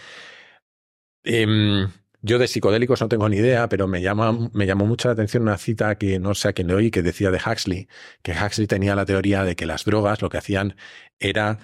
Em, 1.23 1.87
yo 2.21 2.37
de 2.39 2.47
psicodélicos 2.47 3.01
no 3.01 3.09
tengo 3.09 3.27
ni 3.29 3.37
idea, 3.37 3.67
pero 3.67 3.87
me, 3.87 4.01
llama, 4.01 4.49
me 4.53 4.65
llamó 4.65 4.85
mucho 4.85 5.07
la 5.07 5.13
atención 5.13 5.43
una 5.43 5.57
cita 5.57 5.97
que 5.97 6.19
no 6.19 6.35
sé 6.35 6.49
a 6.49 6.53
quién 6.53 6.67
le 6.67 6.75
oí, 6.75 6.91
que 6.91 7.01
decía 7.01 7.31
de 7.31 7.39
Huxley, 7.39 7.87
que 8.21 8.33
Huxley 8.33 8.67
tenía 8.67 8.95
la 8.95 9.05
teoría 9.05 9.43
de 9.43 9.55
que 9.55 9.65
las 9.65 9.85
drogas 9.85 10.21
lo 10.21 10.29
que 10.29 10.37
hacían 10.37 10.75
era 11.19 11.59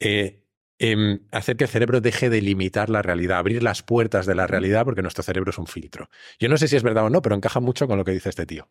eh, 0.00 0.42
em, 0.78 1.20
hacer 1.32 1.56
que 1.56 1.64
el 1.64 1.70
cerebro 1.70 2.00
deje 2.00 2.30
de 2.30 2.40
limitar 2.40 2.88
la 2.88 3.02
realidad, 3.02 3.38
abrir 3.38 3.62
las 3.62 3.82
puertas 3.82 4.26
de 4.26 4.34
la 4.34 4.46
realidad, 4.46 4.84
porque 4.84 5.02
nuestro 5.02 5.22
cerebro 5.22 5.50
es 5.50 5.58
un 5.58 5.66
filtro. 5.66 6.08
Yo 6.38 6.48
no 6.48 6.56
sé 6.56 6.68
si 6.68 6.76
es 6.76 6.82
verdad 6.82 7.06
o 7.06 7.10
no, 7.10 7.22
pero 7.22 7.34
encaja 7.34 7.60
mucho 7.60 7.88
con 7.88 7.98
lo 7.98 8.04
que 8.04 8.12
dice 8.12 8.28
este 8.28 8.46
tío. 8.46 8.68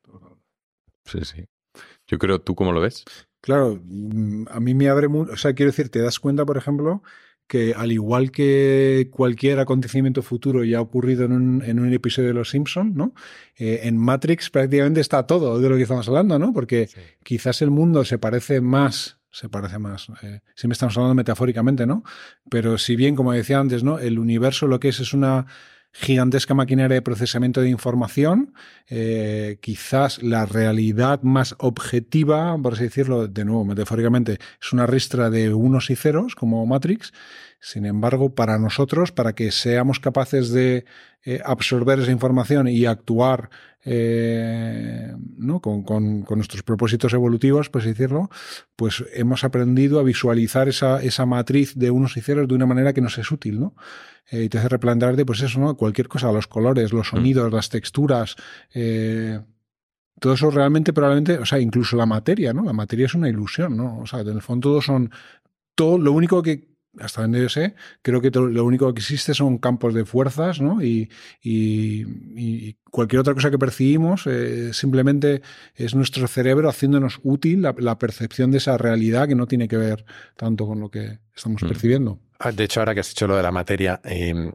Sí, 1.06 1.20
sí. 1.24 1.46
Yo 2.08 2.18
creo, 2.18 2.40
¿tú 2.40 2.56
cómo 2.56 2.72
lo 2.72 2.82
ves? 2.82 3.04
Claro, 3.42 3.80
mm, 3.84 4.46
a 4.50 4.60
mí 4.60 4.74
me 4.74 4.90
abre 4.90 5.08
mucho, 5.08 5.34
o 5.34 5.38
sea, 5.38 5.54
quiero 5.54 5.72
decir, 5.72 5.90
te 5.90 6.00
das 6.00 6.20
cuenta, 6.20 6.46
por 6.46 6.58
ejemplo, 6.58 7.04
que 7.48 7.74
al 7.76 7.92
igual 7.92 8.32
que 8.32 9.10
cualquier 9.12 9.60
acontecimiento 9.60 10.22
futuro 10.22 10.64
ya 10.64 10.80
ha 10.80 10.82
ocurrido 10.82 11.26
en 11.26 11.32
un, 11.32 11.64
en 11.64 11.80
un 11.80 11.94
episodio 11.94 12.30
de 12.30 12.34
Los 12.34 12.50
Simpsons, 12.50 12.96
¿no? 12.96 13.14
Eh, 13.58 13.82
en 13.84 13.98
Matrix 13.98 14.50
prácticamente 14.50 15.02
está 15.02 15.28
todo 15.28 15.60
de 15.60 15.70
lo 15.70 15.76
que 15.76 15.84
estamos 15.84 16.08
hablando, 16.08 16.40
¿no? 16.40 16.54
Porque 16.54 16.90
quizás 17.24 17.62
el 17.62 17.72
mundo 17.72 18.04
se 18.04 18.18
parece 18.18 18.62
más, 18.62 19.20
se 19.30 19.50
parece 19.50 19.78
más, 19.78 20.08
eh, 20.24 20.42
si 20.56 20.68
me 20.68 20.74
estamos 20.74 20.98
hablando 20.98 21.16
metafóricamente, 21.16 21.86
¿no? 21.86 22.04
Pero 22.50 22.78
si 22.78 22.96
bien, 22.96 23.16
como 23.16 23.32
decía 23.32 23.60
antes, 23.60 23.84
¿no? 23.84 24.00
El 24.00 24.18
universo 24.18 24.68
lo 24.68 24.80
que 24.80 24.90
es 24.90 25.00
es 25.00 25.14
una 25.14 25.46
gigantesca 25.98 26.54
maquinaria 26.54 26.96
de 26.96 27.02
procesamiento 27.02 27.62
de 27.62 27.70
información, 27.70 28.54
eh, 28.90 29.60
quizás 29.62 30.22
la 30.22 30.46
realidad 30.46 31.22
más 31.24 31.56
objetiva, 31.58 32.58
por 32.62 32.74
así 32.74 32.84
decirlo, 32.84 33.28
de 33.28 33.46
nuevo, 33.46 33.64
metafóricamente, 33.64 34.40
es 34.62 34.74
una 34.74 34.86
ristra 34.86 35.30
de 35.30 35.54
unos 35.54 35.90
y 35.90 35.96
ceros, 35.96 36.36
como 36.36 36.66
Matrix. 36.66 37.14
Sin 37.66 37.88
embargo, 37.88 38.36
para 38.36 38.60
nosotros, 38.60 39.12
para 39.12 39.34
que 39.34 39.50
seamos 39.50 40.00
capaces 40.00 40.52
de 40.52 40.86
eh, 41.24 41.42
absorber 41.44 42.00
esa 42.00 42.12
información 42.12 42.68
y 42.68 42.86
actuar 42.86 43.50
eh, 43.84 45.12
¿no? 45.36 45.60
con, 45.62 45.82
con, 45.82 46.22
con, 46.22 46.38
nuestros 46.38 46.62
propósitos 46.62 47.12
evolutivos, 47.14 47.72
así 47.74 47.88
decirlo, 47.88 48.30
pues 48.76 49.04
hemos 49.16 49.44
aprendido 49.44 50.00
a 50.00 50.04
visualizar 50.04 50.70
esa, 50.70 51.02
esa 51.02 51.26
matriz 51.26 51.74
de 51.76 51.90
unos 51.90 52.16
y 52.18 52.22
ceros 52.22 52.48
de 52.48 52.54
una 52.54 52.68
manera 52.68 52.94
que 52.94 53.02
nos 53.02 53.18
es 53.18 53.32
útil, 53.32 53.60
¿no? 53.60 53.74
Eh, 54.30 54.44
y 54.44 54.50
te 54.50 54.60
hace 54.60 54.70
replantearte, 54.70 55.26
pues 55.26 55.42
eso, 55.42 55.60
¿no? 55.60 55.76
Cualquier 55.76 56.08
cosa, 56.08 56.32
los 56.32 56.46
colores, 56.46 56.94
los 56.94 57.08
mm. 57.08 57.16
sonidos, 57.16 57.52
las 57.52 57.70
texturas, 57.70 58.36
todo 60.20 60.34
eso 60.36 60.52
realmente, 60.52 60.94
probablemente, 60.94 61.40
o 61.40 61.48
sea, 61.48 61.60
incluso 61.60 61.98
la 61.98 62.06
materia, 62.06 62.54
¿no? 62.54 62.64
La 62.64 62.74
materia 62.74 63.08
es 63.08 63.16
una 63.16 63.28
ilusión, 63.28 63.76
¿no? 63.76 64.02
O 64.02 64.06
sea, 64.06 64.20
en 64.20 64.28
el 64.28 64.44
fondo 64.44 64.70
todos 64.70 64.86
son, 64.86 65.10
todo, 65.74 65.98
lo 65.98 66.12
único 66.12 66.44
que, 66.44 66.75
hasta 67.00 67.22
donde 67.22 67.42
yo 67.42 67.50
sé, 67.50 67.76
creo 68.02 68.22
que 68.22 68.32
lo 68.32 68.66
único 68.66 68.94
que 68.94 69.00
existe 69.00 69.34
son 69.34 69.58
campos 69.58 69.94
de 69.94 70.06
fuerzas, 70.06 70.62
¿no? 70.62 70.84
Y, 70.84 71.10
y, 71.44 72.76
cualquier 72.92 73.20
otra 73.20 73.34
cosa 73.34 73.52
que 73.52 73.60
percibimos 73.60 74.26
eh, 74.26 74.72
simplemente 74.72 75.42
es 75.76 75.96
nuestro 75.96 76.28
cerebro 76.28 76.70
haciéndonos 76.70 77.20
útil 77.24 77.62
la, 77.62 77.98
percepción 78.00 78.52
de 78.52 78.60
esa 78.60 78.78
realidad 78.78 79.28
que 79.28 79.36
no 79.36 79.48
tiene 79.48 79.68
que 79.68 79.76
ver 79.76 80.06
tanto 80.38 80.66
con 80.66 80.80
lo 80.80 80.90
que 80.90 81.20
estamos 81.36 81.62
mm. 81.62 81.68
percibiendo. 81.68 82.20
Ah, 82.40 82.54
de 82.54 82.64
hecho, 82.64 82.80
ahora 82.80 82.94
que 82.94 83.02
has 83.02 83.10
dicho 83.10 83.28
lo 83.28 83.36
de 83.36 83.44
la 83.44 83.52
materia, 83.52 84.00
em, 84.06 84.48
eh, 84.48 84.52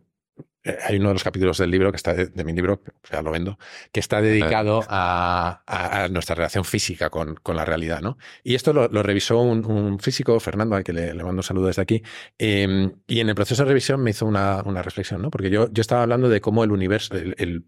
hay 0.64 0.96
uno 0.98 1.08
de 1.08 1.14
los 1.14 1.24
capítulos 1.24 1.58
del 1.58 1.70
libro 1.70 1.90
que 1.90 1.96
está 1.96 2.14
de, 2.14 2.44
mi 2.44 2.52
libro, 2.52 2.82
ya 3.10 3.22
lo 3.22 3.30
vendo, 3.30 3.58
que 3.92 4.00
está 4.00 4.20
dedicado 4.20 4.84
a, 4.88 6.08
nuestra 6.10 6.34
relación 6.34 6.64
física 6.64 7.10
con, 7.10 7.38
la 7.46 7.64
realidad, 7.64 8.00
¿no? 8.02 8.18
Y 8.44 8.54
esto 8.54 8.72
lo, 8.72 8.88
revisó 9.02 9.40
un, 9.40 9.98
físico, 10.00 10.38
Fernando, 10.40 10.76
al 10.76 10.84
que 10.84 10.92
le, 10.92 11.14
mando 11.14 11.40
un 11.40 11.42
saludo 11.42 11.66
desde 11.66 11.82
aquí, 11.82 12.02
em, 12.38 12.92
y 13.06 13.20
en 13.20 13.28
el 13.28 13.34
proceso 13.34 13.62
de 13.64 13.68
revisión 13.68 14.02
me 14.02 14.10
hizo 14.10 14.26
una, 14.26 14.62
reflexión, 14.82 15.22
¿no? 15.22 15.30
Porque 15.30 15.50
yo, 15.50 15.70
yo 15.72 15.80
estaba 15.80 16.02
hablando 16.02 16.28
de 16.28 16.40
cómo 16.40 16.62
el 16.64 16.72
universo, 16.72 17.14
el, 17.14 17.64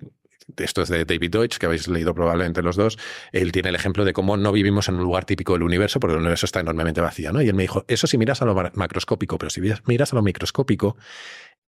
esto 0.58 0.82
es 0.82 0.88
de 0.88 1.04
David 1.04 1.30
Deutsch, 1.30 1.58
que 1.58 1.66
habéis 1.66 1.88
leído 1.88 2.14
probablemente 2.14 2.62
los 2.62 2.76
dos, 2.76 2.98
él 3.32 3.52
tiene 3.52 3.70
el 3.70 3.74
ejemplo 3.74 4.04
de 4.04 4.12
cómo 4.12 4.36
no 4.36 4.52
vivimos 4.52 4.88
en 4.88 4.96
un 4.96 5.02
lugar 5.02 5.24
típico 5.24 5.52
del 5.52 5.62
universo, 5.62 6.00
porque 6.00 6.14
el 6.14 6.20
universo 6.20 6.46
está 6.46 6.60
enormemente 6.60 7.00
vacío, 7.00 7.32
¿no? 7.32 7.42
Y 7.42 7.48
él 7.48 7.54
me 7.54 7.62
dijo, 7.62 7.84
eso 7.88 8.06
si 8.06 8.18
miras 8.18 8.42
a 8.42 8.44
lo 8.44 8.54
macroscópico, 8.74 9.38
pero 9.38 9.50
si 9.50 9.60
miras 9.60 10.12
a 10.12 10.16
lo 10.16 10.22
microscópico, 10.22 10.96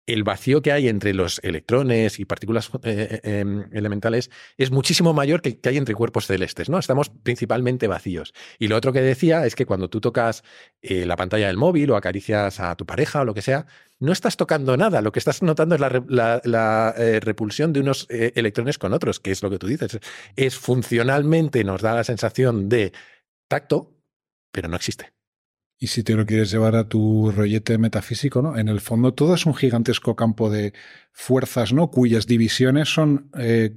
el 0.09 0.25
vacío 0.25 0.63
que 0.63 0.73
hay 0.73 0.89
entre 0.89 1.13
los 1.13 1.39
electrones 1.45 2.19
y 2.19 2.25
partículas 2.25 2.71
eh, 2.83 3.21
eh, 3.23 3.41
em, 3.41 3.69
elementales 3.73 4.31
es 4.57 4.71
muchísimo 4.71 5.13
mayor 5.13 5.43
que 5.43 5.51
el 5.51 5.61
que 5.61 5.69
hay 5.69 5.77
entre 5.77 5.95
cuerpos 5.95 6.27
celestes, 6.27 6.71
¿no? 6.71 6.79
Estamos 6.79 7.11
principalmente 7.11 7.87
vacíos. 7.89 8.33
Y 8.59 8.69
lo 8.69 8.77
otro 8.77 8.93
que 8.93 9.03
decía 9.03 9.45
es 9.45 9.55
que 9.55 9.67
cuando 9.67 9.91
tú 9.91 10.01
tocas 10.01 10.43
eh, 10.81 11.05
la 11.05 11.17
pantalla 11.17 11.49
del 11.49 11.59
móvil 11.59 11.91
o 11.91 11.97
acaricias 11.97 12.59
a 12.59 12.75
tu 12.75 12.87
pareja 12.87 13.21
o 13.21 13.25
lo 13.27 13.35
que 13.35 13.43
sea, 13.43 13.67
no 14.01 14.13
estás 14.13 14.39
tocando 14.39 14.77
nada, 14.79 15.03
lo 15.03 15.13
que 15.13 15.19
estás 15.19 15.43
notando 15.43 15.75
es 15.75 15.81
la, 16.09 16.95
repulsión 17.21 17.73
de 17.75 17.81
unos 17.81 18.07
electrones 18.09 18.79
con 18.79 18.93
otros, 18.95 19.21
que 19.21 19.33
es 19.33 19.43
lo 19.43 19.51
que 19.51 19.59
tú 19.59 19.67
dices. 19.67 19.99
Es 20.37 20.57
funcionalmente, 20.57 21.65
nos 21.65 21.83
da 21.83 21.95
la 21.95 22.05
sensación 22.05 22.69
de 22.69 22.93
tacto, 23.49 23.93
pero 24.53 24.69
no 24.69 24.77
existe. 24.77 25.18
Y 25.79 25.87
si 25.87 26.03
te 26.03 26.15
lo 26.15 26.27
quieres 26.27 26.51
llevar 26.51 26.75
a 26.75 26.89
tu 26.89 27.31
rollete 27.31 27.79
metafísico, 27.79 28.43
¿no? 28.43 28.59
En 28.59 28.69
el 28.69 28.81
fondo 28.81 29.15
todo 29.15 29.35
es 29.35 29.47
un 29.47 29.55
gigantesco 29.55 30.17
campo 30.17 30.51
de 30.51 30.73
fuerzas, 31.13 31.73
¿no? 31.73 31.91
Cuyas 31.91 32.27
divisiones 32.27 32.89
son 32.89 33.31
eh, 33.39 33.77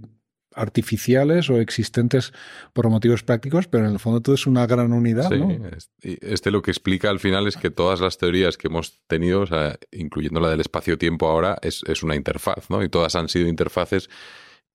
artificiales 0.56 1.49
o 1.49 1.60
existentes 1.60 2.34
por 2.74 2.89
motivos 2.89 3.24
prácticos, 3.24 3.68
pero 3.68 3.86
en 3.86 3.93
el 3.93 3.99
fondo 3.99 4.22
todo 4.22 4.36
es 4.36 4.47
una 4.47 4.66
gran 4.66 4.91
unidad, 4.93 5.30
sí, 5.30 6.18
Este 6.22 6.52
lo 6.52 6.62
que 6.62 6.72
explica 6.72 7.10
al 7.10 7.20
final 7.20 7.47
es 7.47 7.56
que 7.56 7.70
todas 7.70 8.02
las 8.02 8.18
teorías 8.18 8.58
que 8.58 8.68
hemos 8.68 9.02
tenido, 9.08 9.45
incluyendo 9.91 10.39
la 10.39 10.49
del 10.49 10.62
espacio-tiempo 10.62 11.28
ahora, 11.28 11.58
es, 11.62 11.84
es 11.88 12.04
una 12.04 12.16
interfaz, 12.16 12.70
¿no? 12.70 12.84
Y 12.84 12.89
todas 12.89 13.16
han 13.16 13.30
sido 13.30 13.47
interfaces 13.47 14.10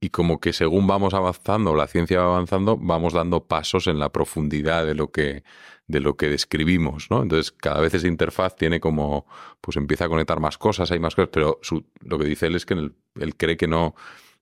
y 0.00 0.10
como 0.10 0.40
que 0.40 0.52
según 0.52 0.86
vamos 0.86 1.14
avanzando, 1.14 1.74
la 1.74 1.86
ciencia 1.86 2.20
va 2.20 2.26
avanzando, 2.26 2.76
vamos 2.76 3.12
dando 3.12 3.46
pasos 3.46 3.86
en 3.86 3.98
la 3.98 4.10
profundidad 4.10 4.84
de 4.86 4.94
lo 4.94 5.10
que 5.10 5.42
de 5.86 6.00
lo 6.00 6.16
que 6.16 6.28
describimos, 6.28 7.10
¿no? 7.10 7.22
Entonces, 7.22 7.52
cada 7.52 7.80
vez 7.80 7.94
esa 7.94 8.08
interfaz 8.08 8.56
tiene 8.56 8.80
como, 8.80 9.26
pues 9.60 9.76
empieza 9.76 10.06
a 10.06 10.08
conectar 10.08 10.40
más 10.40 10.58
cosas, 10.58 10.90
hay 10.90 10.98
más 10.98 11.14
cosas, 11.14 11.30
pero 11.32 11.60
lo 12.00 12.18
que 12.18 12.24
dice 12.24 12.46
él 12.46 12.56
es 12.56 12.66
que 12.66 12.74
él, 12.74 12.92
cree 13.36 13.56
que 13.56 13.68
no, 13.68 13.94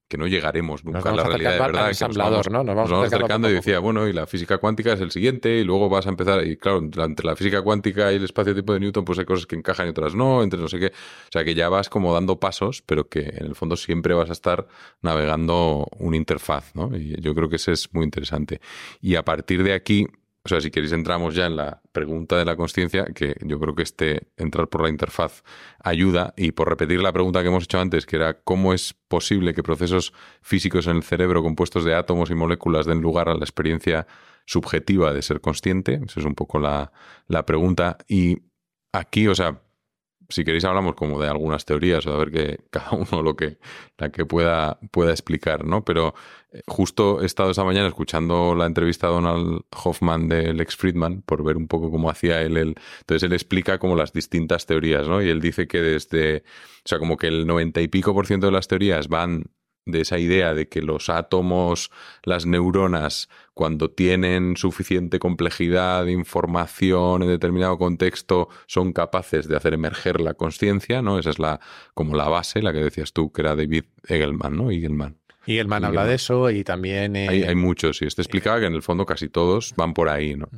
que 0.09 0.17
no 0.17 0.27
llegaremos 0.27 0.85
nunca 0.87 1.11
a 1.11 1.15
la 1.15 1.25
realidad 1.25 1.53
de 1.53 1.59
verdad. 1.59 1.93
¿no? 2.51 2.65
Nos 2.65 2.75
vamos, 2.75 3.07
acercando 3.13 3.51
y 3.51 3.53
decía, 3.53 3.79
bueno, 3.79 4.09
y 4.09 4.15
la 4.15 4.27
física 4.27 4.57
cuántica 4.57 4.95
es 4.95 5.01
el 5.03 5.11
siguiente, 5.11 5.59
y 5.59 5.65
luego 5.65 5.91
vas 5.91 6.07
a 6.07 6.09
empezar, 6.09 6.47
y 6.47 6.57
claro, 6.57 6.79
entre 6.79 7.27
la 7.27 7.37
física 7.37 7.61
cuántica 7.61 8.11
y 8.11 8.17
el 8.17 8.25
espacio-tiempo 8.25 8.73
de 8.73 8.81
Newton, 8.81 9.05
pues 9.05 9.19
hay 9.19 9.27
cosas 9.27 9.47
que 9.47 9.57
encajan 9.57 9.87
y 9.87 9.91
otras 9.91 10.15
no, 10.15 10.43
entre 10.43 10.59
no 10.59 10.69
sé 10.69 10.79
qué. 10.79 10.87
O 10.87 11.31
sea, 11.31 11.45
que 11.45 11.55
ya 11.55 11.69
vas 11.69 11.91
como 11.91 12.15
dando 12.15 12.41
pasos, 12.41 12.83
pero 12.87 13.07
que 13.07 13.21
en 13.21 13.45
el 13.45 13.55
fondo 13.55 13.77
siempre 13.77 14.15
vas 14.15 14.31
a 14.31 14.33
estar 14.33 14.67
navegando 15.03 15.87
una 15.99 16.17
interfaz, 16.17 16.75
¿no? 16.75 16.97
Y 16.97 17.21
yo 17.21 17.35
creo 17.35 17.51
que 17.51 17.57
ese 17.57 17.73
es 17.73 17.93
muy 17.93 18.05
interesante. 18.05 18.63
Y 19.03 19.17
a 19.17 19.25
partir 19.25 19.63
de 19.63 19.75
aquí, 19.75 20.07
o 20.47 20.49
sea, 20.49 20.61
si 20.61 20.71
queréis 20.71 20.93
entramos 20.93 21.35
ya 21.35 21.47
en 21.47 21.57
la 21.57 21.81
pregunta 21.93 22.37
de 22.37 22.45
la 22.45 22.55
conciencia, 22.55 23.07
que 23.07 23.35
yo 23.41 23.59
creo 23.59 23.75
que 23.75 23.83
este 23.83 24.29
entrar 24.37 24.69
por 24.69 24.83
la 24.83 24.91
interfaz 24.91 25.43
ayuda. 25.83 26.35
Y 26.37 26.53
por 26.53 26.69
repetir 26.69 27.01
la 27.01 27.15
pregunta 27.15 27.41
que 27.41 27.49
hemos 27.49 27.65
hecho 27.65 27.81
antes, 27.81 28.05
que 28.05 28.17
era 28.17 28.43
cómo 28.43 28.75
es 28.75 28.93
posible 29.09 29.55
que 29.55 29.63
procesos 29.63 30.13
físicos 30.43 30.87
en 30.87 30.97
el 30.97 31.03
cerebro 31.03 31.43
compuestos 31.43 31.87
de 31.87 31.95
átomos 31.95 32.31
y 32.31 32.35
moléculas 32.35 32.85
den 32.85 33.01
lugar 33.01 33.31
a 33.31 33.35
la 33.35 33.45
experiencia 33.45 34.07
subjetiva 34.45 35.15
de 35.15 35.23
ser 35.23 35.41
consciente. 35.41 36.01
Esa 36.07 36.21
es 36.21 36.27
un 36.27 36.35
poco 36.35 36.59
la, 36.59 36.93
la 37.27 37.47
pregunta. 37.47 37.97
Y 38.07 38.43
aquí, 38.93 39.29
o 39.29 39.35
sea, 39.35 39.64
si 40.29 40.45
queréis 40.45 40.65
hablamos 40.65 40.95
como 40.95 41.21
de 41.21 41.29
algunas 41.29 41.65
teorías 41.65 42.07
o 42.07 42.13
de 42.13 42.19
ver 42.19 42.31
que 42.31 42.65
cada 42.71 42.93
uno 42.93 43.23
lo 43.23 43.37
que 43.37 43.59
la 43.99 44.11
que 44.11 44.27
pueda 44.27 44.79
pueda 44.91 45.11
explicar, 45.11 45.65
¿no? 45.65 45.85
Pero 45.85 46.15
eh, 46.53 46.63
justo 46.67 47.23
he 47.23 47.27
estado 47.27 47.51
esta 47.51 47.65
mañana 47.65 47.89
escuchando 47.89 48.55
la 48.55 48.67
entrevista 48.67 49.07
a 49.09 49.11
Donald 49.11 49.63
Hoffman 49.85 50.29
de 50.29 50.53
Lex 50.55 50.77
Friedman 50.77 51.23
por 51.23 51.43
ver 51.45 51.57
un 51.57 51.69
poco 51.69 51.91
cómo 51.91 52.11
hacía 52.11 52.43
él, 52.43 52.57
él. 52.57 52.75
Entonces 53.01 53.23
él 53.25 53.33
explica 53.33 53.79
como 53.79 53.97
las 53.97 54.13
distintas 54.13 54.67
teorías, 54.67 55.09
¿no? 55.09 55.23
Y 55.23 55.29
él 55.29 55.41
dice 55.41 55.67
que 55.67 55.81
desde, 55.81 56.39
o 56.39 56.43
sea, 56.89 56.99
como 56.99 57.17
que 57.17 57.29
el 57.29 57.47
noventa 57.47 57.81
y 57.81 57.89
pico 57.89 58.15
por 58.15 58.27
ciento 58.27 58.47
de 58.47 58.53
las 58.53 58.69
teorías 58.69 59.09
van 59.09 59.51
de 59.87 60.01
esa 60.01 60.19
idea 60.19 60.55
de 60.55 60.69
que 60.69 60.81
los 60.81 61.09
átomos, 61.09 61.91
las 62.23 62.47
neuronas, 62.47 63.29
cuando 63.53 63.91
tienen 63.91 64.57
suficiente 64.57 65.19
complejidad 65.19 66.07
de 66.07 66.13
información 66.13 67.23
en 67.23 67.29
determinado 67.29 67.77
contexto, 67.77 68.49
son 68.67 68.93
capaces 68.93 69.47
de 69.47 69.57
hacer 69.57 69.75
emerger 69.75 70.21
la 70.21 70.35
conciencia, 70.35 71.03
¿no? 71.03 71.19
Esa 71.19 71.31
es 71.31 71.39
la, 71.39 71.61
como 71.93 72.17
la 72.17 72.29
base, 72.29 72.63
la 72.63 72.73
que 72.73 72.79
decías 72.79 73.13
tú, 73.13 73.31
que 73.31 73.43
era 73.43 73.55
David 73.55 73.85
Egelman, 74.09 74.57
¿no? 74.57 74.71
Egelman. 74.71 75.19
Egelman 75.47 75.85
habla 75.85 76.07
de 76.07 76.15
eso 76.15 76.51
y 76.51 76.65
también... 76.65 77.17
Eh, 77.17 77.47
hay, 77.47 77.55
muchos, 77.55 78.01
y 78.01 78.07
este 78.07 78.23
explicaba 78.23 78.61
que 78.61 78.67
en 78.67 78.75
el 78.75 78.83
fondo 78.83 79.05
casi 79.05 79.29
todos 79.29 79.75
van 79.77 79.93
por 79.93 80.09
ahí, 80.09 80.35
¿no? 80.35 80.49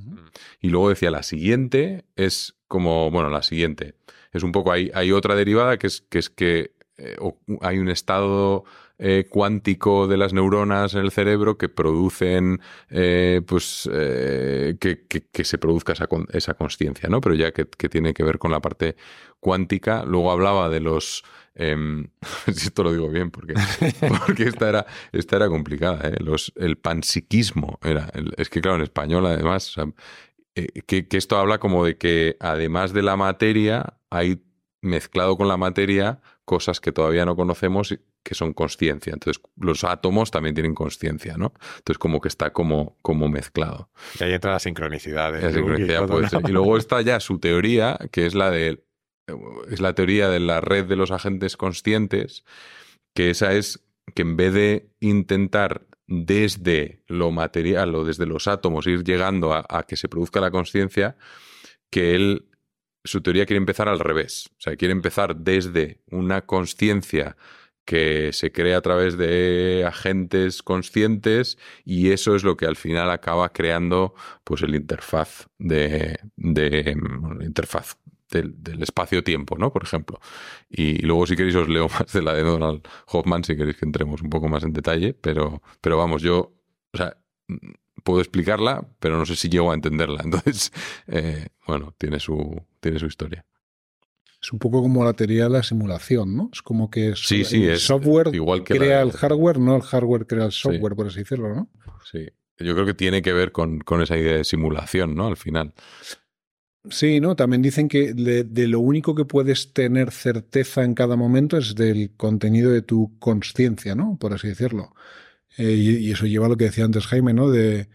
Y 0.61 0.69
luego 0.69 0.89
decía, 0.91 1.11
la 1.11 1.25
siguiente 1.25 2.05
es 2.15 2.55
como, 2.69 3.11
bueno, 3.11 3.29
la 3.29 3.43
siguiente, 3.43 3.95
es 4.33 4.45
un 4.45 4.53
poco, 4.53 4.71
hay, 4.71 4.93
hay 4.95 5.11
otra 5.11 5.35
derivada 5.35 5.79
que 5.79 5.89
es 5.89 6.03
que, 6.03 6.19
es 6.19 6.31
que 6.31 6.77
eh, 6.99 7.17
hay 7.61 7.79
un 7.79 7.89
estado 7.89 8.65
eh, 8.99 9.27
cuántico 9.29 10.07
de 10.07 10.17
las 10.17 10.33
neuronas 10.33 10.95
en 10.95 11.01
el 11.01 11.11
cerebro 11.11 11.59
que 11.59 11.69
producen, 11.69 12.63
eh, 12.89 13.43
pues, 13.47 13.87
eh, 13.93 14.77
que, 14.81 15.45
se 15.45 15.59
produzca 15.59 15.93
esa, 15.93 16.09
esa 16.33 16.55
conciencia, 16.55 17.09
¿no? 17.11 17.21
Pero 17.21 17.35
ya 17.35 17.53
que, 17.53 17.67
tiene 17.67 18.15
que 18.15 18.25
ver 18.25 18.39
con 18.39 18.51
la 18.51 18.61
parte 18.61 18.97
cuántica. 19.39 20.05
Luego 20.05 20.31
hablaba 20.31 20.71
de 20.71 20.81
los... 20.81 21.25
Em, 21.55 22.09
si 22.47 22.69
esto 22.69 22.83
lo 22.85 22.93
digo 22.93 23.11
bien, 23.11 23.31
porque, 23.31 23.55
porque 24.27 24.45
esta, 24.45 24.69
era, 24.71 24.87
esta 25.13 25.37
era 25.37 25.49
complicada. 25.49 26.13
Los, 26.21 26.55
el 26.57 26.79
panpsiquismo 26.79 27.79
era... 27.83 28.11
es 28.39 28.49
que, 28.49 28.63
claro, 28.63 28.77
en 28.77 28.83
español, 28.83 29.27
además, 29.27 29.75
que, 30.55 31.07
que 31.07 31.17
esto 31.19 31.37
habla 31.37 31.59
como 31.59 31.85
de 31.85 31.99
que 31.99 32.39
además 32.41 32.95
de 32.95 33.03
la 33.03 33.17
materia, 33.17 33.99
hay 34.09 34.43
mezclado 34.81 35.37
con 35.37 35.49
la 35.49 35.59
materia 35.59 36.21
cosas 36.47 36.81
que 36.81 36.93
todavía 36.93 37.27
no 37.27 37.37
conocemos 37.37 37.99
que 38.27 38.35
son 38.35 38.53
conciencia. 38.55 39.13
Entonces, 39.13 39.41
los 39.57 39.85
átomos 39.85 40.33
también 40.33 40.53
tienen 40.53 40.75
conciencia, 40.75 41.37
¿no? 41.37 41.53
Entonces, 41.77 41.99
como 41.99 42.21
que 42.21 42.27
está 42.27 42.53
como, 42.53 42.97
como 43.01 43.29
mezclado. 43.29 43.89
Y 44.19 44.25
ahí 44.25 44.33
entra 44.33 44.51
la 44.51 44.59
sincronicidad. 44.59 45.33
La 45.41 45.53
sincronicidad 45.53 46.09
puede 46.09 46.29
ser. 46.29 46.41
Y 46.49 46.51
luego 46.51 46.77
está 46.77 47.01
ya 47.03 47.21
su 47.21 47.39
teoría, 47.39 47.97
que 48.11 48.27
es 48.27 48.35
la 48.35 48.51
de 48.51 48.85
es 49.71 49.81
la 49.81 49.95
teoría 49.95 50.29
de 50.29 50.41
la 50.41 50.61
red 50.61 50.87
de 50.87 50.97
los 50.97 51.13
agentes 51.13 51.57
conscientes, 51.57 52.45
que 53.15 53.31
esa 53.31 53.53
es 53.55 53.85
que 54.15 54.23
en 54.23 54.37
vez 54.37 54.53
de 54.55 54.91
intentar 55.01 55.87
desde 56.09 57.03
lo 57.07 57.31
material 57.31 57.95
o 57.95 58.05
desde 58.05 58.27
los 58.27 58.49
átomos 58.49 58.87
ir 58.87 59.03
llegando 59.05 59.53
a, 59.53 59.65
a 59.69 59.85
que 59.85 59.97
se 59.97 60.09
produzca 60.09 60.41
la 60.41 60.53
conciencia, 60.53 61.17
que 61.91 62.15
él, 62.15 62.49
su 63.05 63.21
teoría 63.21 63.47
quiere 63.47 63.59
empezar 63.59 63.89
al 63.89 63.99
revés. 63.99 64.49
O 64.53 64.61
sea, 64.61 64.77
quiere 64.77 64.93
empezar 64.93 65.37
desde 65.37 66.03
una 66.11 66.43
conciencia 66.43 67.37
que 67.87 68.35
se 68.35 68.53
crea 68.53 68.77
a 68.77 68.83
través 68.83 69.17
de 69.17 69.85
agentes 69.87 70.63
conscientes 70.63 71.57
y 71.85 72.11
eso 72.11 72.37
es 72.37 72.45
lo 72.45 72.59
que 72.59 72.67
al 72.67 72.77
final 72.77 73.11
acaba 73.11 73.51
creando 73.55 74.15
pues 74.45 74.63
el 74.63 74.75
interfaz 74.75 75.47
de, 75.59 76.19
de 76.37 76.97
interfaz 77.41 77.97
del, 78.31 78.83
espacio-tiempo, 78.83 79.57
¿no? 79.57 79.73
Por 79.73 79.85
ejemplo. 79.85 80.21
Y, 80.69 80.99
luego, 81.03 81.27
si 81.27 81.37
queréis, 81.37 81.55
os 81.57 81.69
leo 81.69 81.89
más 82.01 82.13
de 82.13 82.23
la 82.23 82.35
de 82.35 82.43
Donald 82.43 82.83
Hoffman, 83.07 83.45
si 83.45 83.57
queréis 83.57 83.77
que 83.77 83.87
entremos 83.87 84.23
un 84.23 84.31
poco 84.31 84.49
más 84.49 84.65
en 84.65 84.73
detalle, 84.73 85.15
pero, 85.15 85.63
pero 85.81 85.97
vamos, 85.97 86.23
yo, 86.23 86.53
sea, 86.93 87.17
puedo 88.03 88.21
explicarla, 88.21 88.87
pero 88.99 89.17
no 89.17 89.27
sé 89.27 89.37
si 89.37 89.49
llego 89.49 89.71
a 89.71 89.75
entenderla. 89.75 90.21
Entonces, 90.25 90.73
eh, 91.07 91.49
bueno, 91.67 91.95
tiene 91.99 92.21
su, 92.21 92.63
tiene 92.81 92.99
su 92.99 93.07
historia. 93.07 93.45
Es 94.47 94.53
un 94.53 94.61
poco 94.61 94.81
como 94.81 95.05
la 95.05 95.13
teoría 95.13 95.45
de 95.45 95.51
la 95.51 95.65
simulación, 95.65 96.37
¿no? 96.37 96.51
Es 96.53 96.63
como 96.63 96.89
que 96.89 97.15
sí, 97.17 97.45
sí, 97.45 97.65
el 97.65 97.79
software 97.79 98.31
crea 98.63 99.03
el 99.03 99.11
hardware, 99.11 99.59
no 99.59 99.75
el 99.75 99.83
hardware 99.83 100.25
crea 100.25 100.45
el 100.45 100.53
software, 100.53 100.95
por 100.95 101.09
así 101.09 101.19
decirlo, 101.19 101.53
¿no? 101.53 101.69
Sí, 102.09 102.29
yo 102.57 102.75
creo 102.75 102.87
que 102.87 102.95
tiene 102.95 103.23
que 103.23 103.33
ver 103.33 103.51
con, 103.51 103.83
esa 104.01 104.17
idea 104.17 104.37
de 104.37 104.45
simulación, 104.45 105.17
¿no? 105.17 105.27
Al 105.27 105.37
final. 105.37 105.75
Sí, 106.89 107.19
¿no? 107.19 107.35
También 107.35 107.61
dicen 107.61 107.89
que 107.89 108.15
de, 108.15 108.69
lo 108.69 108.79
único 108.79 109.17
que 109.17 109.25
puedes 109.25 109.73
tener 109.73 110.13
certeza 110.13 110.85
en 110.85 110.95
cada 110.95 111.17
momento 111.17 111.57
es 111.57 111.75
del 111.75 112.15
contenido 112.17 112.71
de 112.71 112.83
tu 112.83 113.19
conciencia, 113.19 113.97
¿no? 113.97 114.17
Por 114.17 114.33
así 114.33 114.47
decirlo. 114.47 114.95
Eh, 115.59 115.73
y, 115.73 116.13
eso 116.13 116.25
lleva 116.25 116.47
a 116.47 116.51
lo 116.51 116.57
que 116.57 116.67
decía 116.67 116.85
antes 116.85 117.09
Jaime, 117.09 117.35
¿no? 117.35 117.51
De, 117.51 117.89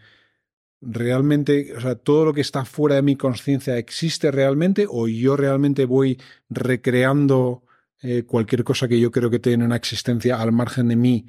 realmente, 0.82 1.74
o 1.76 1.80
sea, 1.80 1.94
todo 1.94 2.24
lo 2.24 2.34
que 2.34 2.40
está 2.40 2.64
fuera 2.64 2.96
de 2.96 3.02
mi 3.02 3.16
conciencia 3.16 3.78
existe 3.78 4.30
realmente 4.30 4.86
o 4.88 5.08
yo 5.08 5.36
realmente 5.36 5.84
voy 5.84 6.20
recreando 6.50 7.62
eh, 8.02 8.24
cualquier 8.24 8.64
cosa 8.64 8.88
que 8.88 8.98
yo 8.98 9.10
creo 9.10 9.30
que 9.30 9.38
tiene 9.38 9.64
una 9.64 9.76
existencia 9.76 10.40
al 10.42 10.52
margen 10.52 10.88
de 10.88 10.96
mí 10.96 11.26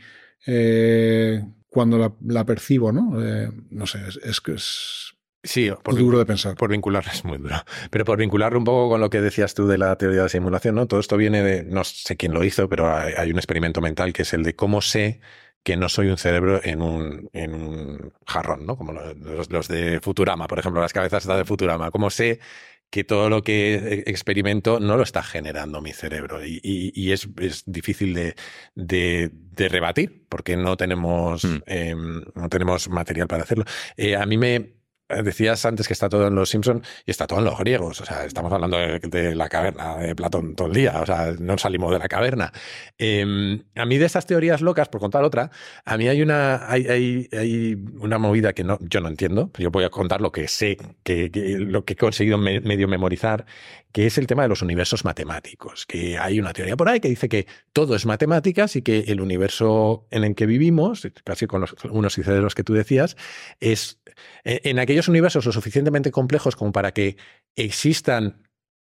eh, 0.48 1.46
cuando 1.70 2.18
la, 2.26 2.46
percibo, 2.46 2.92
¿no? 2.92 3.24
Eh, 3.24 3.50
no 3.70 3.86
sé, 3.88 4.00
es 4.24 4.42
que 4.42 4.54
es, 4.54 5.14
Sí, 5.46 5.70
por 5.84 5.96
duro 5.96 6.18
de 6.18 6.26
pensar. 6.26 6.56
Por 6.56 6.70
vincularlo 6.70 7.12
es 7.14 7.26
muy 7.26 7.38
duro. 7.38 7.56
Pero 7.92 8.06
por 8.06 8.18
vincularlo 8.18 8.58
un 8.58 8.64
poco 8.64 8.90
con 8.90 9.02
lo 9.02 9.10
que 9.10 9.20
decías 9.20 9.54
tú 9.54 9.68
de 9.68 9.78
la 9.78 9.98
teoría 9.98 10.20
de 10.20 10.24
la 10.24 10.30
simulación, 10.30 10.76
¿no? 10.76 10.88
Todo 10.88 11.02
esto 11.02 11.18
viene 11.18 11.44
de, 11.44 11.64
no 11.64 11.84
sé 11.84 12.16
quién 12.16 12.34
lo 12.34 12.44
hizo, 12.44 12.70
pero 12.70 12.96
hay, 12.96 13.30
un 13.30 13.38
experimento 13.38 13.82
mental 13.82 14.14
que 14.14 14.22
es 14.22 14.34
el 14.34 14.44
de 14.44 14.56
cómo 14.56 14.82
sé 14.82 15.20
que 15.64 15.78
no 15.78 15.90
soy 15.90 16.10
un 16.10 16.18
cerebro 16.18 16.60
en 16.64 16.82
un, 16.82 17.30
en 17.34 17.54
un 17.56 18.14
jarrón, 18.28 18.66
¿no? 18.66 18.78
Como 18.78 18.92
los, 18.92 19.50
los, 19.50 19.68
de 19.68 20.00
Futurama, 20.02 20.48
por 20.48 20.60
ejemplo, 20.60 20.82
las 20.82 20.94
cabezas 20.94 21.26
de 21.26 21.46
Futurama. 21.46 21.90
¿Cómo 21.90 22.10
sé 22.10 22.40
que 22.90 23.04
todo 23.04 23.30
lo 23.30 23.42
que 23.42 23.76
e, 23.76 24.12
experimento 24.12 24.80
no 24.80 24.98
lo 24.98 25.04
está 25.04 25.24
generando 25.24 25.82
mi 25.82 25.94
cerebro? 25.94 26.46
Y, 26.46 26.60
y, 26.64 27.12
es, 27.14 27.30
es, 27.40 27.64
difícil 27.66 28.14
de, 28.14 28.36
de, 28.76 29.32
de, 29.32 29.70
rebatir 29.70 30.26
porque 30.28 30.58
no 30.58 30.76
tenemos, 30.76 31.46
hmm. 31.46 31.64
em, 31.66 32.24
no 32.36 32.50
tenemos 32.50 32.90
material 32.90 33.28
para 33.28 33.44
hacerlo. 33.44 33.64
Eh, 33.96 34.18
a 34.18 34.26
mí 34.26 34.38
me, 34.38 34.74
decías 35.10 35.66
antes 35.66 35.88
que 35.88 35.94
está 35.94 36.10
todo 36.10 36.28
en 36.28 36.36
los 36.36 36.50
Simpson 36.50 36.84
y 37.06 37.12
está 37.12 37.28
todo 37.28 37.40
en 37.40 37.46
los 37.46 37.58
griegos. 37.58 38.02
O 38.02 38.06
sea, 38.06 38.26
estamos 38.26 38.52
hablando 38.52 38.78
de, 38.78 39.36
la 39.36 39.50
caverna 39.50 39.98
de 39.98 40.16
Platón 40.16 40.56
todo 40.56 40.68
el 40.68 40.74
día. 40.74 41.02
O 41.02 41.06
sea, 41.06 41.34
no 41.40 41.58
salimos 41.58 41.92
de 41.92 42.00
la 42.00 42.08
caverna. 42.08 42.52
Em, 42.98 43.64
a 43.76 43.86
mí 43.86 43.98
de 43.98 44.06
esas 44.06 44.26
teorías 44.26 44.62
locas, 44.62 44.90
por 44.90 45.02
contar 45.02 45.24
otra, 45.24 45.52
a 45.86 45.98
mí 45.98 46.08
hay 46.08 46.22
una, 46.22 46.70
hay, 46.70 47.28
hay 47.32 47.78
una 48.00 48.18
movida 48.18 48.54
que 48.54 48.64
no, 48.64 48.78
yo 48.82 49.02
no 49.02 49.10
entiendo. 49.10 49.52
Yo 49.58 49.72
voy 49.72 49.84
a 49.84 49.90
contar 49.90 50.22
lo 50.22 50.32
que 50.32 50.48
sé, 50.48 50.78
que, 51.04 51.30
lo 51.60 51.86
que 51.86 51.94
he 51.94 51.98
conseguido 51.98 52.38
medio 52.38 52.88
memorizar, 52.88 53.46
que 53.94 54.08
es 54.08 54.18
el 54.18 54.28
tema 54.28 54.44
de 54.44 54.50
los 54.50 54.62
universos 54.62 55.06
matemáticos. 55.06 55.86
Que 55.86 56.18
hay 56.18 56.40
una 56.40 56.52
teoría 56.52 56.76
por 56.76 56.90
ahí 56.90 57.00
que 57.00 57.08
dice 57.08 57.30
que 57.30 57.48
todo 57.72 57.96
es 57.96 58.06
matemáticas 58.06 58.76
y 58.76 58.82
que 58.82 59.06
el 59.08 59.22
universo 59.22 60.08
en 60.10 60.24
el 60.26 60.36
que 60.36 60.48
vivimos, 60.48 61.08
casi 61.24 61.48
con 61.48 61.62
los, 61.62 61.76
unos 61.90 62.18
y 62.18 62.24
los 62.24 62.56
que 62.56 62.64
tú 62.64 62.74
decías, 62.74 63.16
es 63.60 64.02
en 64.44 64.80
aquellos 64.80 65.08
universos 65.08 65.46
lo 65.46 65.52
suficientemente 65.52 66.12
complejos 66.12 66.56
como 66.56 66.72
para 66.72 66.92
que 66.92 67.18
existan 67.56 68.50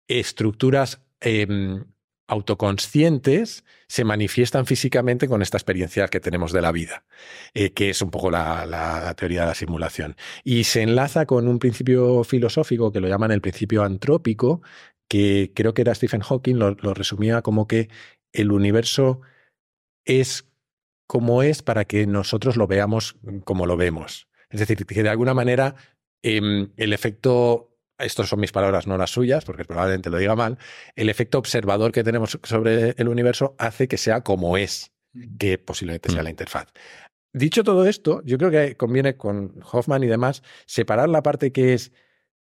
estructuras 0.08 1.00
em, 1.20 1.84
autoconscientes, 2.26 3.64
se 3.86 4.04
manifiestan 4.04 4.66
físicamente 4.66 5.28
con 5.28 5.42
esta 5.42 5.58
experiencia 5.58 6.08
que 6.08 6.20
tenemos 6.20 6.52
de 6.52 6.62
la 6.62 6.72
vida, 6.72 7.04
eh, 7.52 7.72
que 7.72 7.90
es 7.90 8.00
un 8.02 8.10
poco 8.10 8.30
la, 8.30 9.14
teoría 9.16 9.42
de 9.42 9.46
la 9.48 9.54
simulación. 9.54 10.16
Y 10.42 10.64
se 10.64 10.82
enlaza 10.82 11.26
con 11.26 11.48
un 11.48 11.58
principio 11.58 12.24
filosófico 12.24 12.92
que 12.92 13.00
lo 13.00 13.08
llaman 13.08 13.30
el 13.30 13.40
principio 13.40 13.82
antrópico, 13.82 14.62
que 15.08 15.52
creo 15.54 15.74
que 15.74 15.82
era 15.82 15.94
Stephen 15.94 16.22
Hawking, 16.22 16.58
lo 16.58 16.94
resumía 16.94 17.42
como 17.42 17.66
que 17.66 17.88
el 18.32 18.52
universo 18.52 19.20
es 20.04 20.46
como 21.06 21.42
es 21.42 21.62
para 21.62 21.84
que 21.84 22.06
nosotros 22.06 22.56
lo 22.56 22.66
veamos 22.66 23.16
como 23.44 23.66
lo 23.66 23.76
vemos. 23.76 24.28
Es 24.50 24.60
decir, 24.60 24.84
que 24.86 25.02
de 25.02 25.08
alguna 25.08 25.34
manera 25.34 25.74
em, 26.22 26.72
el 26.76 26.92
efecto, 26.92 27.73
estas 27.98 28.28
son 28.28 28.40
mis 28.40 28.52
palabras, 28.52 28.86
no 28.86 28.98
las 28.98 29.10
suyas, 29.10 29.44
porque 29.44 29.64
probablemente 29.64 30.10
lo 30.10 30.18
diga 30.18 30.34
mal, 30.34 30.58
el 30.96 31.08
efecto 31.08 31.38
observador 31.38 31.92
que 31.92 32.02
tenemos 32.02 32.38
sobre 32.42 32.94
el 32.96 33.08
universo 33.08 33.54
hace 33.58 33.88
que 33.88 33.96
sea 33.96 34.22
como 34.22 34.56
es, 34.56 34.92
mm. 35.12 35.36
que 35.38 35.58
posiblemente 35.58 36.10
sea 36.10 36.22
mm. 36.22 36.24
la 36.24 36.30
interfaz. 36.30 36.68
Dicho 37.32 37.64
todo 37.64 37.86
esto, 37.86 38.22
yo 38.24 38.38
creo 38.38 38.50
que 38.50 38.76
conviene 38.76 39.16
con 39.16 39.60
Hoffman 39.72 40.04
y 40.04 40.06
demás 40.06 40.42
separar 40.66 41.08
la 41.08 41.22
parte 41.22 41.52
que 41.52 41.74
es 41.74 41.92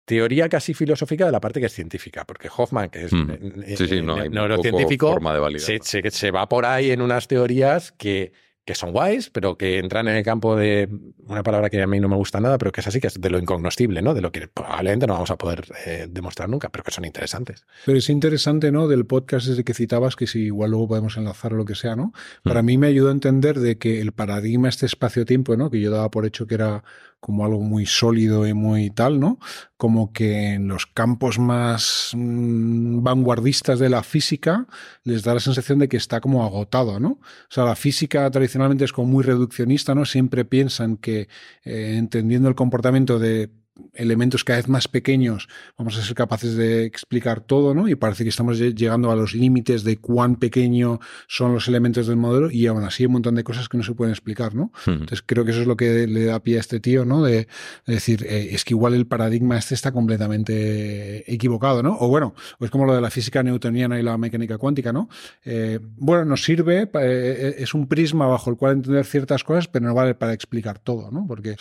teoría 0.05 0.49
casi 0.49 0.75
filosófica 0.75 1.27
de 1.27 1.33
la 1.33 1.41
parte 1.41 1.59
que 1.59 1.67
es 1.67 1.73
científica, 1.73 2.25
porque 2.25 2.49
Hoffman, 2.57 2.91
que 2.91 3.05
es 3.05 3.13
mm. 3.13 4.31
neurocientífico, 4.31 5.19
se, 5.59 6.11
se, 6.11 6.31
va 6.31 6.49
por 6.49 6.65
ahí 6.65 6.93
en 6.93 7.03
unas 7.03 7.27
teorías 7.27 7.91
que 7.93 8.33
que 8.67 8.75
son 8.75 8.91
guays, 8.91 9.31
pero 9.31 9.57
que 9.57 9.79
entran 9.79 10.09
en 10.09 10.17
el 10.17 10.25
campo 10.25 10.57
de 10.57 10.89
una 11.29 11.45
palabra 11.45 11.71
que 11.71 11.81
a 11.81 11.87
mí 11.87 12.01
no 12.01 12.09
me 12.09 12.17
gusta 12.17 12.41
nada, 12.41 12.59
pero 12.59 12.73
que 12.73 12.81
es 12.81 12.87
así, 12.89 13.01
que 13.01 13.07
es 13.07 13.21
de 13.21 13.31
lo 13.31 13.39
incognoscible, 13.39 14.03
¿no? 14.03 14.13
De 14.13 14.21
lo 14.21 14.33
que 14.33 14.49
probablemente 14.49 15.07
no 15.07 15.15
vamos 15.15 15.31
a 15.31 15.39
poder 15.39 15.65
eh, 15.87 16.09
demostrar 16.11 16.49
nunca, 16.49 16.69
pero 16.69 16.83
que 16.83 16.91
son 16.91 17.05
interesantes. 17.05 17.65
Pero 17.87 17.97
es 17.97 18.11
interesante, 18.11 18.73
¿no? 18.73 18.89
Del 18.89 19.07
podcast 19.07 19.47
desde 19.47 19.63
que 19.63 19.73
citabas, 19.73 20.17
que 20.17 20.27
si 20.27 20.41
igual 20.47 20.73
luego 20.73 20.89
podemos 20.89 21.17
enlazar 21.17 21.55
o 21.55 21.57
lo 21.57 21.65
que 21.65 21.77
sea, 21.77 21.95
¿no? 21.95 22.13
Para 22.43 22.63
mm. 22.63 22.67
mí 22.67 22.79
me 22.79 22.89
ayudó 22.89 23.11
a 23.11 23.13
entender 23.13 23.61
de 23.61 23.79
que 23.79 24.01
el 24.01 24.11
paradigma, 24.11 24.69
este 24.69 24.87
espacio-tiempo, 24.87 25.57
¿no? 25.57 25.71
Que 25.71 25.81
yo 25.81 25.93
daba 25.93 26.11
por 26.11 26.27
hecho 26.27 26.49
que 26.49 26.57
era 26.57 26.83
como 27.27 27.45
algo 27.45 27.61
muy 27.61 27.87
sólido 27.87 28.47
y 28.47 28.55
muy 28.55 28.89
tal, 28.89 29.19
¿no? 29.19 29.41
Como 29.77 30.13
que 30.13 30.53
en 30.53 30.69
los 30.69 30.87
campos 30.87 31.41
más 31.41 32.13
mm, 32.15 33.03
vanguardistas 33.03 33.81
de 33.81 33.89
la 33.89 34.05
física 34.05 34.69
les 35.03 35.25
da 35.25 35.35
la 35.35 35.41
sensación 35.41 35.81
de 35.81 35.89
que 35.89 35.97
está 35.97 36.21
como 36.21 36.45
agotado, 36.45 37.01
¿no? 37.01 37.09
O 37.09 37.49
sea, 37.49 37.65
la 37.65 37.75
física 37.75 38.31
tradicionalmente 38.31 38.85
es 38.85 38.93
como 38.93 39.09
muy 39.09 39.25
reduccionista, 39.25 39.93
¿no? 39.93 40.05
Siempre 40.05 40.45
piensan 40.45 40.99
que 40.99 41.27
eh, 41.65 41.97
entendiendo 41.99 42.49
el 42.49 42.55
comportamiento 42.55 43.19
de 43.19 43.51
elementos 43.95 44.45
cada 44.45 44.59
vez 44.59 44.69
más 44.69 44.89
pequeños 44.89 45.49
vamos 45.77 45.99
a 45.99 46.03
ser 46.03 46.15
capaces 46.15 46.57
de 46.57 46.85
explicar 46.85 47.41
todo, 47.41 47.75
¿no? 47.75 47.89
Y 47.89 47.95
parece 47.95 48.25
que 48.25 48.31
estamos 48.31 48.59
llegando 48.59 49.11
a 49.11 49.17
los 49.17 49.35
límites 49.35 49.85
de 49.85 49.99
cuán 49.99 50.37
pequeño 50.37 51.01
son 51.29 51.53
los 51.53 51.69
elementos 51.69 52.07
del 52.07 52.17
modelo 52.17 52.51
y 52.51 52.67
aún 52.67 52.85
así 52.85 53.03
hay 53.03 53.07
un 53.07 53.13
montón 53.13 53.35
de 53.35 53.45
cosas 53.45 53.69
que 53.69 53.77
no 53.77 53.85
se 53.85 53.95
pueden 53.95 54.13
explicar, 54.13 54.55
¿no? 54.55 54.73
Entonces 54.87 55.23
creo 55.25 55.45
que 55.45 55.51
eso 55.51 55.61
es 55.61 55.67
lo 55.67 55.77
que 55.77 56.07
le 56.07 56.25
da 56.25 56.43
pie 56.43 56.57
a 56.57 56.61
este 56.61 56.81
tío, 56.81 57.05
¿no? 57.05 57.23
De, 57.23 57.49
decir, 57.87 58.25
eh, 58.29 58.49
es 58.53 58.65
que 58.65 58.75
igual 58.75 58.95
el 58.95 59.07
paradigma 59.07 59.57
este 59.57 59.75
está 59.75 59.93
completamente 59.93 61.33
equivocado, 61.33 61.83
¿no? 61.83 61.97
O 62.01 62.09
bueno, 62.09 62.35
es 62.61 62.71
como 62.71 62.85
lo 62.85 62.95
de 62.95 63.01
la 63.01 63.11
física 63.11 63.43
newtoniana 63.43 63.99
y 63.99 64.03
la 64.03 64.19
mecánica 64.19 64.59
cuántica, 64.59 64.93
¿no? 64.93 65.09
Eh, 65.45 65.79
bueno, 65.97 66.25
nos 66.25 66.45
sirve, 66.45 66.89
eh, 67.01 67.57
es 67.59 67.75
un 67.75 67.87
prisma 67.87 68.27
bajo 68.27 68.51
el 68.51 68.57
cual 68.57 68.75
entender 68.75 69.05
ciertas 69.05 69.45
cosas, 69.45 69.69
pero 69.69 69.87
no 69.87 69.95
vale 69.95 70.15
para 70.15 70.33
explicar 70.33 70.79
todo, 70.79 71.11
¿no? 71.11 71.27
Porque 71.27 71.57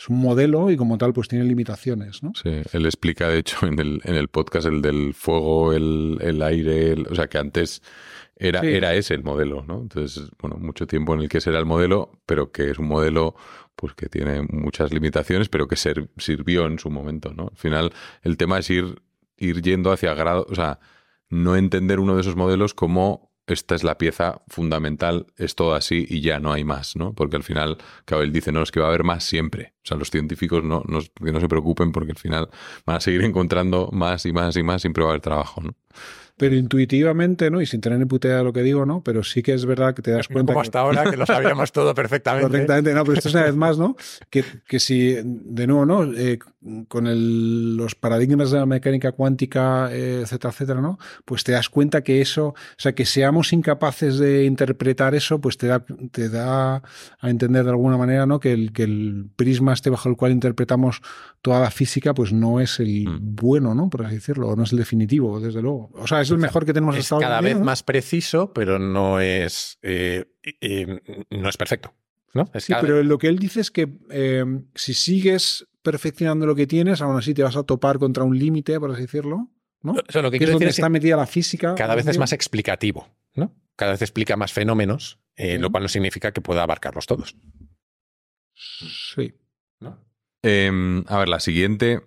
es 0.00 0.08
un 0.08 0.18
modelo 0.18 0.70
y 0.70 0.76
como 0.76 0.98
tal 0.98 1.12
pues 1.12 1.28
tiene 1.28 1.44
limitaciones 1.60 2.22
¿no? 2.22 2.32
Sí, 2.34 2.62
él 2.72 2.86
explica, 2.86 3.28
de 3.28 3.38
hecho, 3.38 3.66
en 3.66 3.78
el, 3.78 4.00
en 4.04 4.14
el 4.14 4.28
podcast 4.28 4.66
el 4.66 4.82
del 4.82 5.14
fuego, 5.14 5.72
el, 5.72 6.18
el 6.20 6.42
aire, 6.42 6.94
o 7.10 7.14
sea, 7.14 7.28
que 7.28 7.38
antes 7.38 7.82
era, 8.36 8.60
era 8.60 8.94
ese 8.94 9.14
el 9.14 9.22
modelo, 9.22 9.64
¿no? 9.66 9.82
Entonces, 9.82 10.30
bueno, 10.40 10.56
mucho 10.56 10.86
tiempo 10.86 11.14
en 11.14 11.20
el 11.20 11.28
que 11.28 11.38
ese 11.38 11.50
era 11.50 11.58
el 11.58 11.66
modelo, 11.66 12.10
pero 12.24 12.50
que 12.50 12.70
es 12.70 12.78
un 12.78 12.88
modelo 12.88 13.34
pues 13.76 13.94
que 13.94 14.08
tiene 14.08 14.42
muchas 14.50 14.92
limitaciones, 14.92 15.48
pero 15.48 15.68
que 15.68 15.76
sirvió 15.76 16.66
en 16.66 16.78
su 16.78 16.90
momento, 16.90 17.32
¿no? 17.34 17.48
Al 17.50 17.56
final, 17.56 17.92
el 18.22 18.36
tema 18.36 18.58
es 18.58 18.68
ir, 18.70 19.02
ir 19.36 19.62
yendo 19.62 19.92
hacia 19.92 20.14
grado, 20.14 20.46
o 20.48 20.54
sea, 20.54 20.80
no 21.28 21.56
entender 21.56 22.00
uno 22.00 22.14
de 22.14 22.22
esos 22.22 22.36
modelos 22.36 22.74
como 22.74 23.29
esta 23.50 23.74
es 23.74 23.84
la 23.84 23.98
pieza 23.98 24.42
fundamental, 24.48 25.26
es 25.36 25.54
todo 25.54 25.74
así 25.74 26.06
y 26.08 26.20
ya 26.20 26.38
no 26.38 26.52
hay 26.52 26.64
más, 26.64 26.96
¿no? 26.96 27.12
Porque 27.14 27.36
al 27.36 27.42
final, 27.42 27.78
claro, 28.04 28.24
dice, 28.26 28.52
no, 28.52 28.62
es 28.62 28.70
que 28.70 28.80
va 28.80 28.86
a 28.86 28.88
haber 28.88 29.04
más 29.04 29.24
siempre. 29.24 29.74
O 29.84 29.86
sea, 29.86 29.96
los 29.96 30.10
científicos 30.10 30.62
no, 30.62 30.82
no, 30.86 31.00
que 31.00 31.32
no 31.32 31.40
se 31.40 31.48
preocupen 31.48 31.92
porque 31.92 32.12
al 32.12 32.18
final 32.18 32.48
van 32.86 32.96
a 32.96 33.00
seguir 33.00 33.22
encontrando 33.24 33.90
más 33.92 34.26
y 34.26 34.32
más 34.32 34.56
y 34.56 34.62
más, 34.62 34.82
siempre 34.82 35.02
va 35.02 35.10
a 35.10 35.12
haber 35.12 35.22
trabajo, 35.22 35.60
¿no? 35.60 35.74
Pero 36.40 36.56
intuitivamente, 36.56 37.50
¿no? 37.50 37.60
Y 37.60 37.66
sin 37.66 37.82
tener 37.82 37.98
ni 37.98 38.06
putea 38.06 38.42
lo 38.42 38.50
que 38.50 38.62
digo, 38.62 38.86
¿no? 38.86 39.02
Pero 39.02 39.22
sí 39.22 39.42
que 39.42 39.52
es 39.52 39.66
verdad 39.66 39.92
que 39.92 40.00
te 40.00 40.10
das 40.10 40.26
cuenta. 40.26 40.54
Como 40.54 40.62
hasta 40.62 40.80
ahora, 40.80 41.10
que 41.10 41.18
lo 41.18 41.26
sabíamos 41.26 41.70
todo 41.70 41.94
perfectamente. 41.94 42.48
Perfectamente, 42.48 42.94
no, 42.94 43.04
pero 43.04 43.18
esto 43.18 43.28
es 43.28 43.34
una 43.34 43.44
vez 43.44 43.54
más, 43.54 43.76
¿no? 43.76 43.94
Que, 44.30 44.42
que 44.66 44.80
si, 44.80 45.18
de 45.22 45.66
nuevo, 45.66 45.84
¿no? 45.84 46.04
Eh, 46.14 46.38
con 46.88 47.06
el, 47.06 47.76
los 47.76 47.94
paradigmas 47.94 48.50
de 48.50 48.58
la 48.58 48.66
mecánica 48.66 49.12
cuántica, 49.12 49.92
eh, 49.92 50.20
etcétera, 50.22 50.52
etcétera, 50.52 50.80
¿no? 50.80 50.98
Pues 51.26 51.44
te 51.44 51.52
das 51.52 51.68
cuenta 51.68 52.02
que 52.02 52.22
eso, 52.22 52.48
o 52.48 52.54
sea, 52.76 52.94
que 52.94 53.04
seamos 53.04 53.52
incapaces 53.52 54.18
de 54.18 54.44
interpretar 54.44 55.14
eso, 55.14 55.40
pues 55.40 55.58
te 55.58 55.66
da, 55.66 55.84
te 56.10 56.28
da 56.28 56.76
a 57.20 57.30
entender 57.30 57.64
de 57.64 57.70
alguna 57.70 57.96
manera, 57.98 58.24
¿no? 58.24 58.40
Que 58.40 58.52
el, 58.52 58.72
que 58.72 58.84
el 58.84 59.26
prisma 59.36 59.72
este 59.72 59.90
bajo 59.90 60.08
el 60.08 60.16
cual 60.16 60.32
interpretamos 60.32 61.02
toda 61.42 61.60
la 61.60 61.70
física, 61.70 62.14
pues 62.14 62.32
no 62.32 62.60
es 62.60 62.78
el 62.80 63.08
mm. 63.08 63.36
bueno, 63.36 63.74
¿no? 63.74 63.88
Por 63.88 64.04
así 64.04 64.16
decirlo, 64.16 64.48
o 64.48 64.56
no 64.56 64.64
es 64.64 64.72
el 64.72 64.78
definitivo, 64.78 65.40
desde 65.40 65.62
luego. 65.62 65.90
O 65.94 66.06
sea, 66.06 66.20
es 66.20 66.29
el 66.30 66.38
mejor 66.38 66.64
que 66.66 66.72
tenemos 66.72 66.96
es 66.96 67.08
cada 67.08 67.40
vez 67.40 67.58
más 67.58 67.82
preciso, 67.82 68.52
pero 68.52 68.78
no 68.78 69.20
es, 69.20 69.78
eh, 69.82 70.24
no 71.30 71.48
es 71.48 71.56
perfecto. 71.56 71.94
¿no? 72.32 72.48
sí, 72.58 72.72
pero 72.80 73.02
lo 73.02 73.18
que 73.18 73.26
él 73.26 73.38
dice 73.38 73.60
es 73.60 73.70
que 73.70 73.88
eh, 74.10 74.44
si 74.74 74.94
sigues 74.94 75.66
perfeccionando 75.82 76.46
lo 76.46 76.54
que 76.54 76.66
tienes, 76.66 77.00
aún 77.02 77.16
así 77.16 77.34
te 77.34 77.42
vas 77.42 77.56
a 77.56 77.64
topar 77.64 77.98
contra 77.98 78.24
un 78.24 78.38
límite, 78.38 78.78
por 78.78 78.92
así 78.92 79.02
decirlo. 79.02 79.50
¿no? 79.82 79.94
lo 79.94 80.30
que, 80.30 80.36
es 80.36 80.50
donde 80.50 80.68
está 80.68 80.88
metida 80.88 81.16
la 81.16 81.26
física. 81.26 81.74
Cada 81.74 81.94
vez 81.94 82.06
es 82.06 82.18
más 82.18 82.32
explicativo, 82.32 83.08
¿no? 83.34 83.54
Cada 83.76 83.92
vez 83.92 84.02
explica 84.02 84.36
más 84.36 84.52
fenómenos, 84.52 85.20
eh, 85.36 85.58
lo 85.58 85.70
cual 85.70 85.84
no 85.84 85.88
significa 85.88 86.32
que 86.32 86.40
pueda 86.40 86.62
abarcarlos 86.62 87.06
todos. 87.06 87.36
Sí. 88.54 89.34
Em, 90.42 91.04
a 91.06 91.18
ver, 91.18 91.28
la 91.28 91.40
siguiente 91.40 92.00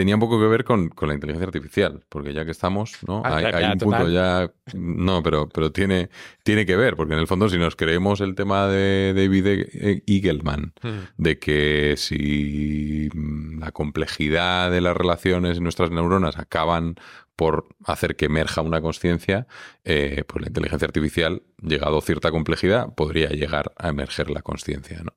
tenía 0.00 0.16
un 0.16 0.20
poco 0.20 0.40
que 0.40 0.46
ver 0.46 0.64
con, 0.64 0.90
la 1.02 1.12
inteligencia 1.12 1.46
artificial, 1.46 2.02
porque 2.08 2.32
ya 2.32 2.46
que 2.46 2.52
estamos, 2.52 2.96
¿no? 3.06 3.20
Ah, 3.22 3.36
hay, 3.36 3.72
un 3.72 3.78
punto 3.78 4.08
ya. 4.08 4.50
No, 4.72 5.22
pero, 5.22 5.46
pero 5.50 5.72
tiene, 5.72 6.08
tiene 6.42 6.64
que 6.64 6.74
ver, 6.74 6.96
porque 6.96 7.12
en 7.12 7.20
el 7.20 7.26
fondo, 7.26 7.50
si 7.50 7.58
nos 7.58 7.76
creemos 7.76 8.22
el 8.22 8.34
tema 8.34 8.66
de 8.66 9.12
David 9.14 9.46
e-, 9.46 10.02
Eagleman, 10.06 10.72
hmm. 10.80 10.88
de 11.18 11.38
que 11.38 11.96
si 11.98 13.10
la 13.58 13.72
complejidad 13.72 14.70
de 14.70 14.80
las 14.80 14.96
relaciones 14.96 15.58
en 15.58 15.64
nuestras 15.64 15.90
neuronas 15.90 16.38
acaban 16.38 16.94
por 17.40 17.68
hacer 17.86 18.16
que 18.16 18.26
emerja 18.26 18.60
una 18.60 18.82
conciencia, 18.82 19.46
eh, 19.82 20.24
pues 20.26 20.42
la 20.42 20.48
inteligencia 20.48 20.84
artificial, 20.84 21.42
llegado 21.62 21.96
a 21.96 22.02
cierta 22.02 22.30
complejidad, 22.30 22.94
podría 22.94 23.30
llegar 23.30 23.72
a 23.78 23.88
emerger 23.88 24.28
la 24.28 24.42
conciencia. 24.42 25.02
¿no? 25.02 25.14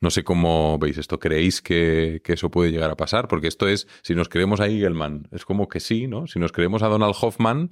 no 0.00 0.10
sé 0.10 0.22
cómo 0.22 0.78
veis 0.78 0.96
esto. 0.96 1.18
¿Creéis 1.18 1.62
que, 1.62 2.22
eso 2.24 2.52
puede 2.52 2.70
llegar 2.70 2.92
a 2.92 2.96
pasar? 2.96 3.26
Porque 3.26 3.48
esto 3.48 3.66
es, 3.66 3.88
si 4.02 4.14
nos 4.14 4.28
creemos 4.28 4.60
a 4.60 4.68
Eagleman, 4.68 5.26
es 5.32 5.44
como 5.44 5.68
que 5.68 5.80
sí, 5.80 6.06
¿no? 6.06 6.28
Si 6.28 6.38
nos 6.38 6.52
creemos 6.52 6.84
a 6.84 6.86
Donald 6.86 7.16
Hoffman, 7.20 7.70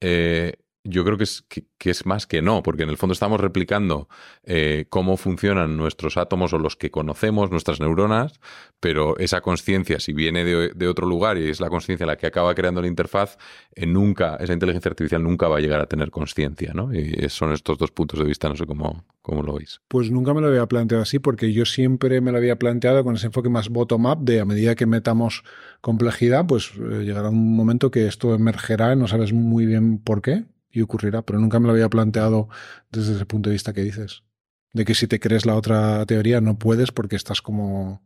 eh, 0.00 0.54
yo 0.84 1.02
creo 1.02 1.16
que 1.16 1.24
es, 1.24 1.44
que, 1.48 1.90
es 1.90 2.04
más 2.04 2.26
que 2.26 2.42
no, 2.42 2.62
porque 2.62 2.82
en 2.82 2.90
el 2.90 2.98
fondo 2.98 3.14
estamos 3.14 3.40
replicando 3.40 4.08
eh, 4.44 4.84
cómo 4.90 5.16
funcionan 5.16 5.78
nuestros 5.78 6.18
átomos 6.18 6.52
o 6.52 6.58
los 6.58 6.76
que 6.76 6.90
conocemos, 6.90 7.50
nuestras 7.50 7.80
neuronas, 7.80 8.38
pero 8.80 9.16
esa 9.18 9.40
conciencia, 9.40 9.98
si 9.98 10.12
viene 10.12 10.44
de, 10.44 10.86
otro 10.86 11.06
lugar 11.06 11.38
y 11.38 11.48
es 11.48 11.60
la 11.60 11.70
conciencia 11.70 12.04
la 12.04 12.16
que 12.16 12.26
acaba 12.26 12.54
creando 12.54 12.82
la 12.82 12.88
interfaz, 12.88 13.38
eh, 13.74 13.86
nunca, 13.86 14.36
esa 14.36 14.52
inteligencia 14.52 14.90
artificial 14.90 15.22
nunca 15.22 15.48
va 15.48 15.56
a 15.56 15.60
llegar 15.60 15.80
a 15.80 15.86
tener 15.86 16.10
conciencia, 16.10 16.72
¿no? 16.74 16.92
Y 16.92 17.28
son 17.30 17.52
estos 17.52 17.78
dos 17.78 17.90
puntos 17.90 18.18
de 18.18 18.26
vista, 18.26 18.50
no 18.50 18.56
sé 18.56 18.66
cómo, 18.66 19.06
cómo 19.22 19.42
lo 19.42 19.54
veis. 19.54 19.80
Pues 19.88 20.10
nunca 20.10 20.34
me 20.34 20.42
lo 20.42 20.48
había 20.48 20.66
planteado 20.66 21.02
así, 21.02 21.18
porque 21.18 21.54
yo 21.54 21.64
siempre 21.64 22.20
me 22.20 22.30
lo 22.30 22.36
había 22.36 22.58
planteado 22.58 23.04
con 23.04 23.16
ese 23.16 23.26
enfoque 23.26 23.48
más 23.48 23.70
bottom-up, 23.70 24.18
de 24.20 24.40
a 24.40 24.44
medida 24.44 24.74
que 24.74 24.84
metamos 24.84 25.44
complejidad, 25.80 26.46
pues 26.46 26.72
eh, 26.76 27.04
llegará 27.04 27.30
un 27.30 27.56
momento 27.56 27.90
que 27.90 28.06
esto 28.06 28.34
emergerá, 28.34 28.94
no 28.96 29.08
sabes 29.08 29.32
muy 29.32 29.64
bien 29.64 29.98
por 29.98 30.20
qué, 30.20 30.44
y 30.74 30.82
ocurrirá, 30.82 31.22
pero 31.22 31.38
nunca 31.38 31.60
me 31.60 31.68
lo 31.68 31.72
había 31.72 31.88
planteado 31.88 32.48
desde 32.90 33.14
ese 33.14 33.24
punto 33.24 33.48
de 33.48 33.54
vista 33.54 33.72
que 33.72 33.82
dices. 33.82 34.24
De 34.72 34.84
que 34.84 34.94
si 34.94 35.06
te 35.06 35.20
crees 35.20 35.46
la 35.46 35.54
otra 35.54 36.04
teoría 36.04 36.40
no 36.40 36.58
puedes 36.58 36.90
porque 36.90 37.16
estás 37.16 37.40
como... 37.40 38.02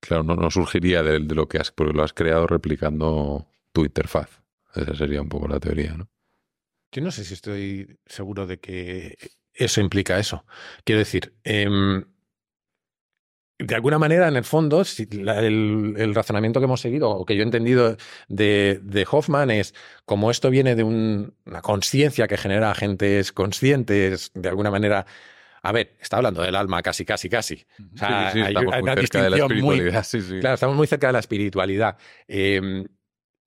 Claro, 0.00 0.22
no, 0.22 0.36
no 0.36 0.50
surgiría 0.50 1.02
de, 1.02 1.18
lo 1.20 1.48
que 1.48 1.58
has, 1.58 1.70
porque 1.70 1.94
lo 1.94 2.04
has 2.04 2.12
creado 2.12 2.46
replicando 2.46 3.48
tu 3.72 3.84
interfaz. 3.84 4.42
Esa 4.74 4.94
sería 4.94 5.22
un 5.22 5.30
poco 5.30 5.48
la 5.48 5.58
teoría, 5.58 5.96
¿no? 5.96 6.10
Yo 6.92 7.02
no 7.02 7.10
sé 7.10 7.24
si 7.24 7.32
estoy 7.32 7.98
seguro 8.06 8.46
de 8.46 8.60
que 8.60 9.16
eso 9.54 9.80
implica 9.80 10.18
eso. 10.18 10.44
Quiero 10.84 10.98
decir, 10.98 11.34
em, 11.42 12.04
de 13.58 13.74
alguna 13.74 13.98
manera, 13.98 14.26
en 14.26 14.36
el 14.36 14.44
fondo, 14.44 14.82
el, 15.10 16.14
razonamiento 16.14 16.60
que 16.60 16.64
hemos 16.64 16.80
seguido, 16.80 17.10
o 17.10 17.24
que 17.24 17.36
yo 17.36 17.42
he 17.42 17.44
entendido 17.44 17.96
de, 18.28 19.06
Hoffman, 19.10 19.50
es 19.50 19.74
como 20.04 20.30
esto 20.30 20.50
viene 20.50 20.74
de 20.74 20.82
una 20.82 21.62
conciencia 21.62 22.26
que 22.26 22.36
genera 22.36 22.70
agentes 22.72 23.32
conscientes, 23.32 24.32
de 24.34 24.48
alguna 24.48 24.70
manera. 24.70 25.06
A 25.62 25.72
ver, 25.72 25.96
está 26.00 26.18
hablando 26.18 26.42
del 26.42 26.56
alma 26.56 26.82
casi, 26.82 27.04
casi, 27.04 27.28
casi. 27.28 27.64
O 27.94 27.96
sea, 27.96 28.32
sí, 28.32 28.40
estamos 28.40 28.76
muy 28.76 29.06
cerca 29.06 29.22
de 29.22 29.30
la 29.30 29.36
espiritualidad. 29.36 30.06
claro, 30.40 30.54
estamos 30.54 30.76
muy 30.76 30.86
cerca 30.86 31.06
de 31.06 31.12
la 31.14 31.18
espiritualidad. 31.20 31.96
Em, 32.28 32.84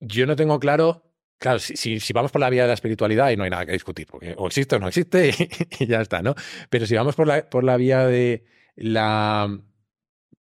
yo 0.00 0.26
no 0.26 0.36
tengo 0.36 0.58
claro 0.58 1.04
Claro, 1.38 1.60
si, 1.60 2.00
si, 2.00 2.12
vamos 2.12 2.32
por 2.32 2.40
la 2.40 2.50
vía 2.50 2.62
de 2.62 2.68
la 2.68 2.74
espiritualidad 2.74 3.30
y 3.30 3.36
no 3.36 3.44
hay 3.44 3.50
nada 3.50 3.64
que 3.64 3.70
discutir, 3.70 4.08
porque 4.08 4.34
o 4.36 4.48
existe 4.48 4.74
o 4.74 4.80
no 4.80 4.88
existe 4.88 5.32
y, 5.78 5.86
ya 5.86 6.00
está, 6.00 6.20
¿no? 6.20 6.34
Pero 6.68 6.84
si 6.84 6.96
vamos 6.96 7.14
por 7.14 7.28
la, 7.28 7.48
por 7.48 7.62
la 7.62 7.76
vía 7.76 8.04
de 8.06 8.44
la 8.74 9.48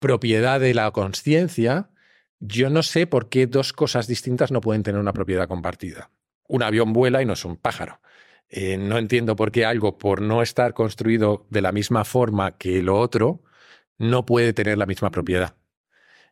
propiedad 0.03 0.59
de 0.59 0.73
la 0.73 0.91
conciencia, 0.91 1.89
yo 2.41 2.69
no 2.69 2.84
sé 2.84 3.07
por 3.07 3.30
qué 3.30 3.47
dos 3.47 3.71
cosas 3.71 4.05
distintas 4.05 4.51
no 4.51 4.59
pueden 4.59 4.84
tener 4.84 4.99
una 4.99 5.13
propiedad 5.13 5.47
compartida. 5.47 6.11
Un 6.45 6.61
avión 6.61 6.91
vuela 6.91 7.21
y 7.21 7.25
no 7.25 7.31
es 7.31 7.45
un 7.45 7.55
pájaro. 7.55 8.01
Eh, 8.49 8.75
no 8.75 8.97
entiendo 8.97 9.38
por 9.38 9.53
qué 9.53 9.63
algo, 9.63 9.97
por 9.97 10.21
no 10.21 10.41
estar 10.41 10.73
construido 10.73 11.47
de 11.49 11.61
la 11.61 11.71
misma 11.71 12.03
forma 12.03 12.57
que 12.57 12.84
lo 12.84 12.99
otro, 12.99 13.43
no 13.97 14.25
puede 14.25 14.51
tener 14.51 14.77
la 14.77 14.85
misma 14.85 15.09
propiedad. 15.09 15.55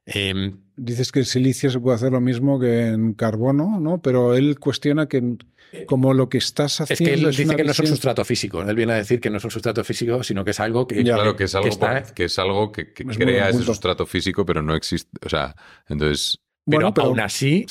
Em, 0.06 0.57
Dices 0.84 1.11
que 1.11 1.19
en 1.19 1.26
silicio 1.26 1.69
se 1.69 1.80
puede 1.80 1.95
hacer 1.95 2.11
lo 2.11 2.22
mismo 2.22 2.60
que 2.60 2.88
en 2.88 3.14
carbono, 3.14 3.80
¿no? 3.80 4.02
Pero 4.02 4.34
él 4.34 4.57
cuestiona 4.60 5.07
que 5.07 5.38
como 5.86 6.14
lo 6.14 6.28
que 6.28 6.40
estás 6.40 6.82
haciendo. 6.82 7.03
Es 7.03 7.07
que 7.07 7.14
él 7.14 7.30
dice 7.30 7.56
que 7.56 7.64
no 7.64 7.72
es 7.72 7.80
un 7.80 7.88
sustrato 7.88 8.26
físico. 8.26 8.64
Él 8.64 8.76
viene 8.76 8.94
a 8.94 8.95
decir 8.95 9.19
que 9.22 9.30
no 9.30 9.38
es 9.38 9.44
un 9.44 9.52
sustrato 9.52 9.84
físico, 9.84 10.23
sino 10.23 10.44
que 10.44 10.52
es 10.52 10.60
algo 10.60 10.88
que. 10.88 11.03
claro, 11.03 11.36
que 11.36 11.44
es 11.44 11.53
algo 11.53 11.69
que, 12.15 12.26
es 12.26 12.40
algo 12.40 12.72
que, 12.72 12.94
crea 12.94 13.49
ese 13.49 13.61
sustrato 13.61 14.07
físico, 14.07 14.44
pero 14.44 14.64
no 14.64 14.76
existe. 14.76 15.11
O 15.23 15.30
sea, 15.30 15.56
entonces. 15.88 16.40
Pero, 16.65 16.94
aún 16.98 17.19
así, 17.19 17.65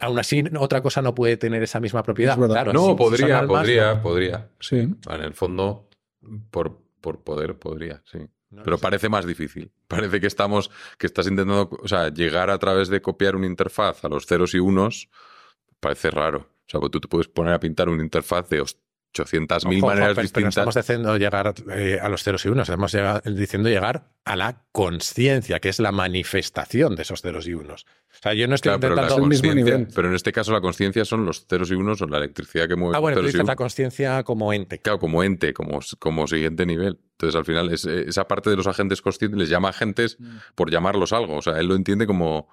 aún 0.00 0.18
así, 0.18 0.44
otra 0.58 0.82
cosa 0.82 1.00
no 1.00 1.14
puede 1.14 1.36
tener 1.38 1.62
esa 1.62 1.80
misma 1.80 2.02
propiedad. 2.02 2.36
Claro, 2.36 2.72
no, 2.74 2.94
podría, 2.96 3.46
podría, 3.46 4.02
podría. 4.02 4.50
Sí. 4.60 4.76
En 4.76 5.20
el 5.22 5.32
fondo, 5.32 5.88
por, 6.50 6.78
por 7.00 7.22
poder, 7.22 7.58
podría, 7.58 8.02
sí 8.04 8.18
pero 8.62 8.78
parece 8.78 9.08
más 9.08 9.26
difícil. 9.26 9.70
Parece 9.88 10.20
que 10.20 10.26
estamos, 10.26 10.70
que 10.98 11.06
estás 11.06 11.26
intentando, 11.26 11.70
o 11.70 11.88
sea, 11.88 12.08
llegar 12.08 12.50
a 12.50 12.58
través 12.58 12.88
de 12.88 13.00
copiar 13.00 13.36
una 13.36 13.46
interfaz 13.46 14.04
a 14.04 14.08
los 14.08 14.26
ceros 14.26 14.54
y 14.54 14.58
unos, 14.58 15.08
parece 15.80 16.10
raro. 16.10 16.48
O 16.66 16.70
sea, 16.70 16.80
pues 16.80 16.90
tú 16.90 17.00
te 17.00 17.08
puedes 17.08 17.28
poner 17.28 17.54
a 17.54 17.60
pintar 17.60 17.88
una 17.88 18.02
interfaz 18.02 18.48
de 18.48 18.64
800.000 19.14 19.80
maneras 19.80 20.16
distintas. 20.16 20.32
Pero 20.32 20.48
estamos 20.48 20.74
diciendo 20.74 21.16
llegar 21.16 21.54
eh, 21.74 21.98
a 22.00 22.08
los 22.08 22.22
ceros 22.22 22.44
y 22.44 22.48
unos, 22.48 22.68
estamos 22.68 22.96
diciendo 23.24 23.68
llegar 23.68 24.08
a 24.24 24.36
la 24.36 24.62
conciencia, 24.72 25.60
que 25.60 25.68
es 25.68 25.78
la 25.78 25.92
manifestación 25.92 26.96
de 26.96 27.02
esos 27.02 27.22
ceros 27.22 27.46
y 27.46 27.54
unos. 27.54 27.84
O 27.84 28.22
sea, 28.22 28.34
yo 28.34 28.48
no 28.48 28.54
estoy 28.54 28.74
intentando... 28.74 29.14
Pero, 29.14 29.26
mismo 29.26 29.54
nivel. 29.54 29.88
pero 29.94 30.08
en 30.08 30.14
este 30.14 30.32
caso 30.32 30.52
la 30.52 30.60
conciencia 30.60 31.04
son 31.04 31.24
los 31.24 31.46
ceros 31.46 31.70
y 31.70 31.74
unos 31.74 32.00
o 32.02 32.06
la 32.06 32.18
electricidad 32.18 32.68
que 32.68 32.76
mueve. 32.76 32.96
Ah, 32.96 33.00
bueno, 33.00 33.20
tú 33.20 33.26
dices 33.26 33.44
la 33.44 33.56
conciencia 33.56 34.22
como 34.24 34.52
ente. 34.52 34.80
Claro, 34.80 34.98
como 34.98 35.22
ente, 35.22 35.54
como, 35.54 35.78
como 35.98 36.26
siguiente 36.26 36.66
nivel. 36.66 36.98
Entonces, 37.12 37.36
al 37.36 37.44
final, 37.44 37.72
esa 37.72 38.26
parte 38.26 38.50
de 38.50 38.56
los 38.56 38.66
agentes 38.66 39.00
conscientes 39.00 39.38
les 39.38 39.48
llama 39.48 39.68
agentes 39.68 40.16
mm. 40.18 40.36
por 40.54 40.70
llamarlos 40.70 41.12
algo. 41.12 41.36
O 41.36 41.42
sea, 41.42 41.58
él 41.60 41.66
lo 41.66 41.76
entiende 41.76 42.06
como, 42.06 42.48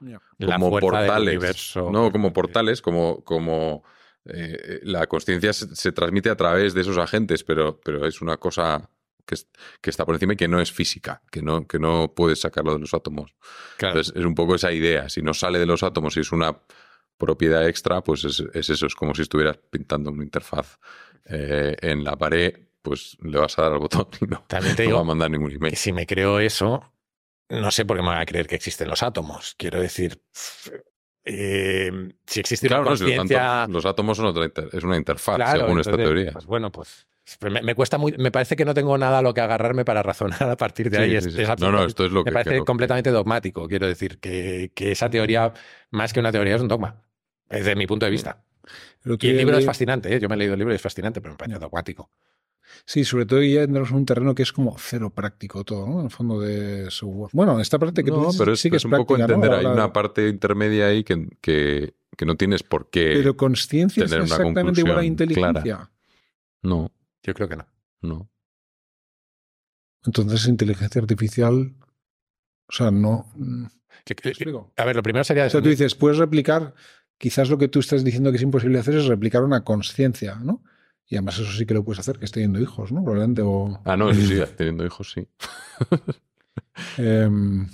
como 0.45 0.79
portales. 0.79 1.73
No, 1.75 2.11
como 2.11 2.33
portales, 2.33 2.81
como... 2.81 3.23
como 3.23 3.83
eh, 4.25 4.79
la 4.83 5.07
conciencia 5.07 5.53
se, 5.53 5.91
transmite 5.91 6.29
a 6.29 6.35
través 6.35 6.73
de 6.73 6.81
esos 6.81 6.97
agentes, 6.97 7.43
pero, 7.43 7.79
pero 7.83 8.05
es 8.05 8.21
una 8.21 8.37
cosa 8.37 8.89
que, 9.25 9.35
que, 9.81 9.89
está 9.89 10.05
por 10.05 10.15
encima 10.15 10.33
y 10.33 10.37
que 10.37 10.47
no 10.47 10.61
es 10.61 10.71
física, 10.71 11.21
que 11.31 11.41
no, 11.41 11.67
que 11.67 11.79
no 11.79 12.13
puedes 12.15 12.41
sacarlo 12.41 12.73
de 12.73 12.79
los 12.79 12.93
átomos. 12.93 13.35
Entonces, 13.79 14.13
es 14.15 14.25
un 14.25 14.35
poco 14.35 14.55
esa 14.55 14.71
idea. 14.71 15.09
Si 15.09 15.21
no 15.21 15.33
sale 15.33 15.59
de 15.59 15.65
los 15.65 15.83
átomos 15.83 16.15
y 16.17 16.19
es 16.19 16.31
una 16.31 16.61
propiedad 17.17 17.67
extra, 17.67 18.03
pues 18.03 18.23
es, 18.23 18.69
eso, 18.69 18.85
es 18.85 18.95
como 18.95 19.13
si 19.13 19.21
estuvieras 19.23 19.57
pintando 19.69 20.11
una 20.11 20.23
interfaz 20.23 20.79
eh, 21.25 21.75
en 21.81 22.03
la 22.03 22.15
pared, 22.17 22.67
pues 22.81 23.17
le 23.21 23.37
vas 23.37 23.57
a 23.59 23.63
dar 23.63 23.73
al 23.73 23.79
botón 23.79 24.07
y 24.21 24.25
no, 24.25 24.43
También 24.47 24.75
te 24.75 24.91
va 24.91 25.01
a 25.01 25.03
mandar 25.03 25.29
ningún 25.29 25.51
email. 25.51 25.75
Si 25.75 25.93
me 25.93 26.07
creo 26.07 26.39
eso, 26.39 26.91
no 27.49 27.69
sé 27.69 27.85
por 27.85 27.97
qué 27.97 28.03
me 28.03 28.09
van 28.09 28.21
a 28.21 28.25
creer 28.25 28.47
que 28.47 28.55
existen 28.55 28.87
los 28.87 29.03
átomos. 29.03 29.55
Quiero 29.57 29.79
decir, 29.79 30.21
eh, 31.23 31.91
si 32.25 32.39
existe 32.39 32.67
una 32.67 32.83
conciencia... 32.83 33.67
los 33.67 33.85
átomos 33.85 34.17
son 34.17 34.27
otra 34.27 34.49
es 34.71 34.83
una 34.83 34.97
interfaz, 34.97 35.51
según 35.51 35.79
esta 35.79 35.95
teoría. 35.95 36.31
Pues 36.31 36.45
bueno, 36.45 36.71
pues 36.71 37.07
me, 37.41 37.75
cuesta 37.75 37.97
muy, 37.97 38.13
me 38.17 38.31
parece 38.31 38.55
que 38.55 38.65
no 38.65 38.73
tengo 38.73 38.97
nada 38.97 39.19
a 39.19 39.21
lo 39.21 39.33
que 39.33 39.41
agarrarme 39.41 39.85
para 39.85 40.03
razonar 40.03 40.43
a 40.43 40.57
partir 40.57 40.89
de 40.89 40.97
ahí. 40.97 41.19
no, 41.59 41.71
no, 41.71 41.85
esto 41.85 42.05
es 42.05 42.11
lo 42.11 42.23
me 42.23 42.31
parece 42.31 42.59
completamente 42.61 43.11
dogmático. 43.11 43.67
Quiero 43.67 43.87
decir 43.87 44.19
que, 44.19 44.71
que, 44.73 44.91
esa 44.91 45.09
teoría, 45.09 45.53
más 45.91 46.13
que 46.13 46.19
una 46.19 46.31
teoría, 46.31 46.55
es 46.55 46.61
un 46.61 46.67
dogma, 46.67 47.03
desde 47.49 47.75
mi 47.75 47.87
punto 47.87 48.05
de 48.05 48.11
vista. 48.11 48.43
Y 49.03 49.29
el 49.29 49.37
libro 49.37 49.57
es 49.57 49.65
fascinante, 49.65 50.13
¿eh? 50.13 50.19
yo 50.19 50.29
me 50.29 50.35
he 50.35 50.37
leído 50.37 50.53
el 50.53 50.59
libro 50.59 50.73
y 50.73 50.75
es 50.75 50.81
fascinante, 50.81 51.21
pero 51.21 51.33
me 51.33 51.37
parece 51.37 51.59
dogmático. 51.59 52.11
Sí, 52.85 53.03
sobre 53.05 53.25
todo 53.25 53.41
ya 53.41 53.63
entramos 53.63 53.91
un 53.91 54.05
terreno 54.05 54.35
que 54.35 54.43
es 54.43 54.51
como 54.51 54.75
cero 54.77 55.09
práctico 55.09 55.63
todo, 55.63 55.87
¿no? 55.87 55.99
En 55.99 56.05
el 56.05 56.11
fondo 56.11 56.39
de 56.39 56.89
software. 56.89 57.29
Bueno, 57.33 57.59
esta 57.59 57.79
parte 57.79 58.03
que 58.03 58.11
no, 58.11 58.31
tú 58.31 58.37
pero 58.37 58.53
es, 58.53 58.59
sí 58.59 58.69
que 58.69 58.77
es, 58.77 58.85
un 58.85 58.91
poco 58.91 59.17
entender, 59.17 59.53
hay 59.53 59.65
una 59.65 59.93
parte 59.93 60.27
intermedia 60.27 60.87
ahí 60.87 61.03
que, 61.03 61.29
que, 61.41 61.93
que, 62.15 62.25
no 62.25 62.35
tienes 62.35 62.63
por 62.63 62.89
qué. 62.89 63.13
Pero 63.15 63.37
conciencia 63.37 64.05
es 64.05 64.11
exactamente 64.11 64.81
igual 64.81 64.99
a 64.99 65.03
inteligencia. 65.05 65.89
No. 66.61 66.91
Yo 67.23 67.33
creo 67.33 67.47
que 67.47 67.55
no. 67.55 67.67
No. 68.01 68.29
Entonces, 70.05 70.47
inteligencia 70.47 71.01
artificial. 71.01 71.73
O 72.67 72.73
sea, 72.73 72.91
no. 72.91 73.31
Mm, 73.35 73.65
a 74.77 74.85
ver, 74.85 74.95
lo 74.95 75.03
primero 75.03 75.23
sería. 75.23 75.45
O 75.45 75.49
sea, 75.49 75.61
tú 75.61 75.69
dices, 75.69 75.95
puedes 75.95 76.17
replicar. 76.17 76.73
Quizás 77.17 77.49
lo 77.49 77.59
que 77.59 77.67
tú 77.67 77.79
estás 77.79 78.03
diciendo 78.03 78.31
que 78.31 78.37
es 78.37 78.41
imposible 78.43 78.79
hacer 78.79 78.95
es 78.95 79.05
replicar 79.05 79.43
una 79.43 79.63
conciencia, 79.63 80.35
¿no? 80.35 80.63
Y 81.11 81.17
además 81.17 81.37
eso 81.39 81.51
sí 81.51 81.65
que 81.65 81.73
lo 81.73 81.83
puedes 81.83 81.99
hacer, 81.99 82.17
que 82.17 82.23
esté 82.23 82.35
teniendo 82.35 82.61
hijos, 82.61 82.89
¿no? 82.93 83.03
Probablemente. 83.03 83.41
O... 83.41 83.81
Ah, 83.83 83.97
no, 83.97 84.13
sí, 84.13 84.25
sí, 84.27 84.41
teniendo 84.55 84.85
hijos, 84.85 85.11
sí. 85.11 85.27
Em, 86.97 87.67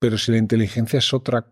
pero 0.00 0.18
si 0.18 0.32
la 0.32 0.38
inteligencia 0.38 0.98
es 0.98 1.14
otra 1.14 1.46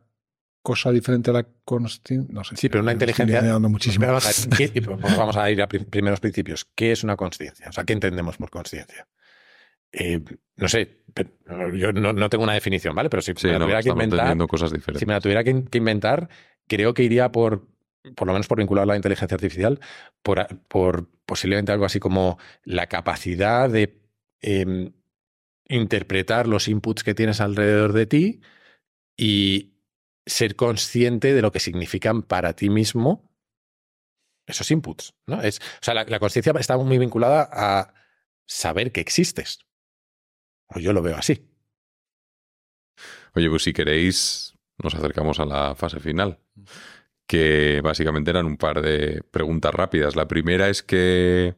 cosa 0.61 0.90
diferente 0.90 1.31
a 1.31 1.35
la 1.35 1.47
conciencia, 1.65 2.35
no 2.35 2.43
sé. 2.43 2.57
Sí, 2.57 2.69
pero 2.69 2.82
una 2.82 2.93
inteligencia... 2.93 3.59
Muchísimo. 3.61 4.07
Pues 4.09 4.49
vamos, 5.16 5.36
a, 5.36 5.49
ir 5.53 5.62
a 5.62 5.69
primeros 5.69 6.19
principios. 6.19 6.66
¿Qué 6.74 6.90
es 6.90 7.05
una 7.05 7.16
conciencia? 7.16 7.69
O 7.69 7.73
sea, 7.73 7.85
¿qué 7.85 7.93
entendemos 7.93 8.39
por 8.39 8.51
conciencia? 8.51 9.07
Eh, 9.93 10.20
no 10.57 10.69
sé, 10.69 11.05
yo 11.74 11.93
no, 11.93 12.28
tengo 12.28 12.43
una 12.43 12.55
definición, 12.55 12.93
¿vale? 12.93 13.09
Pero 13.09 13.23
si 13.23 13.35
me 13.45 13.53
la 13.53 13.61
tuviera 13.61 13.82
que 13.82 13.89
inventar... 13.90 14.36
Cosas 14.49 14.73
diferentes. 14.73 14.99
Si 14.99 15.07
me 15.07 15.12
la 15.12 15.20
tuviera 15.20 15.45
que, 15.45 15.78
inventar, 15.78 16.28
creo 16.66 16.93
que 16.93 17.05
iría 17.05 17.31
por 17.31 17.69
por 18.15 18.27
lo 18.27 18.33
menos 18.33 18.47
por 18.47 18.59
vincular 18.59 18.85
a 18.85 18.87
la 18.87 18.97
inteligencia 18.97 19.35
artificial, 19.35 19.81
por, 20.23 20.47
por, 20.69 21.09
posiblemente 21.27 21.73
algo 21.73 21.85
así 21.85 22.01
como 22.01 22.39
la 22.65 22.87
capacidad 22.87 23.69
de 23.69 24.01
em, 24.41 24.93
interpretar 25.69 26.47
los 26.47 26.69
inputs 26.69 27.05
que 27.05 27.15
tienes 27.15 27.41
alrededor 27.41 27.93
de 27.93 28.07
ti 28.07 28.41
y 29.16 29.75
ser 30.27 30.57
consciente 30.57 31.35
de 31.35 31.43
lo 31.43 31.53
que 31.53 31.61
significan 31.61 32.23
para 32.23 32.55
ti 32.55 32.70
mismo 32.70 33.31
esos 34.47 34.70
inputs. 34.70 35.15
¿no? 35.27 35.43
Es, 35.43 35.59
o 35.59 35.83
sea, 35.83 35.95
la, 35.95 36.05
la 36.05 36.19
conciencia 36.19 36.53
está 36.59 36.77
muy 36.77 36.99
vinculada 36.99 37.49
a 37.53 37.95
saber 38.47 38.93
que 38.93 39.01
existes. 39.01 39.61
O 40.69 40.79
yo 40.79 40.93
lo 40.93 41.03
veo 41.03 41.16
así. 41.16 41.47
Oye, 43.35 43.49
pues 43.49 43.62
si 43.62 43.73
queréis, 43.73 44.55
nos 44.83 44.95
acercamos 44.95 45.39
a 45.41 45.45
la 45.45 45.75
fase 45.75 46.01
final 46.01 46.39
que 47.29 47.81
básicamente 47.85 48.31
eran 48.31 48.47
un 48.47 48.57
par 48.57 48.83
de 48.83 49.23
preguntas 49.31 49.73
rápidas. 49.73 50.17
La 50.17 50.27
primera 50.27 50.69
es 50.69 50.83
que 50.83 51.55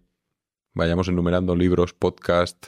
vayamos 0.75 1.09
enumerando 1.09 1.57
libros, 1.57 1.95
podcast 1.95 2.67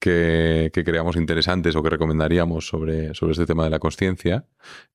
que, 0.00 0.72
creamos 0.72 1.16
interesantes 1.16 1.76
o 1.76 1.82
que 1.82 1.90
recomendaríamos 1.90 2.66
sobre, 2.66 3.14
sobre 3.14 3.32
este 3.32 3.46
tema 3.46 3.64
de 3.64 3.70
la 3.70 3.78
conciencia. 3.78 4.46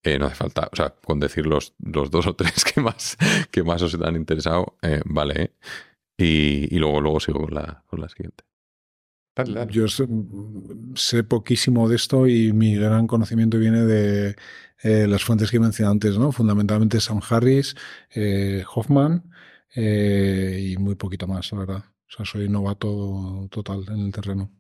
Eh, 0.04 0.20
no 0.20 0.26
hace 0.26 0.36
falta, 0.36 0.70
o 0.72 0.76
sea, 0.76 0.96
con 1.06 1.20
decir 1.20 1.46
los, 1.46 1.76
los, 1.80 2.12
dos 2.12 2.28
o 2.28 2.36
tres 2.36 2.66
que 2.66 2.82
más, 2.82 3.18
que 3.52 3.64
más 3.64 3.82
os 3.84 3.94
han 4.02 4.16
interesado, 4.18 4.76
eh, 4.82 5.02
vale. 5.06 5.42
¿eh? 5.44 5.52
Y, 6.18 6.76
y, 6.76 6.80
luego, 6.80 7.00
luego 7.00 7.20
sigo 7.20 7.42
con 7.46 7.54
la, 7.54 7.84
con 7.88 8.02
la 8.02 8.10
siguiente. 8.10 8.47
Yo 9.70 9.88
sé, 9.88 11.24
poquísimo 11.24 11.88
de 11.90 11.96
esto 11.96 12.28
y 12.28 12.54
mi 12.54 12.76
gran 12.76 13.08
conocimiento 13.08 13.58
viene 13.58 13.86
de 13.86 14.36
eh, 14.84 15.08
las 15.08 15.24
fuentes 15.24 15.52
que 15.52 15.58
he 15.58 15.60
mencionado 15.60 15.94
antes, 15.94 16.18
¿no? 16.18 16.32
Fundamentalmente 16.32 17.00
Sam 17.00 17.22
Harris, 17.28 17.76
eh, 18.14 18.64
Hoffman 18.74 19.32
eh, 19.76 20.72
y 20.72 20.78
muy 20.78 20.96
poquito 20.96 21.28
más, 21.28 21.52
la 21.52 21.60
verdad. 21.60 21.84
O 22.08 22.12
sea, 22.12 22.26
soy 22.26 22.50
novato 22.50 23.48
total 23.52 23.86
en 23.90 24.00
el 24.00 24.12
terreno. 24.12 24.57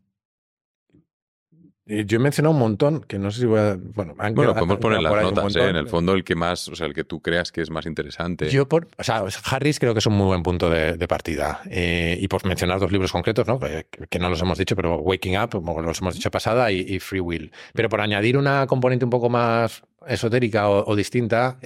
Eh, 1.89 2.03
yo 2.05 2.17
he 2.17 2.19
mencionado 2.19 2.53
un 2.53 2.59
montón 2.59 3.01
que 3.01 3.17
no 3.17 3.31
sé 3.31 3.41
si 3.41 3.45
voy 3.45 3.59
a. 3.59 3.77
Bueno, 3.77 4.13
bueno 4.15 4.53
podemos 4.53 4.77
poner 4.77 5.01
las 5.01 5.23
notas, 5.23 5.55
¿eh? 5.55 5.69
En 5.69 5.77
el 5.77 5.87
fondo, 5.87 6.13
el 6.13 6.23
que 6.23 6.35
más, 6.35 6.67
o 6.67 6.75
sea, 6.75 6.85
el 6.85 6.93
que 6.93 7.03
tú 7.03 7.21
creas 7.21 7.51
que 7.51 7.61
es 7.61 7.69
más 7.69 7.85
interesante. 7.85 8.49
Yo, 8.49 8.67
por. 8.67 8.87
O 8.97 9.03
sea, 9.03 9.23
Harris 9.45 9.79
creo 9.79 9.93
que 9.93 9.99
es 9.99 10.05
un 10.05 10.13
muy 10.13 10.25
buen 10.25 10.43
punto 10.43 10.69
de, 10.69 11.07
partida. 11.07 11.61
Eh, 11.69 12.17
y 12.19 12.27
por 12.27 12.45
mencionar 12.45 12.79
dos 12.79 12.91
libros 12.91 13.11
concretos, 13.11 13.47
¿no? 13.47 13.59
Que, 13.59 14.19
no 14.19 14.29
los 14.29 14.41
hemos 14.41 14.57
dicho, 14.57 14.75
pero 14.75 14.97
Waking 14.97 15.39
Up, 15.39 15.49
como 15.51 15.81
los 15.81 16.01
hemos 16.01 16.15
dicho 16.15 16.29
pasada, 16.29 16.71
y, 16.71 16.99
Free 16.99 17.21
Will. 17.21 17.51
Pero 17.73 17.87
por 17.87 18.01
añadir 18.01 18.37
una 18.37 18.67
componente 18.67 19.05
un 19.05 19.11
poco 19.11 19.29
más 19.29 19.83
esotérica 20.05 20.69
o, 20.69 20.95
distinta, 20.95 21.59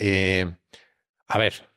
a 1.28 1.38
ver, 1.38 1.70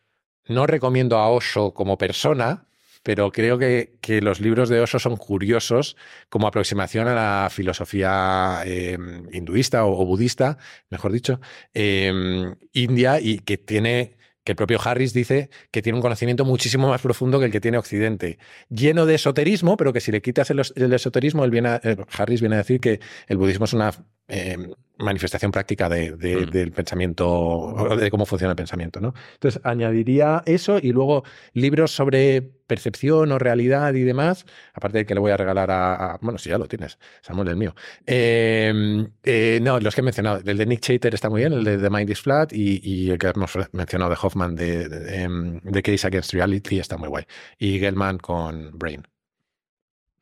no 0.46 0.66
recomiendo 0.66 1.16
a 1.16 1.28
Osho 1.30 1.72
como 1.72 1.96
persona, 1.96 2.66
pero 3.04 3.30
creo 3.30 3.58
que, 3.58 3.98
que, 4.00 4.20
los 4.22 4.40
libros 4.40 4.68
de 4.68 4.80
Osho 4.80 4.98
son 4.98 5.16
curiosos 5.16 5.96
como 6.30 6.48
aproximación 6.48 7.06
a 7.06 7.14
la 7.14 7.50
filosofía 7.50 8.62
em, 8.64 9.28
hinduista 9.32 9.84
o, 9.84 10.04
budista, 10.06 10.58
mejor 10.90 11.12
dicho, 11.12 11.40
em, 11.74 12.56
india, 12.72 13.20
y 13.20 13.38
que 13.38 13.58
tiene 13.58 14.16
que 14.42 14.52
el 14.52 14.56
propio 14.56 14.78
Harris 14.82 15.12
dice 15.14 15.50
que 15.70 15.82
tiene 15.82 15.96
un 15.96 16.02
conocimiento 16.02 16.44
muchísimo 16.44 16.88
más 16.88 17.00
profundo 17.00 17.38
que 17.38 17.46
el 17.46 17.52
que 17.52 17.60
tiene 17.60 17.78
Occidente, 17.78 18.38
lleno 18.68 19.06
de 19.06 19.14
esoterismo, 19.16 19.76
pero 19.76 19.92
que 19.92 20.00
si 20.00 20.12
le 20.12 20.20
quitas 20.22 20.50
el, 20.50 20.92
esoterismo, 20.92 21.44
eh, 21.44 21.96
Harris 22.16 22.40
viene 22.40 22.56
a 22.56 22.58
decir 22.58 22.80
que 22.80 23.00
el 23.26 23.36
budismo 23.38 23.64
es 23.66 23.72
una 23.72 23.92
eh, 24.28 24.56
manifestación 24.98 25.50
práctica 25.50 25.88
de, 25.88 26.12
mm. 26.12 26.50
del 26.50 26.72
pensamiento, 26.72 27.96
de 27.98 28.10
cómo 28.10 28.26
funciona 28.26 28.52
el 28.52 28.56
pensamiento. 28.56 29.00
¿no? 29.00 29.14
Entonces, 29.34 29.60
añadiría 29.64 30.42
eso 30.46 30.78
y 30.80 30.92
luego 30.92 31.24
libros 31.52 31.90
sobre 31.90 32.42
percepción 32.42 33.30
o 33.32 33.38
realidad 33.38 33.92
y 33.94 34.02
demás, 34.02 34.46
aparte 34.72 34.98
de 34.98 35.06
que 35.06 35.14
le 35.14 35.20
voy 35.20 35.32
a 35.32 35.36
regalar 35.36 35.70
a, 35.70 36.18
bueno, 36.22 36.38
si 36.38 36.48
ya 36.48 36.58
lo 36.58 36.66
tienes, 36.66 36.98
Samuel, 37.20 37.48
el 37.48 37.56
mío. 37.56 37.74
Em, 38.06 39.10
eh, 39.22 39.58
no, 39.62 39.80
los 39.80 39.94
que 39.94 40.00
he 40.00 40.04
mencionado, 40.04 40.40
el 40.44 40.56
de 40.56 40.66
Nick 40.66 40.80
Chater 40.80 41.14
está 41.14 41.28
muy 41.28 41.42
bien, 41.42 41.52
el 41.52 41.64
de 41.64 41.78
The 41.78 41.90
Mind 41.90 42.10
is 42.10 42.20
Flat 42.20 42.52
y, 42.52 43.10
el 43.10 43.18
que 43.18 43.28
hemos 43.28 43.52
mencionado 43.72 44.10
de 44.10 44.16
Hoffman 44.20 44.54
de, 44.54 44.88
de, 44.88 45.22
em, 45.22 45.60
de 45.60 45.82
Case 45.82 46.06
Against 46.06 46.32
Reality 46.32 46.78
está 46.78 46.96
muy 46.96 47.08
guay. 47.08 47.24
Y 47.58 47.78
Gelman 47.78 48.18
con 48.18 48.78
Brain. 48.78 49.13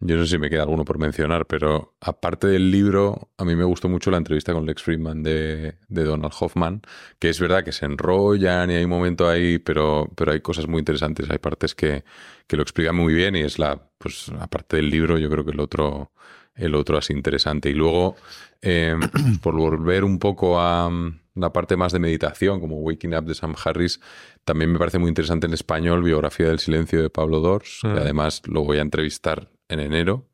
Yo 0.04 0.16
no 0.16 0.24
sé 0.24 0.32
si 0.32 0.38
me 0.38 0.50
queda 0.50 0.62
alguno 0.62 0.84
por 0.84 0.98
mencionar, 0.98 1.46
pero 1.46 1.94
aparte 2.00 2.48
del 2.48 2.72
libro, 2.72 3.30
a 3.38 3.44
mí 3.44 3.54
me 3.54 3.62
gustó 3.62 3.88
mucho 3.88 4.10
la 4.10 4.16
entrevista 4.16 4.52
con 4.52 4.66
Lex 4.66 4.82
Friedman 4.82 5.22
de, 5.22 5.76
Donald 5.88 6.32
Hoffman, 6.40 6.82
que 7.20 7.28
es 7.28 7.38
verdad 7.38 7.62
que 7.62 7.70
se 7.70 7.84
enrollan 7.84 8.68
y 8.72 8.74
hay 8.74 8.84
un 8.84 8.90
momento 8.90 9.28
ahí, 9.28 9.58
pero, 9.60 10.10
pero 10.16 10.32
hay 10.32 10.40
cosas 10.40 10.66
muy 10.66 10.80
interesantes, 10.80 11.30
hay 11.30 11.38
partes 11.38 11.76
que, 11.76 12.02
que 12.48 12.56
lo 12.56 12.64
explican 12.64 12.96
muy 12.96 13.14
bien 13.14 13.36
y 13.36 13.42
es 13.42 13.60
la, 13.60 13.80
pues 13.98 14.28
aparte 14.40 14.78
del 14.78 14.90
libro, 14.90 15.18
yo 15.18 15.30
creo 15.30 15.44
que 15.44 15.52
el 15.52 15.60
otro, 15.60 16.10
el 16.56 16.74
otro 16.74 16.98
es 16.98 17.08
interesante. 17.10 17.70
Y 17.70 17.74
luego, 17.74 18.16
em, 18.60 19.00
por 19.40 19.54
volver 19.54 20.02
un 20.02 20.18
poco 20.18 20.58
a 20.60 20.90
mm, 20.90 21.20
la 21.36 21.52
parte 21.52 21.76
más 21.76 21.92
de 21.92 22.00
meditación, 22.00 22.58
como 22.58 22.78
Waking 22.78 23.14
Up 23.14 23.26
de 23.26 23.36
Sam 23.36 23.54
Harris, 23.64 24.00
también 24.44 24.72
me 24.72 24.80
parece 24.80 24.98
muy 24.98 25.10
interesante 25.10 25.46
en 25.46 25.54
español, 25.54 26.02
Biografía 26.02 26.48
del 26.48 26.58
Silencio 26.58 27.00
de 27.00 27.08
Pablo 27.08 27.38
Dors, 27.38 27.78
que 27.82 27.88
mm. 27.88 27.98
además 27.98 28.42
lo 28.46 28.64
voy 28.64 28.78
a 28.78 28.82
entrevistar 28.82 29.51
en 29.72 29.80
enero. 29.80 30.28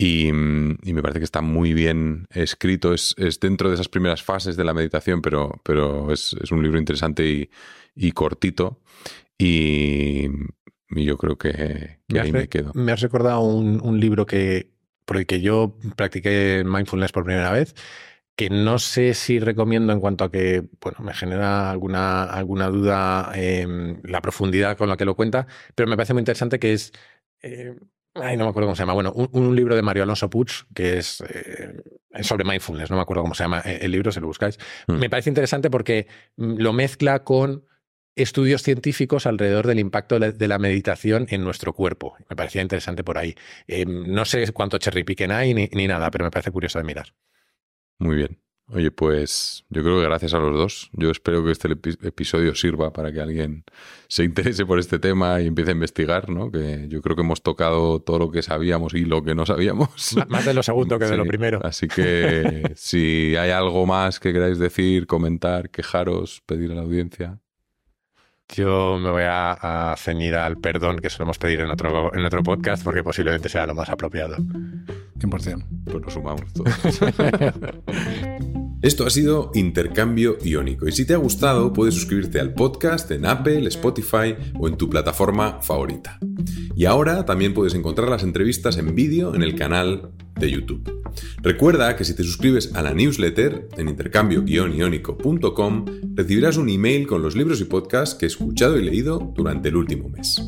Y, 0.00 0.32
me 0.32 1.02
parece 1.02 1.18
que 1.18 1.26
está 1.26 1.42
muy 1.42 1.74
bien 1.74 2.26
escrito. 2.30 2.94
Es, 2.94 3.14
dentro 3.38 3.68
de 3.68 3.74
esas 3.74 3.88
primeras 3.88 4.22
fases 4.22 4.56
de 4.56 4.64
la 4.64 4.72
meditación, 4.72 5.20
pero, 5.20 5.60
pero 5.62 6.10
es, 6.10 6.32
un 6.50 6.62
libro 6.62 6.78
interesante 6.78 7.50
y, 7.94 8.12
cortito. 8.12 8.80
Y, 9.36 10.28
yo 10.88 11.18
creo 11.18 11.36
que, 11.36 11.98
ahí 12.18 12.32
me 12.32 12.48
quedo. 12.48 12.72
Me 12.74 12.92
has 12.92 13.02
recordado 13.02 13.40
un, 13.40 14.00
libro 14.00 14.24
que, 14.24 14.70
por 15.04 15.18
el 15.18 15.26
que 15.26 15.42
yo 15.42 15.76
practiqué 15.96 16.62
mindfulness 16.64 17.12
por 17.12 17.24
primera 17.24 17.52
vez, 17.52 17.74
que 18.36 18.48
no 18.48 18.78
sé 18.78 19.12
si 19.12 19.38
recomiendo 19.38 19.92
en 19.92 20.00
cuanto 20.00 20.24
a 20.24 20.30
que, 20.30 20.64
bueno, 20.80 21.00
me 21.00 21.12
genera 21.12 21.70
alguna, 21.70 22.24
alguna 22.24 22.68
duda 22.68 23.32
la 24.02 24.22
profundidad 24.22 24.78
con 24.78 24.88
la 24.88 24.96
que 24.96 25.04
lo 25.04 25.14
cuenta, 25.14 25.46
pero 25.74 25.90
me 25.90 25.96
parece 25.96 26.14
muy 26.14 26.22
interesante 26.22 26.58
que 26.58 26.72
es 26.72 26.92
eh, 27.42 27.74
Ay, 28.14 28.36
no 28.36 28.44
me 28.44 28.50
acuerdo 28.50 28.66
cómo 28.66 28.76
se 28.76 28.82
llama. 28.82 28.94
Bueno, 28.94 29.12
un, 29.12 29.54
libro 29.54 29.76
de 29.76 29.82
Mario 29.82 30.02
Alonso 30.02 30.28
Puig 30.28 30.48
que 30.74 30.98
es 30.98 31.22
eh, 31.28 31.82
sobre 32.22 32.44
mindfulness, 32.44 32.90
no 32.90 32.96
me 32.96 33.02
acuerdo 33.02 33.22
cómo 33.22 33.34
se 33.34 33.44
llama 33.44 33.60
el 33.60 33.90
libro, 33.90 34.10
si 34.10 34.20
lo 34.20 34.26
buscáis. 34.26 34.58
Mm. 34.88 34.94
Me 34.94 35.10
parece 35.10 35.30
interesante 35.30 35.70
porque 35.70 36.08
mm, 36.36 36.56
lo 36.58 36.72
mezcla 36.72 37.22
con 37.22 37.64
estudios 38.16 38.62
científicos 38.62 39.26
alrededor 39.26 39.66
del 39.66 39.78
impacto 39.78 40.18
de 40.18 40.48
la 40.48 40.58
meditación 40.58 41.26
en 41.30 41.44
nuestro 41.44 41.72
cuerpo. 41.72 42.16
Me 42.28 42.36
parecía 42.36 42.60
interesante 42.60 43.04
por 43.04 43.16
ahí. 43.16 43.34
Eh, 43.66 43.86
no 43.86 44.24
sé 44.24 44.52
cuánto 44.52 44.78
cherry 44.78 45.04
picking 45.04 45.30
hay 45.30 45.54
ni, 45.54 45.68
ni 45.72 45.86
nada, 45.86 46.10
pero 46.10 46.24
me 46.24 46.30
parece 46.30 46.50
curioso 46.50 46.78
de 46.78 46.84
mirar. 46.84 47.14
Muy 47.98 48.16
bien. 48.16 48.40
Oye, 48.72 48.90
pues 48.92 49.64
yo 49.68 49.82
creo 49.82 49.98
que 49.98 50.04
gracias 50.04 50.32
a 50.34 50.38
los 50.38 50.56
dos. 50.56 50.90
Yo 50.92 51.10
espero 51.10 51.44
que 51.44 51.50
este 51.50 51.68
episodio 51.70 52.54
sirva 52.54 52.92
para 52.92 53.12
que 53.12 53.20
alguien 53.20 53.64
se 54.06 54.22
interese 54.22 54.64
por 54.64 54.78
este 54.78 54.98
tema 54.98 55.40
y 55.40 55.48
empiece 55.48 55.72
a 55.72 55.74
investigar, 55.74 56.30
¿no? 56.30 56.52
Que 56.52 56.86
yo 56.88 57.02
creo 57.02 57.16
que 57.16 57.22
hemos 57.22 57.42
tocado 57.42 58.00
todo 58.00 58.18
lo 58.18 58.30
que 58.30 58.42
sabíamos 58.42 58.94
y 58.94 59.04
lo 59.04 59.24
que 59.24 59.34
no 59.34 59.44
sabíamos. 59.44 60.16
Más 60.28 60.44
de 60.44 60.54
lo 60.54 60.62
segundo 60.62 60.98
que 60.98 61.06
de 61.06 61.16
lo 61.16 61.24
primero. 61.24 61.60
Así 61.64 61.88
que 61.88 62.72
si 62.76 63.34
hay 63.36 63.50
algo 63.50 63.86
más 63.86 64.20
que 64.20 64.32
queráis 64.32 64.58
decir, 64.58 65.06
comentar, 65.06 65.70
quejaros, 65.70 66.42
pedir 66.46 66.70
a 66.70 66.76
la 66.76 66.82
audiencia. 66.82 67.40
Yo 68.54 68.98
me 68.98 69.10
voy 69.10 69.22
a, 69.26 69.94
ceñir 69.96 70.34
al 70.34 70.56
perdón 70.56 70.98
que 70.98 71.10
solemos 71.10 71.38
pedir 71.38 71.60
en 71.60 71.70
otro, 71.70 72.14
en 72.14 72.24
otro 72.24 72.42
podcast 72.42 72.82
porque 72.82 73.02
posiblemente 73.02 73.48
sea 73.48 73.66
lo 73.66 73.74
más 73.74 73.88
apropiado. 73.88 74.36
100%. 74.36 75.64
Pues 75.84 76.00
nos 76.02 76.12
sumamos 76.12 76.52
todos. 76.52 77.00
Esto 78.82 79.04
ha 79.06 79.10
sido 79.10 79.50
Intercambio 79.54 80.38
Iónico 80.42 80.88
y 80.88 80.92
si 80.92 81.04
te 81.04 81.12
ha 81.12 81.18
gustado 81.18 81.70
puedes 81.74 81.94
suscribirte 81.94 82.40
al 82.40 82.54
podcast 82.54 83.10
en 83.10 83.26
Apple, 83.26 83.68
Spotify 83.68 84.34
o 84.58 84.68
en 84.68 84.78
tu 84.78 84.88
plataforma 84.88 85.60
favorita. 85.60 86.18
Y 86.74 86.86
ahora 86.86 87.26
también 87.26 87.52
puedes 87.52 87.74
encontrar 87.74 88.08
las 88.08 88.22
entrevistas 88.22 88.78
en 88.78 88.94
vídeo 88.94 89.34
en 89.34 89.42
el 89.42 89.54
canal 89.54 90.12
de 90.34 90.50
YouTube. 90.50 91.02
Recuerda 91.42 91.94
que 91.94 92.06
si 92.06 92.14
te 92.14 92.24
suscribes 92.24 92.74
a 92.74 92.80
la 92.80 92.94
newsletter 92.94 93.68
en 93.76 93.88
intercambio-iónico.com 93.88 95.84
recibirás 96.14 96.56
un 96.56 96.70
email 96.70 97.06
con 97.06 97.20
los 97.20 97.36
libros 97.36 97.60
y 97.60 97.64
podcasts 97.64 98.14
que 98.14 98.24
he 98.24 98.28
escuchado 98.28 98.78
y 98.78 98.82
leído 98.82 99.30
durante 99.36 99.68
el 99.68 99.76
último 99.76 100.08
mes. 100.08 100.42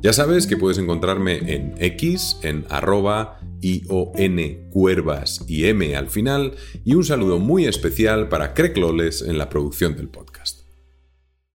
Ya 0.00 0.12
sabes 0.12 0.46
que 0.46 0.56
puedes 0.56 0.78
encontrarme 0.78 1.52
en 1.52 1.74
X, 1.78 2.36
en 2.42 2.64
arroba 2.68 3.40
I-O-N 3.62 4.68
Cuervas 4.70 5.44
y 5.48 5.64
M 5.66 5.96
al 5.96 6.10
final, 6.10 6.54
y 6.84 6.94
un 6.94 7.04
saludo 7.04 7.38
muy 7.38 7.64
especial 7.64 8.28
para 8.28 8.52
Craig 8.52 8.76
Loles 8.76 9.22
en 9.22 9.38
la 9.38 9.48
producción 9.48 9.96
del 9.96 10.08
podcast. 10.08 10.61